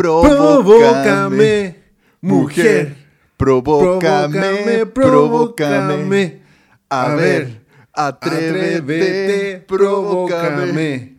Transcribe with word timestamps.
Provócame, 0.00 1.76
mujer. 2.22 2.96
Provócame, 3.36 4.86
provócame. 4.86 6.40
A 6.88 7.14
ver, 7.14 7.60
atrévete, 7.92 9.62
provócame. 9.66 11.16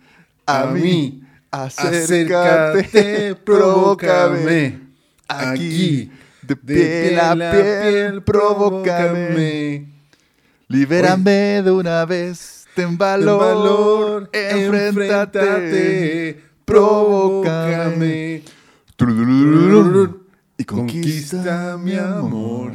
A 0.48 0.66
mí, 0.66 1.22
acércate, 1.52 3.36
provócame. 3.46 4.80
Aquí, 5.28 6.12
de 6.42 6.56
piel 6.56 7.20
a 7.20 7.36
piel, 7.36 8.24
provócame. 8.24 9.86
Libérame 10.68 11.62
de 11.62 11.72
una 11.72 12.04
vez, 12.06 12.66
ten 12.74 12.98
valor, 12.98 14.28
enfréntate, 14.34 15.62
provócame. 16.66 18.42
Y 20.58 20.64
conquista 20.66 21.78
mi 21.78 21.96
amor. 21.96 22.72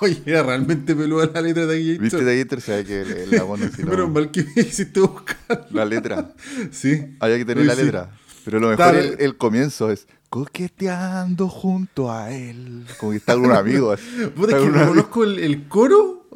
Oye, 0.00 0.22
era 0.26 0.42
realmente 0.44 0.94
peluda 0.94 1.30
la 1.32 1.40
letra 1.40 1.66
de 1.66 1.76
aquí. 1.76 1.98
¿Viste 1.98 2.24
de 2.24 2.38
Gator? 2.44 2.60
Sabe 2.60 2.84
que 2.84 3.00
el, 3.02 3.30
si 3.74 3.82
no- 3.82 3.90
Menos 3.90 4.10
mal 4.10 4.30
que 4.30 4.44
me 4.44 4.62
hiciste 4.62 5.00
buscar. 5.00 5.66
La 5.70 5.84
letra. 5.84 6.32
Sí. 6.70 7.16
Había 7.18 7.38
que 7.38 7.44
tener 7.44 7.66
la 7.66 7.74
sí. 7.74 7.82
letra. 7.82 8.10
Pero 8.44 8.60
lo 8.60 8.68
mejor 8.68 8.94
el, 8.96 9.16
el 9.18 9.36
comienzo 9.36 9.90
es 9.90 10.06
coqueteando 10.28 11.48
junto 11.48 12.10
a 12.10 12.30
él. 12.32 12.86
Como 12.98 13.12
que 13.12 13.18
está 13.18 13.34
con 13.34 13.52
amigo. 13.52 13.94
Puta, 14.34 14.56
es 14.56 14.62
que 14.62 14.68
no 14.70 15.24
el, 15.24 15.68
coro 15.68 16.28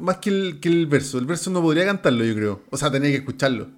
más 0.00 0.16
que 0.18 0.30
el, 0.30 0.60
que 0.60 0.68
el 0.68 0.86
verso. 0.86 1.18
El 1.18 1.26
verso 1.26 1.50
no 1.50 1.60
podría 1.60 1.84
cantarlo, 1.84 2.24
yo 2.24 2.34
creo. 2.34 2.62
O 2.70 2.76
sea, 2.76 2.90
tenía 2.90 3.10
que 3.10 3.16
escucharlo. 3.16 3.68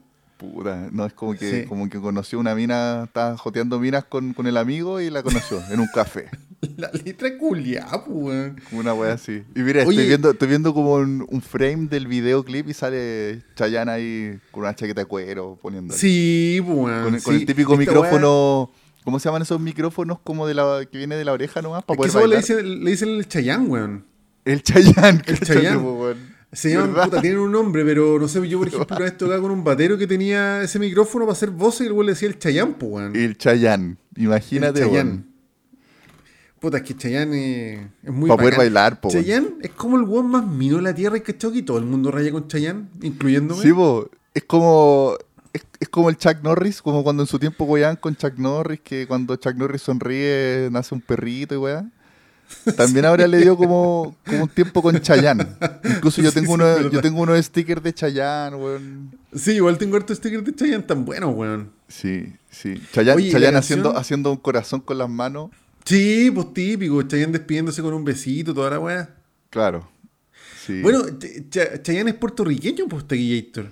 Puta, 0.53 0.89
no, 0.93 1.07
es 1.07 1.13
como 1.13 1.35
que, 1.35 1.63
Sí. 1.63 1.67
como 1.69 1.89
que 1.89 2.01
conoció 2.01 2.39
una 2.39 2.55
mina, 2.55 3.05
estaba 3.05 3.37
joteando 3.37 3.79
minas 3.79 4.05
con, 4.05 4.33
con 4.35 4.47
el 4.47 4.57
amigo 4.57 5.01
y 5.01 5.11
la 5.11 5.23
conoció 5.23 5.63
en 5.71 5.81
un 5.81 5.89
café. 5.95 6.29
La 6.79 6.91
letra 6.93 7.29
es 7.29 7.35
culiá, 7.39 7.87
pues, 8.07 8.09
weón. 8.09 8.61
Como 8.71 8.81
una 8.81 8.95
wea 8.95 9.13
así. 9.13 9.43
Y 9.55 9.61
mira, 9.61 9.83
Oye. 9.83 9.91
estoy 9.97 10.07
viendo, 10.09 10.31
estoy 10.31 10.49
viendo 10.49 10.73
como 10.73 10.95
un, 10.95 11.27
un 11.29 11.43
frame 11.43 11.89
del 11.89 12.07
videoclip 12.07 12.69
y 12.71 12.73
sale 12.73 13.43
Chayanne 13.55 13.91
ahí 13.93 14.39
con 14.51 14.63
una 14.63 14.75
chaqueta 14.75 15.03
de 15.03 15.05
cuero 15.07 15.59
poniendo. 15.61 15.93
Sí, 15.93 16.63
pues, 16.65 16.79
weón. 16.79 17.05
Con, 17.05 17.15
el- 17.17 17.23
con 17.23 17.35
sí. 17.35 17.41
el 17.41 17.47
típico 17.47 17.73
Esta 17.75 17.81
micrófono. 17.81 18.71
¿Cómo 19.05 19.19
se 19.19 19.27
llaman 19.29 19.43
esos 19.43 19.61
micrófonos 19.61 20.19
como 20.25 20.47
de 20.47 20.55
la 20.55 20.87
que 20.91 20.97
viene 20.97 21.17
de 21.17 21.27
la 21.27 21.33
oreja 21.35 21.61
nomás 21.61 21.85
para 21.85 22.01
Es 22.01 22.07
que 22.07 22.13
poder 22.13 22.29
weá 22.31 22.39
bailar? 22.41 22.49
le 22.49 22.65
dicen 22.65 22.85
le 22.85 22.91
dicen 22.91 23.09
el 23.11 23.29
Chayán, 23.29 23.69
weón. 23.71 24.07
El 24.47 24.63
Chayanne. 24.63 25.19
El 25.19 25.23
cáchate, 25.39 25.47
Chayanne. 25.55 25.81
po, 25.81 25.93
weón. 26.01 26.34
Se 26.55 26.71
llaman, 26.71 26.95
puta, 26.95 27.21
tienen 27.21 27.41
un 27.41 27.53
nombre, 27.53 27.85
pero 27.85 28.19
no 28.19 28.29
sé, 28.29 28.47
yo 28.49 28.59
por 28.59 28.69
ejemplo 28.69 28.97
una 28.97 29.05
vez 29.05 29.17
tocaba 29.17 29.41
con 29.41 29.51
un 29.51 29.65
batero 29.65 29.99
que 29.99 30.07
tenía 30.07 30.63
ese 30.63 30.79
micrófono 30.79 31.25
para 31.25 31.33
hacer 31.33 31.51
voces 31.51 31.83
y 31.83 31.87
el 31.87 31.93
weón 31.93 32.07
le 32.07 32.13
decía 32.13 32.29
el 32.29 32.39
Chayán, 32.39 32.75
pues, 32.75 32.93
weón. 32.93 33.17
El 33.17 33.37
Chayanne. 33.37 33.97
Imagínate, 34.17 34.81
El 34.81 34.87
weón. 34.87 34.95
Chayán. 34.95 35.35
Puta, 36.61 36.79
es 36.79 36.83
que 36.85 36.97
Chayán 36.97 37.35
es, 37.35 37.81
es 38.03 38.13
muy 38.13 38.29
Para 38.29 38.41
poder 38.41 38.57
bailar, 38.57 39.01
po, 39.01 39.09
weón. 39.09 39.23
Chayán 39.23 39.55
es 39.61 39.71
como 39.73 39.97
el 39.97 40.05
weón 40.05 40.29
más 40.29 40.47
mino 40.47 40.77
de 40.77 40.83
la 40.83 40.95
tierra 40.95 41.19
y 41.19 41.21
que 41.21 41.33
todo 41.35 41.79
el 41.79 41.85
mundo 41.85 42.11
raya 42.11 42.31
con 42.31 42.47
Chayán, 42.47 42.89
incluyéndome. 43.03 43.61
Sí, 43.61 43.73
po, 43.73 44.09
es 44.33 44.45
como. 44.45 45.17
Es, 45.53 45.63
es 45.79 45.89
como 45.89 46.09
el 46.09 46.17
Chuck 46.17 46.39
Norris, 46.43 46.83
como 46.83 47.05
cuando 47.05 47.23
en 47.23 47.29
su 47.29 47.39
tiempo 47.39 47.65
weón 47.65 47.97
con 47.97 48.17
Chuck 48.17 48.39
Norris, 48.39 48.81
que 48.81 49.07
cuando 49.07 49.37
Chuck 49.37 49.55
Norris 49.55 49.83
sonríe 49.83 50.69
nace 50.71 50.95
un 50.95 51.01
perrito 51.01 51.55
y 51.55 51.59
weá. 51.59 51.89
También 52.77 53.05
ahora 53.05 53.27
le 53.27 53.39
dio 53.39 53.57
como, 53.57 54.17
como 54.27 54.45
un 54.45 54.49
tiempo 54.49 54.81
con 54.83 54.99
Chayanne. 55.01 55.47
Incluso 55.85 56.23
yo 56.23 56.33
tengo 56.33 56.47
sí, 56.49 56.53
uno, 56.55 56.91
yo 56.91 57.01
tengo 57.03 57.21
unos 57.23 57.45
stickers 57.45 57.83
de 57.83 57.93
Chayanne, 57.93 58.57
weón. 58.57 59.19
Sí, 59.35 59.53
igual 59.53 59.77
tengo 59.77 59.97
hartos 59.97 60.17
stickers 60.19 60.45
de 60.45 60.55
Chayán 60.55 60.87
tan 60.87 61.05
buenos, 61.05 61.35
weón. 61.35 61.71
Sí, 61.89 62.33
sí. 62.51 62.81
Chayanne, 62.93 63.17
Oye, 63.17 63.29
¿y 63.29 63.33
la 63.33 63.39
Chayanne 63.39 63.53
canción? 63.55 63.79
haciendo, 63.81 63.99
haciendo 63.99 64.31
un 64.31 64.37
corazón 64.39 64.81
con 64.81 64.97
las 64.99 65.09
manos. 65.11 65.51
Sí, 65.85 66.31
pues 66.35 66.55
típico, 66.55 67.03
Chayán 67.03 67.33
despidiéndose 67.33 67.83
con 67.83 67.93
un 67.93 68.05
besito, 68.05 68.55
toda 68.55 68.71
la 68.71 68.79
weá. 68.81 69.15
Claro. 69.51 69.87
Sí. 70.67 70.81
Bueno, 70.81 71.01
Ch- 71.05 71.51
Ch- 71.51 71.83
Chayán 71.83 72.09
es 72.09 72.15
puertorriqueño, 72.15 72.87
pues 72.89 73.07
Tequillator. 73.07 73.67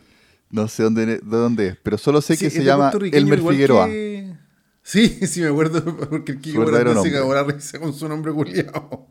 No 0.50 0.68
sé 0.68 0.82
dónde, 0.82 1.06
de 1.06 1.20
dónde 1.22 1.68
es, 1.68 1.76
pero 1.82 1.96
solo 1.96 2.20
sé 2.20 2.36
que 2.36 2.50
se 2.50 2.62
llama 2.62 2.92
Elmer 3.12 3.40
Figueroa. 3.40 3.86
que- 3.86 4.34
Sí, 4.82 5.08
sí 5.26 5.40
me 5.40 5.48
acuerdo, 5.48 5.84
porque 6.10 6.32
el 6.32 6.58
verdadero 6.58 6.90
Morandé 6.90 7.10
se 7.10 7.12
cagó 7.12 7.34
la 7.34 7.44
risa 7.44 7.78
con 7.78 7.94
su 7.94 8.08
nombre 8.08 8.32
culiado. 8.32 9.06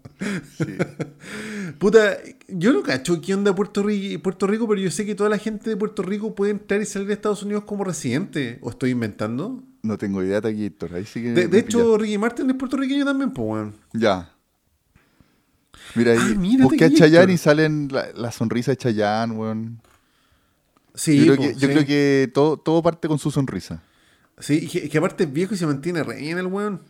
Sí. 0.58 0.66
Puta, 1.80 2.18
yo 2.48 2.74
no 2.74 2.84
cacho 2.84 3.22
qué 3.22 3.34
onda 3.34 3.56
Puerto 3.56 3.82
Rico, 3.82 4.22
Puerto 4.22 4.46
Rico, 4.46 4.68
pero 4.68 4.82
yo 4.82 4.92
sé 4.92 5.06
que 5.06 5.16
toda 5.16 5.30
la 5.30 5.38
gente 5.38 5.70
de 5.70 5.78
Puerto 5.78 6.04
Rico 6.04 6.36
puede 6.36 6.52
entrar 6.52 6.82
y 6.82 6.86
salir 6.86 7.08
de 7.08 7.14
Estados 7.14 7.42
Unidos 7.44 7.64
como 7.64 7.84
residente. 7.84 8.60
¿O 8.62 8.70
estoy 8.70 8.92
inventando? 8.92 9.64
No 9.82 9.98
tengo 9.98 10.22
idea, 10.22 10.42
Taquillator. 10.42 10.94
Ahí 10.94 11.06
sí 11.06 11.22
que 11.22 11.32
De, 11.32 11.60
hecho, 11.60 11.80
pillaste. 11.80 11.98
Ricky 12.04 12.18
Martin 12.18 12.50
es 12.50 12.56
puertorriqueño 12.58 13.06
también, 13.06 13.32
pues, 13.32 13.48
weón. 13.48 13.76
Ya. 13.94 14.32
Mira 15.96 16.12
ahí, 16.12 16.20
Ah, 16.22 16.36
mira, 16.38 16.66
busqué 16.66 16.86
a. 16.86 16.94
Chayanne 16.94 17.34
y 17.34 17.38
salen 17.38 17.88
la, 17.92 18.12
la 18.14 18.32
sonrisa 18.32 18.72
de 18.72 18.78
Chayanne, 18.78 19.34
weón. 19.34 19.82
Sí, 20.94 21.18
yo 21.18 21.34
creo, 21.34 21.36
po, 21.38 21.42
que, 21.42 21.54
yo 21.54 21.68
sí. 21.68 21.74
creo 21.74 21.86
que 21.86 22.32
todo, 22.34 22.58
todo 22.58 22.84
parte 22.84 23.08
con 23.08 23.18
su 23.18 23.32
sonrisa. 23.32 23.82
Sí, 24.42 24.60
y 24.64 24.68
que, 24.68 24.90
que 24.90 24.98
aparte 24.98 25.24
es 25.24 25.32
viejo 25.32 25.54
y 25.54 25.58
se 25.58 25.66
mantiene 25.66 26.04
re 26.04 26.18
bien 26.18 26.38
el 26.38 26.48
weón. 26.48 26.82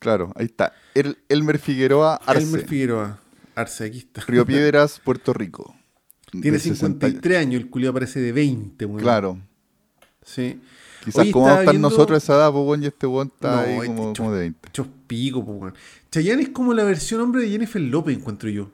Claro, 0.00 0.32
ahí 0.34 0.46
está. 0.46 0.72
El, 0.94 1.16
Elmer 1.28 1.58
Figueroa 1.58 2.16
Arce, 2.16 2.42
Elmer 2.42 2.66
Figueroa. 2.66 3.20
Arce, 3.54 3.84
aquí 3.84 3.98
está. 3.98 4.22
Río 4.26 4.44
Piedras, 4.46 5.00
Puerto 5.02 5.32
Rico. 5.32 5.74
Tiene 6.32 6.52
De 6.52 6.58
60 6.58 7.06
53 7.06 7.38
años, 7.38 7.60
el 7.62 7.70
culiao 7.70 7.92
parece 7.94 8.20
de 8.20 8.32
20, 8.32 8.84
weón. 8.86 9.00
Claro. 9.00 9.38
Sí. 10.24 10.60
Quizás 11.04 11.28
como 11.30 11.44
vamos 11.44 11.58
a 11.58 11.60
estar 11.60 11.74
viendo- 11.74 11.90
nosotros 11.90 12.16
a 12.16 12.18
esa 12.24 12.34
edad, 12.34 12.50
pues, 12.52 12.64
weón, 12.66 12.82
y 12.82 12.86
este 12.86 13.06
weón 13.06 13.30
está 13.32 13.52
No, 13.52 13.58
ahí 13.60 13.76
este 13.76 13.86
como, 14.16 14.32
de 14.32 14.40
20. 14.40 14.68
Muchos 14.68 14.86
picos, 15.06 15.44
pues, 15.44 15.58
weón. 15.60 15.74
Chayanne 16.10 16.42
es 16.42 16.48
como 16.48 16.74
la 16.74 16.84
versión 16.84 17.20
hombre 17.20 17.42
de 17.42 17.50
Jennifer 17.50 17.80
López, 17.80 18.16
encuentro 18.16 18.48
yo. 18.48 18.70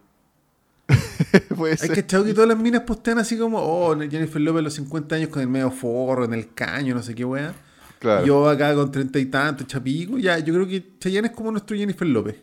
Puede 1.57 1.73
Hay 1.73 1.79
ser. 1.79 1.95
cachado 1.95 2.25
que 2.25 2.35
todas 2.35 2.49
las 2.49 2.59
minas 2.59 2.83
postean 2.83 3.19
así 3.19 3.37
como, 3.37 3.59
oh, 3.59 3.97
Jennifer 3.99 4.41
López 4.41 4.61
a 4.61 4.63
los 4.63 4.75
50 4.75 5.17
años 5.17 5.29
con 5.29 5.43
el 5.43 5.49
medio 5.49 5.71
forro, 5.71 6.25
en 6.25 6.35
el 6.35 6.53
caño, 6.55 6.95
no 6.95 7.03
sé 7.03 7.15
qué 7.15 7.25
weá. 7.25 7.55
Claro. 8.01 8.27
Yo 8.27 8.49
acá 8.49 8.75
con 8.75 8.91
treinta 8.91 9.19
y 9.21 9.27
tantos, 9.27 9.67
chapico. 9.69 10.19
Ya, 10.19 10.39
yo 10.41 10.53
creo 10.55 10.67
que 10.67 10.95
Chayanne 10.99 11.29
es 11.29 11.35
como 11.35 11.53
nuestro 11.53 11.77
Jennifer 11.77 12.09
López. 12.09 12.35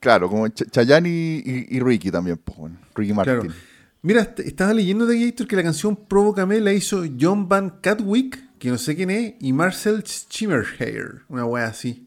Claro, 0.00 0.28
como 0.28 0.46
Ch- 0.48 0.70
Chayanne 0.70 1.08
y, 1.08 1.42
y- 1.44 1.76
y 1.76 1.80
Ricky 1.80 2.10
también, 2.10 2.36
pues. 2.38 2.72
Ricky 2.94 3.12
Martin. 3.14 3.40
Claro. 3.40 3.54
Mira, 4.02 4.20
est- 4.22 4.40
estaba 4.40 4.74
leyendo 4.74 5.06
de 5.06 5.24
Gator 5.24 5.46
que 5.46 5.56
la 5.56 5.62
canción 5.62 5.96
Provócame 5.96 6.60
la 6.60 6.72
hizo 6.72 7.04
John 7.18 7.48
Van 7.48 7.78
Catwick, 7.80 8.38
que 8.58 8.68
no 8.70 8.76
sé 8.78 8.94
quién 8.94 9.10
es, 9.10 9.34
y 9.40 9.52
Marcel 9.52 10.02
Schimmerhair, 10.04 11.22
una 11.28 11.44
wea 11.46 11.66
así. 11.66 12.06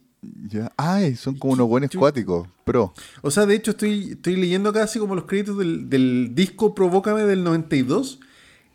Ya. 0.49 0.71
Ay, 0.75 1.15
son 1.15 1.37
como 1.37 1.53
unos 1.53 1.67
buenos 1.67 1.89
cuáticos, 1.91 2.47
pro. 2.65 2.93
O 3.21 3.31
sea, 3.31 3.45
de 3.45 3.55
hecho, 3.55 3.71
estoy, 3.71 4.11
estoy 4.11 4.35
leyendo 4.35 4.69
acá 4.69 4.83
así 4.83 4.99
como 4.99 5.15
los 5.15 5.23
créditos 5.23 5.57
del, 5.57 5.89
del 5.89 6.31
disco 6.35 6.75
Provócame 6.75 7.23
del 7.23 7.43
92, 7.43 8.19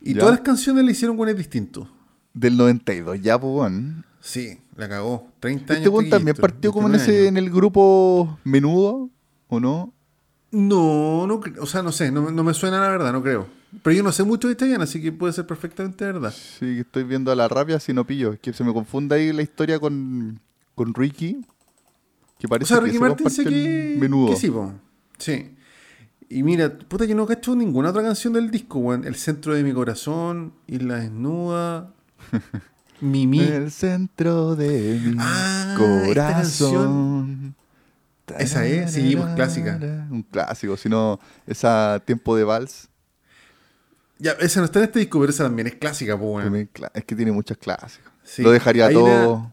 y 0.01 0.15
Ya. 0.15 0.21
todas 0.21 0.37
las 0.37 0.41
canciones 0.41 0.85
le 0.85 0.93
hicieron 0.93 1.17
con 1.19 1.35
distintos. 1.37 1.89
Del 2.35 2.57
92, 2.57 3.21
ya, 3.23 3.39
pues, 3.41 3.53
weón. 3.55 4.05
Sí, 4.21 4.59
la 4.77 4.89
cagó. 4.89 5.29
30 5.41 5.73
años. 5.73 5.79
Este 5.79 5.89
weón 5.89 6.05
de 6.05 6.11
también 6.11 6.37
partió 6.37 6.73
como 6.73 6.87
en 6.89 6.93
29 6.93 7.13
ese 7.19 7.29
años. 7.29 7.39
en 7.39 7.45
el 7.45 7.51
grupo 7.55 8.39
menudo, 8.45 9.11
¿o 9.49 9.61
no? 9.61 9.93
No, 10.51 11.27
no, 11.27 11.41
o 11.61 11.67
sea, 11.67 11.83
no 11.83 11.91
sé, 11.93 12.11
no, 12.13 12.31
no 12.31 12.45
me 12.45 12.55
suena 12.55 12.81
la 12.81 12.89
verdad, 12.89 13.13
no 13.13 13.23
creo. 13.23 13.47
Pero 13.83 13.97
yo 13.97 14.03
no 14.05 14.13
sé 14.13 14.23
mucho 14.23 14.47
de 14.49 14.57
Chayanne, 14.57 14.85
así 14.85 15.03
que 15.03 15.11
puede 15.11 15.33
ser 15.33 15.47
perfectamente 15.47 16.05
verdad. 16.05 16.33
Sí, 16.33 16.79
estoy 16.81 17.03
viendo 17.05 17.33
a 17.33 17.35
la 17.37 17.49
rabia 17.49 17.81
si 17.81 17.93
no 17.93 18.07
pillo. 18.07 18.33
Es 18.35 18.39
que 18.41 18.53
se 18.53 18.63
me 18.63 18.73
confunde 18.73 19.17
ahí 19.17 19.33
la 19.33 19.43
historia 19.43 19.81
con, 19.81 20.41
con 20.77 20.95
Ricky. 20.95 21.45
Que 22.39 22.47
O 22.47 22.51
parece 22.51 22.69
sea, 22.69 22.79
que 22.79 22.87
Ricky 22.87 22.99
Martin 22.99 23.31
sé 23.31 23.45
que, 23.45 23.95
en 23.95 24.01
menudo. 24.01 24.31
que 24.31 24.37
sí, 24.37 24.49
po. 24.49 24.73
Sí. 25.19 25.57
Y 26.29 26.43
mira, 26.43 26.79
puta, 26.79 27.05
yo 27.05 27.15
no 27.17 27.27
cacho 27.27 27.55
ninguna 27.57 27.91
otra 27.91 28.03
canción 28.03 28.33
del 28.33 28.51
disco, 28.51 28.79
weón. 28.79 29.05
El 29.05 29.17
centro 29.17 29.55
de 29.55 29.63
mi 29.65 29.73
corazón, 29.73 30.53
Isla 30.69 30.97
Desnuda, 31.01 31.93
Mimi. 33.01 33.41
El 33.41 33.71
centro 33.71 34.55
de 34.57 35.01
mi 35.05 35.17
Ah, 35.19 35.75
corazón. 35.77 37.55
Esa 38.39 38.65
es, 38.67 38.93
sí, 38.93 39.15
pues, 39.17 39.35
clásica. 39.35 39.79
Un 40.11 40.23
clásico, 40.23 40.77
si 40.77 40.89
no, 40.89 41.21
esa 41.47 42.03
tiempo 42.07 42.35
de 42.37 42.45
vals. 42.45 42.89
Ya, 44.19 44.33
esa 44.33 44.61
no 44.61 44.67
está 44.67 44.79
en 44.79 44.87
este 44.87 45.01
disco, 45.01 45.21
pero 45.21 45.31
esa 45.31 45.45
también 45.45 45.67
es 45.67 45.75
clásica, 45.75 46.17
cla- 46.73 46.91
Es 46.95 47.05
que 47.05 47.15
tiene 47.17 47.33
muchas 47.33 47.59
clásicas. 47.59 48.11
Sí. 48.23 48.43
Lo 48.43 48.53
dejaría 48.53 48.87
Hay 48.87 48.95
todo. 48.95 49.35
una- 49.35 49.53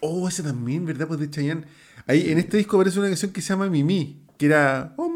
Oh, 0.00 0.28
esa 0.28 0.42
también, 0.44 0.84
¿verdad? 0.84 1.08
Pues 1.08 1.18
de 1.18 1.30
Chayanne. 1.30 1.64
Ahí 2.06 2.30
en 2.30 2.38
este 2.38 2.58
disco 2.58 2.76
aparece 2.76 2.98
una 3.00 3.08
canción 3.08 3.32
que 3.32 3.40
se 3.40 3.48
llama 3.48 3.68
Mimi, 3.68 4.22
que 4.38 4.46
era 4.46 4.92
Oh 4.96 5.08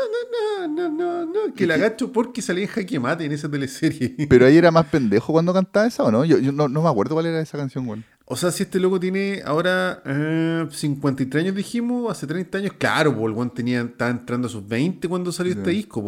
no, 0.00 0.66
no, 0.66 0.68
no, 0.68 0.88
no, 0.88 1.24
no, 1.26 1.46
no, 1.48 1.54
que 1.54 1.66
la 1.66 1.76
gacho 1.76 2.12
porque 2.12 2.42
salía 2.42 2.64
en 2.64 2.70
Jaque 2.70 2.98
Mate 3.00 3.24
en 3.24 3.32
esa 3.32 3.48
teleserie. 3.50 4.14
Pero 4.28 4.46
ahí 4.46 4.56
era 4.56 4.70
más 4.70 4.86
pendejo 4.86 5.32
cuando 5.32 5.52
cantaba 5.52 5.86
esa, 5.86 6.02
¿o 6.04 6.10
no? 6.10 6.24
Yo, 6.24 6.38
yo 6.38 6.52
no, 6.52 6.68
no 6.68 6.82
me 6.82 6.88
acuerdo 6.88 7.14
cuál 7.14 7.26
era 7.26 7.40
esa 7.40 7.58
canción, 7.58 7.86
weón. 7.88 8.04
O 8.24 8.36
sea, 8.36 8.50
si 8.52 8.62
este 8.62 8.78
loco 8.78 9.00
tiene 9.00 9.42
ahora 9.44 10.02
eh, 10.06 10.66
53 10.70 11.44
años, 11.44 11.54
dijimos, 11.56 12.10
hace 12.12 12.26
30 12.26 12.58
años, 12.58 12.72
claro, 12.78 13.10
el 13.10 13.32
weón 13.32 13.52
tenía, 13.52 13.80
estaba 13.82 14.10
entrando 14.10 14.46
a 14.46 14.50
sus 14.50 14.66
20 14.66 15.08
cuando 15.08 15.32
salió 15.32 15.52
este 15.52 15.70
disco. 15.70 16.00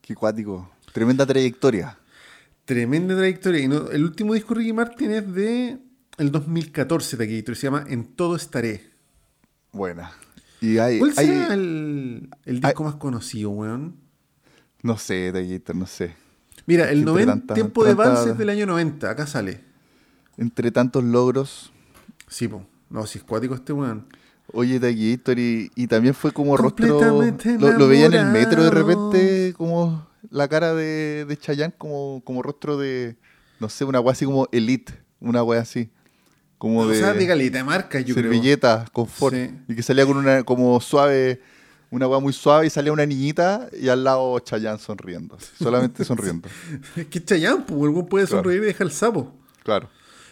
Qué 0.00 0.14
cuático. 0.14 0.70
Tremenda 0.92 1.26
trayectoria. 1.26 1.98
Tremenda 2.64 3.16
trayectoria. 3.16 3.60
Y 3.60 3.68
no- 3.68 3.90
el 3.90 4.04
último 4.04 4.34
disco 4.34 4.54
de 4.54 4.60
Ricky 4.60 4.72
Martin 4.72 5.10
es 5.10 5.34
de 5.34 5.78
el 6.18 6.30
2014, 6.30 7.16
Taquito, 7.16 7.52
y 7.52 7.54
se 7.56 7.62
llama 7.66 7.84
En 7.88 8.04
todo 8.14 8.36
estaré. 8.36 8.90
Buena. 9.72 10.12
Y 10.62 10.78
hay, 10.78 10.98
¿Cuál 10.98 11.12
hay- 11.16 11.26
será 11.26 11.52
el, 11.54 12.30
el 12.46 12.60
disco 12.60 12.84
más 12.84 12.94
conocido, 12.94 13.50
weón? 13.50 13.96
no 14.82 14.96
sé, 14.98 15.30
Taquito, 15.32 15.74
no 15.74 15.86
sé. 15.86 16.14
Mira, 16.66 16.90
el 16.90 17.04
90, 17.04 17.32
tanta- 17.32 17.54
Tiempo 17.54 17.84
de 17.84 17.94
Vals 17.94 18.26
es 18.26 18.38
del 18.38 18.48
año 18.48 18.66
90, 18.66 19.10
acá 19.10 19.26
sale. 19.26 19.60
Entre 20.36 20.70
tantos 20.70 21.04
logros. 21.04 21.72
Sí, 22.28 22.48
po. 22.48 22.64
No, 22.88 23.06
si 23.06 23.18
es 23.18 23.24
cuático 23.24 23.54
este 23.54 23.72
weón. 23.72 24.06
Oye, 24.52 24.78
Taquillator, 24.80 25.38
y, 25.38 25.70
y 25.74 25.86
también 25.86 26.14
fue 26.14 26.32
como 26.32 26.56
rostro. 26.56 27.00
Lo, 27.58 27.72
lo 27.78 27.88
veía 27.88 28.06
en 28.06 28.14
el 28.14 28.26
metro 28.26 28.62
de 28.64 28.70
repente, 28.70 29.54
como 29.56 30.06
la 30.30 30.46
cara 30.48 30.74
de, 30.74 31.24
de 31.26 31.36
Chayanne, 31.36 31.74
como, 31.76 32.22
como 32.24 32.42
rostro 32.42 32.76
de. 32.76 33.16
No 33.60 33.68
sé, 33.68 33.84
una 33.84 34.00
wea 34.00 34.12
así 34.12 34.24
como 34.24 34.48
Elite. 34.52 34.94
Una 35.20 35.42
wea 35.42 35.60
así. 35.60 35.90
Como 36.62 36.86
de. 36.86 36.96
sea, 37.00 37.12
de 37.12 37.64
marca, 37.64 37.98
yo 37.98 38.14
creo. 38.14 38.30
servilleta, 38.30 38.84
confort. 38.92 39.34
Sí. 39.34 39.50
Y 39.66 39.74
que 39.74 39.82
salía 39.82 40.06
con 40.06 40.16
una 40.16 40.44
como 40.44 40.80
suave, 40.80 41.40
una 41.90 42.06
weá 42.06 42.20
muy 42.20 42.32
suave 42.32 42.68
y 42.68 42.70
salía 42.70 42.92
una 42.92 43.04
niñita 43.04 43.68
y 43.76 43.88
al 43.88 44.04
lado 44.04 44.38
Chayanne 44.38 44.78
sonriendo. 44.78 45.36
Solamente 45.58 46.04
sonriendo. 46.04 46.48
Es 46.96 47.06
que 47.06 47.18
es 47.18 47.24
Chayanne, 47.24 47.64
pues, 47.66 47.92
el 47.92 48.04
puede 48.06 48.26
Claro. 48.26 48.42
sonreír 48.44 48.62
y 48.62 48.66
dejar 48.66 48.86
el 48.86 48.92
sapo. 48.92 49.34
Claro. 49.64 49.88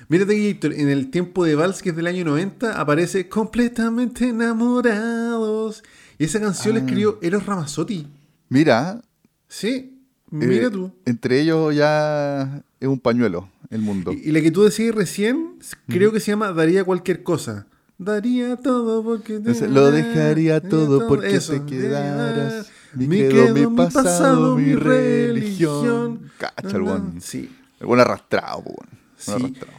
Mírate 0.08 0.36
que 0.36 0.50
Héctor, 0.50 0.72
en 0.74 0.88
el 0.88 1.10
tiempo 1.10 1.44
de 1.44 1.56
Vals, 1.56 1.82
que 1.82 1.90
es 1.90 1.96
del 1.96 2.06
año 2.06 2.24
90, 2.24 2.80
aparece 2.80 3.28
completamente 3.28 4.28
enamorados. 4.28 5.82
Y 6.16 6.24
esa 6.26 6.38
canción 6.40 6.74
la 6.74 6.80
Ah. 6.80 6.84
escribió 6.84 7.18
Eros 7.22 7.44
Ramazzotti. 7.44 8.06
Mira, 8.48 9.02
Sí, 9.48 9.98
mira 10.30 10.68
eh, 10.68 10.70
tú. 10.70 10.92
Entre 11.06 11.40
ellos 11.40 11.74
ya 11.74 12.62
es 12.78 12.86
un 12.88 13.00
pañuelo 13.00 13.48
el 13.70 13.80
mundo. 13.80 14.12
Y, 14.12 14.28
y 14.28 14.32
la 14.32 14.40
que 14.40 14.50
tú 14.50 14.64
decías 14.64 14.94
recién, 14.94 15.58
creo 15.88 16.12
que 16.12 16.20
se 16.20 16.32
llama 16.32 16.52
Daría 16.52 16.84
cualquier 16.84 17.22
cosa. 17.22 17.66
Daría 17.98 18.56
todo 18.56 19.04
porque 19.04 19.34
te 19.34 19.38
Entonces, 19.38 19.70
lo 19.70 19.90
dejaría 19.90 20.60
todo 20.60 21.06
porque 21.06 21.36
Eso. 21.36 21.52
te 21.52 21.66
quedaras. 21.66 22.70
Mi 22.94 23.06
Mi 23.06 23.18
credo, 23.28 23.54
mi 23.70 23.76
pasado, 23.76 24.56
mi 24.56 24.74
religión. 24.74 26.30
Cacha 26.38 26.76
el 26.76 26.82
weón. 26.82 27.20
Sí, 27.20 27.54
El 27.78 27.86
buen 27.86 28.00
arrastrado, 28.00 28.62
weón. 28.64 28.88
Sí. 29.16 29.32
Arrastrado. 29.32 29.78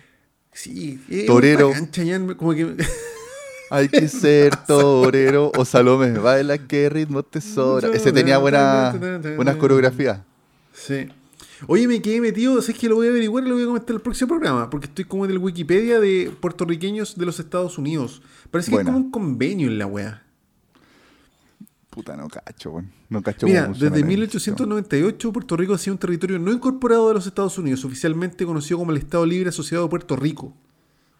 sí. 0.53 0.99
Torero. 1.25 1.69
bacán, 1.71 2.35
como 2.35 2.53
que... 2.53 2.75
Hay 3.71 3.87
que 3.87 4.07
ser 4.09 4.55
torero. 4.67 5.51
O 5.57 5.65
Salome, 5.65 6.11
baila 6.11 6.57
qué 6.59 6.89
ritmo 6.89 7.23
te 7.23 7.41
sobra. 7.41 7.89
Ese 7.89 8.11
tenía 8.11 8.37
buena, 8.37 8.93
buenas 9.35 9.55
coreografías. 9.55 10.19
Sí. 10.73 11.07
Oye, 11.67 11.87
me 11.87 12.01
quedé 12.01 12.21
metido, 12.21 12.61
sé 12.61 12.73
que 12.73 12.89
lo 12.89 12.95
voy 12.95 13.07
a 13.07 13.09
averiguar 13.09 13.43
y 13.43 13.47
lo 13.47 13.55
voy 13.55 13.63
a 13.63 13.67
comentar 13.67 13.89
en 13.91 13.95
el 13.95 14.01
próximo 14.01 14.29
programa, 14.29 14.69
porque 14.69 14.87
estoy 14.87 15.05
como 15.05 15.25
en 15.25 15.31
el 15.31 15.37
Wikipedia 15.37 15.99
de 15.99 16.31
puertorriqueños 16.39 17.17
de 17.17 17.25
los 17.25 17.39
Estados 17.39 17.77
Unidos. 17.77 18.21
Parece 18.49 18.71
que 18.71 18.77
es 18.77 18.83
como 18.85 18.97
un 18.97 19.11
convenio 19.11 19.67
en 19.67 19.77
la 19.77 19.85
wea. 19.85 20.23
Puta, 21.89 22.15
no 22.15 22.29
cacho, 22.29 22.71
weón. 22.71 22.89
No 23.09 23.21
cacho 23.21 23.45
Mira, 23.45 23.67
desde 23.67 23.99
la 23.99 24.05
1898 24.05 25.33
Puerto 25.33 25.57
Rico 25.57 25.73
ha 25.73 25.77
sido 25.77 25.93
un 25.95 25.99
territorio 25.99 26.39
no 26.39 26.51
incorporado 26.53 27.09
de 27.09 27.15
los 27.15 27.27
Estados 27.27 27.57
Unidos, 27.57 27.83
oficialmente 27.83 28.45
conocido 28.45 28.77
como 28.77 28.91
el 28.91 28.97
Estado 28.97 29.25
Libre 29.25 29.49
Asociado 29.49 29.83
de 29.83 29.89
Puerto 29.89 30.15
Rico. 30.15 30.53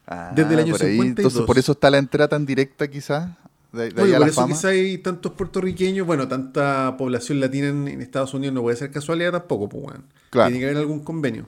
Ah, 0.07 0.31
desde 0.33 0.53
el 0.53 0.59
año 0.61 0.71
por 0.71 0.83
ahí. 0.83 0.93
52. 0.93 1.17
Entonces, 1.17 1.41
por 1.45 1.57
eso 1.57 1.73
está 1.73 1.89
la 1.89 1.97
entrada 1.97 2.29
tan 2.29 2.45
directa, 2.45 2.89
quizás. 2.89 3.31
De, 3.71 3.91
por 3.91 4.27
eso 4.27 4.47
quizá 4.47 4.68
hay 4.69 4.97
tantos 4.97 5.31
puertorriqueños, 5.31 6.06
bueno, 6.06 6.27
tanta 6.27 6.95
población 6.97 7.39
latina 7.39 7.68
en, 7.69 7.88
en 7.88 8.01
Estados 8.01 8.33
Unidos 8.33 8.53
no 8.53 8.62
puede 8.63 8.75
ser 8.75 8.91
casualidad 8.91 9.31
tampoco, 9.31 9.69
pues, 9.69 9.83
weón. 9.85 10.03
Claro. 10.29 10.50
Tiene 10.50 10.59
que 10.59 10.65
haber 10.65 10.77
algún 10.77 11.00
convenio. 11.00 11.45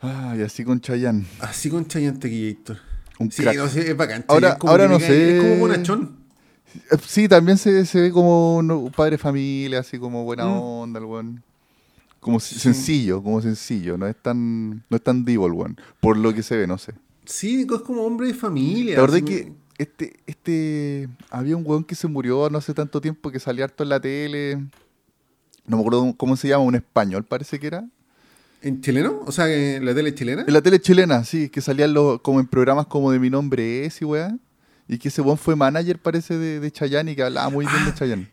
Ah, 0.00 0.34
y 0.38 0.42
así 0.42 0.64
con 0.64 0.80
Chayanne. 0.80 1.24
Así 1.40 1.70
con 1.70 1.86
Chayanne 1.86 2.18
Tequillator. 2.18 2.78
Un 3.18 3.30
Sí, 3.30 3.42
crack. 3.42 3.56
no, 3.56 3.64
es 3.66 3.96
bacán. 3.96 4.24
Ahora- 4.28 4.48
Chayanne 4.48 4.58
como 4.58 4.70
ahora 4.72 4.88
no 4.88 5.00
sé. 5.00 5.36
Es 5.38 5.42
como 5.42 5.56
bonachón. 5.56 6.16
Sí, 7.06 7.26
también 7.28 7.56
se, 7.56 7.86
se 7.86 8.00
ve 8.02 8.10
como 8.10 8.56
un 8.58 8.92
padre 8.94 9.12
de 9.12 9.18
familia, 9.18 9.80
así 9.80 9.98
como 9.98 10.24
buena 10.24 10.44
Mm. 10.44 10.60
onda, 10.60 10.98
el 11.00 11.06
weón. 11.06 11.42
Como 12.20 12.40
sencillo, 12.40 13.22
como 13.22 13.40
sencillo. 13.40 13.96
No 13.96 14.06
es 14.06 14.16
tan, 14.16 14.70
no 14.90 14.96
es 14.96 15.02
tan 15.02 15.24
divo 15.24 15.46
el 15.46 15.52
weón. 15.52 15.80
Por 16.00 16.16
lo 16.16 16.34
que 16.34 16.42
se 16.42 16.56
ve, 16.56 16.66
no 16.66 16.76
sé. 16.76 16.92
Sí, 17.24 17.66
es 17.70 17.80
como 17.82 18.02
hombre 18.02 18.26
de 18.28 18.34
familia. 18.34 18.96
La 18.96 19.00
verdad 19.02 19.18
es 19.18 19.22
que 19.24 19.52
este, 19.78 20.16
este, 20.26 21.08
había 21.30 21.56
un 21.56 21.64
weón 21.66 21.84
que 21.84 21.94
se 21.94 22.06
murió 22.08 22.48
no 22.50 22.58
hace 22.58 22.72
tanto 22.74 23.00
tiempo 23.00 23.30
que 23.30 23.38
salía 23.40 23.64
harto 23.64 23.82
en 23.82 23.88
la 23.90 24.00
tele. 24.00 24.56
No 25.66 25.76
me 25.76 25.80
acuerdo 25.80 26.14
cómo 26.16 26.36
se 26.36 26.48
llama, 26.48 26.64
un 26.64 26.74
español 26.76 27.24
parece 27.24 27.58
que 27.58 27.66
era. 27.66 27.84
¿En 28.62 28.80
chileno? 28.80 29.20
O 29.26 29.32
sea, 29.32 29.52
en 29.52 29.84
la 29.84 29.94
tele 29.94 30.14
chilena. 30.14 30.44
En 30.46 30.52
la 30.52 30.62
tele 30.62 30.80
chilena, 30.80 31.24
sí, 31.24 31.48
que 31.48 31.60
salían 31.60 31.92
los, 31.92 32.20
como 32.20 32.40
en 32.40 32.46
programas 32.46 32.86
como 32.86 33.12
de 33.12 33.18
Mi 33.18 33.30
Nombre 33.30 33.84
Es 33.84 34.00
y 34.00 34.04
weá. 34.04 34.36
Y 34.88 34.98
que 34.98 35.08
ese 35.08 35.20
weón 35.20 35.36
fue 35.38 35.56
manager, 35.56 35.98
parece, 35.98 36.38
de, 36.38 36.60
de 36.60 36.70
Chayanne 36.70 37.12
y 37.12 37.16
que 37.16 37.22
hablaba 37.22 37.50
muy 37.50 37.66
bien 37.66 37.84
de 37.84 37.90
Ah. 37.90 37.94
Chayanne. 37.94 38.28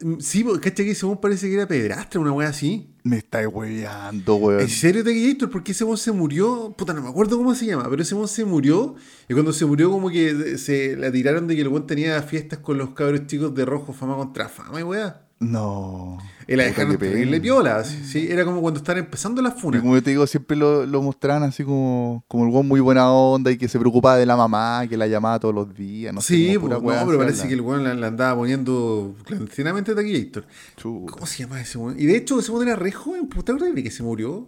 Mm, 0.00 0.18
Sí, 0.20 0.44
porque 0.44 0.70
cacha 0.70 0.84
que 0.84 0.90
ese 0.92 1.06
weón 1.06 1.20
parece 1.20 1.48
que 1.48 1.54
era 1.54 1.66
pedrastra, 1.66 2.20
una 2.20 2.32
wea 2.32 2.48
así. 2.48 2.88
Me 3.06 3.18
está 3.18 3.46
hueveando, 3.46 4.36
weón. 4.36 4.62
¿En 4.62 4.68
serio, 4.70 5.04
Tequillator? 5.04 5.50
Porque 5.50 5.72
ese 5.72 5.84
weón 5.84 5.98
se 5.98 6.10
murió. 6.10 6.74
Puta, 6.76 6.94
no 6.94 7.02
me 7.02 7.10
acuerdo 7.10 7.36
cómo 7.36 7.54
se 7.54 7.66
llama, 7.66 7.86
pero 7.90 8.00
ese 8.00 8.14
weón 8.14 8.28
se 8.28 8.46
murió. 8.46 8.94
Y 9.28 9.34
cuando 9.34 9.52
se 9.52 9.66
murió, 9.66 9.90
como 9.90 10.08
que 10.08 10.56
se 10.56 10.96
la 10.96 11.12
tiraron 11.12 11.46
de 11.46 11.54
que 11.54 11.60
el 11.60 11.68
weón 11.68 11.86
tenía 11.86 12.22
fiestas 12.22 12.60
con 12.60 12.78
los 12.78 12.94
cabros 12.94 13.26
chicos 13.26 13.54
de 13.54 13.66
rojo, 13.66 13.92
fama 13.92 14.16
contra 14.16 14.48
fama 14.48 14.80
y 14.80 14.84
weá. 14.84 15.23
No. 15.50 16.18
Y 16.46 16.56
la 16.56 16.64
dejaron 16.64 16.98
terrible 16.98 17.40
piola. 17.40 17.82
Sí, 17.84 18.28
era 18.30 18.44
como 18.44 18.60
cuando 18.60 18.78
estaban 18.78 19.02
empezando 19.02 19.40
las 19.40 19.56
Y 19.56 19.60
funas. 19.60 19.80
como 19.80 19.94
yo 19.94 20.02
te 20.02 20.10
digo, 20.10 20.26
siempre 20.26 20.56
lo, 20.56 20.84
lo 20.84 21.00
mostraban 21.00 21.42
así 21.42 21.64
como, 21.64 22.22
como 22.28 22.44
el 22.44 22.50
weón 22.52 22.68
muy 22.68 22.80
buena 22.80 23.10
onda 23.10 23.50
y 23.50 23.56
que 23.56 23.66
se 23.66 23.78
preocupaba 23.78 24.16
de 24.18 24.26
la 24.26 24.36
mamá, 24.36 24.86
que 24.86 24.96
la 24.96 25.06
llamaba 25.06 25.40
todos 25.40 25.54
los 25.54 25.74
días. 25.74 26.12
No 26.12 26.20
sé, 26.20 26.34
sí, 26.34 26.54
como 26.54 26.66
pura 26.66 26.76
no, 26.78 26.82
weá 26.82 27.06
pero 27.06 27.18
parece 27.18 27.48
que 27.48 27.54
el 27.54 27.62
weón 27.62 27.82
la, 27.84 27.94
la 27.94 28.08
andaba 28.08 28.36
poniendo 28.36 29.14
clandestinamente 29.24 29.94
Tequillator. 29.94 30.44
Chuta. 30.76 31.12
¿Cómo 31.12 31.26
se 31.26 31.38
llama 31.44 31.60
ese 31.60 31.78
weón? 31.78 31.98
Y 31.98 32.04
de 32.04 32.16
hecho, 32.16 32.38
ese 32.38 32.52
weón 32.52 32.68
era 32.68 32.76
re 32.76 32.92
joven. 32.92 33.26
Puta, 33.26 33.52
¿verdad 33.54 33.68
que 33.74 33.90
se 33.90 34.02
murió? 34.02 34.46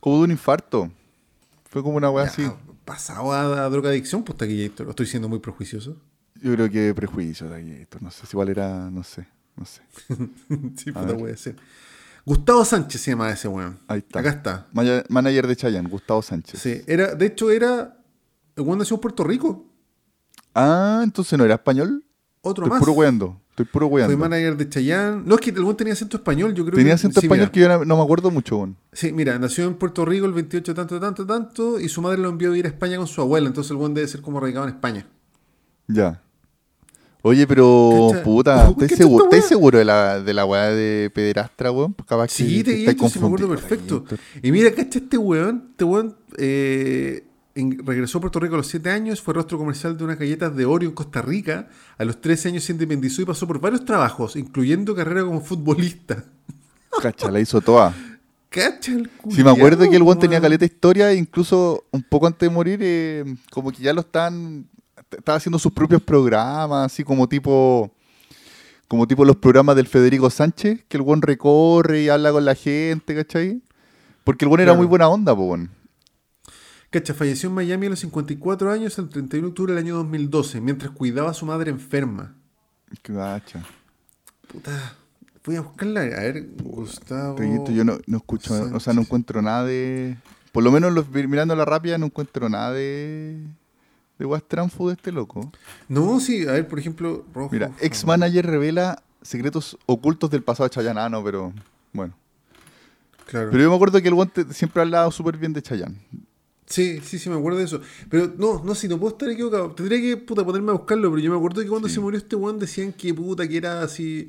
Como 0.00 0.18
de 0.18 0.24
un 0.24 0.30
infarto. 0.32 0.90
Fue 1.70 1.82
como 1.82 1.96
una 1.96 2.10
weá 2.10 2.24
así. 2.24 2.42
Pasado 2.84 3.32
a, 3.32 3.64
a 3.64 3.68
drogadicción, 3.68 4.24
pues 4.24 4.36
Tequillator. 4.36 4.88
Estoy 4.90 5.06
siendo 5.06 5.28
muy 5.28 5.38
prejuicioso. 5.38 5.96
Yo 6.42 6.52
creo 6.52 6.70
que 6.70 6.92
prejuicio 6.94 7.54
esto, 7.54 7.98
No 8.00 8.10
sé 8.10 8.26
si 8.26 8.34
igual 8.34 8.48
era, 8.50 8.90
no 8.90 9.02
sé, 9.02 9.26
no 9.56 9.64
sé. 9.64 9.82
sí, 10.76 10.90
A 10.90 11.00
puta, 11.00 11.06
ver. 11.06 11.16
puede 11.18 11.36
ser. 11.36 11.56
Gustavo 12.24 12.64
Sánchez 12.64 13.00
se 13.00 13.10
llama 13.12 13.30
ese 13.30 13.46
weón. 13.48 13.78
Ahí 13.86 13.98
está. 14.00 14.18
Acá 14.20 14.30
está. 14.30 14.66
Manager 15.08 15.46
de 15.46 15.56
Chayanne, 15.56 15.88
Gustavo 15.88 16.22
Sánchez. 16.22 16.60
Sí, 16.60 16.82
era, 16.86 17.14
de 17.14 17.26
hecho, 17.26 17.50
era. 17.50 17.96
El 18.56 18.62
weón 18.64 18.78
nació 18.78 18.96
en 18.96 19.00
Puerto 19.00 19.22
Rico. 19.24 19.64
Ah, 20.54 21.02
entonces 21.04 21.38
no 21.38 21.44
era 21.44 21.54
español. 21.54 22.04
Otro 22.40 22.64
Estoy 22.64 22.70
más. 22.70 22.80
puro 22.80 22.92
weando. 22.92 23.40
Estoy 23.50 23.66
puro 23.66 23.88
Fue 23.88 24.00
weando. 24.02 24.16
manager 24.18 24.56
de 24.56 24.68
Chayanne. 24.68 25.22
No, 25.24 25.34
es 25.36 25.40
que 25.40 25.50
el 25.50 25.60
weón 25.60 25.76
tenía 25.76 25.92
acento 25.94 26.16
español, 26.16 26.52
yo 26.54 26.64
creo 26.64 26.76
Tenía 26.76 26.90
que- 26.92 26.94
acento 26.94 27.20
sí, 27.20 27.26
español 27.26 27.44
mira. 27.46 27.52
que 27.52 27.60
yo 27.60 27.68
no, 27.68 27.84
no 27.84 27.96
me 27.96 28.02
acuerdo 28.02 28.30
mucho, 28.30 28.56
weón. 28.58 28.76
Sí, 28.92 29.12
mira, 29.12 29.38
nació 29.38 29.64
en 29.66 29.74
Puerto 29.74 30.04
Rico 30.04 30.26
el 30.26 30.32
28 30.32 30.74
tanto, 30.74 30.98
tanto, 31.00 31.26
tanto, 31.26 31.78
y 31.80 31.88
su 31.88 32.02
madre 32.02 32.18
lo 32.18 32.28
envió 32.28 32.52
a 32.52 32.58
ir 32.58 32.66
a 32.66 32.68
España 32.68 32.96
con 32.98 33.06
su 33.06 33.20
abuela, 33.20 33.46
entonces 33.46 33.70
el 33.70 33.76
buen 33.76 33.94
debe 33.94 34.06
ser 34.08 34.20
como 34.20 34.40
radicado 34.40 34.66
en 34.68 34.74
España. 34.74 35.06
Ya. 35.88 36.22
Oye, 37.28 37.44
pero 37.44 38.10
Cacha- 38.12 38.22
puta, 38.22 38.68
¿estás 38.70 38.96
seguro, 38.96 39.28
seguro 39.42 39.78
de 39.78 39.84
la, 39.84 40.20
de 40.20 40.32
la 40.32 40.44
weá 40.44 40.70
de 40.70 41.10
pederastra, 41.12 41.72
weón? 41.72 41.92
Capaz 42.06 42.28
Sí, 42.28 42.58
que 42.58 42.64
te 42.64 42.74
guié, 42.76 43.08
sí 43.10 43.18
me 43.18 43.26
acuerdo 43.26 43.48
perfecto. 43.48 44.04
Y 44.44 44.52
mira, 44.52 44.70
cacha 44.72 45.00
este 45.00 45.18
weón, 45.18 45.66
este 45.72 45.82
weón 45.82 46.16
eh, 46.38 47.24
en- 47.56 47.84
regresó 47.84 48.18
a 48.18 48.20
Puerto 48.20 48.38
Rico 48.38 48.54
a 48.54 48.58
los 48.58 48.68
7 48.68 48.90
años, 48.90 49.20
fue 49.20 49.34
rostro 49.34 49.58
comercial 49.58 49.98
de 49.98 50.04
unas 50.04 50.20
galletas 50.20 50.54
de 50.54 50.66
Oreo 50.66 50.88
en 50.88 50.94
Costa 50.94 51.20
Rica, 51.20 51.68
a 51.98 52.04
los 52.04 52.20
13 52.20 52.50
años 52.50 52.62
se 52.62 52.70
independizó 52.72 53.22
y 53.22 53.24
pasó 53.24 53.44
por 53.48 53.58
varios 53.60 53.84
trabajos, 53.84 54.36
incluyendo 54.36 54.94
carrera 54.94 55.24
como 55.24 55.40
futbolista. 55.40 56.22
Cacha, 57.02 57.28
la 57.32 57.40
hizo 57.40 57.60
toda. 57.60 57.92
Cacha 58.50 58.92
el 58.92 59.10
Sí, 59.30 59.42
me 59.42 59.50
acuerdo 59.50 59.90
que 59.90 59.96
el 59.96 60.02
weón 60.02 60.20
tenía 60.20 60.40
caleta 60.40 60.60
de 60.60 60.66
historia, 60.66 61.12
incluso 61.12 61.84
un 61.90 62.04
poco 62.04 62.28
antes 62.28 62.48
de 62.48 62.54
morir, 62.54 62.78
eh, 62.82 63.24
como 63.50 63.72
que 63.72 63.82
ya 63.82 63.92
lo 63.92 64.02
están. 64.02 64.66
Estaba 65.10 65.36
haciendo 65.36 65.58
sus 65.58 65.72
propios 65.72 66.02
programas, 66.02 66.92
así 66.92 67.04
como 67.04 67.28
tipo. 67.28 67.92
Como 68.88 69.08
tipo 69.08 69.24
los 69.24 69.36
programas 69.36 69.74
del 69.74 69.88
Federico 69.88 70.30
Sánchez, 70.30 70.84
que 70.88 70.96
el 70.96 71.02
weón 71.02 71.20
recorre 71.20 72.02
y 72.02 72.08
habla 72.08 72.30
con 72.30 72.44
la 72.44 72.54
gente, 72.54 73.16
¿cachai? 73.16 73.60
Porque 74.22 74.44
el 74.44 74.48
weón 74.48 74.60
era 74.60 74.74
muy 74.74 74.86
buena 74.86 75.08
onda, 75.08 75.34
po, 75.34 75.42
weón. 75.42 75.70
Cacha, 76.90 77.14
falleció 77.14 77.48
en 77.48 77.56
Miami 77.56 77.86
a 77.86 77.90
los 77.90 77.98
54 78.00 78.70
años 78.70 78.96
el 78.98 79.08
31 79.08 79.48
de 79.48 79.50
octubre 79.50 79.74
del 79.74 79.82
año 79.82 79.96
2012, 79.96 80.60
mientras 80.60 80.92
cuidaba 80.92 81.30
a 81.30 81.34
su 81.34 81.46
madre 81.46 81.70
enferma. 81.70 82.34
Cacha. 83.02 83.64
Puta, 84.46 84.96
voy 85.44 85.56
a 85.56 85.62
buscarla. 85.62 86.00
A 86.02 86.04
ver, 86.04 86.48
Gustavo. 86.62 87.34
Triguito, 87.34 87.72
yo 87.72 87.84
no, 87.84 87.98
no 88.06 88.18
escucho, 88.18 88.54
o 88.72 88.80
sea, 88.80 88.92
no 88.92 89.00
encuentro 89.02 89.42
nada 89.42 89.64
de. 89.64 90.16
Por 90.52 90.62
lo 90.62 90.70
menos 90.70 90.92
los, 90.92 91.10
mirando 91.10 91.54
la 91.56 91.64
rápida 91.64 91.98
no 91.98 92.06
encuentro 92.06 92.48
nada 92.48 92.72
de. 92.72 93.42
De 94.18 94.24
Wastranfo 94.24 94.88
de 94.88 94.94
este 94.94 95.12
loco. 95.12 95.50
No, 95.88 96.20
sí, 96.20 96.46
a 96.48 96.52
ver, 96.52 96.66
por 96.68 96.78
ejemplo, 96.78 97.24
Rojo. 97.34 97.50
Mira, 97.52 97.72
ex 97.80 98.04
manager 98.04 98.46
revela 98.46 99.02
secretos 99.22 99.76
ocultos 99.86 100.30
del 100.30 100.42
pasado 100.42 100.68
de 100.68 100.74
Chayanne. 100.74 101.00
Ah, 101.00 101.08
no, 101.08 101.22
pero 101.24 101.52
bueno. 101.92 102.14
Claro. 103.26 103.50
Pero 103.50 103.62
yo 103.64 103.70
me 103.70 103.74
acuerdo 103.76 104.00
que 104.00 104.08
el 104.08 104.14
guante 104.14 104.44
siempre 104.52 104.82
hablaba 104.82 105.10
súper 105.10 105.36
bien 105.36 105.52
de 105.52 105.62
Chayanne. 105.62 105.96
Sí, 106.66 107.00
sí, 107.04 107.18
sí, 107.18 107.28
me 107.28 107.36
acuerdo 107.36 107.58
de 107.58 107.64
eso. 107.64 107.80
Pero 108.08 108.32
no, 108.38 108.62
no, 108.64 108.74
si 108.74 108.88
no 108.88 108.98
puedo 108.98 109.12
estar 109.12 109.28
equivocado. 109.28 109.70
Tendría 109.72 110.00
que 110.00 110.16
puta, 110.16 110.44
ponerme 110.44 110.70
a 110.70 110.74
buscarlo, 110.74 111.10
pero 111.10 111.22
yo 111.22 111.30
me 111.30 111.36
acuerdo 111.36 111.62
que 111.62 111.68
cuando 111.68 111.88
Sí. 111.88 111.94
se 111.94 112.00
murió 112.00 112.18
este 112.18 112.36
weón 112.36 112.58
decían 112.58 112.92
que 112.92 113.12
puta, 113.14 113.46
que 113.48 113.56
era 113.56 113.82
así. 113.82 114.28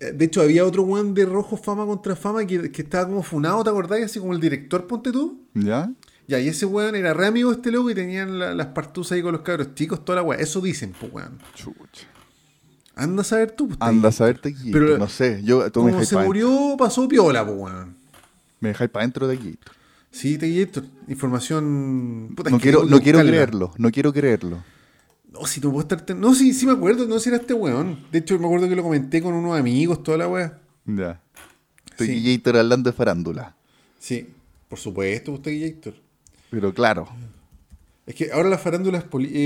Eh, 0.00 0.12
De 0.12 0.24
hecho, 0.24 0.40
había 0.40 0.64
otro 0.64 0.82
weón 0.82 1.14
de 1.14 1.24
rojo 1.24 1.56
fama 1.56 1.84
contra 1.86 2.16
fama 2.16 2.44
que, 2.46 2.70
que 2.72 2.82
estaba 2.82 3.06
como 3.08 3.22
funado, 3.22 3.62
¿te 3.62 3.70
acordás? 3.70 4.00
Así 4.02 4.18
como 4.18 4.32
el 4.32 4.40
director, 4.40 4.86
ponte 4.86 5.12
tú. 5.12 5.40
¿Ya? 5.54 5.92
Ya, 6.32 6.40
y 6.40 6.48
ese 6.48 6.64
weón 6.64 6.94
era 6.94 7.12
re 7.12 7.26
amigo 7.26 7.50
de 7.50 7.56
este 7.56 7.70
loco 7.70 7.90
y 7.90 7.94
tenían 7.94 8.38
la- 8.38 8.54
las 8.54 8.68
partusas 8.68 9.12
ahí 9.12 9.22
con 9.22 9.32
los 9.32 9.42
cabros 9.42 9.74
chicos, 9.74 10.02
toda 10.02 10.16
la 10.16 10.22
weá. 10.22 10.38
Eso 10.38 10.62
dicen, 10.62 10.94
pues 10.98 11.12
weón. 11.12 11.38
Chucha. 11.54 12.06
Anda 12.94 13.20
a 13.20 13.24
saber 13.24 13.50
tú, 13.50 13.68
pues, 13.68 13.76
Anda 13.82 14.08
a 14.08 14.12
saberte 14.12 14.48
aquí. 14.48 14.70
Pero- 14.72 14.96
no 14.96 15.08
sé, 15.08 15.42
yo 15.44 15.70
tú 15.70 15.80
Como 15.80 16.02
se 16.02 16.16
murió, 16.16 16.74
pasó 16.78 17.06
piola, 17.06 17.44
pues 17.44 17.58
weón. 17.58 17.96
Me 18.60 18.70
dejáis 18.70 18.90
para 18.90 19.02
adentro 19.02 19.26
de 19.28 19.34
aquí. 19.36 19.58
Sí, 20.10 20.38
te 20.38 20.46
información. 21.08 22.32
Puta, 22.34 22.48
No 22.48 22.58
quiero, 22.58 22.84
no 22.84 23.00
quiero 23.00 23.18
creerlo, 23.20 23.72
no 23.76 23.90
quiero 23.90 24.10
creerlo. 24.12 24.64
No, 25.30 25.44
si 25.46 25.60
no 25.60 25.68
puedo 25.70 25.82
estar. 25.82 26.00
ten- 26.00 26.18
No, 26.20 26.34
sí, 26.34 26.54
sí 26.54 26.64
me 26.64 26.72
acuerdo, 26.72 27.06
no, 27.06 27.18
si 27.18 27.28
era 27.28 27.38
este 27.38 27.52
weón. 27.52 27.98
De 28.10 28.20
hecho, 28.20 28.38
me 28.38 28.46
acuerdo 28.46 28.68
que 28.70 28.76
lo 28.76 28.82
comenté 28.82 29.20
con 29.22 29.34
unos 29.34 29.58
amigos, 29.58 30.02
toda 30.02 30.16
la 30.16 30.28
weá. 30.28 30.58
Ya. 30.86 31.20
Estoy 31.90 32.06
Sí. 32.06 32.36
Gator 32.38 32.56
hablando 32.56 32.90
de 32.90 32.96
farándula. 32.96 33.54
Sí, 33.98 34.28
por 34.68 34.78
supuesto, 34.78 35.32
usted 35.32 35.50
Héctor. 35.52 35.94
Pero 36.52 36.72
claro. 36.72 37.08
Es 38.06 38.14
que 38.14 38.30
ahora 38.30 38.48
la 38.50 38.58
farándula 38.58 38.98
es, 38.98 39.04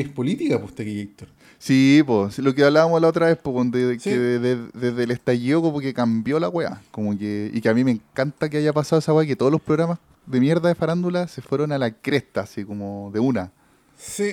política, 0.09 0.59
pues, 0.59 0.71
usted 0.73 0.87
Héctor. 0.87 1.29
Sí, 1.59 2.03
pues, 2.07 2.39
lo 2.41 2.55
que 2.55 2.65
hablábamos 2.65 3.01
la 3.01 3.09
otra 3.09 3.27
vez, 3.27 3.39
pues, 3.43 3.71
de, 3.71 3.95
Sí. 4.01 4.11
que 4.11 4.19
de- 4.19 4.39
de- 4.41 4.69
desde 4.75 5.05
el 5.05 5.11
estallido 5.13 5.63
como 5.63 5.81
que 5.81 5.95
cambió 5.95 6.41
la 6.41 6.49
weá. 6.49 6.83
Como 6.91 7.17
que, 7.17 7.51
y 7.55 7.61
que 7.61 7.69
a 7.69 7.75
mí 7.75 7.85
me 7.85 7.93
encanta 7.93 8.49
que 8.51 8.57
haya 8.59 8.73
pasado 8.73 8.99
esa 8.99 9.13
weá, 9.15 9.25
que 9.27 9.37
todos 9.37 9.53
los 9.53 9.61
programas 9.63 9.99
de 10.27 10.41
mierda 10.41 10.69
de 10.69 10.75
farándula 10.75 11.29
se 11.29 11.41
fueron 11.43 11.71
a 11.71 11.79
la 11.79 11.93
cresta, 11.93 12.41
así 12.43 12.65
como 12.65 13.11
de 13.15 13.21
una. 13.21 13.53
Sí, 13.97 14.33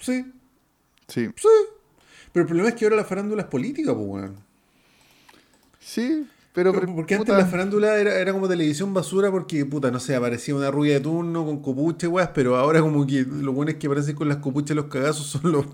sí, 0.00 0.24
Sí, 1.06 1.28
sí. 1.36 1.48
Pero 2.32 2.42
el 2.44 2.46
problema 2.46 2.68
es 2.70 2.76
que 2.76 2.84
ahora 2.86 2.96
la 2.96 3.04
farándula 3.04 3.42
es 3.42 3.48
política, 3.48 3.92
pues, 3.94 4.06
weón. 4.08 4.36
sí, 5.80 6.26
pero... 6.52 6.72
Pero, 6.72 6.94
porque 6.94 7.14
antes 7.14 7.26
puta, 7.28 7.38
la 7.38 7.46
farándula 7.46 7.96
era, 7.96 8.18
era 8.18 8.32
como 8.32 8.48
televisión 8.48 8.92
basura 8.92 9.30
porque, 9.30 9.64
puta, 9.64 9.90
no 9.90 10.00
sé, 10.00 10.16
aparecía 10.16 10.54
una 10.54 10.70
rubia 10.70 10.94
de 10.94 11.00
turno 11.00 11.44
con 11.44 11.62
copucha, 11.62 12.08
weas, 12.08 12.30
pero 12.34 12.56
ahora 12.56 12.80
como 12.80 13.06
que 13.06 13.24
lo 13.24 13.52
bueno 13.52 13.70
es 13.70 13.76
que 13.76 13.86
aparecen 13.86 14.16
con 14.16 14.28
las 14.28 14.38
copuchas 14.38 14.76
los 14.76 14.86
cagazos 14.86 15.26
son 15.26 15.52
los 15.52 15.66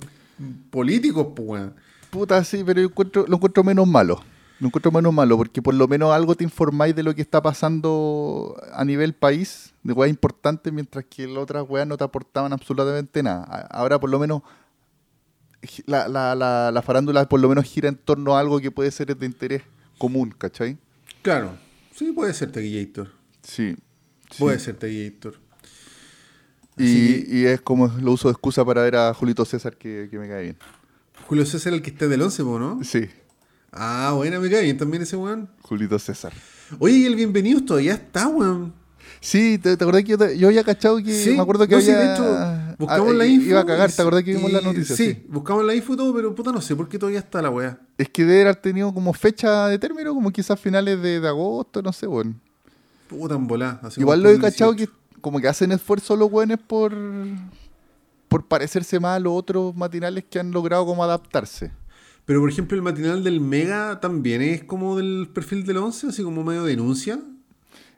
políticos, 0.70 1.28
pues, 1.34 1.48
weón. 1.48 1.74
Puta, 2.10 2.42
sí, 2.44 2.62
pero 2.64 2.80
yo 2.80 2.88
encuentro, 2.88 3.24
lo 3.26 3.36
encuentro 3.36 3.64
menos 3.64 3.86
malo. 3.86 4.20
Lo 4.58 4.68
encuentro 4.68 4.90
menos 4.90 5.12
malo, 5.12 5.36
porque 5.36 5.60
por 5.60 5.74
lo 5.74 5.86
menos 5.86 6.12
algo 6.12 6.34
te 6.34 6.44
informáis 6.44 6.94
de 6.94 7.02
lo 7.02 7.14
que 7.14 7.20
está 7.20 7.42
pasando 7.42 8.56
a 8.72 8.84
nivel 8.84 9.12
país, 9.12 9.74
de 9.82 9.92
weas 9.92 10.10
importantes, 10.10 10.72
mientras 10.72 11.04
que 11.04 11.26
las 11.26 11.38
otras 11.38 11.64
weas 11.68 11.86
no 11.86 11.96
te 11.96 12.04
aportaban 12.04 12.52
absolutamente 12.52 13.22
nada. 13.22 13.44
Ahora 13.70 13.98
por 13.98 14.08
lo 14.08 14.18
menos 14.18 14.42
la, 15.84 16.08
la, 16.08 16.34
la, 16.34 16.70
la 16.70 16.82
farándula 16.82 17.28
por 17.28 17.40
lo 17.40 17.48
menos 17.48 17.64
gira 17.64 17.88
en 17.88 17.96
torno 17.96 18.36
a 18.36 18.40
algo 18.40 18.60
que 18.60 18.70
puede 18.70 18.90
ser 18.90 19.14
de 19.16 19.26
interés 19.26 19.62
común, 19.98 20.34
¿cachai? 20.36 20.78
Claro, 21.22 21.56
sí, 21.94 22.12
puede 22.12 22.32
ser 22.34 22.52
Taquillator. 22.52 23.10
Sí. 23.42 23.74
sí. 24.30 24.36
Puede 24.38 24.58
ser 24.58 24.76
Taquillator. 24.76 25.38
Y, 26.78 27.38
y 27.38 27.46
es 27.46 27.60
como 27.62 27.88
lo 27.88 28.12
uso 28.12 28.28
de 28.28 28.32
excusa 28.32 28.64
para 28.64 28.82
ver 28.82 28.96
a 28.96 29.14
Julito 29.14 29.44
César 29.46 29.76
que, 29.76 30.08
que 30.10 30.18
me 30.18 30.28
cae 30.28 30.42
bien. 30.42 30.56
Julio 31.26 31.46
César 31.46 31.72
el 31.72 31.80
que 31.82 31.90
está 31.90 32.06
del 32.06 32.20
11, 32.22 32.44
po, 32.44 32.58
¿no? 32.58 32.80
Sí, 32.84 33.06
Ah, 33.72 34.12
bueno, 34.14 34.40
me 34.40 34.48
cae 34.50 34.62
bien 34.62 34.76
también 34.78 35.02
ese 35.02 35.16
weón. 35.16 35.50
Julito 35.62 35.98
César. 35.98 36.32
Oye, 36.78 36.96
y 36.98 37.04
el 37.06 37.14
bienvenido 37.14 37.62
todavía 37.64 37.94
está, 37.94 38.26
weón. 38.28 38.72
Sí, 39.20 39.58
¿te, 39.58 39.76
te 39.76 39.84
acordás 39.84 40.02
que 40.02 40.10
yo, 40.10 40.18
te- 40.18 40.38
yo 40.38 40.48
había 40.48 40.64
cachado 40.64 40.98
que 40.98 41.12
Sí, 41.12 41.30
me 41.30 41.40
acuerdo 41.42 41.66
que 41.66 41.74
no, 41.74 41.80
sí, 41.80 41.90
había... 41.90 42.06
de 42.08 42.14
hecho, 42.14 42.65
buscamos 42.78 43.10
ah, 43.10 43.14
la 43.14 43.26
info. 43.26 43.50
Iba 43.50 43.60
a 43.60 43.66
cagar, 43.66 43.92
¿te 43.92 44.02
acordás 44.02 44.22
que 44.22 44.34
vimos 44.34 44.52
la 44.52 44.60
noticia? 44.60 44.96
Sí, 44.96 45.24
buscamos 45.28 45.64
la 45.64 45.74
info 45.74 45.94
y 45.94 45.96
todo, 45.96 46.14
pero 46.14 46.34
puta, 46.34 46.52
no 46.52 46.60
sé 46.60 46.76
por 46.76 46.88
qué 46.88 46.98
todavía 46.98 47.20
está 47.20 47.42
la 47.42 47.50
weá. 47.50 47.78
Es 47.98 48.08
que 48.08 48.24
debe 48.24 48.42
haber 48.42 48.56
tenido 48.56 48.92
como 48.92 49.12
fecha 49.12 49.68
de 49.68 49.78
término, 49.78 50.14
como 50.14 50.30
quizás 50.30 50.58
finales 50.58 51.00
de, 51.00 51.20
de 51.20 51.28
agosto, 51.28 51.82
no 51.82 51.92
sé, 51.92 52.06
bueno. 52.06 52.34
Puta 53.08 53.34
en 53.34 53.46
volá. 53.46 53.80
Igual 53.96 54.22
lo 54.22 54.30
he 54.30 54.38
cachado 54.38 54.72
18. 54.72 54.92
que 54.92 55.06
como 55.20 55.40
que 55.40 55.48
hacen 55.48 55.72
esfuerzo 55.72 56.16
los 56.16 56.30
buenos 56.30 56.60
por, 56.60 56.94
por 58.28 58.46
parecerse 58.46 59.00
más 59.00 59.16
a 59.16 59.20
los 59.20 59.32
otros 59.32 59.74
matinales 59.74 60.24
que 60.28 60.38
han 60.38 60.50
logrado 60.50 60.86
como 60.86 61.02
adaptarse. 61.02 61.72
Pero 62.24 62.40
por 62.40 62.50
ejemplo, 62.50 62.76
el 62.76 62.82
matinal 62.82 63.22
del 63.22 63.40
Mega 63.40 64.00
también 64.00 64.42
es 64.42 64.64
como 64.64 64.96
del 64.96 65.28
perfil 65.32 65.64
del 65.64 65.78
11, 65.78 66.08
así 66.08 66.22
como 66.22 66.42
medio 66.42 66.64
denuncia. 66.64 67.20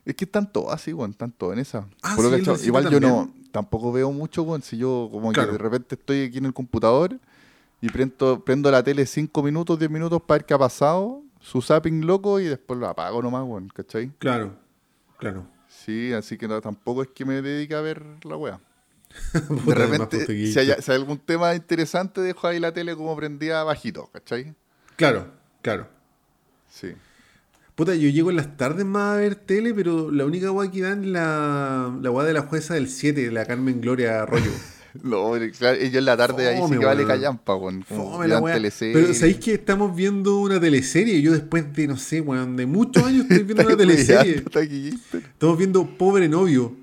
Es 0.05 0.15
que 0.15 0.25
están 0.25 0.51
todos 0.51 0.73
así, 0.73 0.93
bueno, 0.93 1.13
están 1.13 1.33
todos 1.33 1.55
en 1.55 1.59
esa. 1.59 1.87
Ah, 2.03 2.17
sí, 2.17 2.23
Luisito 2.23 2.57
Igual 2.65 2.91
yo 2.91 3.01
no. 3.01 3.35
Tampoco 3.53 3.93
veo 3.93 4.11
mucho, 4.13 4.45
bueno, 4.45 4.65
si 4.65 4.77
yo 4.79 5.09
como 5.11 5.33
Claro. 5.33 5.49
que 5.49 5.53
de 5.53 5.59
repente 5.59 5.95
estoy 5.95 6.25
aquí 6.25 6.39
en 6.39 6.47
el 6.47 6.53
computador 6.55 7.19
y 7.81 7.89
prendo, 7.89 8.45
prendo 8.45 8.71
la 8.71 8.83
tele 8.83 9.07
5 9.07 9.43
minutos, 9.43 9.79
10 9.79 9.91
minutos 9.91 10.21
para 10.23 10.39
ver 10.39 10.47
qué 10.47 10.55
ha 10.55 10.59
pasado, 10.59 11.23
su 11.41 11.63
zapping 11.63 12.07
loco 12.07 12.41
y 12.41 12.45
después 12.45 12.79
lo 12.79 12.89
apago 12.89 13.23
nomás, 13.23 13.45
bueno, 13.45 13.69
¿cachai? 13.73 14.11
Claro, 14.19 14.57
claro. 15.19 15.47
Sí, 15.69 16.13
así 16.13 16.37
que 16.37 16.49
no, 16.49 16.61
tampoco 16.61 17.03
es 17.03 17.09
que 17.09 17.25
me 17.25 17.41
dedique 17.43 17.75
a 17.75 17.81
ver 17.81 18.03
la 18.25 18.37
wea. 18.37 18.61
De 19.67 19.75
repente, 19.75 20.27
si 20.27 20.59
hay, 20.59 20.73
si 20.81 20.91
hay 20.91 20.97
algún 20.97 21.19
tema 21.19 21.55
interesante, 21.55 22.21
dejo 22.21 22.47
ahí 22.47 22.59
la 22.59 22.73
tele 22.73 22.95
como 22.97 23.15
prendida 23.17 23.65
bajito, 23.65 24.09
¿cachai? 24.13 24.55
Claro, 24.97 25.29
claro. 25.63 25.87
Sí. 26.69 26.93
Puta, 27.79 27.95
yo 27.95 28.09
llego 28.11 28.31
en 28.31 28.37
las 28.37 28.57
tardes 28.57 28.85
más 28.85 29.15
a 29.15 29.21
ver 29.21 29.37
tele, 29.37 29.73
pero 29.73 30.11
la 30.11 30.27
única 30.27 30.51
weá 30.51 30.69
que 30.69 30.81
dan 30.81 31.05
es 31.05 31.11
la, 31.11 31.97
la 32.03 32.11
weá 32.11 32.27
de 32.27 32.33
la 32.33 32.43
jueza 32.43 32.75
del 32.75 32.89
7, 32.89 33.31
la 33.31 33.45
Carmen 33.45 33.81
Gloria 33.81 34.23
Arroyo. 34.23 34.51
No, 35.03 35.33
claro, 35.57 35.79
ellos 35.79 35.95
en 35.95 36.05
la 36.07 36.17
tarde 36.17 36.49
ahí 36.49 36.61
sí 36.67 36.77
que 36.77 36.85
vale 36.85 37.07
callampa, 37.07 37.55
weón. 37.55 37.85
Pero 37.87 39.15
sabéis 39.15 39.37
que 39.37 39.55
estamos 39.55 39.95
viendo 39.95 40.41
una 40.41 40.59
teleserie. 40.59 41.21
Yo 41.23 41.31
después 41.31 41.73
de, 41.75 41.87
no 41.87 41.97
sé, 41.97 42.21
weón, 42.21 42.57
de 42.57 42.67
muchos 42.67 43.05
años 43.05 43.27
estoy 43.31 43.45
viendo 43.45 43.63
una 43.67 43.77
teleserie. 43.77 44.43
Estamos 45.13 45.57
viendo 45.59 45.87
Pobre 45.87 46.29
Novio. 46.29 46.75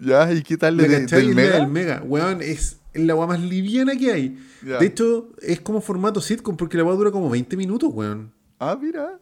Ya, 0.00 0.30
¿y 0.32 0.42
qué 0.42 0.56
tal 0.56 0.76
¿Me 0.76 0.86
de, 0.86 1.06
del 1.06 1.28
la 1.30 1.34
Mega? 1.34 1.56
del 1.58 1.66
Mega. 1.68 2.02
Weón, 2.04 2.42
es 2.42 2.76
la 2.94 3.16
weá 3.16 3.26
más 3.26 3.40
liviana 3.40 3.96
que 3.96 4.12
hay. 4.12 4.38
Ya. 4.64 4.78
De 4.78 4.86
hecho, 4.86 5.30
es 5.42 5.60
como 5.60 5.80
formato 5.80 6.20
sitcom 6.20 6.56
porque 6.56 6.76
la 6.76 6.84
weá 6.84 6.94
dura 6.94 7.10
como 7.10 7.28
20 7.28 7.56
minutos, 7.56 7.90
weón. 7.92 8.30
Ah, 8.60 8.78
mira. 8.80 9.18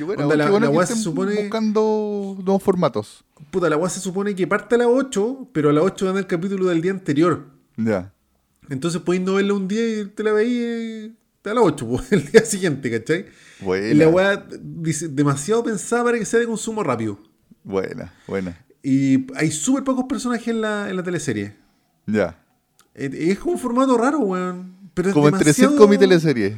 Qué 0.00 0.04
bueno, 0.04 0.22
Onda, 0.22 0.34
qué 0.34 0.38
la- 0.38 0.50
bueno 0.50 0.64
la 0.66 0.72
que 0.72 0.78
weá 0.78 0.86
se 0.86 0.94
supone- 0.96 1.34
buscando 1.42 2.36
nuevos 2.42 2.62
formatos. 2.62 3.22
Puta, 3.50 3.68
la 3.68 3.76
weá 3.76 3.90
se 3.90 4.00
supone 4.00 4.34
que 4.34 4.46
parte 4.46 4.76
a 4.76 4.78
las 4.78 4.86
8, 4.90 5.48
pero 5.52 5.68
a 5.68 5.72
las 5.74 5.84
8 5.84 6.06
dan 6.06 6.16
el 6.16 6.26
capítulo 6.26 6.68
del 6.70 6.80
día 6.80 6.92
anterior. 6.92 7.48
Ya. 7.76 8.10
Entonces 8.70 9.02
podéis 9.02 9.22
no 9.24 9.34
verla 9.34 9.52
un 9.52 9.68
día 9.68 10.00
y 10.00 10.04
te 10.06 10.22
la 10.22 10.32
veis 10.32 10.52
eh, 10.58 11.12
a 11.44 11.52
las 11.52 11.64
8, 11.64 11.86
pues, 11.90 12.10
el 12.12 12.24
día 12.30 12.46
siguiente, 12.46 12.90
¿cachai? 12.90 13.26
Buena. 13.60 13.88
Y 13.88 13.94
la 13.94 14.08
weá 14.08 14.46
dice, 14.62 15.08
demasiado 15.08 15.62
pensada 15.64 16.02
para 16.04 16.18
que 16.18 16.24
sea 16.24 16.40
de 16.40 16.46
consumo 16.46 16.82
rápido. 16.82 17.18
Buena, 17.62 18.14
buena. 18.26 18.56
Y 18.82 19.26
hay 19.36 19.50
súper 19.50 19.84
pocos 19.84 20.06
personajes 20.08 20.48
en 20.48 20.62
la, 20.62 20.88
en 20.88 20.96
la 20.96 21.02
teleserie. 21.02 21.56
Ya. 22.06 22.42
Eh, 22.94 23.10
Es 23.32 23.38
como 23.38 23.52
un 23.52 23.58
formato 23.58 23.98
raro, 23.98 24.20
weón. 24.20 24.76
Pero 24.94 25.08
es 25.10 25.14
Como 25.14 25.28
entre 25.28 25.44
demasiado- 25.44 25.72
sitcom 25.72 25.92
y 25.92 25.98
teleserie. 25.98 26.56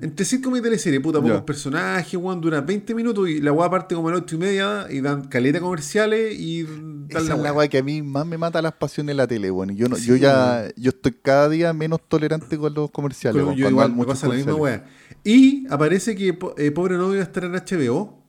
Entre 0.00 0.24
sitcom 0.24 0.54
y 0.54 0.60
teleserie, 0.62 1.00
puta, 1.00 1.20
pocos 1.20 1.42
personajes, 1.42 2.14
weón, 2.14 2.40
dura 2.40 2.60
20 2.60 2.94
minutos 2.94 3.28
y 3.28 3.40
la 3.40 3.50
weá 3.50 3.68
parte 3.68 3.96
como 3.96 4.08
a 4.08 4.12
las 4.12 4.20
8 4.20 4.36
y 4.36 4.38
media 4.38 4.86
y 4.88 5.00
dan 5.00 5.26
caleta 5.26 5.58
comerciales 5.58 6.38
y 6.38 6.62
dan 6.62 7.06
Esa 7.10 7.18
la 7.18 7.24
es 7.24 7.28
la 7.30 7.34
weá. 7.36 7.52
weá 7.54 7.68
que 7.68 7.78
a 7.78 7.82
mí 7.82 8.00
más 8.02 8.24
me 8.24 8.38
mata 8.38 8.62
las 8.62 8.74
pasiones 8.74 9.10
en 9.12 9.16
la 9.16 9.26
tele, 9.26 9.50
bueno. 9.50 9.72
Yo, 9.72 9.88
no, 9.88 9.96
Sí, 9.96 10.06
yo 10.06 10.14
ya, 10.14 10.68
yo 10.76 10.90
estoy 10.90 11.16
cada 11.20 11.48
día 11.48 11.72
menos 11.72 11.98
tolerante 12.06 12.56
con 12.56 12.72
los 12.74 12.92
comerciales. 12.92 13.42
Weón, 13.42 13.56
yo 13.56 13.68
igual 13.68 13.92
me 13.92 14.04
pasa 14.04 14.28
la 14.28 14.34
misma 14.36 14.54
weá. 14.54 14.84
Y 15.24 15.66
aparece 15.68 16.14
que 16.14 16.38
eh, 16.58 16.70
Pobre 16.70 16.96
Novio 16.96 17.14
va 17.16 17.24
a 17.24 17.26
estar 17.26 17.42
en 17.42 17.52
HBO. 17.54 18.22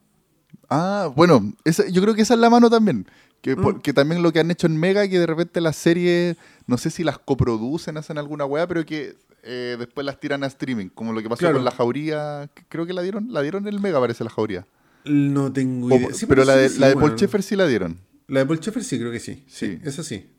Ah, 0.69 1.11
bueno, 1.15 1.53
esa- 1.65 1.87
yo 1.87 2.01
creo 2.01 2.15
que 2.15 2.23
esa 2.23 2.33
es 2.33 2.39
la 2.39 2.49
mano 2.49 2.69
también. 2.71 3.05
Que, 3.41 3.55
Mm. 3.55 3.61
por- 3.61 3.81
que 3.81 3.93
también 3.93 4.21
lo 4.23 4.31
que 4.33 4.39
han 4.39 4.49
hecho 4.51 4.65
en 4.67 4.75
Mega, 4.75 5.07
que 5.07 5.19
de 5.19 5.25
repente 5.27 5.61
las 5.61 5.75
series, 5.75 6.35
no 6.67 6.77
sé 6.79 6.89
si 6.89 7.03
las 7.03 7.19
coproducen, 7.19 7.95
hacen 7.97 8.17
alguna 8.17 8.45
weá, 8.45 8.67
pero 8.67 8.83
que 8.85 9.15
eh, 9.43 9.75
después 9.79 10.05
las 10.05 10.19
tiran 10.19 10.43
a 10.43 10.47
streaming, 10.47 10.87
como 10.89 11.13
lo 11.13 11.21
que 11.21 11.29
pasó 11.29 11.39
Claro. 11.39 11.55
con 11.55 11.65
La 11.65 11.71
Jauría, 11.71 12.49
creo 12.67 12.85
que 12.85 12.93
la 12.93 13.01
dieron, 13.01 13.31
la 13.33 13.41
dieron 13.41 13.67
en 13.67 13.73
el 13.73 13.79
Mega, 13.79 13.99
parece 13.99 14.23
La 14.23 14.29
Jauría. 14.29 14.65
No 15.05 15.51
tengo 15.53 15.87
O- 15.87 15.97
idea. 15.97 16.13
Sí, 16.13 16.25
pero 16.25 16.43
la 16.45 16.55
de, 16.55 16.69
sí, 16.69 16.79
la 16.79 16.87
de 16.87 16.93
Paul 16.93 17.03
weón. 17.05 17.15
Schaeffer 17.17 17.43
sí 17.43 17.55
la 17.55 17.67
dieron. 17.67 17.97
La 18.27 18.41
de 18.41 18.45
Paul 18.45 18.59
Schaeffer 18.59 18.83
sí, 18.83 18.99
creo 18.99 19.11
que 19.11 19.19
sí. 19.19 19.43
Sí, 19.47 19.67
Sí. 19.67 19.79
esa 19.83 20.03
sí. 20.03 20.29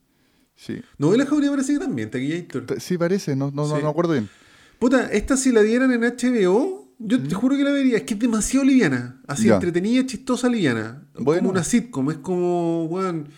Sí, 0.54 0.82
No, 0.98 1.14
la 1.16 1.24
Jauría 1.24 1.50
parece 1.50 1.72
que 1.72 1.78
también, 1.78 2.10
Taquillator. 2.10 2.80
Sí 2.80 2.98
parece, 2.98 3.34
no, 3.34 3.50
no, 3.50 3.66
no, 3.66 3.76
no 3.76 3.82
me 3.82 3.88
acuerdo 3.88 4.12
bien. 4.12 4.28
Puta, 4.78 5.10
esta 5.10 5.36
si 5.36 5.52
la 5.52 5.62
dieran 5.62 5.90
en 5.92 6.02
HBO, 6.04 6.92
yo 6.98 7.22
te 7.22 7.34
juro 7.34 7.56
que 7.56 7.64
la 7.64 7.70
vería. 7.72 7.96
Es 7.96 8.02
que 8.02 8.12
es 8.14 8.20
demasiado 8.20 8.64
liviana. 8.66 9.20
Así 9.26 9.44
Mm. 9.44 9.48
Ya. 9.48 9.54
entretenida, 9.54 10.06
chistosa, 10.06 10.48
liviana. 10.50 11.02
Bueno. 11.14 11.40
Como 11.40 11.50
una 11.52 11.64
sitcom. 11.64 12.10
Es 12.10 12.18
como, 12.18 12.84
weón. 12.84 13.28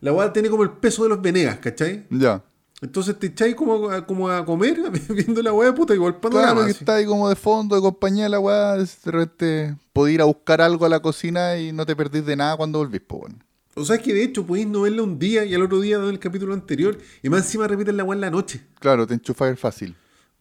La 0.00 0.12
weá 0.12 0.32
tiene 0.32 0.50
como 0.50 0.64
el 0.64 0.70
peso 0.70 1.04
de 1.04 1.10
los 1.10 1.22
Venegas, 1.22 1.58
¿cachai? 1.58 2.06
Ya. 2.10 2.42
Entonces 2.82 3.18
te 3.18 3.28
echáis 3.28 3.54
como, 3.54 3.88
a- 3.88 4.04
como 4.06 4.28
a 4.28 4.44
comer 4.44 4.76
viendo 5.08 5.40
la 5.40 5.52
weá 5.52 5.72
puta, 5.74 5.94
igual 5.94 6.16
panorama. 6.20 6.52
Claro, 6.52 6.66
que 6.66 6.72
está 6.72 6.96
ahí 6.96 7.06
como 7.06 7.28
de 7.28 7.36
fondo, 7.36 7.76
de 7.76 7.80
compañía 7.80 8.24
de 8.24 8.30
la 8.30 8.40
weá. 8.40 8.76
De 8.76 8.86
repente 9.06 9.76
podés 9.92 10.14
ir 10.16 10.20
a 10.20 10.24
buscar 10.24 10.60
algo 10.60 10.84
a 10.84 10.88
la 10.88 11.00
cocina 11.00 11.56
y 11.58 11.72
no 11.72 11.86
te 11.86 11.94
perdís 11.96 12.26
de 12.26 12.36
nada 12.36 12.56
cuando 12.56 12.78
volvís, 12.80 13.00
pues 13.06 13.20
bueno. 13.22 13.36
O 13.74 13.84
sea, 13.86 13.96
es 13.96 14.02
que 14.02 14.12
de 14.12 14.22
hecho 14.24 14.44
podéis 14.44 14.66
no 14.66 14.82
verla 14.82 15.02
un 15.02 15.18
día 15.18 15.44
y 15.46 15.54
al 15.54 15.62
otro 15.62 15.80
día 15.80 15.96
ver 15.96 16.10
el 16.10 16.18
capítulo 16.18 16.52
anterior 16.52 16.98
y 17.22 17.30
más 17.30 17.44
encima 17.46 17.66
repiten 17.66 17.96
la 17.96 18.04
weá 18.04 18.16
en 18.16 18.20
la 18.20 18.30
noche. 18.30 18.60
Claro, 18.80 19.06
te 19.06 19.14
enchufas 19.14 19.58
fácil. 19.58 19.94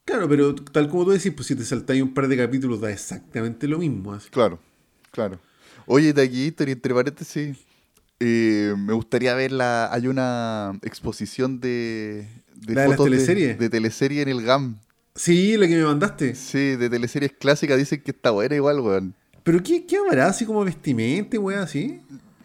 Claro, 0.03 0.27
pero 0.27 0.53
tal 0.55 0.89
como 0.89 1.05
tú 1.05 1.12
decís, 1.12 1.31
pues 1.33 1.48
si 1.48 1.55
te 1.55 1.63
saltáis 1.63 2.01
un 2.01 2.13
par 2.13 2.27
de 2.27 2.36
capítulos 2.36 2.81
da 2.81 2.91
exactamente 2.91 3.67
lo 3.67 3.77
mismo. 3.77 4.12
así. 4.13 4.29
Claro, 4.31 4.60
claro. 5.12 5.39
Oye, 5.86 6.12
Taquillito, 6.13 6.63
y 6.67 6.71
entre 6.71 6.93
paréntesis, 6.93 7.57
eh, 8.23 8.75
me 8.77 8.93
gustaría 8.93 9.33
ver 9.33 9.51
la. 9.51 9.91
Hay 9.91 10.07
una 10.07 10.79
exposición 10.83 11.59
de. 11.59 12.27
de 12.55 12.75
¿La 12.75 12.83
de 12.83 12.87
las 12.89 12.97
fotos 12.97 13.11
teleseries? 13.11 13.57
De, 13.57 13.69
teleserie 13.69 14.21
en 14.21 14.29
el 14.29 14.43
GAM. 14.43 14.77
Sí, 15.15 15.57
la 15.57 15.67
que 15.67 15.75
me 15.75 15.83
mandaste. 15.83 16.35
Sí, 16.35 16.75
de 16.75 16.87
teleseries 16.87 17.31
clásicas 17.31 17.79
dicen 17.79 18.01
que 18.01 18.11
está 18.11 18.29
buena 18.29 18.55
igual, 18.55 18.79
weón. 18.79 19.15
Pero 19.43 19.63
¿qué, 19.63 19.87
qué 19.87 19.97
habrá 19.97 20.27
así 20.27 20.45
como 20.45 20.63
vestimenta, 20.63 21.39
weá, 21.39 21.63
así? 21.63 21.99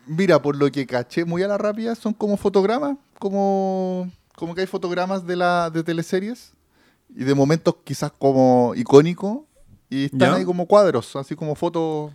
Mira, 0.07 0.41
por 0.41 0.57
lo 0.57 0.71
que 0.73 0.87
caché 0.87 1.27
muy 1.27 1.43
a 1.43 1.49
la 1.49 1.59
rápida, 1.59 1.95
son 1.95 2.15
como 2.15 2.39
fotogramas, 2.39 2.97
como, 3.19 4.11
como 4.35 4.55
que 4.55 4.63
hay 4.63 4.67
fotogramas 4.67 5.27
de 5.27 5.37
la 5.37 5.69
de 5.69 5.83
teleseries 5.85 6.53
y 7.15 7.25
de 7.25 7.35
momentos 7.35 7.77
quizás 7.85 8.11
como 8.19 8.73
icónicos 8.75 9.41
y 9.91 10.07
están 10.07 10.31
¿Ya? 10.31 10.35
ahí 10.37 10.45
como 10.45 10.67
cuadros, 10.67 11.15
así 11.17 11.37
como 11.37 11.55
fotos, 11.55 12.13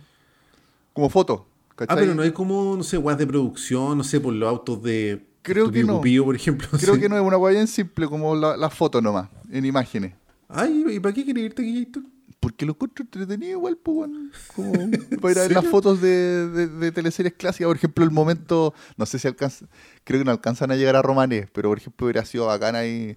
como 0.92 1.08
fotos. 1.08 1.42
Ah, 1.88 1.94
pero 1.96 2.14
no 2.14 2.22
hay 2.22 2.32
como, 2.32 2.76
no 2.76 2.82
sé, 2.82 2.98
weas 2.98 3.18
de 3.18 3.26
producción, 3.26 3.98
no 3.98 4.04
sé, 4.04 4.20
por 4.20 4.32
los 4.34 4.48
autos 4.48 4.82
de 4.82 5.26
Creo 5.42 5.70
que 5.72 5.82
no. 5.82 5.96
Cupío, 5.96 6.24
por 6.24 6.36
ejemplo. 6.36 6.68
Creo 6.78 6.94
sí. 6.94 7.00
que 7.00 7.08
no 7.08 7.16
es 7.16 7.22
una 7.22 7.36
guay 7.36 7.54
bien 7.54 7.66
simple 7.66 8.06
como 8.06 8.34
la, 8.36 8.56
la 8.56 8.70
foto 8.70 9.00
nomás, 9.00 9.28
en 9.50 9.64
imágenes. 9.64 10.12
Ay, 10.48 10.84
¿y 10.88 11.00
para 11.00 11.14
qué 11.14 11.24
querés 11.24 11.44
irte 11.44 11.62
aquí, 11.62 11.78
Héctor? 11.82 12.02
Porque 12.38 12.66
lo 12.66 12.72
encuentro 12.72 13.04
entretenido 13.04 13.52
igual, 13.52 13.76
pues, 13.82 13.96
weón. 13.98 14.32
Como 14.54 14.72
para 15.20 15.32
ir 15.32 15.38
a 15.38 15.42
ver 15.42 15.50
¿En 15.52 15.54
las 15.54 15.66
fotos 15.66 16.00
de, 16.00 16.48
de- 16.48 16.66
de 16.68 16.92
teleseries 16.92 17.34
clásicas. 17.34 17.66
Por 17.68 17.76
ejemplo, 17.76 18.04
el 18.04 18.10
momento, 18.10 18.74
no 18.96 19.06
sé 19.06 19.18
si 19.18 19.26
alcanza, 19.28 19.66
creo 20.04 20.20
que 20.20 20.24
no 20.24 20.30
alcanzan 20.32 20.70
a 20.70 20.76
llegar 20.76 20.94
a 20.96 21.02
Romané, 21.02 21.48
pero 21.52 21.68
por 21.70 21.78
ejemplo 21.78 22.06
hubiera 22.06 22.24
sido 22.24 22.46
bacán 22.46 22.74
ahí 22.76 23.16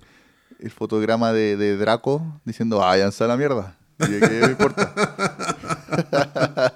el 0.59 0.71
fotograma 0.71 1.33
de, 1.33 1.57
de 1.57 1.75
Draco 1.75 2.39
diciendo, 2.45 2.77
váyanse 2.77 3.23
a 3.23 3.27
la 3.27 3.35
mierda. 3.37 3.75
Y 3.99 4.11
de 4.11 4.19
qué 4.19 4.39
me 4.41 4.51
importa. 4.51 4.93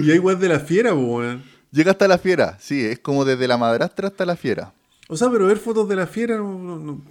Y 0.00 0.10
hay 0.10 0.18
weas 0.18 0.40
de 0.40 0.48
la 0.48 0.58
fiera, 0.60 0.94
weón. 0.94 1.42
Llega 1.70 1.92
hasta 1.92 2.08
la 2.08 2.18
fiera, 2.18 2.56
sí, 2.60 2.84
es 2.84 2.98
como 2.98 3.24
desde 3.24 3.46
la 3.46 3.56
madrastra 3.56 4.08
hasta 4.08 4.24
la 4.24 4.36
fiera. 4.36 4.72
O 5.08 5.16
sea, 5.16 5.30
pero 5.30 5.46
ver 5.46 5.58
fotos 5.58 5.88
de 5.88 5.94
la 5.94 6.06
fiera, 6.06 6.36
no, 6.36 6.58
no, 6.58 6.78
no, 6.78 7.02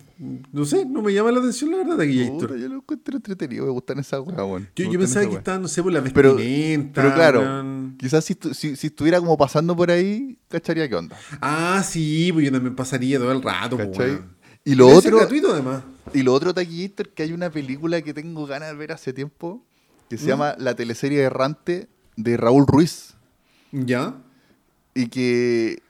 no 0.52 0.66
sé, 0.66 0.86
no 0.86 1.02
me 1.02 1.14
llama 1.14 1.32
la 1.32 1.40
atención 1.40 1.72
la 1.72 1.78
verdad 1.78 1.98
de 1.98 2.14
yo 2.14 2.68
lo 2.68 2.76
encuentro 2.76 3.16
entretenido, 3.16 3.66
me 3.66 3.72
gustan 3.72 4.00
esas 4.00 4.20
weas, 4.20 4.40
weón. 4.40 4.70
Yo, 4.76 4.92
yo 4.92 5.00
pensaba 5.00 5.30
que 5.30 5.36
estaban, 5.36 5.62
no 5.62 5.68
sé, 5.70 5.82
por 5.82 5.94
la 5.94 6.02
vestimenta. 6.02 7.02
Pero 7.02 7.16
claro, 7.16 7.94
quizás 7.98 8.26
si, 8.26 8.38
si, 8.54 8.76
si 8.76 8.88
estuviera 8.88 9.20
como 9.20 9.38
pasando 9.38 9.76
por 9.78 9.92
ahí, 9.92 10.38
cacharía 10.50 10.90
qué 10.90 10.96
onda. 10.96 11.18
Ah, 11.40 11.82
sí, 11.86 12.32
pues 12.34 12.46
yo 12.46 12.52
también 12.52 12.76
pasaría 12.76 13.18
todo 13.18 13.32
el 13.32 13.42
rato, 13.42 13.78
weón. 13.78 14.35
Y 14.66 14.76
lo 14.76 14.88
Debe 14.88 14.98
otro, 14.98 15.18
gratuito, 15.20 15.54
además. 15.54 15.84
Y 16.14 16.24
lo 16.24 16.34
otro, 16.34 16.54
Taquillator, 16.54 17.10
que 17.10 17.24
hay 17.24 17.32
una 17.34 17.50
película 17.50 18.02
que 18.02 18.14
tengo 18.14 18.46
ganas 18.48 18.70
de 18.72 18.76
ver 18.76 18.92
hace 18.92 19.14
tiempo, 19.14 19.64
que 20.10 20.16
¿Mm? 20.16 20.20
se 20.20 20.26
llama 20.26 20.56
La 20.58 20.76
teleserie 20.76 21.22
errante 21.22 21.88
de 22.18 22.36
Raúl 22.38 22.66
Ruiz. 22.68 23.14
¿Ya? 23.72 24.16
Y 24.96 25.08
que, 25.08 25.82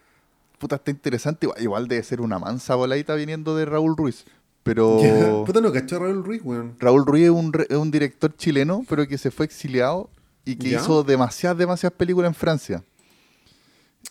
puta, 0.59 0.75
está 0.75 0.91
interesante. 0.91 1.47
Igual- 1.59 1.87
debe 1.87 2.03
ser 2.03 2.19
una 2.21 2.37
mansa 2.37 2.75
voladita 2.75 3.15
viniendo 3.15 3.55
de 3.55 3.65
Raúl 3.65 3.95
Ruiz. 3.95 4.25
Pero. 4.63 4.97
Puta, 5.45 5.61
no 5.61 5.71
cachó 5.71 5.95
a 5.97 5.99
Raúl 5.99 6.23
Ruiz, 6.25 6.41
weón. 6.43 6.75
Raúl 6.79 7.05
Ruiz 7.05 7.25
es 7.25 7.29
un, 7.29 7.51
es 7.69 7.77
un 7.77 7.91
director 7.91 8.35
chileno, 8.35 8.83
pero 8.89 9.07
que 9.07 9.17
se 9.17 9.29
fue 9.31 9.45
exiliado 9.45 10.09
y 10.43 10.55
que 10.55 10.71
¿Ya? 10.71 10.81
hizo 10.81 11.03
demasiadas, 11.03 11.57
demasiadas 11.57 11.95
películas 11.97 12.29
en 12.29 12.35
Francia. 12.35 12.83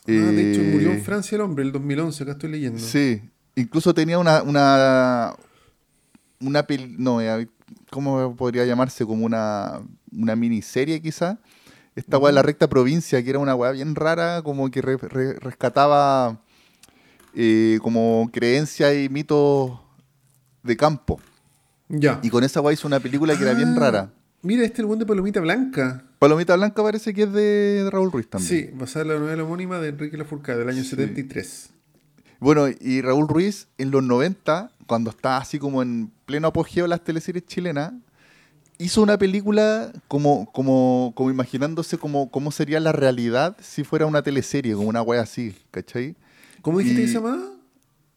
Ah, 0.06 0.10
de 0.12 0.52
hecho, 0.52 0.60
Eh, 0.60 0.70
murió 0.72 0.90
en 0.92 1.02
Francia 1.02 1.34
el 1.36 1.42
hombre, 1.42 1.64
el 1.64 1.72
2011, 1.72 2.22
acá 2.22 2.32
estoy 2.32 2.50
leyendo. 2.50 2.78
Sí, 2.78 3.20
incluso 3.56 3.94
tenía 3.94 4.18
una 4.18 4.42
una 4.42 5.34
una 6.40 6.66
pel- 6.66 6.96
no, 6.98 7.20
eh, 7.20 7.48
¿cómo 7.90 8.34
podría 8.36 8.64
llamarse? 8.64 9.04
Como 9.06 9.24
una 9.24 9.80
una 10.12 10.36
miniserie 10.36 11.00
quizá. 11.00 11.38
Esta 11.96 12.18
weá 12.18 12.30
de 12.30 12.34
la 12.34 12.42
recta 12.42 12.68
provincia, 12.68 13.22
que 13.22 13.30
era 13.30 13.38
una 13.38 13.54
weá 13.54 13.70
bien 13.70 13.94
rara, 13.94 14.42
como 14.42 14.68
que 14.70 14.82
re- 14.82 14.96
re- 14.96 15.34
rescataba 15.34 16.40
eh, 17.34 17.78
como 17.82 18.28
creencias 18.32 18.94
y 18.96 19.08
mitos 19.08 19.78
de 20.64 20.76
campo. 20.76 21.20
Ya. 21.88 22.18
Y 22.22 22.30
con 22.30 22.42
esa 22.42 22.60
weá 22.60 22.72
hizo 22.74 22.88
una 22.88 22.98
película 22.98 23.36
que 23.36 23.44
era 23.44 23.54
bien 23.54 23.74
Ah, 23.76 23.80
rara. 23.80 24.10
Mira, 24.42 24.62
este 24.64 24.74
es 24.74 24.78
el 24.80 24.86
buen 24.86 24.98
de 24.98 25.06
Palomita 25.06 25.40
Blanca. 25.40 26.04
Palomita 26.18 26.56
Blanca 26.56 26.82
parece 26.82 27.14
que 27.14 27.22
es 27.22 27.32
de 27.32 27.88
Raúl 27.92 28.10
Ruiz 28.10 28.28
también. 28.28 28.48
Sí, 28.50 28.70
basada 28.74 29.04
en 29.04 29.08
la 29.12 29.18
novela 29.18 29.44
homónima 29.44 29.78
de 29.78 29.88
Enrique 29.88 30.16
Lafourcade 30.16 30.58
del 30.58 30.68
año 30.70 30.82
Sí. 30.82 30.90
73. 30.90 31.70
Bueno, 32.44 32.66
y 32.68 33.00
Raúl 33.00 33.26
Ruiz 33.26 33.68
en 33.78 33.90
los 33.90 34.02
90, 34.02 34.70
cuando 34.86 35.08
estaba 35.08 35.38
así 35.38 35.58
como 35.58 35.80
en 35.82 36.10
pleno 36.26 36.48
apogeo 36.48 36.84
de 36.84 36.88
las 36.88 37.02
teleseries 37.02 37.46
chilenas, 37.46 37.94
hizo 38.76 39.00
una 39.02 39.16
película 39.16 39.90
como, 40.08 40.52
como, 40.52 41.12
como 41.16 41.30
imaginándose 41.30 41.96
como, 41.96 42.30
cómo 42.30 42.50
sería 42.52 42.80
la 42.80 42.92
realidad 42.92 43.56
si 43.62 43.82
fuera 43.82 44.04
una 44.04 44.22
teleserie, 44.22 44.74
como 44.74 44.88
una 44.90 45.00
wea 45.00 45.22
así, 45.22 45.56
¿cachai? 45.70 46.16
¿Cómo 46.60 46.80
dijiste 46.80 47.00
que 47.00 47.08
se 47.08 47.14
llamaba? 47.14 47.42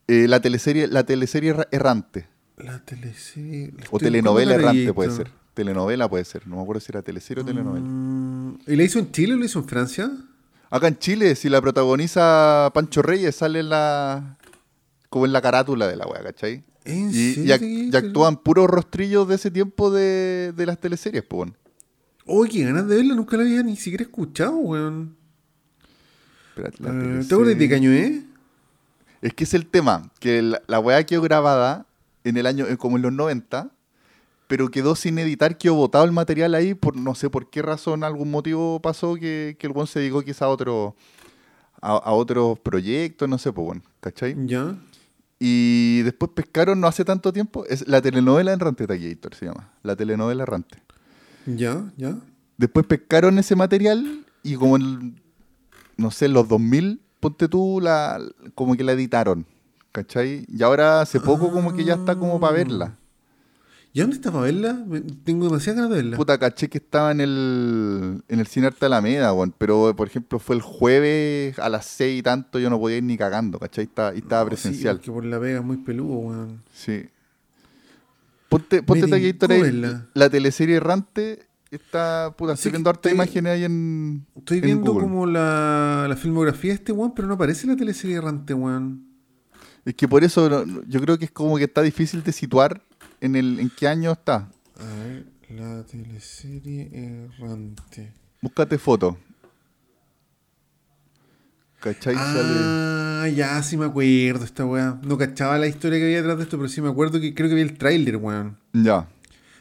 Eh, 0.09 0.27
la 0.27 0.41
teleserie, 0.41 0.87
la 0.87 1.05
teleserie 1.05 1.51
erra- 1.53 1.67
errante, 1.71 2.27
La 2.57 2.79
teleserie. 2.83 3.71
la 3.77 3.85
o 3.91 3.97
telenovela 3.97 4.55
errante 4.55 4.93
puede 4.93 5.11
ser. 5.11 5.31
Telenovela 5.53 6.09
puede 6.09 6.25
ser, 6.25 6.45
no 6.47 6.57
me 6.57 6.61
acuerdo 6.63 6.81
si 6.81 6.91
era 6.91 7.01
teleserie 7.01 7.43
o 7.43 7.45
telenovela. 7.45 7.85
Mm, 7.85 8.59
¿Y 8.67 8.75
la 8.75 8.83
hizo 8.83 8.99
en 8.99 9.09
Chile 9.11 9.35
o 9.35 9.37
la 9.37 9.45
hizo 9.45 9.59
en 9.59 9.67
Francia? 9.69 10.11
Acá 10.69 10.87
en 10.87 10.97
Chile, 10.99 11.35
si 11.35 11.49
la 11.49 11.61
protagoniza 11.61 12.69
Pancho 12.73 13.01
Reyes, 13.01 13.35
sale 13.35 13.59
en 13.61 13.69
la. 13.69 14.37
como 15.09 15.25
en 15.25 15.31
la 15.33 15.41
carátula 15.41 15.87
de 15.87 15.95
la 15.95 16.05
wea, 16.07 16.21
¿cachai? 16.23 16.63
¿En 16.83 17.09
Y, 17.11 17.17
y, 17.17 17.33
serio? 17.35 17.55
ac- 17.55 17.91
y 17.93 17.95
actúan 17.95 18.37
puros 18.37 18.67
rostrillos 18.67 19.27
de 19.27 19.35
ese 19.35 19.51
tiempo 19.51 19.91
de, 19.91 20.53
de 20.55 20.65
las 20.65 20.79
teleseries, 20.79 21.23
pues. 21.23 21.37
bueno. 21.37 21.53
Uy, 22.25 22.49
qué 22.49 22.63
ganas 22.65 22.87
de 22.87 22.97
verla, 22.97 23.15
nunca 23.15 23.37
la 23.37 23.43
había 23.43 23.63
ni 23.63 23.77
siquiera 23.77 24.03
escuchado, 24.03 24.55
weón. 24.57 25.15
Espérate, 26.49 26.83
la 26.83 26.89
Eh, 26.89 27.23
¿Te 27.27 27.33
acuerdas 27.35 27.57
de 27.57 27.69
qué 27.69 27.75
año 27.75 27.91
es? 27.91 28.21
Es 29.21 29.33
que 29.33 29.45
es 29.45 29.53
el 29.53 29.65
tema, 29.67 30.11
que 30.19 30.41
la, 30.41 30.61
la 30.67 30.79
weá 30.79 31.03
quedó 31.05 31.21
grabada 31.21 31.85
en 32.23 32.35
el 32.37 32.45
año, 32.45 32.65
eh, 32.67 32.77
como 32.77 32.97
en 32.97 33.03
los 33.03 33.13
90, 33.13 33.69
pero 34.47 34.69
quedó 34.69 34.95
sin 34.95 35.19
editar, 35.19 35.57
quedó 35.57 35.75
botado 35.75 36.05
el 36.05 36.11
material 36.11 36.55
ahí, 36.55 36.73
por 36.73 36.95
no 36.95 37.15
sé 37.15 37.29
por 37.29 37.49
qué 37.49 37.61
razón, 37.61 38.03
algún 38.03 38.31
motivo 38.31 38.81
pasó 38.81 39.15
que, 39.15 39.57
que 39.59 39.67
el 39.67 39.73
buen 39.73 39.87
se 39.87 39.99
dedicó 39.99 40.21
quizá 40.21 40.45
a 40.45 40.49
otro, 40.49 40.95
a, 41.81 41.91
a 41.91 42.11
otros 42.13 42.57
proyectos, 42.59 43.27
no 43.27 43.37
sé, 43.37 43.51
pues 43.51 43.65
bueno, 43.65 43.81
¿cachai? 43.99 44.35
Ya. 44.45 44.75
Y 45.39 46.01
después 46.01 46.31
pescaron 46.33 46.79
no 46.79 46.87
hace 46.87 47.05
tanto 47.05 47.31
tiempo, 47.31 47.65
es 47.65 47.87
la 47.87 48.01
telenovela 48.01 48.53
Errante 48.53 48.87
Taquillator 48.87 49.35
se 49.35 49.45
llama, 49.45 49.69
la 49.83 49.95
telenovela 49.95 50.43
Errante. 50.43 50.81
Ya, 51.45 51.91
ya. 51.95 52.17
Después 52.57 52.85
pescaron 52.87 53.37
ese 53.37 53.55
material 53.55 54.25
y 54.41 54.55
como 54.55 54.77
en, 54.77 55.21
no 55.95 56.09
sé, 56.09 56.25
en 56.25 56.33
los 56.33 56.47
2000, 56.47 57.01
ponte 57.19 57.47
tú, 57.47 57.79
la, 57.81 58.19
como 58.55 58.75
que 58.75 58.83
la 58.83 58.93
editaron, 58.93 59.45
¿cachai? 59.91 60.45
Y 60.47 60.63
ahora 60.63 61.01
hace 61.01 61.19
poco 61.19 61.51
como 61.51 61.75
que 61.75 61.83
ya 61.83 61.93
está 61.93 62.15
como 62.15 62.39
para 62.39 62.53
verla. 62.53 62.96
¿Y 63.97 64.01
dónde 64.01 64.15
está 64.15 64.31
para 64.31 64.43
verla? 64.43 64.85
Tengo 65.23 65.45
demasiadas 65.45 65.77
ganas 65.77 65.89
de 65.89 65.95
verla. 65.95 66.17
Puta, 66.17 66.37
caché 66.37 66.69
que 66.69 66.77
estaba 66.77 67.11
en 67.11 67.19
el, 67.19 68.21
en 68.27 68.39
el 68.39 68.45
Cine 68.45 68.67
Arte 68.67 68.85
Alameda, 68.85 69.33
weón, 69.33 69.55
pero 69.57 69.91
por 69.97 70.05
ejemplo 70.07 70.37
fue 70.37 70.55
el 70.55 70.61
jueves 70.61 71.57
a 71.57 71.67
las 71.67 71.87
seis 71.87 72.19
y 72.19 72.21
tanto, 72.21 72.59
yo 72.59 72.69
no 72.69 72.77
podía 72.79 72.97
ir 72.97 73.03
ni 73.03 73.17
cagando, 73.17 73.57
¿cachai? 73.57 73.85
Está- 73.85 74.13
y 74.13 74.19
estaba 74.19 74.43
No, 74.43 74.49
presencial. 74.49 74.97
Sí, 74.97 74.99
porque 75.07 75.11
por 75.11 75.25
la 75.25 75.39
vega 75.39 75.57
es 75.61 75.65
muy 75.65 75.77
peludo, 75.77 76.13
weón. 76.13 76.61
Sí. 76.71 77.07
Ponte, 78.49 78.83
ponte 78.83 79.11
ahí, 79.15 79.31
verla. 79.33 80.05
la 80.13 80.29
teleserie 80.29 80.75
errante 80.75 81.47
está, 81.71 82.35
puta, 82.37 82.55
Sí, 82.55 82.59
estoy 82.59 82.71
viendo 82.73 82.91
harta 82.91 83.09
imágenes 83.09 83.51
ahí 83.51 83.63
en 83.63 84.27
Estoy 84.35 84.59
en 84.59 84.63
viendo 84.63 84.93
Google. 84.93 85.07
como 85.07 85.25
la, 85.25 86.05
la 86.07 86.15
filmografía 86.15 86.69
de 86.69 86.75
este 86.75 86.91
weón, 86.91 87.15
pero 87.15 87.27
no 87.27 87.33
aparece 87.33 87.65
la 87.65 87.75
teleserie 87.75 88.17
errante, 88.17 88.53
weón. 88.53 89.07
Es 89.85 89.95
que 89.95 90.07
por 90.07 90.23
eso 90.23 90.65
yo 90.87 91.01
creo 91.01 91.17
que 91.17 91.25
es 91.25 91.31
como 91.31 91.57
que 91.57 91.63
está 91.63 91.81
difícil 91.81 92.21
de 92.21 92.31
situar 92.31 92.81
en 93.21 93.35
el 93.35 93.59
en 93.59 93.69
qué 93.69 93.87
año 93.87 94.11
está. 94.11 94.49
A 94.79 94.85
ver, 95.03 95.25
la 95.49 95.83
teleserie 95.83 96.89
errante. 96.93 98.11
Búscate 98.41 98.77
foto. 98.77 99.17
¿Cachai? 101.79 102.15
Sale- 102.15 102.87
Ah, 103.19 103.27
ya 103.29 103.61
sí 103.63 103.77
me 103.77 103.85
acuerdo 103.85 104.45
esta 104.45 104.65
weá. 104.65 104.99
No 105.03 105.17
cachaba 105.17 105.57
la 105.57 105.67
historia 105.67 105.97
que 105.99 106.05
había 106.05 106.17
detrás 106.17 106.37
de 106.37 106.43
esto, 106.43 106.57
pero 106.57 106.69
sí 106.69 106.81
me 106.81 106.89
acuerdo 106.89 107.19
que 107.19 107.33
creo 107.33 107.49
que 107.49 107.55
vi 107.55 107.61
el 107.61 107.77
tráiler, 107.77 108.17
weón. 108.17 108.57
Ya, 108.73 109.07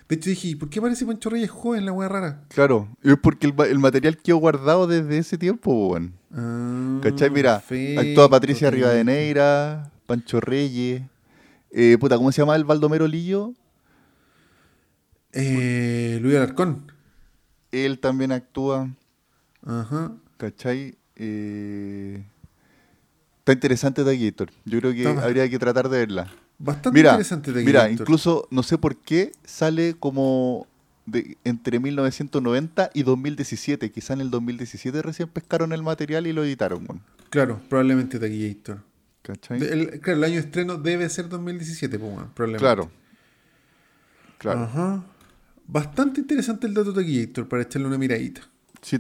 De 0.08 0.14
hecho 0.16 0.28
dije, 0.30 0.48
¿y 0.48 0.54
¿por 0.54 0.68
qué 0.70 0.80
parece 0.80 1.04
Pancho 1.06 1.30
Reyes 1.30 1.50
joven 1.50 1.84
la 1.86 1.92
weá 1.92 2.08
rara? 2.08 2.44
claro. 2.48 2.88
Es 3.02 3.16
porque 3.20 3.46
el, 3.46 3.54
el 3.68 3.78
material 3.78 4.16
quedó 4.18 4.36
guardado 4.36 4.86
desde 4.86 5.18
ese 5.18 5.36
tiempo, 5.38 5.88
weón. 5.88 6.12
Ah, 6.32 7.00
¿Cachai? 7.02 7.30
Mira, 7.30 7.58
perfecto, 7.60 8.00
actúa 8.00 8.28
Patricia. 8.30 8.70
Rivadeneira, 8.70 9.90
Pancho 10.06 10.40
Reyes, 10.40 11.02
Eh, 11.78 11.98
puta, 12.00 12.16
¿cómo 12.16 12.32
se 12.32 12.40
llama 12.40 12.56
el 12.56 12.64
Baldomero 12.64 13.06
Lillo? 13.06 13.52
Eh, 15.32 16.18
Luis 16.22 16.34
Alarcón. 16.34 16.90
Él 17.70 17.98
también 17.98 18.32
actúa, 18.32 18.88
Ajá. 19.62 20.12
¿cachai? 20.38 20.96
Eh, 21.16 22.24
está 23.40 23.52
interesante 23.52 24.02
Taquillator. 24.02 24.48
Yo 24.64 24.80
creo 24.80 24.94
que 24.94 25.06
habría 25.06 25.50
que 25.50 25.58
tratar 25.58 25.90
de 25.90 25.98
verla. 25.98 26.32
Bastante 26.58 26.98
Mira, 26.98 27.10
interesante 27.10 27.52
de 27.52 27.62
mira, 27.62 27.82
Gator. 27.82 28.00
incluso 28.00 28.48
no 28.50 28.62
sé 28.62 28.78
por 28.78 28.96
qué 28.96 29.32
sale 29.44 29.96
como 30.00 30.66
de, 31.04 31.36
entre 31.44 31.78
1990 31.78 32.90
y 32.94 33.02
2017. 33.02 33.90
Quizá 33.92 34.14
en 34.14 34.22
el 34.22 34.30
2017 34.30 35.02
recién 35.02 35.28
pescaron 35.28 35.74
el 35.74 35.82
material 35.82 36.26
y 36.26 36.32
lo 36.32 36.42
editaron. 36.42 37.02
Claro, 37.28 37.60
probablemente 37.68 38.18
Taquillator. 38.18 38.80
¿Cachai? 39.26 39.58
De- 39.58 39.72
el- 39.72 40.00
claro, 40.00 40.18
el 40.18 40.24
año 40.24 40.34
de 40.34 40.40
estreno 40.40 40.76
debe 40.76 41.08
ser 41.08 41.28
2017, 41.28 41.98
pues. 41.98 42.12
Claro. 42.58 42.90
Claro. 44.38 44.60
Ajá. 44.60 45.04
Bastante 45.66 46.20
interesante 46.20 46.66
el 46.66 46.74
dato 46.74 46.92
de 46.92 47.02
Taquillator 47.02 47.48
para 47.48 47.62
echarle 47.62 47.88
una 47.88 47.98
miradita. 47.98 48.42
Sí. 48.82 48.96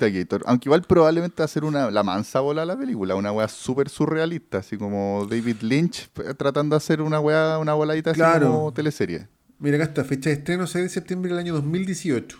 Aunque 0.46 0.68
igual 0.68 0.82
probablemente 0.82 1.36
va 1.38 1.44
a 1.44 1.48
ser 1.48 1.62
una, 1.62 1.90
la 1.92 2.02
mansa 2.02 2.40
bola 2.40 2.64
la 2.64 2.76
película, 2.76 3.14
una 3.14 3.30
weá 3.30 3.46
súper 3.46 3.88
surrealista, 3.88 4.58
así 4.58 4.76
como 4.76 5.28
David 5.30 5.58
Lynch 5.60 6.08
eh, 6.24 6.34
tratando 6.34 6.74
de 6.74 6.78
hacer 6.78 7.00
una 7.00 7.20
weá, 7.20 7.58
una 7.58 7.74
voladita 7.74 8.10
así 8.10 8.18
Claro. 8.18 8.50
como 8.50 8.72
teleserie. 8.72 9.28
Mira, 9.60 9.76
acá 9.76 9.84
está, 9.84 10.02
fecha 10.04 10.30
de 10.30 10.36
estreno 10.36 10.66
6 10.66 10.82
de 10.84 10.88
septiembre 10.88 11.30
del 11.30 11.38
año 11.38 11.54
2018. 11.54 12.36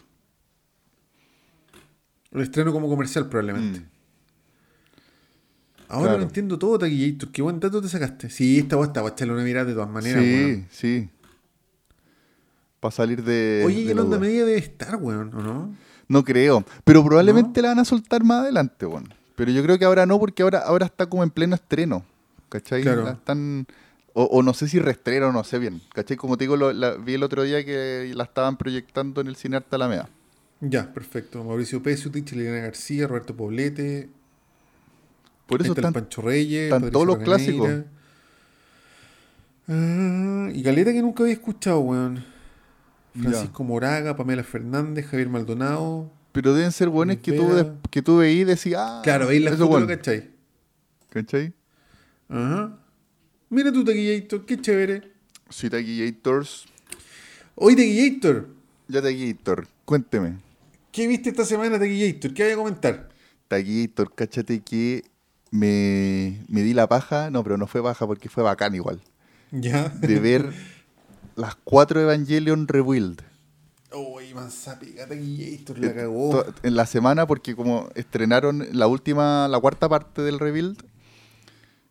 El 2.33 2.41
estreno 2.43 2.73
como 2.73 2.89
comercial 2.89 3.29
probablemente. 3.29 3.81
Mm. 3.81 3.85
Ahora 5.89 6.05
claro. 6.07 6.19
lo 6.19 6.25
entiendo 6.25 6.59
todo, 6.59 6.79
Taquillator. 6.79 7.31
Qué 7.31 7.43
buen 7.43 7.61
dato 7.61 7.81
te 7.81 7.89
sacaste. 7.89 8.29
Sí, 8.31 8.59
esta 8.59 8.77
voy 8.77 8.89
a 8.89 9.09
echarle 9.09 9.33
una 9.35 9.43
mirada 9.45 9.67
de 9.67 9.75
todas 9.75 9.89
maneras, 9.91 10.23
sí, 10.23 10.35
weón. 10.35 10.67
sí. 10.71 11.09
Para 12.81 12.93
salir 12.93 13.23
de. 13.25 13.63
Oye, 13.67 13.81
y 13.83 13.91
en 13.91 13.99
onda 13.99 14.19
media 14.19 14.45
debe 14.45 14.59
estar, 14.59 14.97
weón, 14.97 15.33
¿o 15.35 15.41
no? 15.43 15.75
No 16.09 16.25
creo. 16.25 16.65
Pero 16.85 17.05
probablemente 17.05 17.61
la 17.63 17.69
van 17.69 17.79
a 17.81 17.85
soltar 17.85 18.23
más 18.23 18.43
adelante, 18.43 18.87
bueno. 18.87 19.09
Pero 19.35 19.51
yo 19.51 19.63
creo 19.63 19.79
que 19.79 19.85
ahora 19.85 20.07
no, 20.07 20.19
porque 20.19 20.43
ahora, 20.43 20.61
ahora 20.61 20.87
está 20.87 21.07
como 21.07 21.23
en 21.23 21.31
pleno 21.31 21.55
estreno. 21.55 22.05
¿Cachai? 22.49 22.83
Claro. 22.83 23.05
La 23.05 23.13
están. 23.13 23.67
O, 24.13 24.25
o 24.25 24.43
no 24.43 24.55
sé 24.55 24.69
si 24.69 24.79
reestreno, 24.79 25.31
no 25.33 25.45
sé 25.45 25.59
bien. 25.59 25.83
¿Cachai? 25.95 26.17
Como 26.17 26.37
te 26.39 26.45
digo, 26.45 26.57
lo- 26.57 26.73
la- 26.73 26.95
vi 26.95 27.15
el 27.15 27.23
otro 27.23 27.43
día 27.43 27.65
que 27.65 28.11
la 28.15 28.25
estaban 28.25 28.57
proyectando 28.57 29.21
en 29.21 29.27
el 29.27 29.37
Cine 29.37 29.57
Arte 29.57 29.77
Alameda. 29.77 30.09
Ya, 30.61 30.91
perfecto. 30.95 31.45
Mauricio 31.45 31.83
Pesutich, 31.83 32.33
Liliana 32.33 32.61
García, 32.61 33.07
Roberto 33.07 33.37
Poblete, 33.37 34.09
Por 35.47 35.61
Ahí 35.61 35.67
eso 35.67 35.75
están. 35.75 35.93
Pancho 35.93 36.23
Reyes, 36.23 36.73
están 36.73 36.91
todos 36.91 37.07
los 37.07 37.19
clásicos. 37.19 37.71
Ah, 39.69 40.51
y 40.53 40.63
Galeta 40.63 40.93
que 40.93 41.03
nunca 41.03 41.23
había 41.23 41.35
escuchado, 41.35 41.81
weón. 41.81 42.25
Ya. 43.15 43.23
Francisco 43.23 43.65
Moraga, 43.65 44.17
Pamela 44.17 44.45
Fernández, 44.45 45.07
Javier 45.07 45.29
Maldonado. 45.29 46.11
Pero 46.33 46.53
deben 46.55 46.71
ser 46.71 46.89
buenos 46.91 47.17
que 47.17 47.33
tú, 47.33 47.49
que 47.91 48.03
tú 48.03 48.19
veí 48.19 48.41
y 48.41 48.45
decís, 48.45 48.75
ah, 48.77 49.01
Claro, 49.03 49.29
veis 49.29 49.43
la 49.43 49.51
eso 49.51 49.59
foto, 49.61 49.71
bueno. 49.71 49.87
¿lo 49.87 49.97
¿cachai? 49.97 50.31
¿Cachai? 51.09 51.53
Ajá. 52.29 52.79
Mira 53.49 53.73
tu 53.73 53.85
Taquillator, 53.85 54.45
qué 54.45 54.61
chévere. 54.61 55.13
Sí, 55.49 55.71
Taquillators. 55.71 56.67
Hoy 57.55 57.75
Taquillator, 57.75 58.49
Ya 58.89 59.01
Taquillator, 59.01 59.67
cuénteme. 59.85 60.35
¿qué 60.93 61.07
viste 61.07 61.31
esta 61.31 61.45
semana 61.45 61.79
Taquillator? 61.79 62.35
¿Qué 62.35 62.43
hay 62.43 62.53
a 62.53 62.57
comentar? 62.57 63.09
Taquillator, 63.49 64.15
cáchate 64.15 64.61
que 64.61 65.05
me, 65.57 66.45
me 66.49 66.63
di 66.63 66.75
la 66.75 66.89
paja. 66.89 67.31
No, 67.31 67.43
pero 67.43 67.57
no 67.57 67.67
fue 67.67 67.83
paja 67.83 68.07
porque 68.07 68.29
fue 68.29 68.43
bacán 68.43 68.75
igual. 68.75 69.01
Ya. 69.53 69.89
de 69.89 70.19
ver 70.21 70.53
las 71.37 71.55
cuatro 71.55 72.01
Evangelion 72.01 72.67
Rebuild 72.67 73.23
Uy, 73.95 74.35
pica 74.81 75.07
Taquillator, 75.07 75.79
Eh, 75.79 75.81
la 75.87 75.95
cagó. 75.95 76.45
en 76.65 76.75
la 76.77 76.85
semana 76.85 77.27
porque 77.27 77.55
como 77.55 77.89
estrenaron 77.95 78.67
la 78.73 78.89
última, 78.89 79.47
la 79.49 79.61
cuarta 79.61 79.89
parte 79.89 80.23
del 80.23 80.41
Rebuild, 80.41 80.83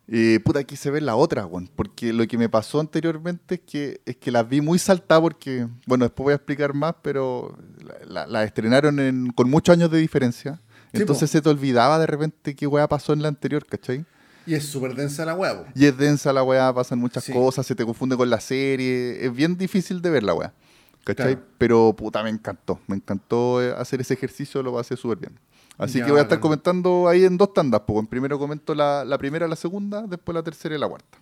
eh, 0.07 0.39
puta 0.43 0.63
quise 0.65 0.91
ver 0.91 1.01
la 1.03 1.15
otra, 1.15 1.45
weón, 1.45 1.69
porque 1.75 2.13
lo 2.13 2.27
que 2.27 2.37
me 2.37 2.49
pasó 2.49 2.79
anteriormente 2.79 3.55
es 3.55 3.61
que, 3.61 4.01
es 4.05 4.17
que 4.17 4.29
las 4.31 4.47
vi 4.47 4.61
muy 4.61 4.77
saltadas 4.77 5.21
porque, 5.21 5.67
bueno, 5.87 6.05
después 6.05 6.25
voy 6.25 6.33
a 6.33 6.35
explicar 6.35 6.73
más, 6.75 6.93
pero 7.01 7.57
la, 7.83 7.95
la- 8.05 8.27
la 8.27 8.43
estrenaron 8.43 8.99
en- 8.99 9.31
con 9.31 9.49
muchos 9.49 9.73
años 9.73 9.89
de 9.89 9.97
diferencia. 9.99 10.61
Entonces 11.01 11.29
po. 11.29 11.31
se 11.33 11.41
te 11.41 11.49
olvidaba 11.49 11.99
de 11.99 12.07
repente 12.07 12.55
qué 12.55 12.67
weá 12.67 12.87
pasó 12.87 13.13
en 13.13 13.21
la 13.21 13.27
anterior, 13.27 13.65
¿cachai? 13.65 14.05
Y 14.47 14.53
es 14.53 14.65
súper 14.67 14.93
densa 14.95 15.25
la 15.25 15.33
huevo. 15.33 15.65
Y 15.73 15.85
es 15.85 15.97
densa 15.97 16.31
la 16.31 16.43
weá, 16.43 16.71
pasan 16.73 16.99
muchas 16.99 17.23
Sí. 17.23 17.33
cosas, 17.33 17.65
se 17.65 17.73
te 17.75 17.83
confunde 17.83 18.15
con 18.15 18.29
la 18.29 18.39
serie. 18.39 19.25
Es 19.25 19.33
bien 19.33 19.57
difícil 19.57 20.01
de 20.01 20.09
ver 20.11 20.23
la 20.23 20.33
weá. 20.35 20.53
¿Cachai? 21.03 21.35
Claro. 21.35 21.47
Pero 21.57 21.95
puta, 21.95 22.21
me 22.23 22.29
encantó. 22.29 22.79
Me 22.87 22.95
encantó 22.95 23.61
eh, 23.61 23.73
hacer 23.77 24.01
ese 24.01 24.13
ejercicio, 24.13 24.61
lo 24.63 24.73
pasé 24.73 24.95
súper 24.97 25.17
bien. 25.19 25.39
Así 25.77 25.99
Ya, 25.99 26.05
que 26.05 26.11
voy 26.11 26.19
a 26.19 26.23
estar 26.23 26.39
comentando 26.39 27.07
ahí 27.07 27.25
en 27.25 27.37
dos 27.37 27.53
tandas. 27.53 27.81
Pues. 27.85 28.07
Primero 28.07 28.39
comento 28.39 28.73
la, 28.73 29.03
la 29.03 29.17
primera, 29.17 29.47
la 29.47 29.55
segunda, 29.55 30.03
después 30.07 30.33
la 30.33 30.41
tercera 30.43 30.75
y 30.75 30.79
la 30.79 30.87
cuarta. 30.87 31.17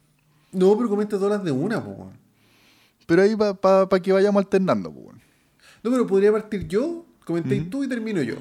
No, 0.52 0.76
pero 0.78 0.88
comenta 0.90 1.18
todas 1.18 1.32
las 1.38 1.44
de 1.44 1.52
una, 1.52 1.84
po, 1.84 1.90
weón. 1.92 2.14
Pero 3.06 3.22
ahí 3.24 3.36
para 3.36 3.88
que 4.02 4.12
vayamos 4.14 4.40
alternando. 4.44 4.92
Pues. 4.92 5.18
No, 5.82 5.92
pero 5.92 6.06
podría 6.08 6.32
partir 6.32 6.68
yo, 6.68 7.06
comentéis 7.26 7.70
tú 7.70 7.84
y 7.84 7.88
termino 7.90 8.22
yo. 8.22 8.36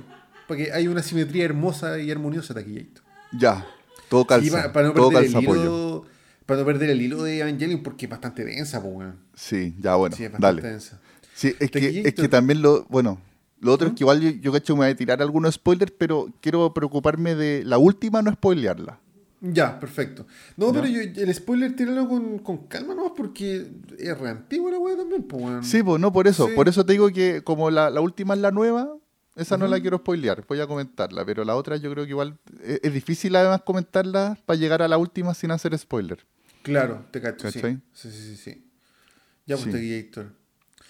Para 0.52 0.64
que 0.64 0.72
haya 0.72 0.90
una 0.90 1.02
simetría 1.02 1.44
hermosa 1.44 1.98
y 1.98 2.10
armoniosa 2.10 2.52
de 2.54 2.62
Taquillator. 2.62 3.02
Ya, 3.38 3.66
todo 4.08 4.24
calza. 4.26 4.44
Sí, 4.44 4.50
pa- 4.50 4.72
para, 4.72 4.88
no 4.88 4.94
todo 4.94 5.08
perder 5.10 5.26
el 5.26 5.32
calza 5.32 5.50
hilo, 5.50 6.04
para 6.46 6.60
no 6.60 6.66
perder 6.66 6.90
el 6.90 7.00
hilo 7.02 7.22
de 7.22 7.38
Evangelion, 7.40 7.82
porque 7.82 8.06
es 8.06 8.10
bastante 8.10 8.44
densa, 8.44 8.82
po, 8.82 8.88
weón. 8.88 9.16
Sí, 9.34 9.74
ya 9.80 9.94
bueno, 9.94 10.14
Sí, 10.16 10.24
es 10.24 10.32
bastante 10.32 10.62
dale. 10.62 10.72
densa. 10.74 11.00
Sí, 11.34 11.54
es 11.58 11.70
que, 11.70 12.02
es 12.06 12.14
que 12.14 12.28
también 12.28 12.60
lo, 12.60 12.84
bueno, 12.90 13.18
lo 13.60 13.72
otro 13.72 13.88
es 13.88 13.94
que 13.94 14.02
igual 14.04 14.20
yo, 14.20 14.28
yo 14.30 14.52
cacho 14.52 14.74
me 14.76 14.80
voy 14.84 14.90
a 14.92 14.96
tirar 14.96 15.22
algunos 15.22 15.54
spoilers, 15.54 15.92
pero 15.96 16.28
quiero 16.42 16.74
preocuparme 16.74 17.34
de 17.34 17.64
la 17.64 17.78
última, 17.78 18.20
no 18.20 18.30
spoilearla. 18.32 18.98
Ya, 19.40 19.80
perfecto. 19.80 20.26
No, 20.56 20.66
Ya. 20.72 20.80
pero 20.82 20.86
yo, 20.92 21.00
el 21.00 21.34
spoiler 21.34 21.74
tíralo 21.74 22.08
con, 22.08 22.38
con 22.40 22.66
calma 22.68 22.94
nomás 22.94 23.12
porque 23.16 23.66
es 23.98 24.18
re 24.18 24.28
antigua 24.28 24.70
la 24.70 24.78
weá 24.78 24.96
también, 24.96 25.22
pues 25.24 25.42
weón. 25.42 25.64
Sí, 25.64 25.82
pues 25.82 26.00
no 26.00 26.12
por 26.12 26.28
eso, 26.28 26.46
Sí. 26.48 26.52
por 26.54 26.68
eso 26.68 26.84
te 26.86 26.92
digo 26.92 27.08
que 27.10 27.42
como 27.42 27.70
la, 27.70 27.88
la 27.90 28.00
última 28.02 28.34
es 28.34 28.40
la 28.40 28.50
nueva, 28.52 28.94
esa 29.36 29.56
no 29.56 29.66
la 29.66 29.80
quiero 29.80 29.98
spoilear, 29.98 30.44
voy 30.46 30.60
a 30.60 30.66
comentarla, 30.66 31.24
pero 31.24 31.44
la 31.44 31.56
otra 31.56 31.76
yo 31.76 31.90
creo 31.92 32.04
que 32.04 32.10
igual 32.10 32.38
es, 32.62 32.80
es 32.82 32.92
difícil 32.92 33.34
además 33.36 33.62
comentarla 33.62 34.38
para 34.46 34.58
llegar 34.58 34.82
a 34.82 34.88
la 34.88 34.98
última 34.98 35.34
sin 35.34 35.50
hacer 35.50 35.76
spoiler. 35.78 36.24
Claro, 36.62 37.04
te 37.10 37.20
cacho, 37.20 37.50
sí. 37.50 37.60
Sí, 37.92 38.10
sí, 38.10 38.36
sí. 38.36 38.64
Ya, 39.46 39.56
pues 39.56 39.64
Sí. 39.64 39.72
Taquillator. 39.72 40.32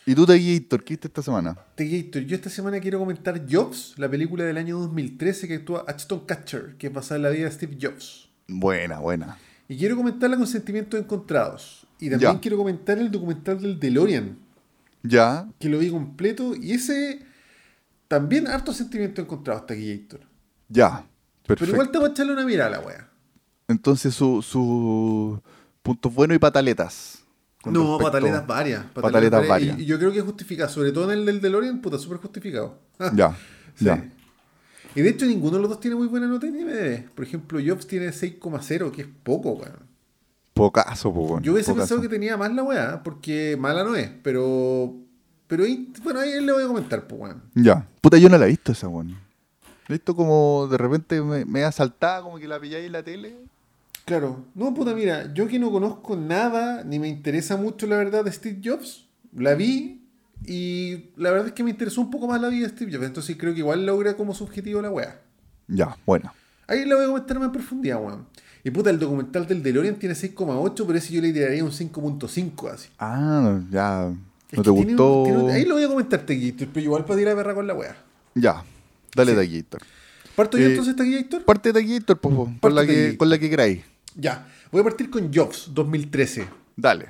¿Y 0.05 0.15
tú, 0.17 0.27
Taquillator, 0.27 0.83
qué 0.85 0.95
hiciste 0.95 1.09
esta 1.09 1.23
semana? 1.23 1.55
Taquillator, 1.77 2.23
yo 2.23 2.35
esta 2.37 2.51
semana 2.51 2.81
quiero 2.81 2.99
comentar 2.99 3.41
Jobs, 3.51 3.95
la 3.97 4.11
película 4.11 4.45
del 4.45 4.59
año 4.59 4.79
2013 4.81 5.47
que 5.49 5.55
actúa 5.55 5.85
Ashton 5.87 6.27
Kutcher, 6.27 6.77
que 6.77 6.89
es 6.89 6.93
basada 6.93 7.17
en 7.17 7.23
la 7.23 7.31
vida 7.31 7.45
de 7.45 7.53
Steve 7.53 7.79
Jobs. 7.81 8.29
Buena, 8.49 8.99
buena. 8.99 9.39
Y 9.69 9.79
quiero 9.79 9.97
comentarla 9.97 10.37
con 10.37 10.47
sentimientos 10.47 11.01
encontrados. 11.01 11.87
Y 12.01 12.11
también 12.11 12.33
Ya. 12.35 12.41
quiero 12.41 12.57
comentar 12.57 12.99
el 12.99 13.11
documental 13.11 13.61
del 13.63 13.79
DeLorean, 13.79 14.37
Ya, 15.05 15.49
que 15.61 15.69
lo 15.69 15.79
vi 15.79 15.89
completo. 15.91 16.55
Y 16.57 16.73
ese 16.73 17.21
también 18.13 18.47
harto 18.47 18.75
sentimientos 18.75 19.25
encontrados, 19.25 19.65
Taquillator. 19.67 20.21
ya, 20.69 21.07
Pero 21.47 21.59
perfecto. 21.59 21.73
igual 21.73 21.91
te 21.91 21.97
voy 21.99 22.09
a 22.09 22.11
echarle 22.13 22.33
una 22.35 22.45
mirada 22.45 22.77
a 22.77 22.81
la 22.81 22.87
wea. 22.87 23.09
Entonces 23.69 24.15
sus 24.15 24.45
su 24.45 25.41
puntos 25.83 26.13
buenos 26.13 26.37
y 26.37 26.39
pataletas. 26.39 27.25
No, 27.65 27.97
pataletas 27.99 28.47
varias. 28.47 28.85
Pataletas 28.93 29.49
varias. 29.49 29.79
Y, 29.79 29.83
y 29.85 29.87
yo 29.87 29.99
creo 29.99 30.13
que 30.13 30.19
es 30.19 30.25
justificado, 30.25 30.69
sobre 30.69 30.93
todo 30.93 31.11
en 31.11 31.21
el 31.21 31.25
del 31.25 31.41
DeLorean, 31.41 31.81
puta, 31.81 31.97
súper 31.97 32.19
justificado. 32.19 32.79
Ya, 33.15 33.35
Sí. 33.77 33.87
ya. 33.87 34.05
Y 34.95 35.01
de 35.01 35.09
hecho 35.09 35.25
ninguno 35.25 35.57
de 35.57 35.63
los 35.63 35.71
dos 35.71 35.81
tiene 35.81 35.97
muy 35.97 36.07
buena 36.07 36.27
nota 36.27 36.47
en 36.47 36.55
IMDb. 36.61 37.09
Por 37.15 37.25
ejemplo, 37.25 37.59
Jobs 37.67 37.87
tiene 37.87 38.09
6,0, 38.11 38.91
que 38.93 39.01
es 39.03 39.09
poco, 39.23 39.53
weón. 39.53 39.91
Pocaso, 40.53 41.15
pues, 41.15 41.27
bueno. 41.29 41.43
Yo 41.43 41.53
hubiese 41.55 41.71
pocaso. 41.71 41.95
pensado 41.95 42.03
que 42.03 42.11
tenía 42.15 42.37
más 42.37 42.53
la 42.53 42.63
weá, 42.63 43.03
porque 43.03 43.57
mala 43.59 43.85
no 43.85 43.97
es, 43.97 44.11
pero. 44.23 44.95
Pero 45.53 45.65
ahí, 45.65 45.93
bueno, 46.03 46.21
ahí 46.21 46.41
le 46.41 46.51
voy 46.51 46.65
a 46.65 46.67
comentar, 46.67 47.07
pues, 47.07 47.21
weón. 47.21 47.43
Ya. 47.55 47.87
Puta, 48.01 48.17
yo 48.17 48.31
no 48.31 48.39
la 48.39 48.47
he 48.47 48.49
visto 48.49 48.73
esa, 48.73 48.89
weón. 48.89 49.11
La 49.11 49.17
he 49.91 49.93
visto 49.93 50.17
como 50.17 50.67
de 50.67 50.79
repente 50.79 51.21
me, 51.21 51.45
me 51.45 51.63
ha 51.63 51.71
saltado, 51.71 52.25
como 52.25 52.39
que 52.39 52.49
la 52.49 52.59
pilláis 52.59 52.87
en 52.87 52.93
la 52.93 53.03
tele. 53.03 53.37
Claro. 54.07 54.47
No, 54.55 54.73
puta, 54.73 54.95
mira, 54.95 55.31
yo 55.35 55.47
que 55.49 55.59
no 55.59 55.71
conozco 55.71 56.17
nada, 56.17 56.85
ni 56.85 56.99
me 56.99 57.07
interesa 57.07 57.59
mucho 57.59 57.87
la 57.87 57.99
verdad 57.99 58.25
de 58.25 58.33
Steve 58.33 58.63
Jobs, 58.65 59.05
la 59.37 59.53
vi 59.53 60.01
y 60.47 61.11
la 61.17 61.31
verdad 61.31 61.49
es 61.49 61.53
que 61.53 61.63
me 61.63 61.69
interesó 61.69 62.01
un 62.01 62.11
poco 62.11 62.29
más 62.29 62.41
la 62.41 62.49
vida 62.49 62.67
de 62.67 62.73
Steve 62.75 62.91
Jobs. 62.91 63.05
Entonces 63.05 63.37
creo 63.39 63.53
que 63.53 63.59
igual 63.59 63.85
logra 63.85 64.17
como 64.17 64.33
subjetivo 64.33 64.81
la 64.81 64.91
weá. 64.91 65.21
Ya, 65.69 65.99
bueno. 66.07 66.33
Ahí 66.67 66.87
la 66.87 66.95
voy 66.95 67.05
a 67.05 67.09
comentar 67.09 67.39
más 67.39 67.49
en 67.49 67.53
profundidad, 67.53 68.03
weón. 68.03 68.27
Y 68.65 68.71
puta, 68.71 68.89
el 68.89 68.99
documental 68.99 69.47
del 69.47 69.63
DeLorean 69.63 69.97
tiene 69.97 70.15
6,8, 70.15 70.87
pero 70.87 70.97
ese 70.97 71.13
yo 71.13 71.21
le 71.21 71.31
tiraría 71.31 71.63
un 71.63 71.73
5.5 71.73 72.71
así. 72.71 72.89
Ah, 72.99 73.61
ya. 73.71 74.15
¿No 74.53 74.63
te 74.63 74.71
tiene 74.71 74.81
un- 74.81 74.87
gustó? 74.97 75.23
tiene 75.25 75.39
un- 75.39 75.51
ahí 75.51 75.65
lo 75.65 75.75
voy 75.75 75.85
a 75.85 75.89
comentar, 75.89 76.21
Taquillator, 76.21 76.69
pero 76.73 76.85
igual 76.85 77.05
para 77.05 77.19
tirar 77.19 77.37
perra 77.37 77.55
con 77.55 77.67
la 77.67 77.75
wea. 77.75 77.97
Ya. 78.35 78.63
Dale, 79.15 79.33
Sí. 79.33 79.37
Taquillator. 79.37 79.81
¿Parto 80.37 80.57
yo 80.59 80.65
Eh, 80.67 80.71
entonces, 80.71 80.97
Taquillator? 80.97 81.45
Parte 81.45 81.69
de 81.73 81.81
Taquillator, 81.81 82.19
pues, 82.19 82.35
con, 82.61 82.75
la 82.75 82.83
que, 82.83 82.87
Taquillator. 82.89 83.17
con 83.19 83.31
la 83.31 83.39
que 83.39 83.51
queráis. 83.51 83.85
Ya. 84.15 84.47
Voy 84.71 84.81
a 84.81 84.85
partir 84.85 85.11
con 85.11 85.33
Jobs 85.33 85.71
2013. 85.75 86.47
Dale. 86.77 87.09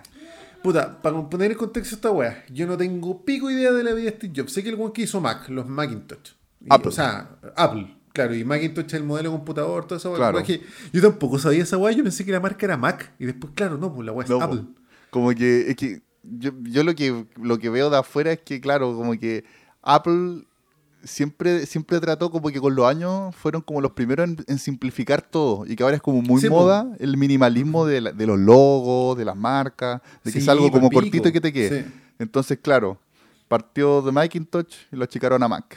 Puta, 0.62 1.00
para 1.02 1.28
poner 1.28 1.50
en 1.52 1.56
contexto 1.58 1.94
esta 1.96 2.10
weá, 2.10 2.44
yo 2.52 2.66
no 2.66 2.76
tengo 2.76 3.24
pico 3.24 3.50
idea 3.50 3.72
de 3.72 3.82
la 3.82 3.92
vida 3.94 4.10
de 4.10 4.16
Steve 4.16 4.32
Jobs. 4.36 4.52
Sé 4.52 4.62
que 4.62 4.68
el 4.68 4.76
weón 4.76 4.92
que 4.92 5.02
hizo 5.02 5.20
Mac, 5.20 5.48
los 5.48 5.68
Macintosh. 5.68 6.30
Y, 6.60 6.66
Apple. 6.70 6.88
O 6.88 6.92
sea, 6.92 7.30
Apple, 7.56 7.96
claro, 8.12 8.34
y 8.36 8.44
Macintosh 8.44 8.86
es 8.86 8.94
el 8.94 9.02
modelo 9.04 9.30
de 9.30 9.36
computador, 9.36 9.86
todo 9.86 9.98
eso. 9.98 10.14
Claro. 10.14 10.40
que 10.44 10.62
yo 10.92 11.02
tampoco 11.02 11.38
sabía 11.40 11.64
esa 11.64 11.76
weá, 11.78 11.92
yo 11.92 12.04
pensé 12.04 12.24
que 12.24 12.30
la 12.30 12.38
marca 12.40 12.64
era 12.66 12.76
Mac. 12.76 13.12
Y 13.18 13.26
después, 13.26 13.52
claro, 13.56 13.76
no, 13.76 13.92
pues 13.92 14.06
la 14.06 14.12
weá 14.12 14.24
es 14.24 14.30
No. 14.30 14.40
Apple. 14.40 14.62
Como 15.10 15.30
que, 15.34 15.70
es 15.70 15.76
que 15.76 16.00
yo, 16.22 16.52
yo 16.62 16.82
lo 16.84 16.94
que 16.94 17.26
lo 17.40 17.58
que 17.58 17.68
veo 17.70 17.90
de 17.90 17.98
afuera 17.98 18.32
es 18.32 18.40
que, 18.40 18.60
claro, 18.60 18.94
como 18.94 19.12
que 19.18 19.44
Apple 19.82 20.44
siempre, 21.04 21.66
siempre 21.66 21.98
trató 22.00 22.30
como 22.30 22.48
que 22.50 22.60
con 22.60 22.74
los 22.76 22.86
años 22.86 23.34
fueron 23.34 23.60
como 23.62 23.80
los 23.80 23.92
primeros 23.92 24.28
en, 24.28 24.36
en 24.46 24.58
simplificar 24.58 25.20
todo 25.22 25.66
y 25.66 25.74
que 25.74 25.82
ahora 25.82 25.96
es 25.96 26.02
como 26.02 26.22
muy 26.22 26.40
Sí, 26.40 26.48
po. 26.48 26.56
moda 26.60 26.86
el 27.00 27.16
minimalismo 27.16 27.84
de, 27.86 28.00
la- 28.00 28.12
de 28.12 28.26
los 28.26 28.38
logos, 28.38 29.18
de 29.18 29.24
las 29.24 29.36
marcas, 29.36 30.00
de 30.22 30.30
que 30.32 30.38
Sí, 30.38 30.44
es 30.44 30.48
algo 30.48 30.70
como 30.70 30.90
cortito 30.90 31.28
y 31.28 31.32
que 31.32 31.40
te 31.40 31.52
quede. 31.52 31.82
Sí. 31.84 31.90
Entonces, 32.20 32.58
claro, 32.62 32.98
partió 33.48 34.00
de 34.02 34.12
Macintosh 34.12 34.74
y 34.92 34.96
lo 34.96 35.04
achicaron 35.04 35.42
a 35.42 35.48
Mac. 35.48 35.76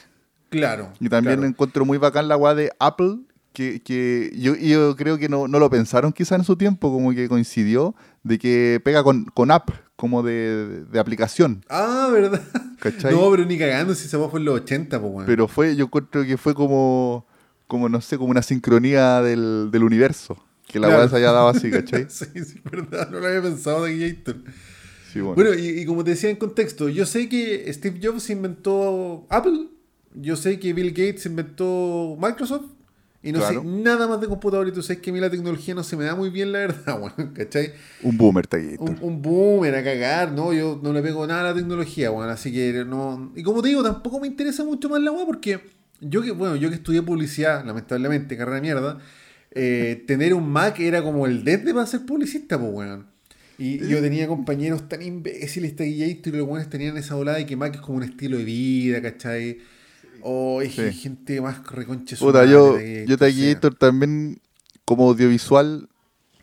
Claro. 0.50 0.92
Y 1.00 1.10
también 1.10 1.38
claro. 1.38 1.50
encuentro 1.50 1.86
muy 1.86 1.98
bacán 1.98 2.28
la 2.28 2.38
weá 2.38 2.54
de 2.54 2.72
Apple, 2.80 3.18
que, 3.52 3.82
que 3.82 4.32
yo, 4.36 4.56
yo 4.56 4.96
creo 4.96 5.18
que 5.18 5.28
no, 5.28 5.48
no 5.48 5.58
lo 5.60 5.70
pensaron 5.70 6.14
quizá 6.14 6.36
en 6.36 6.44
su 6.44 6.56
tiempo, 6.56 6.92
como 6.92 7.12
que 7.14 7.28
coincidió, 7.28 7.96
de 8.22 8.38
que 8.38 8.80
pega 8.84 9.04
con, 9.04 9.26
con 9.34 9.50
app, 9.50 9.70
como 9.96 10.24
de, 10.24 10.84
de 10.86 11.00
aplicación, 11.00 11.64
Ah, 11.70 12.10
¿verdad? 12.12 12.42
¿cachai? 12.80 13.14
No, 13.14 13.30
pero 13.32 13.46
ni 13.46 13.58
cagando 13.58 13.96
si 13.96 14.14
weá 14.16 14.30
fue 14.30 14.40
en 14.40 14.46
los 14.46 14.56
80, 14.62 15.00
pues 15.00 15.14
weón. 15.14 15.26
Pero 15.26 15.48
fue, 15.48 15.76
yo 15.76 15.86
encuentro 15.86 16.26
que 16.26 16.38
fue 16.38 16.54
como, 16.54 17.26
como 17.68 17.88
no 17.90 18.02
sé, 18.02 18.18
como 18.18 18.30
una 18.32 18.42
sincronía 18.42 19.22
del, 19.22 19.70
del 19.72 19.84
universo, 19.84 20.38
que 20.68 20.80
la 20.80 20.88
Claro. 20.88 21.02
weá 21.04 21.10
se 21.10 21.16
haya 21.18 21.32
dado 21.32 21.48
así, 21.50 21.72
¿cachai? 21.72 22.06
sí, 22.10 22.26
sí, 22.44 22.62
verdad, 22.70 23.10
no 23.10 23.20
lo 23.20 23.28
había 23.28 23.42
pensado 23.42 23.86
de 23.86 23.98
Gator. 23.98 24.36
Sí, 25.14 25.22
bueno. 25.22 25.36
Bueno, 25.36 25.54
y, 25.54 25.80
y 25.80 25.86
como 25.86 26.04
te 26.04 26.10
decía 26.12 26.30
en 26.30 26.36
contexto, 26.36 26.90
yo 26.90 27.06
sé 27.06 27.30
que 27.30 27.72
Steve 27.72 28.00
Jobs 28.04 28.30
inventó 28.30 29.26
Apple, 29.30 29.70
yo 30.14 30.36
sé 30.36 30.60
que 30.60 30.74
Bill 30.74 30.90
Gates 30.90 31.26
inventó 31.26 32.18
Microsoft, 32.22 32.66
y 33.26 33.32
no 33.32 33.40
Claro. 33.40 33.62
sé 33.64 33.68
nada 33.68 34.08
más 34.08 34.22
de 34.22 34.28
computador, 34.28 34.68
y 34.68 34.72
tú 34.72 34.82
sabes 34.84 35.02
que 35.02 35.10
a 35.10 35.14
mí 35.14 35.20
la 35.20 35.30
tecnología 35.30 35.74
no 35.76 35.84
se 35.84 35.98
me 35.98 36.06
da 36.06 36.16
muy 36.16 36.30
bien, 36.30 36.52
la 36.52 36.60
verdad, 36.60 37.02
weón, 37.18 37.34
¿cachai? 37.34 37.74
Un 38.04 38.16
boomer, 38.18 38.46
taguito. 38.48 38.84
Un, 38.84 38.98
un 39.02 39.22
boomer 39.22 39.76
a 39.76 39.84
cagar, 39.84 40.32
¿no? 40.32 40.54
Yo 40.54 40.80
no 40.82 40.94
le 40.94 41.02
pego 41.02 41.26
nada 41.28 41.42
a 41.42 41.44
la 41.46 41.54
tecnología, 41.56 42.12
weón, 42.12 42.30
así 42.30 42.54
que 42.54 42.86
no... 42.86 43.32
Y 43.36 43.44
como 43.44 43.62
te 43.62 43.70
digo, 43.70 43.84
tampoco 43.84 44.20
me 44.20 44.28
interesa 44.28 44.64
mucho 44.64 44.88
más 44.90 45.02
la 45.02 45.12
weá, 45.12 45.26
porque 45.26 45.60
yo 46.00 46.22
que, 46.22 46.32
bueno, 46.32 46.56
yo 46.56 46.70
que 46.70 46.76
estudié 46.76 47.02
publicidad, 47.02 47.66
lamentablemente, 47.66 48.38
carrera 48.38 48.56
de 48.58 48.62
mierda, 48.62 49.00
eh, 49.52 50.04
tener 50.08 50.34
un 50.36 50.48
Mac 50.50 50.80
era 50.80 51.02
como 51.02 51.26
el 51.26 51.44
desde 51.44 51.74
para 51.74 51.86
ser 51.88 52.06
publicista, 52.06 52.60
pues, 52.60 52.72
weón. 52.74 53.08
Y 53.58 53.80
yo 53.88 54.02
tenía 54.02 54.28
compañeros 54.28 54.90
tan 54.90 55.02
imbéciles, 55.02 55.78
taguillator, 55.78 56.34
y 56.36 56.38
los 56.40 56.46
buenos 56.48 56.70
tenían 56.70 56.98
esa 56.98 57.16
volada 57.16 57.38
de 57.38 57.46
que 57.46 57.56
Mac 57.56 57.74
es 57.76 57.80
como 57.82 57.98
un 57.98 58.04
estilo 58.04 58.38
de 58.38 58.44
vida, 58.44 59.02
¿cachai? 59.02 59.60
O 60.28 60.60
hay 60.60 60.72
Sí. 60.72 60.92
gente 60.92 61.40
más 61.40 61.64
reconche 61.68 62.18
Puta, 62.18 62.46
yo, 62.46 62.74
Taguillator, 62.74 63.06
yo 63.06 63.18
sea. 63.72 63.78
También, 63.78 64.40
como 64.84 65.08
audiovisual, 65.10 65.88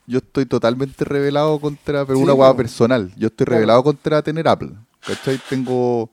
yo 0.06 0.18
estoy 0.18 0.46
totalmente 0.46 1.04
revelado 1.04 1.58
contra, 1.60 2.04
pero 2.06 2.16
Sí, 2.18 2.22
una 2.22 2.32
po. 2.52 2.56
personal. 2.56 3.12
Yo 3.16 3.26
estoy 3.26 3.44
revelado 3.46 3.82
contra 3.82 4.22
tener 4.22 4.46
Apple. 4.46 4.70
¿Cachai? 5.04 5.40
Tengo 5.50 6.08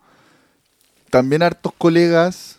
también 1.11 1.43
hartos 1.43 1.71
colegas. 1.77 2.55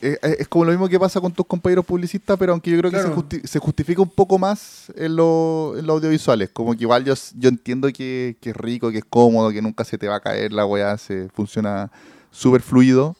eh, 0.00 0.16
eh, 0.22 0.36
Es, 0.40 0.46
como 0.48 0.64
lo 0.64 0.70
mismo 0.70 0.88
que 0.88 0.98
pasa 0.98 1.20
con 1.20 1.32
tus 1.32 1.44
compañeros 1.46 1.84
publicistas, 1.84 2.36
pero 2.38 2.52
aunque 2.52 2.70
yo 2.70 2.78
creo 2.78 2.90
que 2.90 2.98
se, 2.98 3.02
Claro. 3.04 3.16
justi- 3.22 3.44
se 3.44 3.58
justifica 3.58 4.00
un 4.00 4.08
poco 4.10 4.38
más 4.38 4.92
en, 4.94 5.16
lo- 5.16 5.74
en 5.76 5.84
los 5.86 5.94
audiovisuales. 5.96 6.50
Como 6.50 6.72
que 6.76 6.82
igual 6.84 7.04
yo, 7.04 7.14
yo 7.36 7.48
entiendo 7.48 7.88
que, 7.92 8.36
que 8.40 8.50
es 8.50 8.56
rico, 8.56 8.92
que 8.92 8.98
es 8.98 9.04
cómodo, 9.04 9.50
que 9.50 9.60
nunca 9.60 9.82
se 9.84 9.98
te 9.98 10.06
va 10.06 10.16
a 10.16 10.20
caer 10.20 10.52
la 10.52 10.64
weá, 10.66 10.96
se 10.98 11.28
funciona 11.30 11.90
súper 12.30 12.62
fluido. 12.62 13.16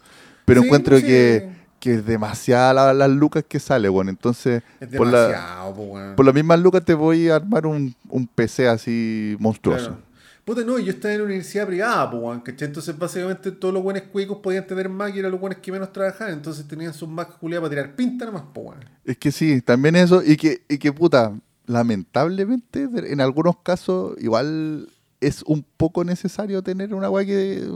Pero 0.49 0.61
Sí, 0.63 0.67
encuentro 0.67 0.95
pues, 0.97 1.05
que, 1.05 1.49
que 1.79 1.95
es 1.95 2.05
demasiada 2.07 2.75
la- 2.75 2.93
las 2.95 3.11
lucas 3.11 3.45
que 3.49 3.61
sale, 3.61 3.89
bueno. 3.89 4.11
Entonces, 4.11 4.63
Es 4.81 4.89
por, 4.89 5.07
la- 5.07 5.29
demasiado, 5.29 5.75
po, 5.75 5.83
weón. 5.83 6.17
por 6.17 6.27
las 6.27 6.35
mismas 6.35 6.59
lucas 6.61 6.85
te 6.85 6.95
voy 6.95 7.29
a 7.29 7.37
armar 7.37 7.67
un, 7.67 7.95
un 8.09 8.27
PC 8.27 8.67
así 8.69 9.37
monstruoso. 9.39 9.87
Claro. 9.91 10.09
Puta, 10.45 10.63
no, 10.65 10.79
yo 10.79 10.91
estaba 10.93 11.13
en 11.13 11.21
una 11.21 11.27
universidad 11.27 11.67
privada, 11.67 12.11
pues, 12.11 12.23
weón, 12.23 12.41
¿cachai? 12.41 12.69
Entonces, 12.69 12.99
básicamente, 12.99 13.53
todos 13.53 13.75
los 13.75 13.83
buenos 13.83 14.05
cuicos 14.05 14.39
podían 14.39 14.67
tener 14.67 14.89
Mac 14.89 15.15
y 15.15 15.19
eran 15.19 15.31
los 15.31 15.39
buenos 15.41 15.59
que 15.61 15.71
menos 15.71 15.93
trabajaban. 15.93 16.33
Entonces, 16.33 16.67
tenían 16.67 16.95
sus 16.95 17.07
Mac 17.07 17.37
culiados 17.39 17.69
para 17.69 17.83
tirar 17.83 17.95
pinta 17.95 18.25
nomás, 18.25 18.45
pues, 18.55 18.67
weón. 18.69 18.85
Es 19.05 19.19
que 19.19 19.31
sí, 19.31 19.61
también 19.61 19.95
eso, 19.95 20.23
y 20.25 20.39
que, 20.39 20.63
y 20.69 20.79
que 20.79 20.91
puta, 20.91 21.33
lamentablemente 21.67 22.87
de- 22.89 23.13
en 23.13 23.21
algunos 23.21 23.57
casos 23.63 24.15
igual 24.21 24.89
es 25.21 25.43
un 25.45 25.65
poco 25.77 26.05
necesario 26.05 26.63
tener 26.63 26.95
una 26.95 27.11
weá 27.11 27.25
que 27.27 27.67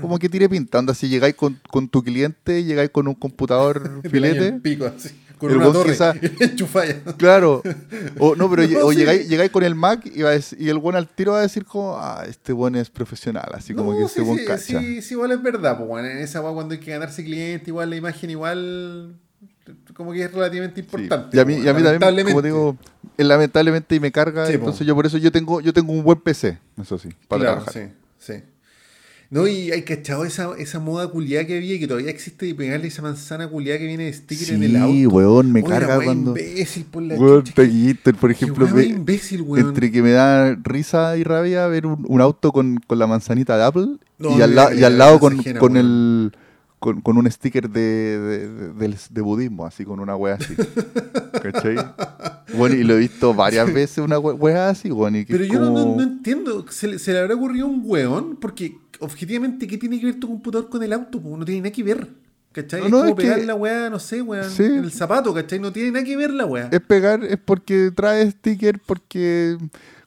como 0.00 0.18
que 0.18 0.28
tire 0.28 0.48
pinta. 0.48 0.78
Onda, 0.78 0.94
si 0.94 1.08
llegáis 1.08 1.34
con, 1.34 1.58
con 1.70 1.88
tu 1.88 2.02
cliente, 2.02 2.62
llegáis 2.64 2.90
con 2.90 3.08
un 3.08 3.14
computador 3.14 4.02
filete, 4.10 4.52
pico, 4.60 4.84
así, 4.86 5.08
con 5.38 5.50
El 5.50 5.56
una 5.58 5.72
torre, 5.72 5.92
quizá- 5.92 6.14
claro. 7.16 7.62
O 8.18 8.36
no, 8.36 8.50
pero 8.50 8.62
No, 8.66 8.68
lle- 8.68 8.82
o 8.82 8.90
sí. 8.92 8.98
llegáis, 8.98 9.28
llegáis 9.28 9.50
con 9.50 9.62
el 9.62 9.74
Mac 9.74 10.04
y, 10.04 10.22
va 10.22 10.34
el 10.34 10.78
buen 10.78 10.96
al 10.96 11.08
tiro 11.08 11.32
va 11.32 11.38
a 11.38 11.42
decir 11.42 11.64
como, 11.64 11.96
ah, 11.96 12.24
este 12.28 12.52
buen 12.52 12.74
es 12.74 12.90
profesional, 12.90 13.48
así 13.54 13.74
como 13.74 13.92
No, 13.92 13.98
que 13.98 14.04
sí, 14.04 14.06
este 14.08 14.20
buen 14.22 14.38
sí, 14.38 14.44
cacha. 14.44 14.80
sí, 14.80 15.02
sí, 15.02 15.14
igual 15.14 15.32
es 15.32 15.42
verdad, 15.42 15.76
pues, 15.78 15.88
weón. 15.88 16.06
En 16.06 16.18
esa 16.18 16.40
weá, 16.40 16.52
cuando 16.52 16.74
hay 16.74 16.80
que 16.80 16.90
ganarse 16.90 17.24
cliente, 17.24 17.70
igual 17.70 17.90
la 17.90 17.96
imagen, 17.96 18.30
igual, 18.30 19.16
como 19.94 20.12
que 20.12 20.22
es 20.24 20.32
relativamente 20.32 20.80
Sí. 20.80 20.84
importante. 20.86 21.36
Y 21.36 21.40
a 21.40 21.44
mí, 21.44 21.54
y 21.54 21.68
a 21.68 21.74
mí 21.74 21.82
también, 21.82 22.26
como 22.28 22.42
digo, 22.42 22.76
lamentablemente 23.16 23.94
y 23.94 24.00
me 24.00 24.10
carga, 24.12 24.46
Sí, 24.46 24.52
po. 24.52 24.58
entonces 24.60 24.86
yo 24.86 24.94
por 24.94 25.06
eso 25.06 25.18
yo 25.18 25.30
tengo, 25.32 25.60
yo 25.60 25.72
tengo 25.72 25.92
un 25.92 26.02
buen 26.02 26.20
PC, 26.20 26.58
eso 26.80 26.98
sí, 26.98 27.08
para 27.28 27.40
Claro, 27.42 27.62
trabajar. 27.64 27.90
sí, 28.18 28.32
sí. 28.32 28.42
No, 29.32 29.46
y 29.46 29.70
hay 29.70 29.82
cachado 29.82 30.24
esa, 30.24 30.50
esa 30.58 30.80
moda 30.80 31.06
culiada 31.06 31.46
que 31.46 31.56
había, 31.56 31.78
que 31.78 31.86
todavía 31.86 32.10
existe, 32.10 32.46
de 32.46 32.54
pegarle 32.56 32.88
esa 32.88 33.00
manzana 33.00 33.46
culiada 33.46 33.78
que 33.78 33.86
viene 33.86 34.06
de 34.06 34.12
sticker 34.12 34.54
en 34.54 34.62
el 34.64 34.74
auto. 34.74 34.92
Sí, 34.92 35.06
weón, 35.06 35.52
me 35.52 35.60
Oye, 35.60 35.68
carga 35.68 35.98
weá 35.98 36.04
cuando. 36.06 36.30
imbécil 36.36 36.84
por 36.86 37.02
la 37.04 37.14
Weón. 37.14 37.44
Taquillator, 37.44 38.16
por 38.16 38.30
ejemplo, 38.32 38.66
imbécil, 38.82 39.42
weón. 39.42 39.68
entre 39.68 39.92
que 39.92 40.02
me 40.02 40.10
da 40.10 40.56
risa 40.64 41.16
y 41.16 41.22
rabia 41.22 41.68
ver 41.68 41.86
un, 41.86 42.04
un 42.08 42.20
auto 42.20 42.50
con, 42.50 42.80
con 42.84 42.98
la 42.98 43.06
manzanita 43.06 43.56
de 43.56 43.62
Apple 43.62 43.86
No, 44.18 44.36
y, 44.36 44.42
al, 44.42 44.52
la- 44.56 44.74
y 44.74 44.82
al 44.82 44.98
lado 44.98 45.20
con, 45.20 45.36
con 45.60 45.74
weón. 45.74 45.76
el 45.76 46.32
con, 46.80 47.00
con 47.02 47.16
un 47.18 47.30
sticker 47.30 47.70
de, 47.70 47.80
de, 48.18 48.88
de- 49.10 49.20
budismo, 49.20 49.64
así 49.66 49.84
con 49.84 50.00
una 50.00 50.16
wea 50.16 50.34
así. 50.34 50.54
¿Cachai? 51.42 51.76
Bueno, 52.56 52.74
y 52.74 52.82
lo 52.82 52.94
he 52.94 52.98
visto 52.98 53.32
varias 53.34 53.72
veces 53.72 53.98
una 53.98 54.18
we- 54.18 54.32
wea 54.32 54.70
así, 54.70 54.90
bueno, 54.90 55.18
y 55.18 55.24
que 55.24 55.32
Pero 55.34 55.44
es 55.44 55.50
yo 55.50 55.60
no, 55.60 55.94
no- 55.96 56.02
entiendo, 56.02 56.64
¿Se 56.68 56.88
le, 56.88 56.98
se 56.98 57.12
le 57.12 57.20
habrá 57.20 57.34
ocurrido 57.34 57.66
un 57.66 57.82
weón? 57.84 58.36
Porque 58.40 58.76
objetivamente, 58.98 59.66
¿qué 59.66 59.78
tiene 59.78 60.00
que 60.00 60.06
ver 60.06 60.18
tu 60.18 60.26
computador 60.28 60.68
con 60.68 60.82
el 60.82 60.92
auto? 60.92 61.20
No 61.24 61.44
tiene 61.44 61.60
nada 61.60 61.70
que 61.72 61.82
ver. 61.82 62.08
¿Cachai? 62.52 62.80
No, 62.80 62.86
es 62.86 62.90
no, 62.90 62.98
como 62.98 63.08
es 63.10 63.14
que- 63.16 63.22
pegar 63.22 63.40
la 63.46 63.54
weá, 63.54 63.90
no 63.90 63.98
sé, 64.00 64.22
weón, 64.22 64.50
Sí. 64.50 64.64
en 64.64 64.78
el 64.84 64.90
zapato, 64.90 65.32
¿cachai? 65.32 65.60
No 65.60 65.70
tiene 65.72 65.92
nada 65.92 66.04
que 66.04 66.16
ver 66.16 66.32
la 66.32 66.46
weá. 66.46 66.68
es 66.72 66.80
pegar, 66.80 67.22
es 67.24 67.38
porque 67.44 67.92
trae 67.94 68.28
sticker, 68.30 68.80
porque, 68.84 69.56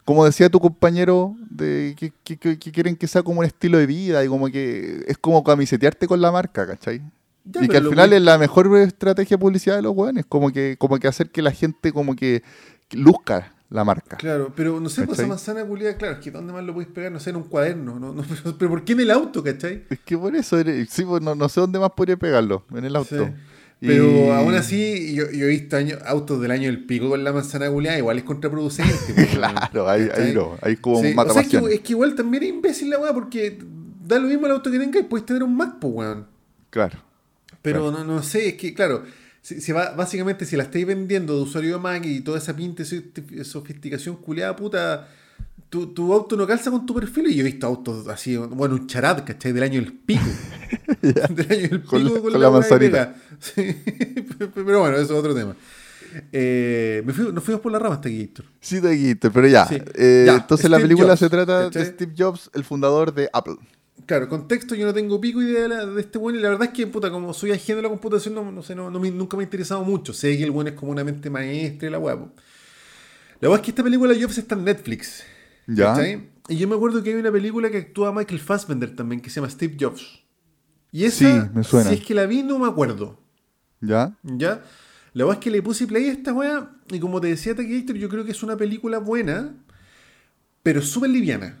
como 0.04 0.24
decía 0.24 0.48
tu 0.50 0.60
compañero, 0.60 1.34
de 1.50 1.94
que, 1.98 2.12
que- 2.24 2.36
que- 2.36 2.58
que 2.58 2.72
quieren 2.72 2.96
que 2.96 3.06
sea 3.06 3.22
como 3.22 3.40
un 3.40 3.46
estilo 3.46 3.78
de 3.78 3.86
vida 3.86 4.24
y 4.24 4.28
como 4.28 4.48
que 4.50 5.04
es 5.06 5.16
como 5.18 5.42
camisetearte 5.42 6.06
con 6.06 6.20
la 6.20 6.30
marca, 6.32 6.66
¿cachai? 6.66 7.00
Ya, 7.44 7.62
y 7.64 7.68
que 7.68 7.76
al 7.78 7.88
final 7.88 8.10
que- 8.10 8.16
es 8.16 8.22
la 8.22 8.38
mejor 8.38 8.74
estrategia 8.78 9.36
de 9.36 9.40
publicidad 9.40 9.76
de 9.76 9.82
los 9.82 9.92
weones, 9.94 10.24
como 10.26 10.50
que, 10.50 10.76
como 10.78 10.98
que 10.98 11.08
hacer 11.08 11.30
que 11.30 11.42
la 11.42 11.50
gente 11.52 11.92
como 11.92 12.14
que 12.16 12.42
luzca 12.92 13.52
la 13.70 13.84
marca. 13.84 14.16
Claro, 14.18 14.52
pero 14.54 14.78
no 14.80 14.88
sé, 14.88 15.02
pues 15.06 15.18
esa 15.18 15.22
¿Cachai? 15.22 15.28
manzana 15.28 15.64
culiada, 15.66 15.96
claro, 15.96 16.14
es 16.14 16.20
que 16.20 16.30
¿dónde 16.30 16.52
más 16.52 16.62
lo 16.64 16.72
podéis 16.74 16.92
pegar? 16.92 17.10
No 17.10 17.18
sé, 17.18 17.30
en 17.30 17.36
un 17.36 17.42
cuaderno. 17.44 17.98
No, 17.98 18.12
no, 18.12 18.22
pero, 18.22 18.56
pero 18.58 18.70
¿por 18.70 18.84
qué 18.84 18.92
en 18.92 19.00
el 19.00 19.10
auto, 19.10 19.42
cachai? 19.42 19.84
Es 19.90 19.98
que 20.00 20.16
por 20.16 20.34
eso, 20.36 20.58
sí, 20.88 21.04
pues, 21.04 21.22
no, 21.22 21.34
no 21.34 21.48
sé 21.48 21.60
dónde 21.60 21.78
más 21.78 21.90
podría 21.90 22.16
pegarlo, 22.16 22.64
en 22.72 22.84
el 22.84 22.94
auto. 22.96 23.26
Sí. 23.26 23.32
Y- 23.84 23.86
Pero 23.86 24.32
aún 24.32 24.54
así, 24.54 25.14
yo, 25.14 25.30
yo 25.30 25.44
he 25.44 25.48
visto 25.48 25.76
año- 25.76 25.98
autos 26.06 26.40
del 26.40 26.50
año 26.52 26.66
del 26.70 26.84
pico 26.86 27.10
con 27.10 27.22
la 27.22 27.32
manzana 27.32 27.68
culiada, 27.70 27.98
igual 27.98 28.16
es 28.18 28.24
contraproducente. 28.24 28.94
Claro, 29.34 29.88
ahí, 29.88 30.08
ahí 30.16 30.32
no, 30.32 30.56
ahí 30.62 30.76
como 30.76 31.02
Sí, 31.02 31.12
mata 31.14 31.30
o 31.30 31.34
sea, 31.34 31.42
es, 31.42 31.48
que, 31.48 31.58
es 31.58 31.80
que 31.80 31.92
igual 31.92 32.14
también 32.14 32.42
es 32.44 32.48
imbécil 32.48 32.88
la 32.90 32.98
weá, 32.98 33.12
porque 33.12 33.58
da 34.06 34.18
lo 34.18 34.26
mismo 34.28 34.46
el 34.46 34.52
auto 34.52 34.70
que 34.70 34.78
tengáis, 34.78 35.04
puedes 35.04 35.26
tener 35.26 35.42
un 35.42 35.54
Mac, 35.54 35.74
pues 35.80 35.92
weón. 35.94 36.26
Claro. 36.70 36.98
Pero 37.60 37.90
no, 37.92 38.04
no 38.04 38.22
sé, 38.22 38.48
es 38.48 38.54
que 38.54 38.72
claro, 38.74 39.04
si, 39.42 39.60
si 39.60 39.72
va- 39.72 39.90
básicamente 39.94 40.44
si 40.46 40.56
la 40.56 40.62
estáis 40.64 40.86
vendiendo 40.86 41.36
de 41.36 41.42
usuario 41.42 41.74
de 41.76 41.80
Mac 41.82 42.04
y 42.06 42.20
toda 42.22 42.38
esa 42.38 42.56
pinta 42.56 42.82
y 42.82 42.86
sofi- 42.86 43.44
sofisticación 43.44 44.16
culiada, 44.16 44.56
puta, 44.56 45.08
tu, 45.68 45.88
tu 45.88 46.12
auto 46.12 46.36
no 46.36 46.46
calza 46.46 46.70
con 46.70 46.86
tu 46.86 46.94
perfil. 46.94 47.26
Y 47.28 47.34
yo 47.34 47.40
he 47.42 47.44
visto 47.44 47.66
autos 47.66 48.08
así, 48.08 48.36
bueno, 48.36 48.76
un 48.76 48.86
charat, 48.86 49.24
¿cachai? 49.26 49.52
Del 49.52 49.62
año 49.62 49.80
del 49.80 49.92
pico. 49.92 50.22
del 51.02 51.80
pico 51.80 51.86
Con 51.90 52.04
la- 52.04 52.10
con, 52.10 52.22
con 52.22 52.32
la, 52.32 52.38
la 52.38 52.50
weá 52.50 52.60
de 52.60 52.68
manzanita. 52.68 53.14
Sí, 53.40 53.76
pero 54.54 54.80
bueno, 54.80 54.96
eso 54.96 55.02
es 55.04 55.10
otro 55.10 55.34
tema. 55.34 55.54
Eh, 56.32 57.02
me 57.04 57.12
fui- 57.12 57.32
nos 57.32 57.42
fuimos 57.42 57.60
por 57.60 57.72
la 57.72 57.78
rama 57.78 57.96
hasta 57.96 58.08
Héctor. 58.08 58.44
Sí, 58.60 58.80
Taquito, 58.80 59.32
pero 59.32 59.48
ya. 59.48 59.66
Sí. 59.66 59.76
eh, 59.94 60.24
Ya, 60.26 60.36
entonces 60.36 60.70
la 60.70 60.78
película 60.78 61.08
Jobs, 61.08 61.18
se 61.20 61.28
trata 61.30 61.68
de. 61.70 61.84
Steve 61.84 62.12
Jobs, 62.16 62.50
el 62.54 62.62
fundador 62.64 63.12
de 63.12 63.28
Apple. 63.32 63.56
Claro, 64.06 64.28
contexto, 64.28 64.74
yo 64.74 64.86
no 64.86 64.94
tengo 64.94 65.20
pico 65.20 65.42
idea 65.42 65.62
de, 65.62 65.68
la- 65.68 65.86
de 65.86 66.00
este 66.00 66.18
bueno 66.18 66.38
y 66.38 66.42
la 66.42 66.50
verdad 66.50 66.68
es 66.68 66.70
que, 66.74 66.86
puta, 66.86 67.10
como 67.10 67.32
soy 67.34 67.50
ajeno 67.52 67.80
a 67.80 67.82
la 67.82 67.88
computación, 67.88 68.34
no, 68.34 68.52
no 68.52 68.62
sé, 68.62 68.74
no, 68.74 68.90
no 68.90 69.00
me- 69.00 69.10
nunca 69.10 69.36
me 69.36 69.42
ha 69.42 69.44
interesado 69.44 69.82
mucho. 69.82 70.12
Sé 70.12 70.36
que 70.36 70.44
el 70.44 70.50
bueno 70.52 70.70
es 70.70 70.76
como 70.76 70.92
una 70.92 71.02
mente 71.04 71.30
maestra 71.30 71.88
y 71.88 71.90
la 71.90 71.98
hueá. 71.98 72.14
La 72.14 73.48
verdad 73.48 73.56
es 73.56 73.64
que 73.64 73.70
esta 73.72 73.82
película 73.82 74.14
Jobs 74.18 74.38
está 74.38 74.54
en 74.54 74.64
Netflix. 74.64 75.22
Ya. 75.66 75.86
¿cachai? 75.94 76.28
Y 76.48 76.56
yo 76.56 76.68
me 76.68 76.76
acuerdo 76.76 77.02
que 77.02 77.10
hay 77.10 77.16
una 77.16 77.32
película 77.32 77.70
que 77.70 77.78
actúa 77.78 78.12
Michael 78.12 78.38
Fassbender 78.40 78.94
también, 78.94 79.20
que 79.20 79.30
se 79.30 79.36
llama 79.36 79.48
Steve 79.50 79.76
Jobs. 79.80 80.22
Y 80.94 81.06
esa, 81.06 81.18
Sí, 81.18 81.50
me 81.52 81.64
suena. 81.64 81.90
si 81.90 81.96
es 81.96 82.04
que 82.06 82.14
la 82.14 82.24
vi, 82.24 82.44
no 82.44 82.56
me 82.56 82.68
acuerdo. 82.68 83.18
¿Ya? 83.80 84.16
¿Ya? 84.22 84.62
La 85.12 85.24
verdad 85.24 85.40
es 85.40 85.44
que 85.44 85.50
le 85.50 85.60
puse 85.60 85.88
play 85.88 86.08
a 86.08 86.12
esta 86.12 86.32
weá, 86.32 86.70
y 86.88 87.00
como 87.00 87.20
te 87.20 87.26
decía 87.26 87.52
Taquillator, 87.52 87.96
yo 87.96 88.08
creo 88.08 88.24
que 88.24 88.30
es 88.30 88.42
una 88.44 88.56
película 88.56 88.98
buena, 88.98 89.54
pero 90.62 90.80
súper 90.80 91.10
liviana. 91.10 91.58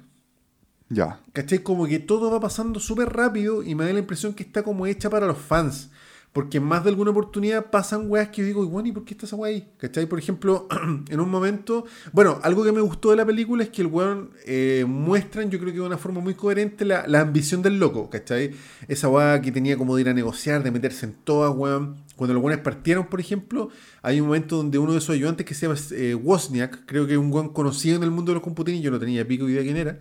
Ya. 0.88 1.18
¿Cachai? 1.32 1.64
Como 1.64 1.88
que 1.88 1.98
todo 1.98 2.30
va 2.30 2.38
pasando 2.38 2.78
súper 2.78 3.08
rápido 3.12 3.64
y 3.64 3.74
me 3.74 3.84
da 3.84 3.92
la 3.92 3.98
impresión 3.98 4.34
que 4.34 4.44
está 4.44 4.62
como 4.62 4.86
hecha 4.86 5.10
para 5.10 5.26
los 5.26 5.38
fans. 5.38 5.90
Porque 6.34 6.56
en 6.58 6.64
más 6.64 6.82
de 6.82 6.90
alguna 6.90 7.12
oportunidad 7.12 7.70
pasan 7.70 8.10
weas 8.10 8.30
que 8.30 8.40
yo 8.40 8.46
digo, 8.48 8.66
bueno, 8.66 8.88
¿y 8.88 8.92
por 8.92 9.04
qué 9.04 9.14
está 9.14 9.24
esa 9.24 9.36
wea 9.36 9.54
ahí? 9.54 9.68
¿Cachai? 9.78 10.06
Por 10.06 10.18
ejemplo, 10.18 10.66
en 11.08 11.20
un 11.20 11.30
momento. 11.30 11.84
Bueno, 12.10 12.40
algo 12.42 12.64
que 12.64 12.72
me 12.72 12.80
gustó 12.80 13.10
de 13.10 13.16
la 13.16 13.24
película 13.24 13.62
es 13.62 13.70
que 13.70 13.82
el 13.82 13.86
weón 13.86 14.30
eh, 14.44 14.84
muestran, 14.84 15.48
yo 15.48 15.60
creo 15.60 15.72
que 15.72 15.78
de 15.78 15.86
una 15.86 15.96
forma 15.96 16.20
muy 16.20 16.34
coherente, 16.34 16.84
la, 16.84 17.06
la 17.06 17.20
ambición 17.20 17.62
del 17.62 17.78
loco, 17.78 18.10
¿cachai? 18.10 18.50
Esa 18.88 19.08
wea 19.08 19.40
que 19.40 19.52
tenía 19.52 19.78
como 19.78 19.94
de 19.94 20.02
ir 20.02 20.08
a 20.08 20.12
negociar, 20.12 20.64
de 20.64 20.72
meterse 20.72 21.06
en 21.06 21.12
todas, 21.12 21.54
weón. 21.54 21.98
Cuando 22.16 22.34
los 22.34 22.42
weones 22.42 22.64
partieron, 22.64 23.06
por 23.06 23.20
ejemplo, 23.20 23.68
hay 24.02 24.20
un 24.20 24.26
momento 24.26 24.56
donde 24.56 24.78
uno 24.78 24.92
de 24.92 25.00
sus 25.00 25.10
ayudantes 25.10 25.46
que 25.46 25.54
se 25.54 25.68
llama 25.68 25.78
eh, 25.92 26.16
Wozniak, 26.16 26.84
creo 26.84 27.06
que 27.06 27.12
es 27.12 27.18
un 27.18 27.32
weón 27.32 27.50
conocido 27.50 27.96
en 27.96 28.02
el 28.02 28.10
mundo 28.10 28.32
de 28.32 28.34
los 28.34 28.42
computines, 28.42 28.82
yo 28.82 28.90
no 28.90 28.98
tenía 28.98 29.24
pico 29.24 29.48
idea 29.48 29.62
quién 29.62 29.76
era. 29.76 30.00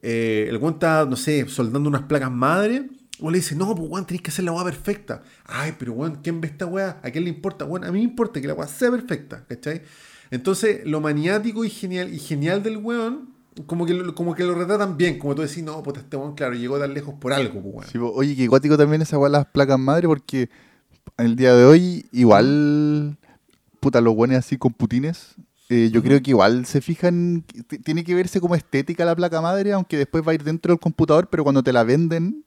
Eh, 0.00 0.46
el 0.48 0.56
weón 0.56 0.74
está, 0.74 1.04
no 1.04 1.16
sé, 1.16 1.46
soldando 1.46 1.90
unas 1.90 2.04
placas 2.04 2.30
madre. 2.30 2.88
O 3.20 3.30
le 3.30 3.38
dice, 3.38 3.56
no, 3.56 3.74
pues 3.74 3.88
weón, 3.90 4.06
tenéis 4.06 4.22
que 4.22 4.30
hacer 4.30 4.44
la 4.44 4.52
weá 4.52 4.64
perfecta. 4.64 5.22
Ay, 5.44 5.74
pero 5.78 5.92
weón, 5.92 6.20
¿quién 6.22 6.40
ve 6.40 6.48
esta 6.48 6.66
weá? 6.66 7.00
¿A 7.02 7.10
quién 7.10 7.24
le 7.24 7.30
importa? 7.30 7.64
A 7.64 7.68
mí 7.68 7.98
me 7.98 8.00
importa 8.00 8.40
que 8.40 8.46
la 8.46 8.54
weá 8.54 8.68
sea 8.68 8.90
perfecta, 8.90 9.44
¿cachai? 9.48 9.82
Entonces, 10.30 10.80
lo 10.84 11.00
maniático 11.00 11.64
y 11.64 11.70
genial, 11.70 12.12
y 12.14 12.18
genial 12.18 12.62
del 12.62 12.76
weón, 12.76 13.30
como 13.66 13.86
que, 13.86 13.94
lo- 13.94 14.14
como 14.14 14.34
que 14.36 14.44
lo 14.44 14.54
retratan 14.54 14.96
bien. 14.96 15.18
Como 15.18 15.34
tú 15.34 15.42
decís, 15.42 15.64
no, 15.64 15.82
pues 15.82 15.96
este 15.98 16.16
weón, 16.16 16.34
claro, 16.34 16.54
llegó 16.54 16.78
tan 16.78 16.94
lejos 16.94 17.14
por 17.18 17.32
algo, 17.32 17.60
pues 17.60 17.74
weón. 17.74 17.86
Sí, 17.90 17.98
po. 17.98 18.12
oye, 18.12 18.36
que 18.36 18.46
guático 18.46 18.76
también 18.76 19.02
esa 19.02 19.18
weá 19.18 19.30
las 19.30 19.46
placas 19.46 19.78
madre, 19.80 20.06
porque 20.06 20.48
el 21.16 21.34
día 21.34 21.54
de 21.54 21.64
hoy, 21.64 22.06
igual, 22.12 23.16
puta, 23.80 24.00
los 24.00 24.14
buenos 24.14 24.36
así 24.38 24.56
con 24.58 24.72
putines, 24.72 25.34
eh, 25.70 25.90
yo 25.92 26.02
creo 26.02 26.22
que 26.22 26.30
igual 26.30 26.66
se 26.66 26.80
fijan, 26.80 27.44
tiene 27.84 28.04
que 28.04 28.14
verse 28.14 28.40
como 28.40 28.54
estética 28.54 29.04
la 29.04 29.16
placa 29.16 29.40
madre, 29.40 29.72
aunque 29.72 29.96
después 29.98 30.22
va 30.26 30.32
a 30.32 30.34
ir 30.34 30.44
dentro 30.44 30.72
del 30.72 30.78
computador, 30.80 31.28
pero 31.30 31.42
cuando 31.42 31.62
te 31.62 31.72
la 31.72 31.82
venden, 31.84 32.44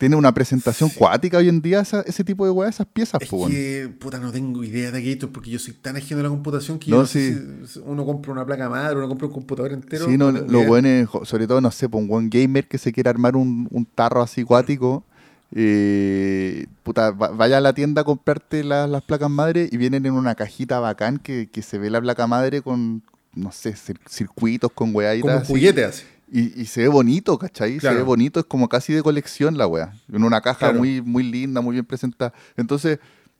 tiene 0.00 0.16
una 0.16 0.32
presentación 0.32 0.88
cuática 0.88 1.36
hoy 1.36 1.50
en 1.50 1.60
día 1.60 1.80
esa- 1.80 2.00
ese 2.00 2.24
tipo 2.24 2.46
de 2.46 2.50
weá, 2.50 2.70
esas 2.70 2.86
piezas, 2.86 3.20
Es 3.20 3.28
po, 3.28 3.46
que, 3.46 3.88
puta, 3.98 4.18
no 4.18 4.32
tengo 4.32 4.64
idea 4.64 4.90
de 4.90 4.98
aquello 4.98 5.30
porque 5.30 5.50
yo 5.50 5.58
soy 5.58 5.74
tan 5.74 5.94
ajeno 5.96 6.20
a 6.20 6.22
la 6.22 6.28
computación 6.30 6.78
que 6.78 6.90
No, 6.90 6.96
yo 6.96 7.02
no 7.02 7.06
sé 7.06 7.34
sí. 7.34 7.40
si 7.74 7.80
uno 7.84 8.06
compra 8.06 8.32
una 8.32 8.46
placa 8.46 8.68
madre, 8.70 8.96
uno 8.96 9.06
compra 9.08 9.26
un 9.26 9.34
computador 9.34 9.72
entero. 9.72 10.06
Sí, 10.06 10.16
no, 10.16 10.30
idea. 10.30 10.66
buenos, 10.66 11.06
jo- 11.10 11.24
sobre 11.26 11.46
todo, 11.46 11.60
no 11.60 11.70
sé, 11.70 11.86
pues, 11.90 12.00
un 12.02 12.08
buen 12.08 12.30
gamer 12.30 12.66
que 12.66 12.78
se 12.78 12.92
quiere 12.92 13.10
armar 13.10 13.36
un, 13.36 13.68
un 13.70 13.84
tarro 13.84 14.22
así 14.22 14.42
cuático, 14.42 15.04
eh, 15.54 16.66
puta, 16.82 17.10
va- 17.10 17.28
vaya 17.32 17.58
a 17.58 17.60
la 17.60 17.74
tienda 17.74 18.00
a 18.00 18.04
comprarte 18.04 18.64
la- 18.64 18.86
las 18.86 19.02
placas 19.02 19.28
madre 19.30 19.68
y 19.70 19.76
vienen 19.76 20.06
en 20.06 20.14
una 20.14 20.34
cajita 20.34 20.80
bacán 20.80 21.18
que, 21.18 21.48
que 21.52 21.60
se 21.62 21.76
ve 21.78 21.90
la 21.90 22.00
placa 22.00 22.26
madre 22.26 22.62
con, 22.62 23.02
no 23.34 23.52
sé, 23.52 23.74
cir- 23.74 23.98
circuitos 24.08 24.70
con 24.72 24.88
Como 24.88 24.98
weaditas. 24.98 25.36
un 25.36 25.42
así. 25.42 25.52
Y, 26.32 26.60
y 26.60 26.66
se 26.66 26.82
ve 26.82 26.88
bonito, 26.88 27.36
¿cachai? 27.38 27.78
Claro. 27.78 27.96
Se 27.96 27.98
ve 27.98 28.04
bonito, 28.04 28.38
es 28.40 28.46
como 28.46 28.68
casi 28.68 28.92
de 28.92 29.02
colección 29.02 29.58
la 29.58 29.66
wea. 29.66 29.92
En 30.12 30.22
una 30.22 30.40
caja 30.40 30.58
Claro. 30.66 30.78
muy, 30.78 31.00
muy 31.02 31.24
linda, 31.24 31.60
muy 31.60 31.72
bien 31.74 31.84
presentada. 31.84 32.32
Entonces, 32.56 32.98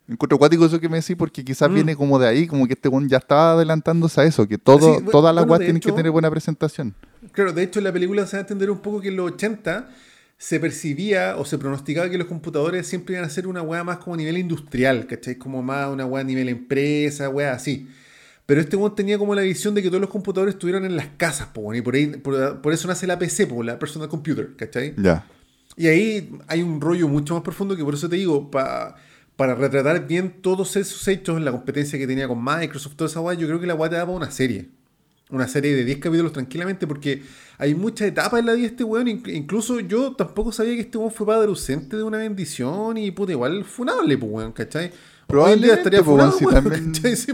encuentro 0.08 0.38
cuático 0.38 0.64
eso 0.66 0.80
que 0.80 0.88
me 0.88 0.96
decís, 1.00 1.14
porque 1.16 1.44
quizás 1.44 1.70
Mm. 1.70 1.74
viene 1.74 1.96
como 1.96 2.18
de 2.18 2.26
ahí, 2.26 2.46
como 2.48 2.66
que 2.66 2.72
este 2.72 2.88
weón 2.88 3.08
ya 3.08 3.18
estaba 3.18 3.52
adelantándose 3.52 4.20
a 4.20 4.24
eso, 4.24 4.48
que 4.48 4.58
todo, 4.58 4.98
Sí, 4.98 5.04
todas 5.12 5.32
las 5.34 5.44
bueno, 5.44 5.52
weas 5.60 5.60
tienen 5.66 5.80
que 5.80 5.92
tener 5.92 6.10
buena 6.10 6.28
presentación. 6.30 6.94
Claro, 7.32 7.52
de 7.52 7.62
hecho 7.62 7.78
en 7.78 7.84
la 7.84 7.92
película 7.92 8.26
se 8.26 8.36
va 8.36 8.38
a 8.38 8.42
entender 8.42 8.70
un 8.72 8.78
poco 8.80 9.00
que 9.00 9.08
en 9.08 9.16
los 9.16 9.32
80 9.32 9.88
se 10.36 10.58
percibía 10.58 11.36
o 11.36 11.44
se 11.44 11.58
pronosticaba 11.58 12.08
que 12.10 12.18
los 12.18 12.26
computadores 12.26 12.86
siempre 12.88 13.14
iban 13.14 13.26
a 13.26 13.30
ser 13.30 13.46
una 13.46 13.62
weá 13.62 13.84
más 13.84 13.98
como 13.98 14.14
a 14.14 14.16
nivel 14.16 14.38
industrial, 14.38 15.06
¿cachai? 15.06 15.36
Como 15.36 15.62
más 15.62 15.88
una 15.92 16.06
weá 16.06 16.22
a 16.22 16.24
nivel 16.24 16.48
empresa, 16.48 17.28
weá 17.28 17.52
así. 17.52 17.88
Pero 18.50 18.60
este 18.62 18.74
weón 18.74 18.96
tenía 18.96 19.16
como 19.16 19.32
la 19.32 19.42
visión 19.42 19.76
de 19.76 19.80
que 19.80 19.86
todos 19.90 20.00
los 20.00 20.10
computadores 20.10 20.54
estuvieran 20.56 20.84
en 20.84 20.96
las 20.96 21.06
casas, 21.16 21.46
po, 21.54 21.72
y 21.72 21.82
por, 21.82 21.94
ahí, 21.94 22.06
por, 22.08 22.60
por 22.60 22.72
eso 22.72 22.88
nace 22.88 23.06
la 23.06 23.16
PC, 23.16 23.46
po, 23.46 23.62
la 23.62 23.78
personal 23.78 24.08
computer, 24.08 24.56
¿cachai? 24.56 24.92
Ya. 24.96 25.24
Y 25.76 25.86
ahí 25.86 26.36
hay 26.48 26.60
un 26.62 26.80
rollo 26.80 27.06
mucho 27.06 27.34
más 27.34 27.44
profundo 27.44 27.76
que 27.76 27.84
por 27.84 27.94
eso 27.94 28.08
te 28.08 28.16
digo, 28.16 28.50
pa- 28.50 28.96
para 29.36 29.54
retratar 29.54 30.04
bien 30.08 30.42
todos 30.42 30.74
esos 30.74 31.06
hechos 31.06 31.36
en 31.36 31.44
la 31.44 31.52
competencia 31.52 31.96
que 31.96 32.08
tenía 32.08 32.26
con 32.26 32.42
Microsoft, 32.44 32.96
toda 32.96 33.08
esa 33.08 33.20
weá, 33.20 33.34
yo 33.38 33.46
creo 33.46 33.60
que 33.60 33.68
la 33.68 33.74
weá 33.76 33.88
te 33.88 33.94
da 33.96 34.04
para 34.04 34.16
una 34.16 34.30
serie. 34.32 34.68
Una 35.30 35.46
serie 35.46 35.72
de 35.76 35.84
10 35.84 35.98
capítulos 35.98 36.32
tranquilamente, 36.32 36.88
porque 36.88 37.22
hay 37.56 37.76
muchas 37.76 38.08
etapas 38.08 38.40
en 38.40 38.46
la 38.46 38.52
vida 38.54 38.62
de 38.62 38.70
este 38.72 38.82
weón. 38.82 39.06
inc- 39.06 39.32
Incluso 39.32 39.78
yo 39.78 40.16
tampoco 40.16 40.50
sabía 40.50 40.74
que 40.74 40.80
este 40.80 40.98
weón 40.98 41.12
fue 41.12 41.24
padre 41.24 41.46
ausente 41.46 41.96
de 41.96 42.02
una 42.02 42.18
bendición 42.18 42.96
y 42.96 43.12
puta, 43.12 43.30
igual 43.30 43.64
funable, 43.64 44.18
pues 44.18 44.32
weón, 44.32 44.50
¿cachai? 44.52 44.90
Probablemente, 45.30 45.74
estaría 45.74 46.02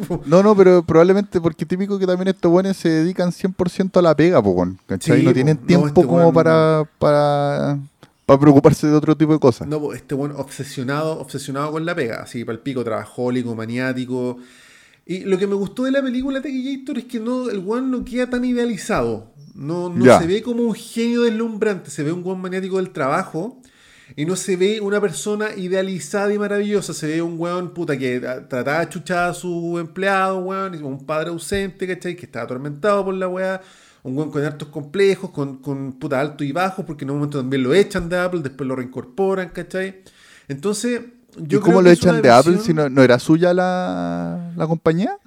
po. 0.08 0.22
No, 0.26 0.42
no, 0.42 0.56
pero 0.56 0.82
probablemente 0.82 1.40
porque 1.40 1.64
típico 1.64 1.98
que 1.98 2.06
también 2.06 2.28
estos 2.28 2.50
buenos 2.50 2.76
se 2.76 2.88
dedican 2.88 3.30
100% 3.30 3.98
a 3.98 4.02
la 4.02 4.14
pega, 4.14 4.42
po, 4.42 4.50
weón, 4.50 4.78
¿cachai? 4.86 5.20
Sí, 5.20 5.26
no 5.26 5.32
tienen 5.32 5.58
No, 5.60 5.66
tiempo 5.66 5.86
este 5.88 6.06
como 6.06 6.32
para, 6.32 6.88
para, 6.98 7.78
para 8.26 8.40
preocuparse 8.40 8.86
de 8.86 8.94
otro 8.94 9.16
tipo 9.16 9.32
de 9.32 9.38
cosas. 9.38 9.66
No, 9.66 9.92
este 9.92 10.14
weón 10.14 10.32
obsesionado, 10.36 11.18
obsesionado 11.18 11.72
con 11.72 11.84
la 11.84 11.94
pega, 11.94 12.22
así 12.22 12.44
para 12.44 12.56
el 12.56 12.62
pico, 12.62 12.84
trabajólico, 12.84 13.54
maniático. 13.54 14.38
Y 15.06 15.20
lo 15.20 15.38
que 15.38 15.46
me 15.46 15.54
gustó 15.54 15.84
de 15.84 15.92
la 15.92 16.02
película 16.02 16.42
Tequillator 16.42 16.98
es 16.98 17.04
que 17.04 17.20
no, 17.20 17.48
el 17.48 17.58
weón 17.58 17.90
no 17.90 18.04
queda 18.04 18.28
tan 18.28 18.44
idealizado. 18.44 19.32
No, 19.54 19.88
no 19.88 20.18
se 20.18 20.26
ve 20.26 20.42
como 20.42 20.62
un 20.62 20.74
genio 20.74 21.22
deslumbrante, 21.22 21.90
se 21.90 22.02
ve 22.02 22.12
un 22.12 22.22
weón 22.24 22.40
maniático 22.40 22.76
del 22.76 22.90
trabajo. 22.90 23.58
Y 24.14 24.24
no 24.24 24.36
se 24.36 24.56
ve 24.56 24.80
una 24.80 25.00
persona 25.00 25.48
idealizada 25.56 26.32
y 26.32 26.38
maravillosa, 26.38 26.94
se 26.94 27.08
ve 27.08 27.22
un 27.22 27.34
weón 27.38 27.74
puta 27.74 27.96
que 27.98 28.16
a- 28.26 28.46
trataba 28.48 28.80
de 28.80 28.88
chuchar 28.88 29.30
a 29.30 29.34
su 29.34 29.78
empleado, 29.80 30.38
weón, 30.38 30.74
y 30.74 30.78
un 30.82 31.04
padre 31.04 31.30
ausente, 31.30 31.86
¿cachai? 31.88 32.14
Que 32.14 32.26
estaba 32.26 32.44
atormentado 32.44 33.04
por 33.04 33.14
la 33.14 33.26
weá, 33.26 33.60
un 34.04 34.16
weón 34.16 34.30
con 34.30 34.44
hartos 34.44 34.68
complejos, 34.68 35.30
con, 35.30 35.56
con 35.58 35.94
puta 35.94 36.20
alto 36.20 36.44
y 36.44 36.52
bajo, 36.52 36.86
porque 36.86 37.04
en 37.04 37.10
un 37.10 37.16
momento 37.18 37.38
también 37.40 37.64
lo 37.64 37.74
echan 37.74 38.08
de 38.08 38.16
Apple, 38.18 38.40
después 38.42 38.68
lo 38.68 38.76
reincorporan, 38.76 39.48
¿cachai? 39.48 40.02
Entonces, 40.46 41.00
yo 41.36 41.58
¿Y 41.58 41.60
cómo 41.60 41.80
creo 41.80 41.82
lo 41.82 41.82
que 41.84 41.90
echan 41.92 42.22
de 42.22 42.30
Apple 42.30 42.58
si 42.58 42.72
no, 42.74 42.88
no 42.88 43.02
era 43.02 43.18
suya 43.18 43.52
la, 43.52 44.52
la 44.56 44.66
compañía? 44.68 45.18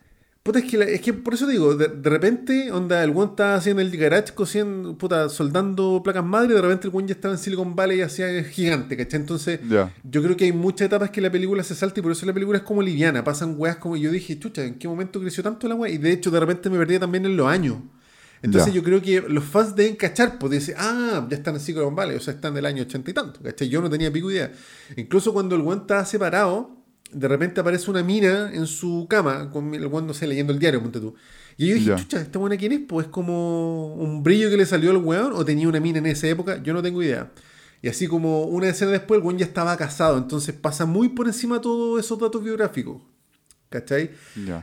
Puta, 0.41 0.59
es 0.59 0.65
que, 0.65 0.77
la- 0.77 0.85
es 0.85 1.01
que 1.01 1.13
por 1.13 1.33
eso 1.33 1.45
digo, 1.45 1.75
de, 1.75 1.89
de 1.89 2.09
repente, 2.09 2.71
onda, 2.71 3.03
el 3.03 3.11
weón 3.11 3.31
estaba 3.31 3.55
haciendo 3.55 3.81
el 3.81 3.95
garage, 3.95 4.33
cosiendo, 4.33 4.97
puta, 4.97 5.27
soldando 5.29 6.01
placas 6.03 6.23
madre, 6.25 6.53
y 6.53 6.55
de 6.55 6.61
repente 6.61 6.87
el 6.87 6.93
weón 6.93 7.07
ya 7.07 7.13
estaba 7.13 7.33
en 7.33 7.37
Silicon 7.37 7.75
Valley 7.75 7.99
y 7.99 8.01
hacía 8.01 8.43
gigante, 8.45 8.95
¿cachai? 8.95 9.19
Entonces, 9.19 9.59
Ya. 9.69 9.93
yo 10.03 10.23
creo 10.23 10.37
que 10.37 10.45
hay 10.45 10.53
muchas 10.53 10.85
etapas 10.87 11.09
que 11.11 11.19
la 11.21 11.29
película 11.29 11.61
se 11.63 11.75
salta 11.75 11.99
y 11.99 12.03
por 12.03 12.13
eso 12.13 12.25
la 12.25 12.33
película 12.33 12.57
es 12.57 12.63
como 12.63 12.81
liviana, 12.81 13.23
pasan 13.23 13.55
weas 13.57 13.75
como 13.75 13.97
yo 13.97 14.09
dije, 14.11 14.39
chucha, 14.39 14.63
¿en 14.63 14.75
qué 14.79 14.87
momento 14.87 15.19
creció 15.19 15.43
tanto 15.43 15.67
la 15.67 15.75
wea? 15.75 15.91
Y 15.91 15.97
de 15.97 16.13
hecho, 16.13 16.31
de 16.31 16.39
repente 16.39 16.69
me 16.69 16.77
perdía 16.77 16.99
también 17.01 17.25
en 17.25 17.35
los 17.35 17.47
años. 17.47 17.75
Entonces 18.41 18.71
Ya. 18.73 18.77
yo 18.79 18.83
creo 18.83 19.01
que 19.01 19.19
los 19.27 19.43
fans 19.43 19.75
deben 19.75 19.97
cachar, 19.97 20.39
pues 20.39 20.53
dicen, 20.53 20.75
ah, 20.77 21.27
ya 21.29 21.35
están 21.35 21.55
en 21.55 21.59
Silicon 21.59 21.93
Valley, 21.93 22.15
o 22.15 22.19
sea, 22.21 22.33
están 22.33 22.53
del 22.53 22.65
año 22.65 22.83
ochenta 22.83 23.11
y 23.11 23.13
tanto, 23.13 23.41
¿cachai? 23.43 23.67
Yo 23.67 23.81
no 23.81 23.89
tenía 23.89 24.09
pico 24.13 24.31
idea. 24.31 24.53
Incluso 24.95 25.33
cuando 25.33 25.57
el 25.57 25.61
weón 25.61 25.81
estaba 25.81 26.05
separado, 26.05 26.77
de 27.11 27.27
repente 27.27 27.61
aparece 27.61 27.89
una 27.89 28.03
mina 28.03 28.51
en 28.53 28.67
su 28.67 29.07
cama, 29.09 29.49
con 29.49 29.73
el 29.73 29.87
weón, 29.87 30.07
no 30.07 30.13
sé, 30.13 30.27
leyendo 30.27 30.53
el 30.53 30.59
diario, 30.59 30.81
ponte 30.81 30.99
tú. 30.99 31.15
Y 31.57 31.67
yo 31.67 31.75
dije, 31.75 31.95
chucha, 31.95 32.21
¿esta 32.21 32.39
buena 32.39 32.57
quién 32.57 32.71
es? 32.71 32.79
Pues 32.87 33.07
es 33.07 33.11
como 33.11 33.95
un 33.95 34.23
brillo 34.23 34.49
que 34.49 34.57
le 34.57 34.65
salió 34.65 34.91
al 34.91 34.97
weón, 34.97 35.33
o 35.33 35.43
tenía 35.43 35.67
una 35.67 35.79
mina 35.79 35.99
en 35.99 36.05
esa 36.05 36.27
época, 36.27 36.61
yo 36.63 36.73
no 36.73 36.81
tengo 36.81 37.03
idea. 37.03 37.31
Y 37.81 37.87
así 37.87 38.07
como 38.07 38.43
una 38.43 38.69
escena 38.69 38.91
después, 38.91 39.19
el 39.19 39.25
weón 39.25 39.37
ya 39.37 39.45
estaba 39.45 39.75
casado, 39.77 40.17
entonces 40.17 40.53
pasa 40.55 40.85
muy 40.85 41.09
por 41.09 41.27
encima 41.27 41.61
todos 41.61 42.03
esos 42.03 42.19
datos 42.19 42.43
biográficos. 42.43 43.01
¿Cachai? 43.69 44.09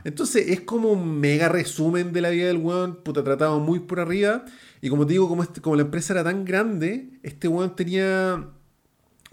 Entonces 0.03 0.49
es 0.49 0.61
como 0.61 0.91
un 0.91 1.19
mega 1.19 1.47
resumen 1.47 2.11
de 2.11 2.19
la 2.19 2.29
vida 2.29 2.47
del 2.47 2.57
weón, 2.57 3.03
puta, 3.03 3.23
tratado 3.23 3.57
muy 3.59 3.79
por 3.79 4.01
arriba. 4.01 4.43
Y 4.81 4.89
como 4.89 5.07
te 5.07 5.13
digo, 5.13 5.29
como, 5.29 5.43
este, 5.43 5.61
como 5.61 5.77
la 5.77 5.83
empresa 5.83 6.11
era 6.11 6.25
tan 6.25 6.43
grande, 6.43 7.19
este 7.23 7.47
weón 7.47 7.75
tenía. 7.75 8.49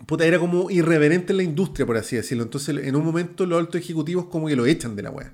Puta, 0.07 0.25
era 0.27 0.39
como 0.39 0.71
irreverente 0.71 1.33
en 1.33 1.37
la 1.39 1.43
industria, 1.45 1.87
por 1.87 1.97
así 1.97 2.17
decirlo. 2.17 2.43
Entonces, 2.43 2.77
en 2.85 2.97
un 2.97 3.05
momento, 3.05 3.47
los 3.47 3.59
altos 3.61 3.81
ejecutivos 3.81 4.27
como 4.27 4.49
que 4.49 4.57
lo 4.57 4.67
echan 4.67 4.97
de 4.97 5.03
la 5.03 5.11
weá. 5.11 5.33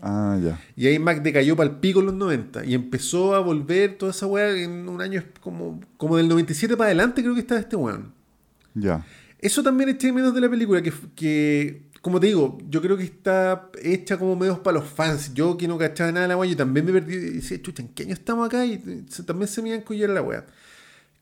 Ah, 0.00 0.38
ya. 0.42 0.60
Y 0.76 0.86
ahí 0.86 0.98
Mac 0.98 1.22
decayó 1.22 1.56
para 1.56 1.70
el 1.70 1.76
pico 1.76 2.00
en 2.00 2.06
los 2.06 2.14
90. 2.14 2.64
Y 2.64 2.74
empezó 2.74 3.34
a 3.34 3.40
volver 3.40 3.98
toda 3.98 4.12
esa 4.12 4.26
weá 4.26 4.56
en 4.56 4.88
un 4.88 5.00
año 5.00 5.22
como, 5.40 5.80
como 5.96 6.16
del 6.16 6.28
97 6.28 6.76
para 6.76 6.86
adelante, 6.88 7.20
creo 7.22 7.34
que 7.34 7.40
estaba 7.40 7.60
este 7.60 7.76
weón. 7.76 8.12
Ya. 8.74 9.04
Eso 9.40 9.62
también 9.62 9.90
eché 9.90 10.12
menos 10.12 10.34
de 10.34 10.40
la 10.40 10.48
película, 10.48 10.82
que, 10.82 10.92
que, 11.14 11.82
como 12.00 12.18
te 12.18 12.28
digo, 12.28 12.58
yo 12.68 12.80
creo 12.80 12.96
que 12.96 13.04
está 13.04 13.70
hecha 13.82 14.18
como 14.18 14.34
medios 14.36 14.58
para 14.60 14.78
los 14.78 14.88
fans. 14.88 15.34
Yo 15.34 15.56
que 15.56 15.68
no 15.68 15.76
cachaba 15.78 16.10
nada 16.12 16.22
de 16.22 16.28
la 16.28 16.36
weá, 16.36 16.48
yo 16.50 16.56
también 16.56 16.86
me 16.86 16.92
perdí 16.92 17.14
y 17.14 17.18
decía, 17.34 17.60
chucha, 17.60 17.82
¿en 17.82 17.88
qué 17.88 18.04
año 18.04 18.14
estamos 18.14 18.46
acá? 18.46 18.64
Y 18.64 19.04
se- 19.08 19.22
también 19.24 19.48
se 19.48 19.60
me 19.62 19.68
iba 19.70 20.06
a 20.06 20.08
la 20.08 20.22
weá. 20.22 20.46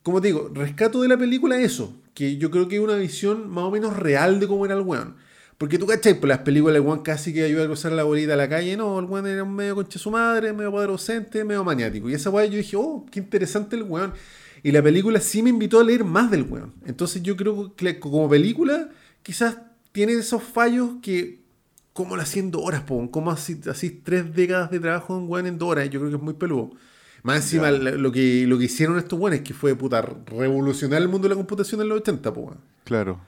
Como 0.02 0.20
te 0.20 0.28
digo, 0.28 0.50
rescato 0.54 1.00
de 1.02 1.08
la 1.08 1.16
película 1.18 1.58
eso, 1.60 1.94
que 2.16 2.38
yo 2.38 2.50
creo 2.50 2.66
que 2.66 2.76
es 2.76 2.82
una 2.82 2.96
visión 2.96 3.50
más 3.50 3.64
o 3.64 3.70
menos 3.70 3.94
real 3.94 4.40
de 4.40 4.48
cómo 4.48 4.64
era 4.64 4.74
el 4.74 4.80
weón. 4.80 5.16
Porque 5.58 5.78
tú 5.78 5.86
cachai, 5.86 6.18
por 6.18 6.30
las 6.30 6.38
películas 6.38 6.76
el 6.76 6.80
weón 6.80 7.02
casi 7.02 7.34
que 7.34 7.44
ayuda 7.44 7.64
a 7.64 7.66
cruzar 7.66 7.92
la 7.92 8.04
bolita 8.04 8.32
a 8.32 8.36
la 8.36 8.48
calle. 8.48 8.74
No, 8.74 8.98
el 8.98 9.04
weón 9.04 9.26
era 9.26 9.42
un 9.44 9.54
medio 9.54 9.74
concha 9.74 9.98
su 9.98 10.10
madre, 10.10 10.54
medio 10.54 10.70
poder 10.70 10.88
ausente, 10.88 11.44
medio 11.44 11.62
maniático. 11.62 12.08
Y 12.08 12.14
esa 12.14 12.30
weá 12.30 12.46
yo 12.46 12.56
dije, 12.56 12.74
oh, 12.74 13.04
qué 13.10 13.20
interesante 13.20 13.76
el 13.76 13.82
weón. 13.82 14.14
Y 14.62 14.72
la 14.72 14.82
película 14.82 15.20
sí 15.20 15.42
me 15.42 15.50
invitó 15.50 15.78
a 15.78 15.84
leer 15.84 16.04
más 16.04 16.30
del 16.30 16.44
weón. 16.44 16.72
Entonces 16.86 17.22
yo 17.22 17.36
creo 17.36 17.76
que 17.76 17.98
como 18.00 18.30
película 18.30 18.88
quizás 19.22 19.58
tiene 19.92 20.14
esos 20.14 20.42
fallos 20.42 20.92
que 21.02 21.42
como 21.92 22.16
las 22.16 22.30
100 22.30 22.52
horas, 22.54 22.80
po, 22.84 23.10
como 23.10 23.30
así, 23.30 23.60
así 23.70 23.90
tres 23.90 24.34
décadas 24.34 24.70
de 24.70 24.80
trabajo 24.80 25.18
en 25.18 25.28
weón 25.28 25.46
en 25.46 25.58
dos 25.58 25.68
horas. 25.68 25.90
Yo 25.90 26.00
creo 26.00 26.10
que 26.10 26.16
es 26.16 26.22
muy 26.22 26.34
peludo. 26.34 26.70
Más 27.26 27.38
encima 27.38 27.72
lo 27.72 28.12
que, 28.12 28.46
lo 28.46 28.56
que 28.56 28.66
hicieron 28.66 28.98
estos 28.98 29.18
weones, 29.18 29.40
que 29.40 29.52
fue 29.52 29.74
puta, 29.74 30.00
revolucionar 30.00 31.02
el 31.02 31.08
mundo 31.08 31.26
de 31.26 31.30
la 31.30 31.34
computación 31.34 31.80
en 31.80 31.88
los 31.88 31.98
80, 31.98 32.32
po, 32.32 32.40
weón. 32.40 32.58
Claro. 32.84 33.20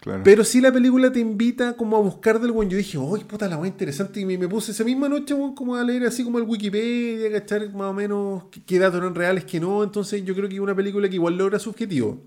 Claro. 0.00 0.22
Pero 0.24 0.42
sí 0.42 0.60
la 0.60 0.72
película 0.72 1.12
te 1.12 1.20
invita 1.20 1.76
como 1.76 1.96
a 1.96 2.00
buscar 2.00 2.40
del 2.40 2.50
weón. 2.50 2.68
Yo 2.68 2.76
dije, 2.76 2.98
uy, 2.98 3.20
puta, 3.20 3.46
la 3.46 3.56
weá 3.56 3.68
interesante. 3.68 4.18
Y 4.18 4.24
me, 4.24 4.36
me, 4.36 4.48
puse 4.48 4.72
esa 4.72 4.82
misma 4.82 5.08
noche, 5.08 5.32
weón, 5.32 5.54
como 5.54 5.76
a 5.76 5.84
leer 5.84 6.06
así 6.06 6.24
como 6.24 6.38
el 6.38 6.44
Wikipedia, 6.44 7.30
cachar 7.30 7.72
más 7.72 7.90
o 7.90 7.92
menos 7.92 8.42
qué, 8.50 8.62
qué 8.66 8.80
datos 8.80 9.00
eran 9.00 9.14
reales, 9.14 9.44
que 9.44 9.60
no. 9.60 9.84
Entonces 9.84 10.24
yo 10.24 10.34
creo 10.34 10.48
que 10.48 10.56
es 10.56 10.60
una 10.60 10.74
película 10.74 11.08
que 11.08 11.14
igual 11.14 11.38
logra 11.38 11.60
su 11.60 11.70
objetivo. 11.70 12.20